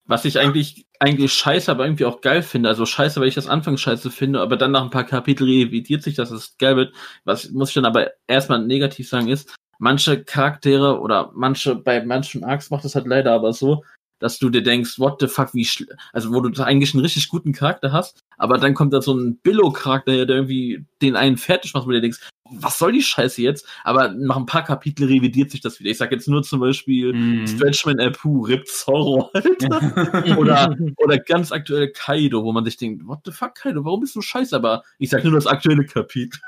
[0.08, 2.70] Was ich eigentlich, eigentlich scheiße, aber irgendwie auch geil finde.
[2.70, 6.04] Also scheiße, weil ich das Anfang scheiße finde, aber dann nach ein paar Kapitel revidiert
[6.04, 6.94] sich, dass es geil wird.
[7.24, 12.44] Was muss ich dann aber erstmal negativ sagen ist, manche Charaktere oder manche, bei manchen
[12.44, 13.84] Arcs macht es halt leider aber so,
[14.20, 17.30] dass du dir denkst, what the fuck, wie schl also wo du eigentlich einen richtig
[17.30, 21.74] guten Charakter hast, aber dann kommt da so ein Billo-Charakter, der irgendwie den einen fertig
[21.74, 22.20] macht, wo du dir denkst,
[22.52, 23.68] was soll die Scheiße jetzt?
[23.84, 25.90] Aber nach ein paar Kapiteln revidiert sich das wieder.
[25.90, 27.48] Ich sag jetzt nur zum Beispiel Mhm.
[27.48, 29.80] Stretchman Apu, Rip Zorro, Alter.
[30.38, 34.16] oder, oder ganz aktuell Kaido, wo man sich denkt, what the fuck, Kaido, warum bist
[34.16, 34.56] du scheiße?
[34.56, 36.40] Aber ich sag nur das aktuelle Kapitel.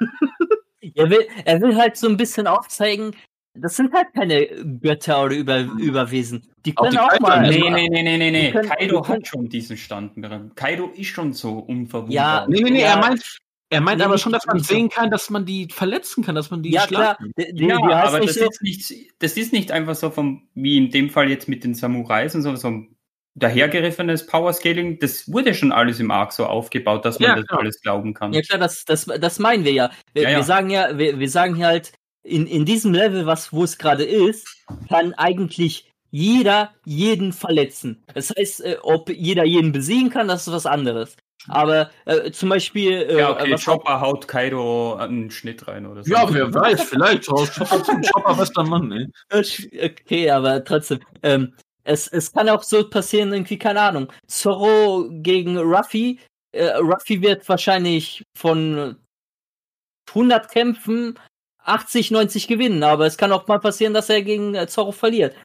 [0.93, 3.15] Er will, er will halt so ein bisschen aufzeigen,
[3.61, 4.47] das sind halt keine
[4.81, 6.47] Götter oder Über, Überwesen.
[6.65, 7.47] Die Auch können die auch, mal.
[7.47, 7.59] nicht.
[7.59, 8.51] Nee, nee, nee, nee, nee, nee.
[8.51, 10.13] Kaido können- hat schon diesen Stand.
[10.55, 12.13] Kaido ist schon so unverwundbar.
[12.13, 12.95] Ja, Nee, nee, nee, Ja.
[12.95, 13.37] er meint,
[13.69, 16.51] er meint Nee, aber schon, dass man sehen kann, dass man die verletzen kann, dass
[16.51, 17.17] man die Ja, die, ja,
[18.03, 21.09] aber nicht das so, ist nicht, das ist nicht einfach so vom, wie in dem
[21.09, 22.83] Fall jetzt mit den Samurais und so, so
[23.35, 27.59] dahergeriffenes Powerscaling, das wurde schon alles im Arc so aufgebaut, dass man Ja, das klar.
[27.59, 28.33] alles glauben kann.
[28.33, 29.91] Ja klar, das, das, das meinen wir ja.
[30.13, 30.37] Wir, Ja, ja.
[30.37, 31.91] wir sagen ja, wir, wir sagen hier halt,
[32.27, 38.03] in, in diesem Level, was, wo es gerade ist, kann eigentlich jeder jeden verletzen.
[38.13, 41.15] Das heißt, äh, ob jeder jeden besiegen kann, das ist was anderes.
[41.47, 46.03] Aber äh, zum Beispiel, äh, Ja, okay, was Chopper haut Kaido einen Schnitt rein oder
[46.03, 46.11] so.
[46.11, 47.29] Ja, wer weiß, vielleicht.
[47.29, 49.07] Aus Chopper zum Chopper, bester Mann, ey.
[50.01, 50.99] Okay, aber trotzdem.
[51.23, 54.11] Ähm, es, es kann auch so passieren, irgendwie, keine Ahnung.
[54.27, 56.19] Zorro gegen Ruffy.
[56.51, 58.97] Äh, Ruffy wird wahrscheinlich von
[60.09, 61.17] 100 Kämpfen
[61.67, 65.35] 80, 90 gewinnen, aber es kann auch mal passieren, dass er gegen äh, Zorro verliert.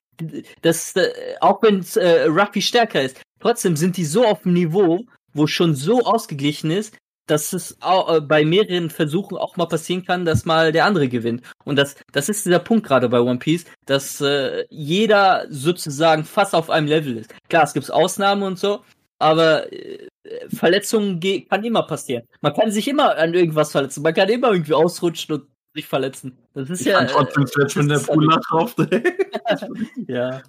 [0.63, 5.01] Das, äh, auch wenn äh, Ruffy stärker ist, trotzdem sind die so auf dem Niveau,
[5.35, 6.95] wo schon so ausgeglichen ist,
[7.27, 11.09] dass es auch, äh, bei mehreren Versuchen auch mal passieren kann, dass mal der andere
[11.09, 11.43] gewinnt.
[11.65, 16.55] Und das, das ist dieser Punkt gerade bei One Piece, dass äh, jeder sozusagen fast
[16.55, 17.35] auf einem Level ist.
[17.49, 18.81] Klar, es gibt Ausnahmen und so,
[19.19, 20.09] aber äh,
[20.55, 22.25] Verletzungen ge- kann immer passieren.
[22.41, 24.03] Man kann sich immer an irgendwas verletzen.
[24.03, 26.37] Man kann immer irgendwie ausrutschen und sich verletzen.
[26.55, 26.99] Das ist Ich ja.
[26.99, 28.75] fand trotzdem fett, wenn der Pool drauf.
[30.07, 30.43] ja.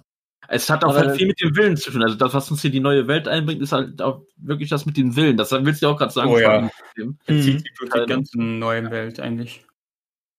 [0.48, 2.02] Es hat auch Aber halt viel mit dem Willen zu tun.
[2.02, 4.96] Also das, was uns hier die neue Welt einbringt, ist halt auch wirklich das mit
[4.96, 5.36] dem Willen.
[5.36, 6.30] Das willst du ja auch gerade sagen.
[6.30, 6.68] Oh ja.
[6.96, 7.18] Mhm.
[7.26, 9.64] zieht sich durch die ganze neue Welt eigentlich.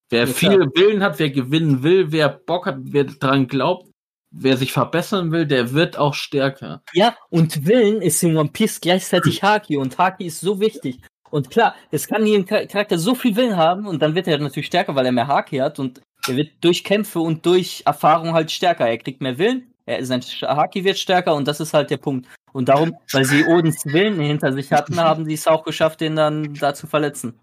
[0.09, 3.89] Wer Ja, viel Willen hat, wer gewinnen will, wer Bock hat, wer daran glaubt,
[4.29, 6.83] wer sich verbessern will, der wird auch stärker.
[6.93, 10.99] Ja, und Willen ist in One Piece gleichzeitig Haki und Haki ist so wichtig.
[11.31, 14.27] Und klar, es kann hier ein Char- Charakter so viel Willen haben und dann wird
[14.27, 17.83] er natürlich stärker, weil er mehr Haki hat und er wird durch Kämpfe und durch
[17.85, 18.87] Erfahrung halt stärker.
[18.87, 22.27] Er kriegt mehr Willen, er, sein Haki wird stärker und das ist halt der Punkt.
[22.53, 26.15] Und darum, weil sie Odins Willen hinter sich hatten, haben sie es auch geschafft, den
[26.15, 27.37] dann da zu verletzen.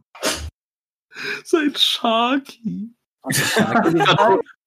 [1.45, 2.95] Sein Sharky.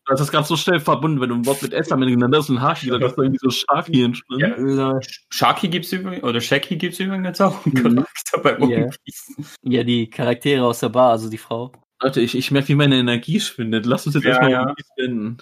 [0.05, 2.13] Du hast das gerade so schnell verbunden, wenn du ein Wort mit S am Ende
[2.13, 4.77] genannt hast und Haki, dann hast du irgendwie so Sharky entstanden.
[4.77, 4.99] Ja.
[5.31, 7.95] Sharky gibt's übrigens, oder Shaki gibt's übrigens jetzt auch einen Mhm.
[7.95, 8.89] Charakter bei One Ja.
[9.03, 9.35] Piece.
[9.63, 11.71] Ja, die Charaktere aus der Bar, also die Frau.
[12.03, 13.85] Leute, ich, ich merke, wie meine Energie schwindet.
[13.87, 14.61] Lass uns jetzt Ja, erstmal ja.
[14.63, 15.37] One beenden.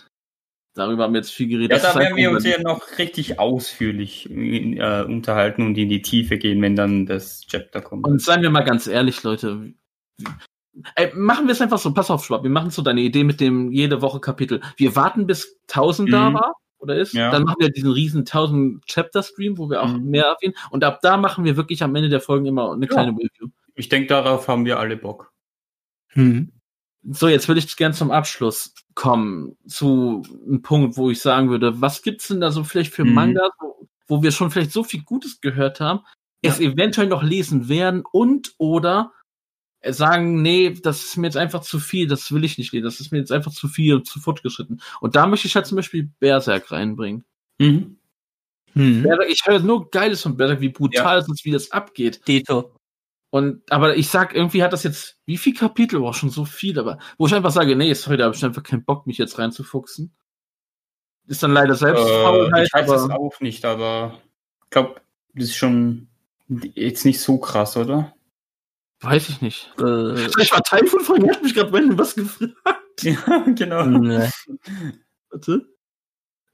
[0.75, 1.71] Darüber haben wir jetzt viel geredet.
[1.71, 5.89] Ja, Das da ist werden wir uns ja noch richtig ausführlich äh, unterhalten und in
[5.89, 8.07] die Tiefe gehen, wenn dann das Chapter kommt.
[8.07, 9.73] Und seien wir mal ganz ehrlich, Leute.
[10.95, 13.39] Ey, machen wir es einfach so, pass auf, Schwab, wir machen so deine Idee mit
[13.39, 14.61] dem jede Woche Kapitel.
[14.77, 16.33] Wir warten bis 1000 da Mhm.
[16.33, 17.13] war oder ist.
[17.13, 17.29] Ja.
[17.31, 20.05] Dann machen wir diesen riesen 1000 Chapter Stream, wo wir auch Mhm.
[20.09, 20.55] mehr erwähnen.
[20.71, 22.91] Und ab da machen wir wirklich am Ende der Folgen immer eine Ja.
[22.91, 23.49] kleine Review.
[23.75, 25.31] Ich denke, darauf haben wir alle Bock.
[27.05, 31.81] So, jetzt will ich gern zum Abschluss kommen, zu einem Punkt, wo ich sagen würde,
[31.81, 33.13] was gibt's denn da so vielleicht für Mhm.
[33.13, 36.01] Manga, wo, wo wir schon vielleicht so viel Gutes gehört haben,
[36.41, 39.11] es eventuell noch lesen werden und oder
[39.91, 42.99] sagen, nee, das ist mir jetzt einfach zu viel, das will ich nicht lesen, das
[42.99, 44.81] ist mir jetzt einfach zu viel und zu fortgeschritten.
[45.01, 47.25] Und da möchte ich halt zum Beispiel Berserk reinbringen.
[47.59, 47.97] Mhm.
[48.73, 49.03] Hm.
[49.03, 52.27] Berserk, ich höre nur Geiles von Berserk, wie brutal es ist, wie das abgeht.
[52.27, 52.71] Dito.
[53.29, 56.77] Und, aber ich sag, irgendwie hat das jetzt, wie viel Kapitel, oh, schon so viel,
[56.79, 59.39] aber, wo ich einfach sage, nee, sorry, da habe ich einfach keinen Bock, mich jetzt
[59.39, 60.13] reinzufuchsen.
[61.25, 64.19] Ist dann leider selbst Äh, Faulheit, ich weiß es aber, auch nicht, aber
[64.63, 65.01] ich glaube,
[65.33, 66.09] das ist schon
[66.47, 68.13] jetzt nicht so krass, oder?
[69.03, 69.71] Weiß ich nicht.
[69.79, 72.55] Äh, Ich war Teil von Folgen, hat mich gerade wenn was gefragt.
[73.01, 73.85] Ja, genau.
[73.85, 74.31] ne.
[75.31, 75.65] Warte.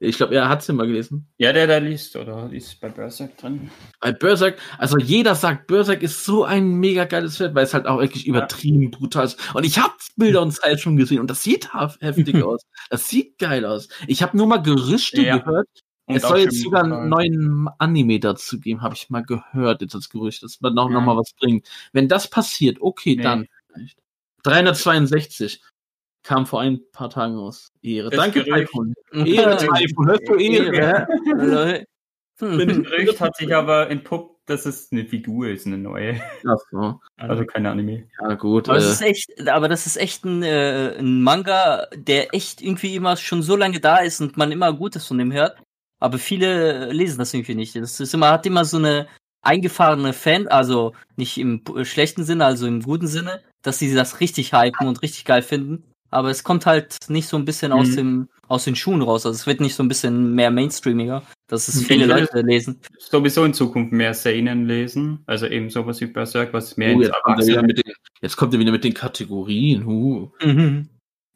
[0.02, 1.28] Ich glaube, er hat's ja mal gelesen.
[1.38, 3.70] Ja, der da liest, oder ist bei Berserk drin.
[4.00, 7.86] Bei Berserk, also jeder sagt, Berserk ist so ein mega geiles Pferd, weil es halt
[7.86, 9.38] auch wirklich übertrieben brutal ist.
[9.54, 12.62] Und ich habe Bilder und Zeit schon gesehen und das sieht hef- heftig aus.
[12.90, 13.90] Das sieht geil aus.
[14.08, 15.40] Ich habe nur mal Gerüchte Ja.
[15.40, 15.68] gehört.
[16.10, 19.82] Und es auch soll jetzt sogar einen neuen Anime dazu geben, habe ich mal gehört,
[19.82, 20.96] jetzt als Gerücht, dass man noch, Ja.
[20.96, 21.68] noch mal was bringt.
[21.94, 23.22] Wenn das passiert, okay, Nee.
[23.24, 23.98] dann vielleicht.
[24.44, 25.62] 362
[26.24, 27.72] kam vor ein paar Tagen raus.
[27.82, 28.10] Ehre.
[28.10, 28.44] Das Danke.
[28.44, 28.94] Typhoon.
[29.14, 30.08] Ehre, Typhoon.
[30.08, 30.76] Hörst du Ehre?
[30.76, 31.08] Ehre.
[31.38, 31.86] Das.
[32.40, 36.22] Gerücht hat sich aber entpuppt, dass es eine Figur ist, eine neue.
[36.48, 37.00] Ach so.
[37.18, 38.08] Also keine Anime.
[38.22, 38.70] Ja, gut.
[38.70, 42.62] Aber das ist Äh, echt, aber das ist echt ein, äh, ein Manga, der echt
[42.62, 45.58] irgendwie immer schon so lange da ist und man immer Gutes von dem hört.
[46.00, 47.76] Aber viele lesen das irgendwie nicht.
[47.76, 49.08] Das ist immer, hat immer so eine
[49.42, 54.20] eingefahrene Fan, also nicht im p- schlechten Sinne, also im guten Sinne, dass sie das
[54.20, 55.84] richtig hypen und richtig geil finden.
[56.12, 57.96] Aber es kommt halt nicht so ein bisschen aus Mhm.
[57.96, 59.26] dem, aus den Schuhen raus.
[59.28, 62.42] Also es wird nicht so ein bisschen mehr mainstreamiger, dass es Ich viele würde- Leute
[62.42, 62.80] lesen.
[62.98, 65.22] Sowieso in Zukunft mehr Seinen lesen.
[65.28, 67.68] Also eben sowas wie Berserk, was mehr ins jetzt, kommt er wieder Erwachsene.
[67.68, 69.86] mit den, jetzt kommt er wieder mit den Kategorien.
[69.86, 70.32] Uh.
[70.44, 70.90] Mhm.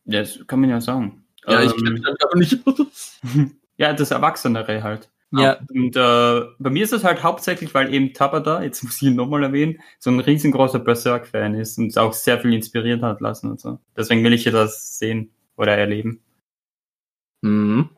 [0.05, 1.23] Das kann man ja sagen.
[1.47, 3.19] Ja, ich Ähm, mich aber nicht aus.
[3.77, 5.09] ja, das Erwachsenere halt.
[5.35, 9.07] Ja, Und äh, bei mir ist es halt hauptsächlich, weil eben Tabata, jetzt muss ich
[9.07, 13.49] ihn nochmal erwähnen, so ein riesengroßer Berserk-Fan ist und auch sehr viel inspiriert hat lassen
[13.49, 13.79] und so.
[13.97, 16.21] Deswegen will ich ja das sehen oder erleben.
[17.41, 17.89] Mhm.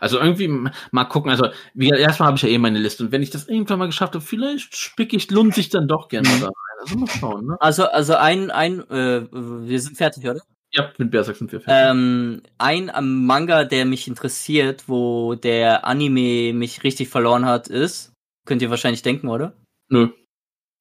[0.00, 0.48] Also irgendwie
[0.90, 1.30] mal gucken.
[1.30, 3.86] Also wie, erstmal habe ich ja eh meine Liste und wenn ich das irgendwann mal
[3.86, 6.80] geschafft habe, vielleicht spick ich, lohnt sich dann doch gerne mal da rein.
[6.80, 7.56] Also mal schauen, ne?
[7.60, 10.40] Also, also ein, ein, äh, wir sind fertig, oder?
[10.72, 11.90] Ja, mit Berserk sind wir fertig.
[11.90, 18.12] Ähm, ein ähm, Manga, der mich interessiert, wo der Anime mich richtig verloren hat, ist,
[18.46, 19.56] könnt ihr wahrscheinlich denken, oder?
[19.88, 20.08] Nö.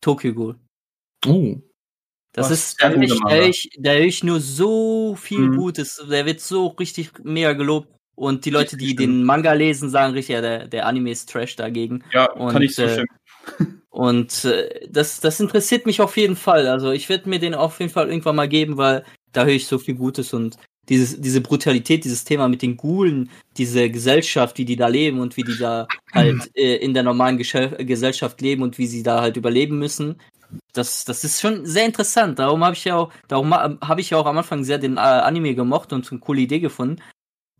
[0.01, 0.55] Tokyo Ghoul.
[1.25, 1.61] Oh.
[2.33, 5.55] Das ist, da höre ich, da ich, nur so viel Mhm.
[5.55, 6.05] Gutes.
[6.09, 7.87] Der wird so richtig mega gelobt.
[8.15, 11.55] Und die Leute, die den Manga lesen, sagen richtig, ja, der, der Anime ist Trash
[11.55, 12.03] dagegen.
[12.11, 13.81] Ja, Und, kann ich äh, zustimmen.
[13.89, 16.67] Und äh, das, das interessiert mich auf jeden Fall.
[16.67, 19.05] Also ich werde mir den auf jeden Fall irgendwann mal geben, weil
[19.35, 20.57] da höre ich so viel Gutes und
[20.89, 25.35] dieses, diese Brutalität, dieses Thema mit den Gulen, diese Gesellschaft, wie die da leben und
[25.35, 29.21] wie die da halt äh, in der normalen Geschel Gesellschaft leben und wie sie da
[29.21, 30.17] halt überleben müssen.
[30.73, 32.37] Das, das ist schon sehr interessant.
[32.39, 34.97] Darum habe ich ja auch, darum ha- habe ich ja auch am Anfang sehr den
[34.97, 37.01] äh, Anime gemocht und so eine coole Idee gefunden.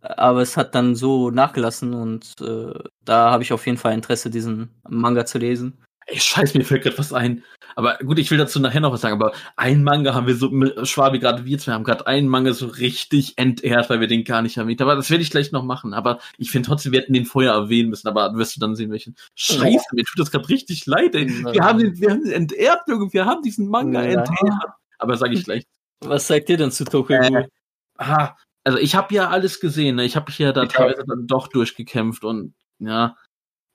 [0.02, 2.74] Aber es hat dann so nachgelassen und äh,
[3.04, 5.80] da habe ich auf jeden Fall Interesse, diesen Manga zu lesen.
[6.08, 7.44] Ey, scheiße, mir fällt gerade was ein.
[7.76, 9.20] Aber gut, ich will dazu nachher noch was sagen.
[9.20, 10.52] Aber einen Manga haben wir so,
[10.86, 14.44] Schwabi, gerade wir zwei haben gerade einen Manga so richtig entehrt, weil wir den gar
[14.44, 14.90] nicht erwähnt haben.
[14.90, 15.94] Aber das werde ich gleich noch machen.
[15.94, 18.08] Aber ich finde trotzdem, wir hätten den vorher erwähnen müssen.
[18.08, 19.16] Aber wirst du dann sehen, welchen.
[19.34, 21.28] Scheiße, mir tut das gerade richtig leid, ey.
[21.28, 23.12] Wir haben den, wir haben den entehrt, Junge.
[23.12, 24.20] Wir haben diesen Manga Ja.
[24.20, 24.74] entehrt.
[25.00, 25.64] Aber sage ich gleich.
[26.02, 27.48] Was sagt ihr denn zu Tokyo Äh?
[27.98, 29.96] Aha, also ich habe ja alles gesehen.
[29.96, 30.06] Ne?
[30.06, 33.16] Ich habe mich ja da Ich teilweise dann doch durchgekämpft und ja.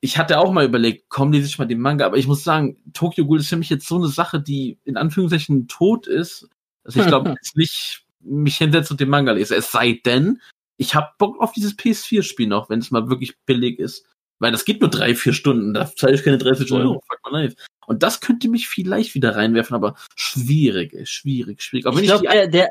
[0.03, 2.79] Ich hatte auch mal überlegt, komm, lese ich mal den Manga, aber ich muss sagen,
[2.95, 6.49] Tokyo Ghoul ist für mich jetzt so eine Sache, die in Anführungszeichen tot ist,
[6.85, 9.57] dass ich glaube, jetzt nicht mich hinsetze und den Manga lese.
[9.57, 10.41] Es sei denn,
[10.77, 14.07] ich habe Bock auf dieses PS4-Spiel noch, wenn es mal wirklich billig ist.
[14.39, 16.77] Weil das geht nur drei, vier Stunden, da zahle ich keine 30 Ja.
[16.79, 17.03] Euro.
[17.07, 17.57] Fuck my life.
[17.87, 21.85] Und das könnte mich vielleicht wieder reinwerfen, aber schwierig, ey, schwierig, schwierig.
[21.85, 22.71] Wenn Ich glaube, die der, der,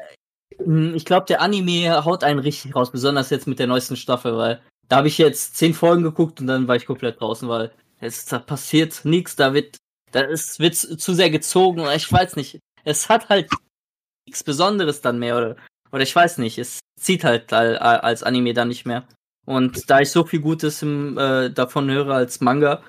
[0.58, 4.36] hm, ich glaub, der Anime haut einen richtig raus, besonders jetzt mit der neuesten Staffel,
[4.36, 7.72] weil da habe ich jetzt zehn Folgen geguckt und dann war ich komplett draußen, weil
[8.00, 9.78] es da passiert nichts, da wird,
[10.12, 12.60] da ist, wird zu sehr gezogen, oder ich weiß nicht.
[12.84, 13.50] Es hat halt
[14.26, 15.56] nichts Besonderes dann mehr, oder,
[15.92, 19.08] oder ich weiß nicht, es zieht halt al- al- als Anime dann nicht mehr.
[19.46, 22.84] Und da ich so viel Gutes im, äh, davon höre als Manga,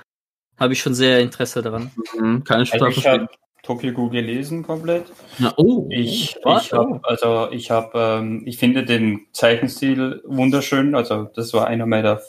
[0.59, 1.91] habe ich schon sehr Interesse daran.
[2.19, 3.29] Mhm, keine Also Sprache ich habe
[3.63, 5.13] Tokyo gelesen komplett.
[5.39, 5.87] Ja, oh.
[5.91, 6.67] Ich, Was?
[6.67, 10.95] ich habe, also ich habe, ähm, ich finde den Zeichenstil wunderschön.
[10.95, 12.21] Also das war einer meiner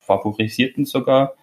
[0.00, 1.34] favorisierten sogar.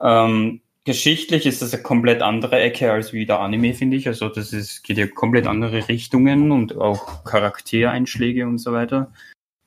[0.00, 4.08] Ähm, geschichtlich ist das eine komplett andere Ecke als wie der Anime, finde ich.
[4.08, 9.12] Also das ist, geht ja komplett andere Richtungen und auch Charaktereinschläge und so weiter.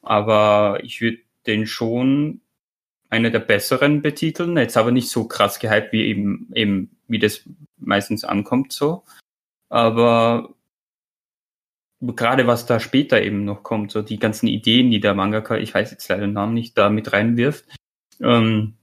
[0.02, 2.42] Aber ich würde den schon
[3.10, 4.58] einer der besseren betiteln.
[4.58, 7.44] Jetzt aber nicht so krass gehypt, wie eben, eben, wie das
[7.78, 9.04] meistens ankommt so.
[9.70, 10.56] Aber
[12.02, 15.74] gerade was da später eben noch kommt, so die ganzen Ideen, die der Mangaka, ich
[15.74, 17.66] weiß jetzt leider den Namen nicht, da mit reinwirft,
[18.22, 18.76] ähm,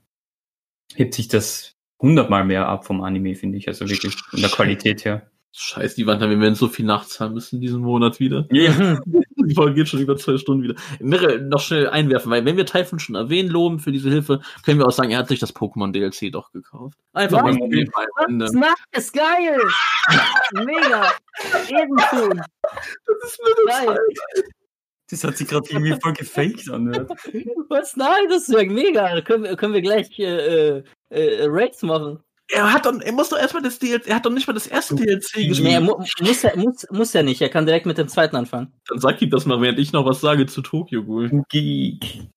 [0.95, 5.05] hebt sich das hundertmal mehr ab vom Anime, finde ich, also wirklich von der Qualität
[5.05, 5.31] her.
[5.55, 8.47] Scheiß die Wand, wir werden so viel nachzahlen müssen diesen Monat wieder.
[8.53, 8.99] Ja.
[9.45, 10.75] Die Folge geht schon über zwei Stunden wieder.
[10.99, 14.79] Mirre, noch schnell einwerfen, weil wenn wir Typhon schon erwähnen, loben für diese Hilfe, können
[14.79, 16.97] wir auch sagen, er hat sich das Pokémon DLC doch gekauft.
[17.11, 17.57] Einfach Was?
[17.57, 18.45] mal nebenbei am Ende.
[18.57, 19.59] Nice, geil!
[20.53, 21.11] Mega!
[21.69, 22.41] Ehrenschön!
[23.05, 23.99] Das ist mir Geil!
[25.09, 27.07] Das hat sich gerade irgendwie voll gefaked an.
[27.67, 27.95] Was?
[27.97, 29.13] Nein, das ist ja mega.
[29.13, 32.23] Da können wir, können wir gleich äh, äh, äh, Raids machen.
[32.51, 34.67] Er hat doch, er muss doch erstmal das DLC, er hat doch nicht mal das
[34.67, 35.81] erste DLC Nee, er gespielt.
[35.83, 37.41] mu muss, er, muss, muss er nicht.
[37.41, 38.73] Er kann direkt mit dem zweiten anfangen.
[38.89, 41.43] Dann sag ihm das mal, während ich noch was sage zu Tokyo Ghoul.
[41.49, 42.27] Geek.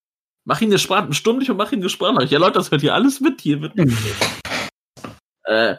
[0.45, 2.33] Mach ihn eine Sprache, stumm dich und mach ihn eine Sprachnachricht.
[2.33, 3.41] Ja, Leute, das hört hier alles mit.
[3.41, 3.73] Hier wird.
[5.45, 5.77] äh,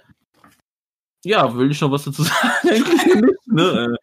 [1.23, 2.49] ja, will ich noch was dazu sagen?
[2.63, 3.97] Eigentlich nicht, ne?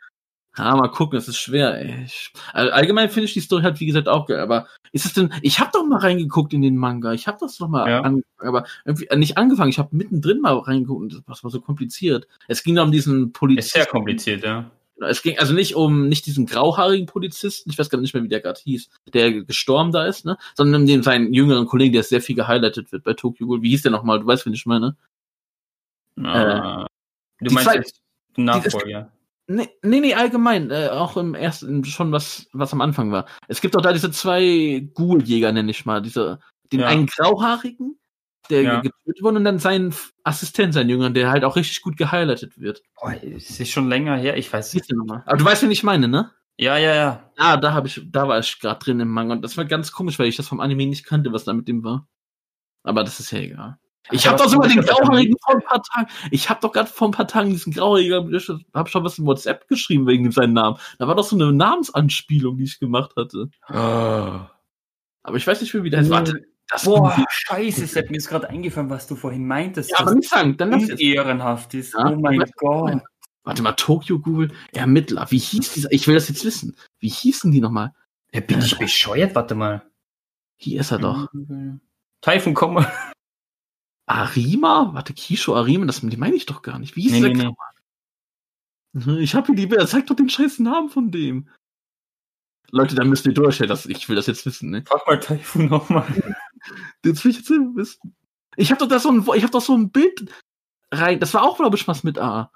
[0.57, 2.07] Ja, mal gucken, es ist schwer, ey.
[2.53, 5.59] Allgemein finde ich die Story halt, wie gesagt, auch geil, aber ist es denn, ich
[5.59, 8.01] habe doch mal reingeguckt in den Manga, ich habe das doch mal Ja.
[8.03, 11.61] angefangen, aber irgendwie, äh, nicht angefangen, ich habe mittendrin mal reingeguckt und das war so
[11.61, 12.29] kompliziert.
[12.47, 13.79] Es ging da um diesen Ist Polizisten.
[13.79, 14.71] sehr kompliziert, ja.
[15.01, 18.29] Es ging also nicht um nicht diesen grauhaarigen Polizisten, ich weiß gar nicht mehr, wie
[18.29, 20.39] der gerade hieß, der gestorben da ist, ne?
[20.55, 23.61] Sondern um den seinen jüngeren Kollegen, der sehr viel gehighlightet wird bei Tokyo Ghoul.
[23.63, 24.21] Wie hieß der nochmal?
[24.21, 24.97] Du weißt, wen ich meine?
[26.17, 26.85] Äh,
[27.41, 27.83] du meinst zwei-
[28.37, 29.11] Nachfolger.
[29.47, 33.27] Nee, nee, nee allgemein, äh, auch im ersten, schon was, was am Anfang war.
[33.47, 36.01] Es gibt doch da diese zwei Ghoul-Jäger, nenne ich mal.
[36.01, 36.39] Diese,
[36.73, 36.87] den Ja.
[36.87, 37.99] einen grauhaarigen,
[38.49, 38.81] der Ja.
[38.81, 42.83] getötet wurde, und dann seinen Assistent, seinen Jüngeren, der halt auch richtig gut gehighlightet wird.
[43.03, 45.23] Oh, es ist schon länger her, ich weiß nochmal?
[45.27, 46.31] Aber du weißt, wen ich meine, ne?
[46.57, 47.31] Ja, ja, ja.
[47.37, 49.93] Ah, da habe ich, da war ich gerade drin im Manga und das war ganz
[49.93, 52.09] komisch, weil ich das vom Anime nicht kannte, was da mit dem war.
[52.83, 53.79] Aber das ist ja egal.
[54.11, 54.97] Ich habe doch sogar den ist das?
[54.99, 56.09] Grauhaarigen vor ein paar Tagen.
[56.31, 59.25] Ich habe doch gerade vor ein paar Tagen diesen Grauhaarigen, ich habe schon was in
[59.27, 60.77] WhatsApp geschrieben wegen seinem Namen.
[60.99, 63.49] Da war doch so eine Namensanspielung, die ich gemacht hatte.
[63.71, 64.47] Oh.
[65.23, 66.11] Aber ich weiß nicht mehr, wie der heißt.
[66.11, 69.91] Warte, Das Boah, scheiße, es hat mir jetzt gerade eingefallen, was du vorhin meintest.
[69.91, 71.01] ja, aber nicht sagen, dann lass jetzt.
[71.01, 71.95] unehrenhaft ist.
[71.95, 73.01] Ja, Oh mein Gott.
[73.43, 75.27] Warte mal, Tokyo Google, Ermittler.
[75.31, 75.93] Wie hieß dieser?
[75.93, 76.77] Ich will das jetzt wissen.
[76.99, 77.93] Wie hießen die nochmal?
[78.33, 79.35] Ja, bin ich bescheuert?
[79.35, 79.83] Warte mal.
[80.57, 81.29] Hier ist er doch.
[82.23, 82.91] Typhoon Komma.
[84.07, 84.91] Arima?
[84.93, 86.97] Warte, Kisho Arima, das die meine ich doch gar nicht.
[86.97, 87.43] Wie hieß Nee, der nee, nee.
[87.45, 87.57] Kammer?
[88.93, 89.87] Mhm, Ich habe hier die Bilder.
[89.87, 91.49] Zeig doch den scheiß Namen von dem.
[92.71, 93.69] Leute, da müsst ihr durchstellen.
[93.69, 94.85] Das, ich will das jetzt wissen, ne?
[94.87, 96.07] Frag mal Typhoon nochmal.
[97.05, 98.15] Jetzt will ich jetzt wissen.
[98.57, 100.31] Ich habe doch da so ein, ich habe doch so ein Bild
[100.93, 101.21] rein.
[101.21, 102.51] Das war auch, glaube ich, was mit A.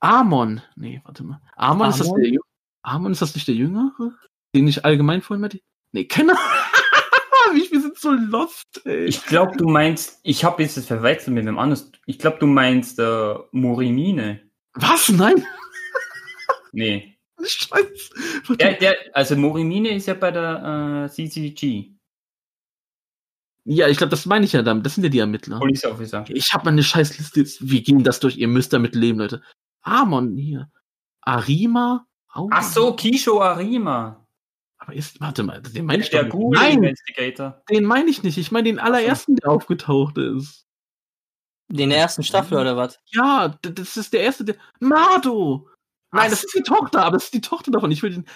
[0.00, 0.62] Amon.
[0.76, 1.40] Nee, warte mal.
[1.56, 2.22] Amon, ist das Amon?
[2.22, 2.40] der
[2.82, 4.12] Amon ist das nicht der Jüngere?
[4.54, 5.60] Den ich allgemein vorhin meinte?
[5.92, 6.36] Nee, Kenner.
[8.04, 9.04] Wie so lost, ey.
[9.06, 11.92] Ich glaube, du meinst, ich habe jetzt das verwechselt mit einem anderen.
[12.06, 14.40] Ich glaube, du meinst äh, Morimine.
[14.74, 15.08] Was?
[15.10, 15.44] Nein?
[16.76, 17.16] Nee.
[17.40, 18.56] Scheiße.
[18.58, 21.92] Der, der, also Morimine ist ja bei der äh, CCG,
[23.64, 24.84] Ja, ich glaube, das meine ich ja damit.
[24.84, 25.58] Das sind ja die Ermittler.
[25.60, 26.24] Police Officer.
[26.28, 27.70] Ich habe meine Scheißliste jetzt.
[27.70, 28.36] Wir gehen das durch.
[28.38, 29.40] Ihr müsst damit leben, Leute.
[29.82, 30.68] Amon hier.
[31.20, 32.06] Arima.
[32.32, 34.23] Au- Ach so, Kisho Arima.
[34.84, 36.60] Aber ist, warte mal, den meine ich Der doch nicht.
[36.60, 37.62] Nein, Investigator.
[37.70, 38.36] den meine ich nicht.
[38.36, 40.66] Ich meine den allerersten, der aufgetaucht ist.
[41.68, 43.00] Der ersten Staffel oder was?
[43.06, 44.56] Ja, das ist der erste, der.
[44.80, 45.70] Mado!
[46.12, 47.90] Nein, Ach das ist die Tochter, aber das ist die Tochter davon.
[47.90, 48.26] Ich will den.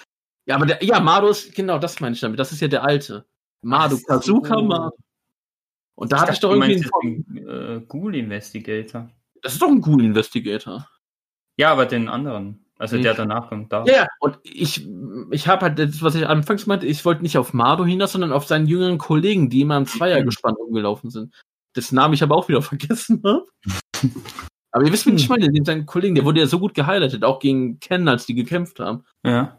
[0.47, 2.39] Ja, aber der, ja, Mado ist, genau, das meine ich damit.
[2.39, 3.27] Das ist ja der alte.
[3.61, 4.05] Mado, so.
[4.05, 4.97] Kazuka Mado.
[5.93, 6.83] Und da hatte ich doch irgendwie.
[7.03, 9.11] den, äh, Ghoul Investigator.
[9.43, 10.89] Das ist doch ein Ghoul Investigator.
[11.57, 12.65] Ja, aber den anderen.
[12.79, 13.73] Also der danach kommt.
[13.73, 13.83] Da.
[13.85, 14.87] Ja, und ich,
[15.31, 18.31] ich habe halt das, was ich anfangs meinte, ich wollte nicht auf Mado hinaus, sondern
[18.31, 21.35] auf seinen jüngeren Kollegen, die immer im Zweiergespann rumgelaufen sind.
[21.75, 23.45] Dessen Namen ich aber auch wieder vergessen habe.
[24.71, 27.25] aber ihr wisst, wen ich meine, den seinen Kollegen, der wurde ja so gut gehighlightet,
[27.25, 29.03] auch gegen Ken, als die gekämpft haben.
[29.25, 29.57] ja.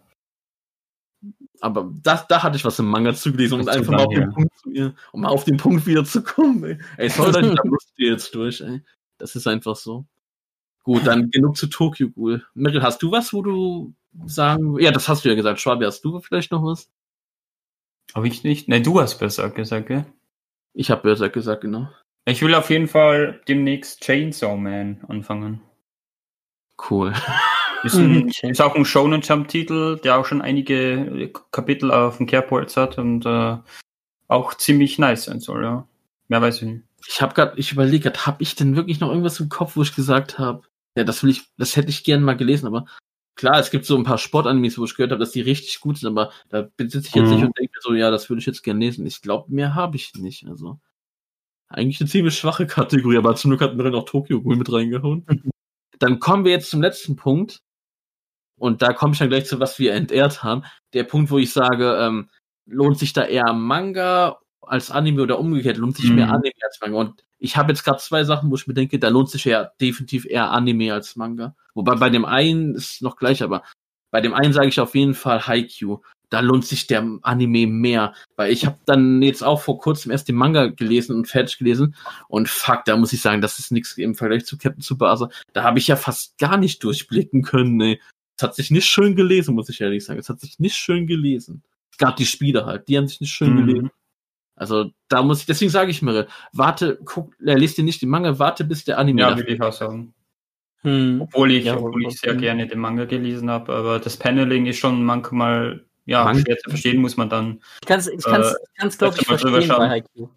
[1.62, 4.32] Aber das, da hatte ich was im Manga zugelesen, um Das einfach mal auf den.
[4.32, 4.51] Punkt
[5.12, 6.78] um mal auf den Punkt wieder zu kommen, ey.
[6.97, 8.80] Ey, sorry, da musst ihr jetzt durch, ey.
[9.18, 10.06] Das ist einfach so.
[10.82, 12.44] Gut, dann genug zu Tokyo Ghoul.
[12.55, 13.93] Meryl, hast du was, wo du
[14.27, 15.61] sagen, ja, das hast du ja gesagt.
[15.61, 16.90] Schwabi, hast du vielleicht noch was?
[18.15, 18.69] Habe ich nicht?
[18.69, 20.05] Ne, du hast besser gesagt, gell?
[20.73, 21.89] Ich habe Berserk gesagt, genau.
[22.24, 25.61] Ich will auf jeden Fall demnächst Chainsaw Man anfangen.
[26.90, 27.12] Cool.
[27.82, 28.28] Ist, ein, Mhm.
[28.43, 32.98] ist auch ein Shonen Jump Titel, der auch schon einige Kapitel auf dem Kerbholz hat
[32.98, 33.57] und äh,
[34.28, 35.89] auch ziemlich nice sein soll, ja.
[36.28, 36.85] Mehr weiß ich nicht.
[37.09, 39.82] Ich habe gerade, ich überlege gerade, habe ich denn wirklich noch irgendwas im Kopf, wo
[39.82, 40.61] ich gesagt habe,
[40.96, 42.86] ja, das will ich, das hätte ich gern mal gelesen, aber
[43.36, 45.98] klar, es gibt so ein paar Sportanimes, wo ich gehört habe, dass die richtig gut
[45.98, 47.34] sind, aber da sitze ich jetzt Mhm.
[47.34, 49.06] nicht und denke mir so, ja, das würde ich jetzt gern lesen.
[49.06, 50.46] Ich glaube, mehr habe ich nicht.
[50.46, 50.78] Also
[51.68, 55.24] eigentlich eine ziemlich schwache Kategorie, aber zum Glück hat mir noch Tokyo Ghoul mit reingehauen.
[56.00, 57.62] Dann kommen wir jetzt zum letzten Punkt.
[58.58, 60.64] Und da komme ich dann gleich zu, was wir entehrt haben.
[60.92, 62.28] Der Punkt, wo ich sage, ähm,
[62.66, 66.16] lohnt sich da eher Manga als Anime oder umgekehrt, lohnt sich Mhm.
[66.16, 66.98] mehr Anime als Manga.
[66.98, 69.70] Und ich habe jetzt gerade zwei Sachen, wo ich mir denke, da lohnt sich ja
[69.80, 71.56] definitiv eher Anime als Manga.
[71.74, 73.62] Wobei bei dem einen ist noch gleich, aber
[74.10, 76.00] bei dem einen sage ich auf jeden Fall Haikyuu.
[76.28, 80.28] Da lohnt sich der Anime mehr, weil ich habe dann jetzt auch vor kurzem erst
[80.28, 81.96] den Manga gelesen und fertig gelesen
[82.28, 85.28] und fuck, da muss ich sagen, das ist nichts im Vergleich zu Captain Tsubasa.
[85.54, 87.76] Da habe ich ja fast gar nicht durchblicken können.
[87.76, 88.00] Nee.
[88.36, 90.20] Es hat sich nicht schön gelesen, muss ich ehrlich sagen.
[90.20, 91.62] Es hat sich nicht schön gelesen.
[91.98, 93.66] Gerade die Spiele halt, die haben sich nicht schön Mhm.
[93.66, 93.90] gelesen.
[94.61, 98.11] Also da muss ich, deswegen sage ich mir, warte, guck, er liest dir nicht den
[98.11, 99.23] Manga, warte bis der Anime.
[99.23, 100.12] Ja, will ich auch sagen.
[100.82, 101.23] Hm.
[101.23, 104.77] Obwohl ich, Ja, obwohl ich sehr gerne den Manga gelesen habe, aber das Paneling ist
[104.78, 107.61] schon manchmal ja, Manga- schwer zu verstehen, muss man dann.
[107.81, 109.89] Ich kann es, ich kann's, Äh, ich kann's glaube ich, mal drüber verstehen bei?
[109.89, 110.28] Haikyuu.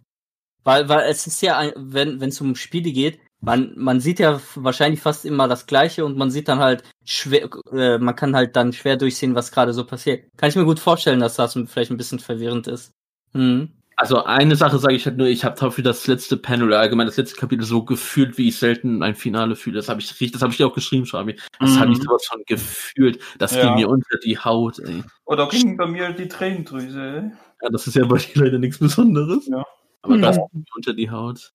[0.63, 4.19] Weil, weil es ist ja, ein, wenn wenn es um Spiele geht, man, man sieht
[4.19, 8.37] ja wahrscheinlich fast immer das Gleiche und man sieht dann halt schwer, äh, man kann
[8.37, 10.23] halt dann schwer durchsehen, was gerade so passiert.
[10.37, 12.91] Kann ich mir gut vorstellen, dass das vielleicht ein bisschen verwirrend ist.
[13.33, 13.73] Hm.
[13.95, 17.05] Also eine Sache sage ich halt nur, ich habe dafür das letzte Panel oder allgemein
[17.05, 19.77] das letzte Kapitel so gefühlt, wie ich selten ein Finale fühle.
[19.77, 21.37] Das habe ich richtig, das habe ich dir auch geschrieben, Schabi.
[21.59, 21.79] Das Mhm.
[21.79, 23.19] habe ich sowas schon gefühlt.
[23.37, 23.61] Das Ja.
[23.65, 25.03] ging mir unter die Haut, ey.
[25.25, 27.31] Oder ging bei mir die Tränendrüse.
[27.61, 29.47] Ja, das ist ja bei dir leider nichts Besonderes.
[29.47, 29.63] Ja.
[30.01, 30.43] Aber das Ja.
[30.51, 31.51] ging mir unter die Haut.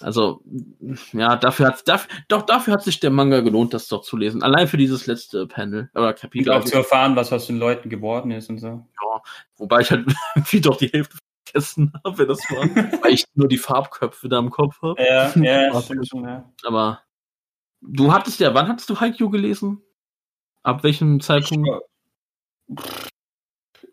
[0.00, 0.42] Also,
[1.12, 4.44] ja, dafür hat dafür, doch dafür hat sich der Manga gelohnt, das doch zu lesen.
[4.44, 6.52] Allein für dieses letzte Panel oder Und Kapitel.
[6.52, 8.86] auch zu erfahren, was aus den Leuten geworden ist und so.
[9.56, 10.06] Wobei ich halt
[10.52, 11.18] wie doch die Hälfte
[11.50, 13.02] vergessen habe, wer das war.
[13.02, 15.02] weil ich nur die Farbköpfe da im Kopf habe.
[15.02, 16.50] Ja, ja, stimmt schon, ja.
[16.64, 17.02] Aber
[17.80, 19.82] du hattest ja, wann hattest du Haikyuu gelesen?
[20.62, 21.68] Ab welchem Zeitpunkt?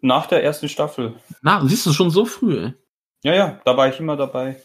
[0.02, 1.16] Nach der ersten Staffel.
[1.42, 2.74] Na, siehst du schon so früh, ey.
[3.24, 4.62] Ja, ja, da war ich immer dabei.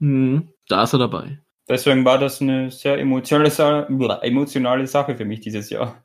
[0.00, 1.40] Hm, da ist er dabei.
[1.68, 3.84] Deswegen war das eine sehr emotionale, Sa
[4.22, 6.02] emotionale Sache für mich dieses Jahr.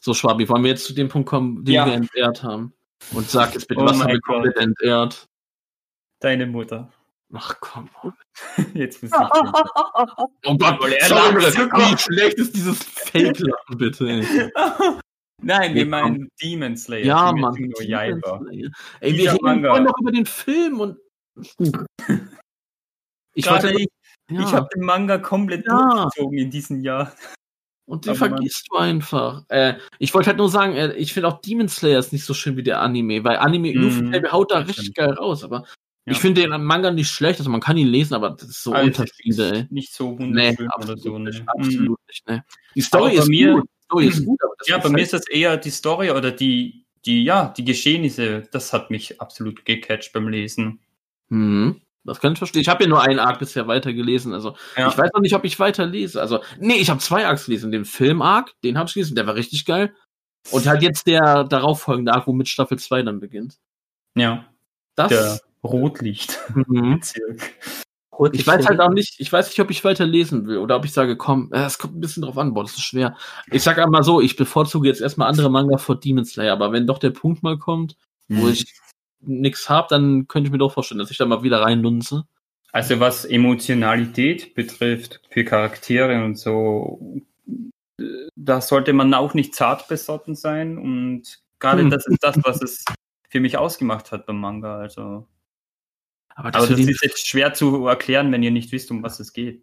[0.00, 1.86] So, Schwabi, wollen wir jetzt zu dem Punkt kommen, den Ja.
[1.86, 2.72] wir entehrt haben?
[3.12, 5.26] Und sag jetzt bitte, Oh was haben wir komplett entehrt?
[6.24, 6.90] Deine Mutter.
[7.34, 7.90] Ach komm.
[8.74, 9.18] Jetzt muss ich.
[10.46, 11.56] Oh Gott, er sorry, lacht.
[11.58, 14.04] wie schlecht ist dieses Fake-Lachen, bitte.
[15.42, 17.04] Nein, wir meinen Demon Slayer.
[17.04, 17.54] Ja, Mann.
[17.54, 18.40] no Yaiba.
[19.00, 19.68] Ey, wir reden Manga.
[19.68, 20.98] vorhin noch über den Film und.
[23.34, 23.80] Ich Gerade wollte.
[23.82, 23.88] ich,
[24.30, 25.76] ja, ich habe den Manga komplett Ja.
[26.04, 27.12] durchgezogen in diesem Jahr.
[27.86, 29.44] und den aber man- vergisst du einfach.
[29.48, 32.32] Äh, ich wollte halt nur sagen, äh, ich finde auch Demon Slayer ist nicht so
[32.32, 35.66] schön wie der Anime, weil Anime Mhm, haut da richtig geil raus, aber
[36.06, 36.12] Ja.
[36.12, 38.72] ich finde den Manga nicht schlecht, also man kann ihn lesen, aber das ist so
[38.72, 39.66] Also, Unterschiede, ey.
[39.70, 40.18] Nicht so Nee,
[40.58, 41.18] wunderschön oder absolut so.
[41.18, 41.38] nicht.
[41.40, 41.46] Ne?
[41.48, 42.44] Absolut nicht, ne.
[42.74, 43.64] Die Story ist mir- gut.
[43.64, 46.84] Die Story ist gut, Ja, bei mir halt- ist das eher die Story oder die,
[47.06, 48.42] die, ja, die Geschehnisse.
[48.52, 50.80] Das hat mich absolut gecatcht beim Lesen.
[51.28, 51.80] Mhm.
[52.06, 52.60] Das kann ich verstehen.
[52.60, 54.34] Ich habe ja nur einen Arc bisher weitergelesen.
[54.34, 54.88] Also Ja.
[54.88, 56.20] ich weiß noch nicht, ob ich weiterlese.
[56.20, 57.72] Also, nee, ich habe zwei Arcs gelesen.
[57.72, 59.94] Den Film-Arc, den habe ich gelesen, der war richtig geil.
[60.50, 63.56] Und halt jetzt der darauffolgende Arc, womit Staffel 2 dann beginnt.
[64.14, 64.44] Ja,
[64.96, 65.08] Das.
[65.08, 66.68] der Rotlichtbezirk.
[66.68, 67.00] Mhm.
[68.32, 70.84] Ich weiß halt auch nicht, ich weiß nicht, ob ich weiter lesen will oder ob
[70.84, 73.16] ich sage, komm, äh, es kommt ein bisschen drauf an, boah, das ist schwer.
[73.50, 76.86] Ich sag einmal so, ich bevorzuge jetzt erstmal andere Manga vor Demon Slayer, aber wenn
[76.86, 77.96] doch der Punkt mal kommt,
[78.28, 78.40] Mhm.
[78.40, 78.72] wo ich
[79.20, 82.24] nix hab, dann könnte ich mir doch vorstellen, dass ich da mal wieder reinlunze.
[82.70, 87.20] Also was Emotionalität betrifft für Charaktere und so,
[88.36, 91.90] da sollte man auch nicht zart besotten sein und gerade Hm.
[91.90, 92.84] das ist das, was es
[93.28, 94.76] für mich ausgemacht hat beim Manga.
[94.78, 95.26] Also,
[96.34, 99.02] Aber aber das für die- ist jetzt schwer zu erklären, wenn ihr nicht wisst, um
[99.02, 99.62] was es geht.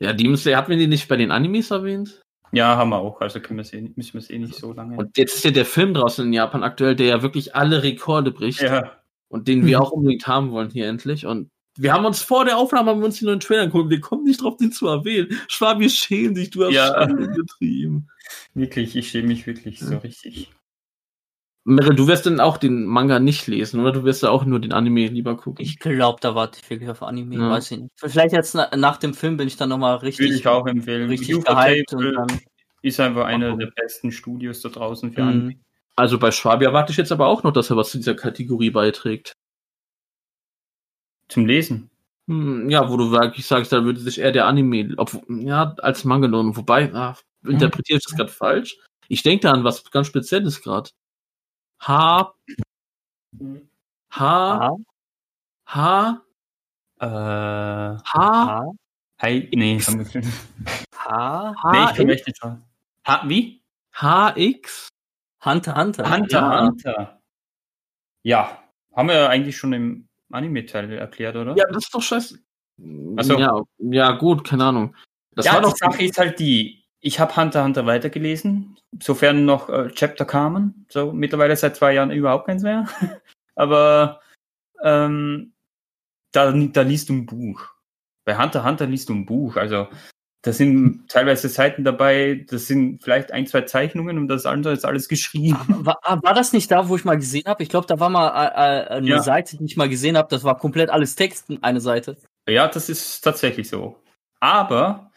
[0.00, 2.20] ja, Demon Slayer, hatten wir die nicht bei den Animes erwähnt?
[2.52, 3.20] Ja, haben wir auch.
[3.20, 4.96] Also können eh, müssen wir es eh nicht so lange.
[4.96, 8.30] Und jetzt ist ja der Film draußen in Japan aktuell, der ja wirklich alle Rekorde
[8.30, 8.96] bricht ja,
[9.28, 11.26] und den wir auch unbedingt haben wollen hier endlich.
[11.26, 13.90] Und wir haben uns vor der Aufnahme haben wir uns die neuen Trailer geguckt.
[13.90, 15.38] Wir kommen nicht drauf, den zu erwähnen.
[15.48, 16.86] Schwabi, schäm dich, du hast Ja.
[16.94, 18.08] Schande getrieben.
[18.54, 20.50] wirklich, ich schäme mich wirklich so richtig.
[21.68, 23.92] Meryl, du wirst dann auch den Manga nicht lesen, oder?
[23.92, 25.62] Du wirst ja auch nur den Anime lieber gucken.
[25.64, 27.50] Ich glaube, da warte ich wirklich auf Anime, Ja.
[27.50, 27.90] weiß ich nicht.
[27.96, 31.08] Vielleicht jetzt na, nach dem Film bin ich dann nochmal richtig, Würde ich auch empfehlen.
[31.08, 32.40] richtig gehypt und dann.
[32.82, 35.28] ist einfach einer der besten Studios da draußen für Mhm.
[35.28, 35.54] Anime.
[35.96, 38.70] Also bei Schwabi erwarte ich jetzt aber auch noch, dass er was zu dieser Kategorie
[38.70, 39.32] beiträgt.
[41.28, 41.90] Zum Lesen.
[42.28, 46.04] Hm, ja, wo du wirklich sagst, da würde sich eher der Anime, obwohl, ja, als
[46.04, 46.56] Manga lohnen.
[46.56, 47.16] Wobei, ah,
[47.46, 48.78] interpretiere ich das gerade falsch?
[49.08, 50.90] Ich denke da an was ganz Spezielles gerade.
[51.80, 52.34] H,
[54.10, 54.76] H, H,
[55.66, 56.22] H,
[57.00, 58.72] Äh, H, H,
[59.20, 60.22] Hi, nee, wir
[60.96, 62.58] H, Nee, ich H, nicht drauf.
[63.06, 63.62] Ha, wie?
[63.92, 64.88] H, X.
[65.44, 66.10] Hunter, Hunter.
[66.10, 66.66] Hunter, Ja.
[66.66, 67.20] Hunter.
[68.24, 68.62] Ja,
[68.94, 71.56] haben wir eigentlich schon im Anime-Teil erklärt, oder?
[71.56, 72.38] Ja, das ist doch scheiße.
[73.16, 73.38] Ach so.
[73.38, 74.94] Ja, ja, gut, keine Ahnung.
[75.32, 75.76] Das ja, war die doch.
[75.76, 80.86] Sache ist halt die, ich habe Hunter Hunter weitergelesen, sofern noch äh, Chapter kamen.
[80.88, 82.86] So mittlerweile seit zwei Jahren überhaupt keins mehr.
[83.54, 84.20] Aber
[84.82, 85.52] ähm,
[86.32, 87.62] da, da liest du ein Buch.
[88.24, 89.56] Bei Hunter Hunter liest du ein Buch.
[89.56, 89.88] Also
[90.42, 94.84] da sind teilweise Seiten dabei, das sind vielleicht ein, zwei Zeichnungen und das andere ist
[94.84, 95.58] alles geschrieben.
[95.84, 97.62] War, ah, war das nicht da, wo ich mal gesehen habe?
[97.62, 99.22] Ich glaube, da war mal äh, äh, eine Ja.
[99.22, 100.28] Seite, die ich mal gesehen habe.
[100.30, 102.16] Das war komplett alles Text, eine Seite.
[102.48, 103.96] Ja, das ist tatsächlich so.
[104.40, 105.07] Aber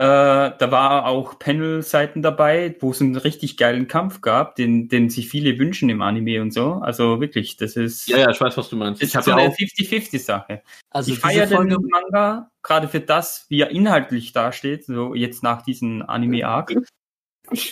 [0.00, 5.10] äh, da war auch Panel-Seiten dabei, wo es einen richtig geilen Kampf gab, den, den
[5.10, 6.74] sich viele wünschen im Anime und so.
[6.74, 9.02] Also wirklich, das ist, Ja, ja, ich weiß, was du meinst.
[9.02, 9.56] ist Ich habe so ja eine auch.
[9.56, 10.62] 50-50-Sache.
[10.90, 15.62] Also ich feiere den Manga gerade für das, wie er inhaltlich dasteht, so jetzt nach
[15.62, 16.74] diesem Anime-Arc.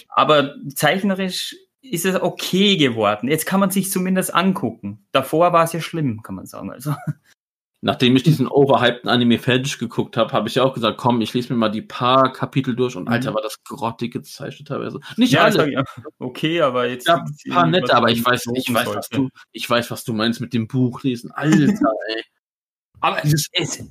[0.09, 3.29] Aber zeichnerisch ist es okay geworden.
[3.29, 5.07] Jetzt kann man sich zumindest angucken.
[5.13, 6.73] Davor war es ja schlimm, kann man sagen.
[6.73, 6.93] Also.
[7.87, 11.33] Nachdem ich diesen overhypten Anime fertig geguckt habe, habe ich ja auch gesagt, komm, ich
[11.35, 13.13] lese mir mal die paar Kapitel durch und Mhm.
[13.13, 14.99] Alter, war das grottig gezeichnet teilweise.
[15.17, 15.71] Nicht Ja, alle.
[15.71, 15.85] ja,
[16.19, 17.07] okay, aber jetzt.
[17.07, 20.03] Ja, ein paar nette, aber ich weiß, was ich weiß, was du, ich weiß, was
[20.03, 21.31] du meinst mit dem Buch lesen.
[21.31, 21.47] Alter,
[22.09, 22.25] ey.
[23.01, 23.49] Aber es,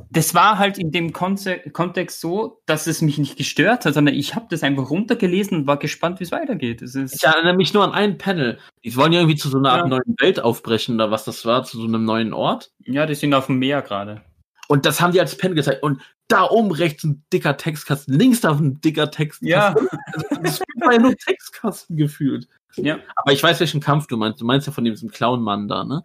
[0.10, 4.16] das war halt in dem Konze Kontext so, dass es mich nicht gestört hat, sondern
[4.16, 6.82] ich habe das einfach runtergelesen und war gespannt, wie es weitergeht.
[6.82, 8.58] Es ist, Ich erinnere mich nur an ein Panel.
[8.84, 9.88] Die wollen ja irgendwie zu so einer Art Ja.
[9.88, 12.72] neuen Welt aufbrechen oder was das war, zu so einem neuen Ort.
[12.80, 14.22] ja, die sind auf dem Meer gerade.
[14.68, 15.84] Und das haben die als Panel gezeigt.
[15.84, 19.48] Und da oben rechts ein dicker Textkasten, links da ein dicker Textkasten.
[19.48, 19.76] Ja.
[20.14, 22.48] Also, das war ja nur Textkasten gefühlt.
[22.76, 22.98] Ja.
[23.16, 24.42] Aber ich weiß, welchen Kampf du meinst.
[24.42, 26.02] Du meinst ja von diesem Clownmann da, ne?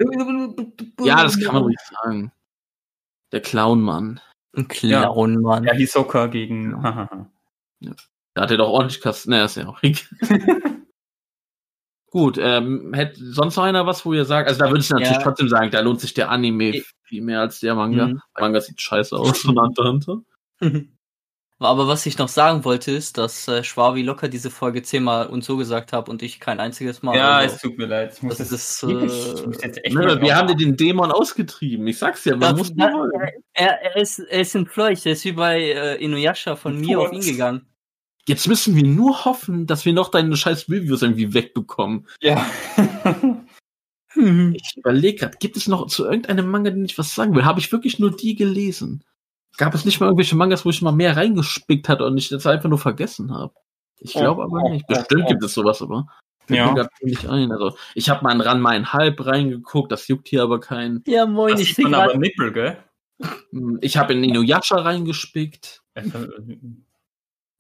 [1.03, 2.33] Ja, das kann man ruhig sagen.
[3.33, 4.21] Der Clownmann.
[4.57, 5.65] ein Clown, Mann.
[5.65, 6.75] Ja, Hisoka gegen.
[6.83, 7.31] hahaha.
[8.35, 9.31] Da hat er doch ordentlich Kasten.
[9.31, 10.03] Ne, ist ja auch egal.
[12.11, 15.13] Gut, ähm, hätte sonst noch einer was, wo ihr sagt, also da würde ich natürlich
[15.13, 15.23] Ja.
[15.23, 18.09] trotzdem sagen, da lohnt sich der Anime Ich- viel mehr als der Manga.
[18.09, 18.21] Mhm.
[18.37, 20.21] Der Manga sieht scheiße aus von Hunter Hunter.
[21.63, 25.45] Aber was ich noch sagen wollte, ist, dass äh, Schwabi locker diese Folge zehnmal und
[25.45, 27.15] so gesagt hat und ich kein einziges Mal.
[27.17, 28.15] Ja, also, es tut mir leid.
[28.15, 30.77] Ich muss das das, ist, ich äh, muss jetzt echt Ne, wir haben dir den
[30.77, 31.87] Dämon ausgetrieben.
[31.87, 33.11] Ich sag's ja, man das, muss wollen.
[33.53, 37.13] er, er, ist, er ist entfleucht, er ist wie bei äh, Inuyasha von mir auf
[37.13, 37.67] ihn gegangen.
[38.27, 42.07] Jetzt müssen wir nur hoffen, dass wir noch deine scheiß Reviews irgendwie wegbekommen.
[42.21, 42.47] Ja.
[44.17, 47.45] Ich überlege gerade, gibt es noch zu irgendeinem Manga, den ich was sagen will?
[47.45, 49.05] Habe ich wirklich nur die gelesen?
[49.57, 52.47] Gab es nicht mal irgendwelche Mangas, wo ich mal mehr reingespickt hatte und ich das
[52.47, 53.53] einfach nur vergessen habe?
[53.99, 54.87] Ich glaube aber nicht.
[54.87, 56.07] Bestimmt gibt es sowas, aber
[56.49, 56.75] Ja.
[57.03, 57.53] nicht ein.
[57.53, 61.03] Also ich habe mal in Ran mal halb reingeguckt, das juckt hier aber keinen.
[61.07, 62.17] Ja, moin, Das ich sehe aber.
[62.17, 62.79] Nippel, gell?
[63.51, 65.83] Hm, Ich habe in Inuyasha reingespickt.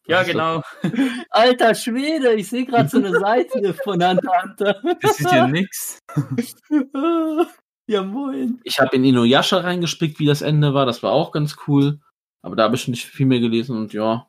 [0.07, 0.63] Ja, genau.
[1.31, 4.81] Alter Schwede, ich sehe gerade so eine Seite von Hunter Hunter.
[5.03, 5.99] Das ist ja nix.
[7.91, 8.61] ja, moin.
[8.65, 10.87] Ich habe in Inuyasha reingespickt, wie das Ende war.
[10.87, 12.01] Das war auch ganz cool.
[12.43, 14.27] Aber da habe ich nicht viel mehr gelesen und ja.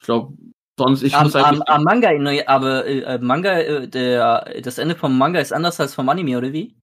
[0.00, 0.36] Ich glaube,
[0.78, 1.68] sonst, ich am, muss am, eigentlich.
[1.68, 2.10] am Manga,
[2.46, 6.52] aber äh, Manga, äh, der, das Ende vom Manga ist anders als vom Anime, oder
[6.52, 6.76] wie?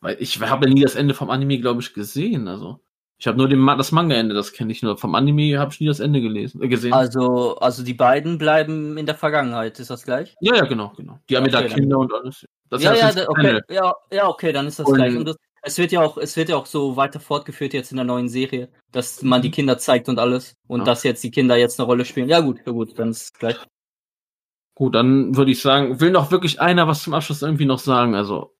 [0.00, 2.48] Weil ich habe nie das Ende vom Anime, glaube ich, gesehen.
[2.48, 2.80] Also
[3.20, 4.96] ich habe nur den, das Manga-Ende, das kenne ich nur.
[4.96, 6.92] Vom Anime habe ich nie das Ende gelesen, äh, gesehen.
[6.92, 10.36] Also, also die beiden bleiben in der Vergangenheit, ist das gleich?
[10.40, 11.18] ja, ja, genau, genau.
[11.28, 12.46] Die haben ja Okay, da dann- Kinder und alles.
[12.70, 15.16] Das ja, ja, okay, ja, ja, okay, dann ist das Und- gleich.
[15.16, 17.96] Und das, es wird ja auch, es wird ja auch so weiter fortgeführt jetzt in
[17.96, 20.84] der neuen Serie, dass man die Kinder zeigt und alles und Ja.
[20.84, 22.28] dass jetzt die Kinder jetzt eine Rolle spielen.
[22.28, 23.56] Ja gut, ja gut, dann ist es gleich.
[24.74, 28.14] Gut, dann würde ich sagen, will noch wirklich einer was zum Abschluss irgendwie noch sagen.
[28.14, 28.54] Also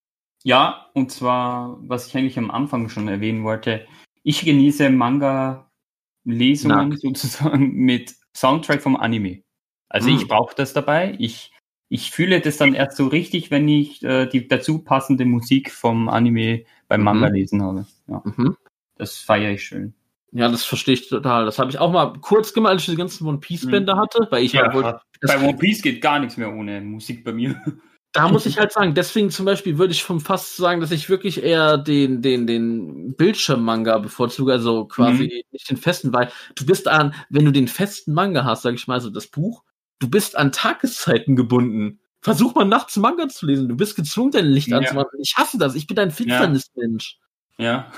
[0.44, 3.86] Ja, und zwar, was ich eigentlich am Anfang schon erwähnen wollte,
[4.24, 9.42] ich genieße Manga-Lesungen sozusagen mit Soundtrack vom Anime.
[9.88, 10.16] Also Hm.
[10.16, 11.14] ich brauche das dabei.
[11.18, 11.50] Ich,
[11.88, 16.08] ich fühle das dann erst so richtig, wenn ich äh, die dazu passende Musik vom
[16.08, 17.04] Anime beim Mhm.
[17.04, 17.86] Manga lesen habe.
[18.08, 18.56] Ja, mhm.
[18.96, 19.94] das feiere ich schön.
[20.32, 21.46] ja, das verstehe ich total.
[21.46, 24.00] Das habe ich auch mal kurz gemacht, als ich die ganzen One Piece Bänder Mhm.
[24.00, 27.32] hatte, weil ich Ja, wollte, bei One Piece geht gar nichts mehr ohne Musik bei
[27.32, 27.54] mir.
[28.12, 31.08] da muss ich halt sagen, deswegen zum Beispiel würde ich schon fast sagen, dass ich
[31.08, 36.88] wirklich eher den, den, den Bildschirm-Manga bevorzuge, also quasi nicht den festen, weil du bist
[36.88, 39.62] an, wenn du den festen Manga hast, sag ich mal, also das Buch,
[39.98, 42.00] du bist an Tageszeiten gebunden.
[42.20, 43.68] Versuch mal nachts Manga zu lesen.
[43.68, 44.78] Du bist gezwungen, dein Licht Ja.
[44.78, 45.18] anzumachen.
[45.20, 45.74] Ich hasse das.
[45.74, 47.18] Ich bin ein Finsternismensch.
[47.58, 47.92] Ja.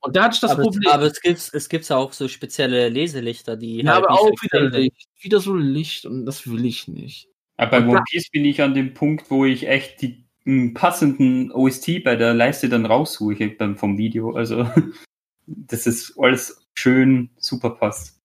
[0.00, 0.90] Und da hatte ich das aber, Problem.
[0.90, 4.30] aber es gibt es gibt ja auch so spezielle Leselichter, die ja, halt aber auch
[4.40, 4.70] wieder.
[4.70, 5.08] Licht.
[5.20, 7.28] Wieder so Licht und das will ich nicht.
[7.56, 11.52] Aber bei One Piece bin ich an dem Punkt, wo ich echt die m, passenden
[11.52, 14.34] OST bei der Leiste dann raussuche beim, vom Video.
[14.34, 14.66] Also,
[15.46, 18.20] das ist alles schön, super passt.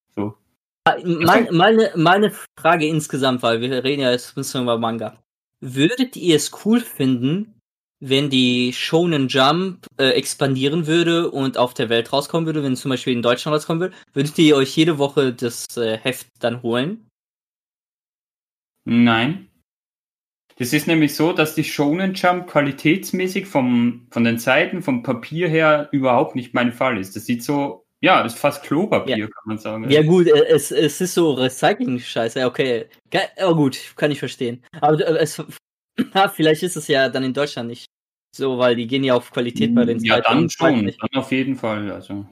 [0.98, 1.08] So.
[1.08, 5.22] Mein, meine, meine Frage insgesamt, weil wir reden ja jetzt ein bisschen über Manga.
[5.61, 7.59] Würdet ihr es cool finden,
[8.00, 12.90] wenn die Shonen Jump äh, expandieren würde und auf der Welt rauskommen würde, wenn zum
[12.90, 13.95] Beispiel in Deutschland rauskommen würde?
[14.14, 17.09] Würdet ihr euch jede Woche das äh, Heft dann holen?
[18.85, 19.50] Nein.
[20.58, 25.48] Das ist nämlich so, dass die Shonen Jump qualitätsmäßig vom, von den Seiten, vom Papier
[25.48, 27.16] her überhaupt nicht mein Fall ist.
[27.16, 29.89] Das sieht so, ja, ist fast Klopapier, kann man sagen.
[29.89, 32.85] Ja gut, äh, es, es ist so Recycling-Scheiße, ja, okay.
[33.43, 34.63] Oh gut, kann ich verstehen.
[34.79, 35.41] Aber äh, es,
[36.13, 37.87] ja, vielleicht ist es ja dann in Deutschland nicht
[38.35, 41.31] so, weil die gehen ja auf Qualität bei den ja, Seiten dann schon, dann auf
[41.31, 41.91] jeden Fall.
[41.91, 42.25] Also.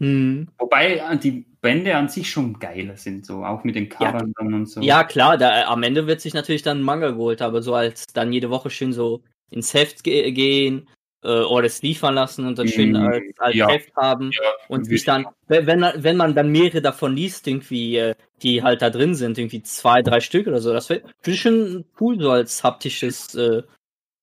[0.00, 0.48] Hm.
[0.58, 4.10] Wobei äh, die Bände an sich schon geiler sind, so auch mit den Ja.
[4.10, 4.80] Covern dann und so.
[4.80, 8.06] Ja, klar, da, am Ende wird sich natürlich dann ein Manga geholt, aber so als
[8.12, 10.88] dann jede Woche schön so ins Heft ge gehen
[11.26, 13.68] äh, oder es liefern lassen und dann schön Mm, als, als ja.
[13.68, 18.14] Heft haben Ja, und sich dann, wenn, wenn man- dann mehrere davon liest, irgendwie, äh,
[18.42, 21.84] die halt da drin sind, irgendwie zwei, drei Stück oder so, das wäre wär schon
[22.00, 23.62] cool, so als haptisches äh,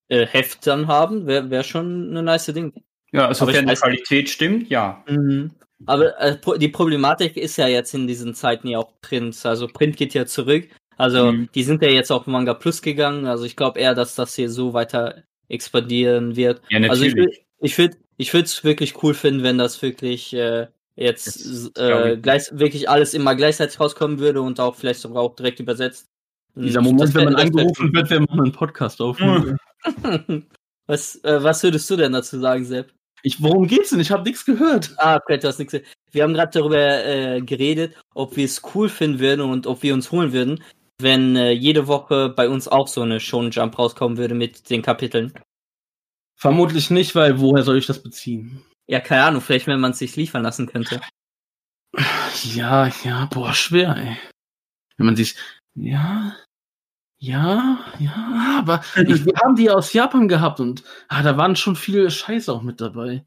[0.07, 2.73] äh, Heft dann haben, wäre wär schon eine nice Ding.
[3.11, 5.03] Ja, also wenn die Qualität stimmt, ja.
[5.07, 5.51] Mhm.
[5.85, 9.45] Aber äh, die Problematik ist ja jetzt in diesen Zeiten ja auch Print.
[9.45, 10.67] Also Print geht ja zurück.
[10.97, 11.49] Also Mhm.
[11.53, 13.25] die sind ja jetzt auf Manga Plus gegangen.
[13.25, 15.23] Also ich glaube eher, dass das hier so weiter
[15.53, 16.61] expandieren wird.
[16.69, 17.15] Ja, Also ich natürlich.
[17.15, 22.13] würde ich würd, ich würde es wirklich cool finden, wenn das wirklich äh, jetzt äh,
[22.13, 22.21] ich.
[22.21, 26.09] gleich, wirklich alles immer gleichzeitig rauskommen würde und auch vielleicht sogar auch direkt übersetzt.
[26.55, 29.57] Dieser Und Moment, wenn man angerufen wird, wenn man einen Podcast aufnimmt.
[30.87, 32.93] was, äh, was würdest du denn dazu sagen, Sepp?
[33.23, 34.01] Ich, worum geht's denn?
[34.01, 34.93] Ich habe nichts gehört.
[34.97, 35.75] Ah, okay, du hast nichts.
[36.11, 39.93] Wir haben gerade darüber äh, geredet, ob wir es cool finden würden und ob wir
[39.93, 40.61] uns holen würden,
[40.99, 44.81] wenn äh, jede Woche bei uns auch so eine Shonen Jump rauskommen würde mit den
[44.81, 45.33] Kapiteln.
[46.35, 48.63] Vermutlich nicht, weil woher soll ich das beziehen?
[48.87, 50.99] Ja, keine Ahnung, vielleicht wenn man es sich liefern lassen könnte.
[52.43, 54.17] Ja, ja, boah, schwer, ey.
[54.97, 55.35] Wenn man sich,
[55.75, 56.35] ja,
[57.19, 61.75] ja, ja, aber ich, wir haben die aus Japan gehabt und ah, da waren schon
[61.75, 63.25] viele Scheiße auch mit dabei.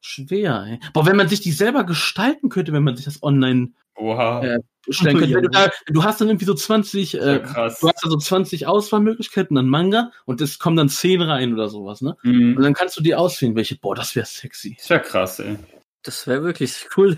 [0.00, 0.80] Schwer, ey.
[0.92, 4.58] Boah, wenn man sich die selber gestalten könnte, wenn man sich das online Oha.
[4.88, 5.32] Stellen könnt.
[5.34, 7.78] Wenn du, da, du hast dann irgendwie so 20, Ja, äh, krass.
[7.80, 12.00] du hast also 20 Auswahlmöglichkeiten an Manga und es kommen dann 10 rein oder sowas,
[12.00, 12.16] ne?
[12.24, 12.62] Und Mhm.
[12.62, 14.76] dann kannst du dir auswählen, welche, boah, das wäre sexy.
[14.78, 15.56] Ist ja krass, ey.
[16.02, 17.14] Das wäre wirklich cool,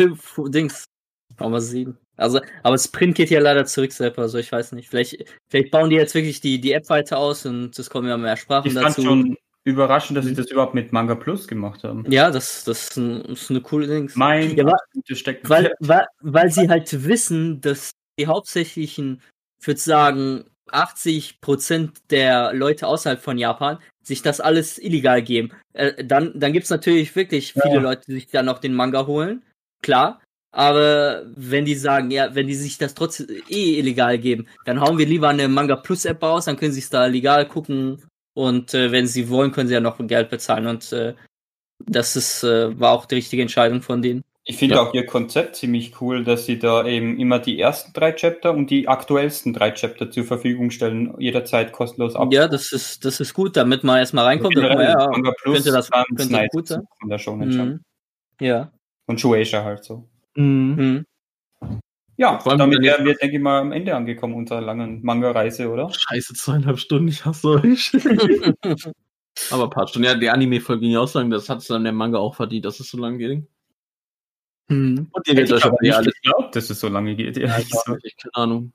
[0.51, 0.85] Dings.
[1.39, 1.97] Mal mal sehen.
[2.17, 4.89] Also, aber das Print geht ja leider zurück, Sepp, also ich weiß nicht.
[4.91, 8.17] Vielleicht, vielleicht bauen die jetzt wirklich die, die App weiter aus und es kommen ja
[8.19, 9.03] mehr Sprachen Ich fand dazu.
[9.03, 12.05] schon überraschend, dass sie das überhaupt mit Manga Plus gemacht haben.
[12.11, 14.15] Ja, das, das ist, ein, ist eine coole Dings.
[14.15, 14.73] Mein Ja,
[15.13, 15.49] Stecken.
[15.49, 19.23] weil, weil, weil sie halt wissen, dass die hauptsächlichen,
[19.61, 25.51] ich würde sagen, 80% der Leute außerhalb von Japan sich das alles illegal geben.
[25.73, 27.81] Äh, dann dann gibt's natürlich wirklich viele Ja.
[27.81, 29.43] Leute, die sich dann noch den Manga holen.
[29.83, 30.21] Klar.
[30.53, 34.99] Aber wenn die sagen, ja, wenn die sich das trotzdem eh illegal geben, dann hauen
[34.99, 38.03] wir lieber eine Manga Plus App raus, dann können sie es da legal gucken
[38.35, 41.15] und äh, wenn sie wollen, können sie ja noch Geld bezahlen und äh,
[41.87, 44.23] das ist äh, war auch die richtige Entscheidung von denen.
[44.47, 44.83] Ich finde Ja.
[44.83, 48.69] auch ihr Konzept ziemlich cool, dass sie da eben immer die ersten drei Chapter und
[48.69, 52.29] die aktuellsten drei Chapter zur Verfügung stellen, jederzeit kostenlos ab.
[52.31, 54.55] Ja, das ist, das ist gut, damit man erstmal reinkommt.
[54.57, 56.83] Dann, Generell, ja, Manga Plus könnte das- könnte nice gut sein.
[57.01, 57.81] von der Shonen mhm.
[58.47, 58.71] ja.
[59.07, 60.07] Und Shueisha halt so.
[60.37, 61.05] Mhm.
[62.17, 65.03] Ja, Vor allem damit dann wären wir, denke ich mal, am Ende angekommen unserer langen
[65.03, 65.91] Manga-Reise, oder?
[65.93, 67.93] Scheiße, zweieinhalb Stunden, ich hasse euch.
[69.51, 70.07] Aber ein paar Stunden.
[70.07, 72.79] Ja, die Anime-Folge ging ja auch sagen, das hat dann der Manga auch verdient, dass
[72.79, 73.49] es so lange ging.
[74.69, 75.09] Mhm.
[75.11, 76.15] Und ihr werdet ich euch aber nicht alles.
[76.15, 77.37] geglaubt, dass es so lange geht.
[77.37, 78.73] Ja, ich nicht, keine Ahnung.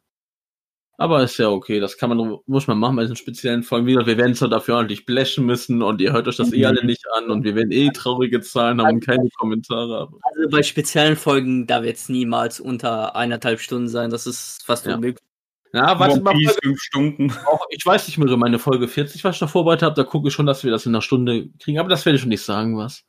[1.01, 3.87] Aber ist ja okay, das kann man, muss man machen bei diesen speziellen Folgen.
[3.87, 6.59] Wie gesagt, wir werden zwar dafür ordentlich bläschen müssen und ihr hört euch das eh
[6.59, 6.65] Mhm.
[6.65, 9.97] alle nicht an und wir werden eh traurige Zahlen haben und keine Kommentare.
[10.01, 14.09] Aber Also bei speziellen Folgen, da wird es niemals unter eineinhalb Stunden sein.
[14.09, 14.95] Das ist fast Ja.
[14.95, 15.23] unmöglich.
[15.71, 17.31] ja, warte One mal, Piece, fünf Stunden.
[17.45, 20.27] auch, ich weiß nicht mehr, meine Folge 40, was ich noch vorbereitet habe, da gucke
[20.27, 22.43] ich schon, dass wir das in einer Stunde kriegen, aber das werde ich schon nicht
[22.43, 23.03] sagen, was.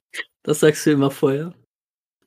[0.44, 1.54] Das sagst du immer vorher.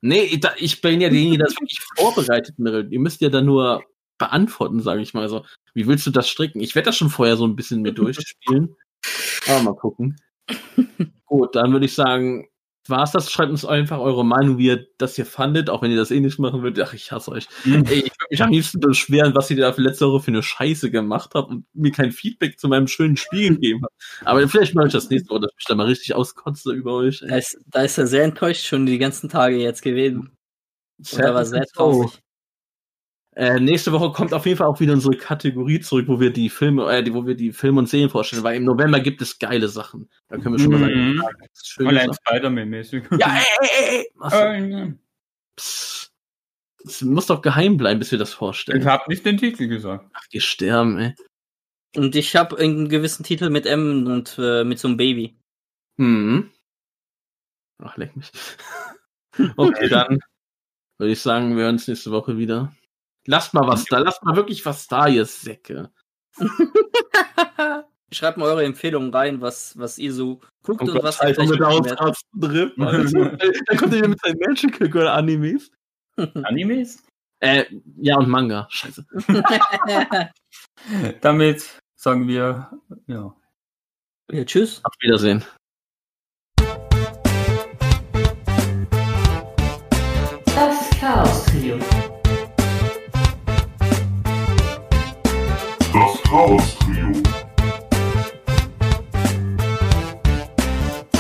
[0.02, 2.92] Nee, ich, da- ich bin ja derjenige, der das wirklich vorbereitet, Meryl.
[2.92, 3.82] Ihr müsst ja dann nur
[4.28, 5.46] beantworten, sage ich mal so.
[5.74, 6.62] Wie willst du das stricken?
[6.62, 8.76] Ich werde das schon vorher so ein bisschen mir durchspielen.
[9.48, 10.16] Aber mal gucken.
[11.26, 12.48] Gut, dann würde ich sagen,
[12.88, 13.32] war's das.
[13.32, 16.20] Schreibt uns einfach eure Meinung, wie ihr das hier fandet, auch wenn ihr das eh
[16.20, 16.86] nicht machen würdet.
[16.88, 17.48] Ach, ich hasse euch.
[17.66, 20.44] Ey, ich würde mich am liebsten beschweren, was ihr da für letzte Woche für eine
[20.44, 23.94] Scheiße gemacht habt und mir kein Feedback zu meinem schönen Spiel gegeben habt.
[24.26, 26.94] Aber vielleicht mache ich das nächste Woche, dass ich mich da mal richtig auskotze über
[26.94, 27.24] euch.
[27.28, 30.32] Da ist, da ist er sehr enttäuscht schon die ganzen Tage jetzt gewesen.
[31.00, 31.76] Und er war sehr Oh.
[31.76, 32.23] traurig.
[33.36, 36.50] Äh, nächste Woche kommt auf jeden Fall auch wieder unsere Kategorie zurück, wo wir die
[36.50, 39.40] Filme, äh, die, wo wir die Filme und Serien vorstellen, weil im November gibt es
[39.40, 40.08] geile Sachen.
[40.28, 41.24] Da können wir schon mal sagen, Mhm.
[41.64, 42.14] schöne Allein.
[42.14, 43.04] Spider-Man-mäßig.
[43.18, 44.12] Ja, ey, ey, ey, ey.
[44.16, 44.94] Was, Äh.
[46.86, 48.86] Das muss doch geheim bleiben, bis wir das Ich vorstellen.
[48.86, 50.06] habe nicht den Titel gesagt.
[50.14, 51.16] Ach, die sterben, ey.
[51.96, 55.38] Und ich habe einen gewissen Titel mit M und äh, mit so einem Baby.
[55.98, 56.52] Mhm.
[57.82, 58.32] Ach, leck mich.
[59.58, 60.20] Okay, dann
[61.00, 62.72] würde ich sagen, wir hören uns nächste Woche wieder.
[63.26, 65.92] Lasst mal was da, lasst mal wirklich was da, ihr Säcke.
[68.12, 71.46] Schreibt mal eure Empfehlungen rein, was, was ihr so guckt Oh und Gott, was ihr
[71.46, 72.72] mit Ausrasten drin.
[72.78, 75.72] Dann kommt ihr mit seinen Magical Girl Animes.
[76.18, 77.04] Animes?
[77.40, 77.66] Äh,
[77.98, 78.68] ja, und Manga.
[78.70, 79.06] Scheiße.
[81.22, 82.70] Damit sagen wir,
[83.08, 83.36] ja.
[84.32, 84.82] ja, tschüss.
[84.84, 85.44] Auf Wiedersehen.
[90.56, 91.80] Das Chaos Trio.
[96.34, 97.12] Chaos Trio.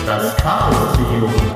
[0.07, 1.52] Das Chaos Trio.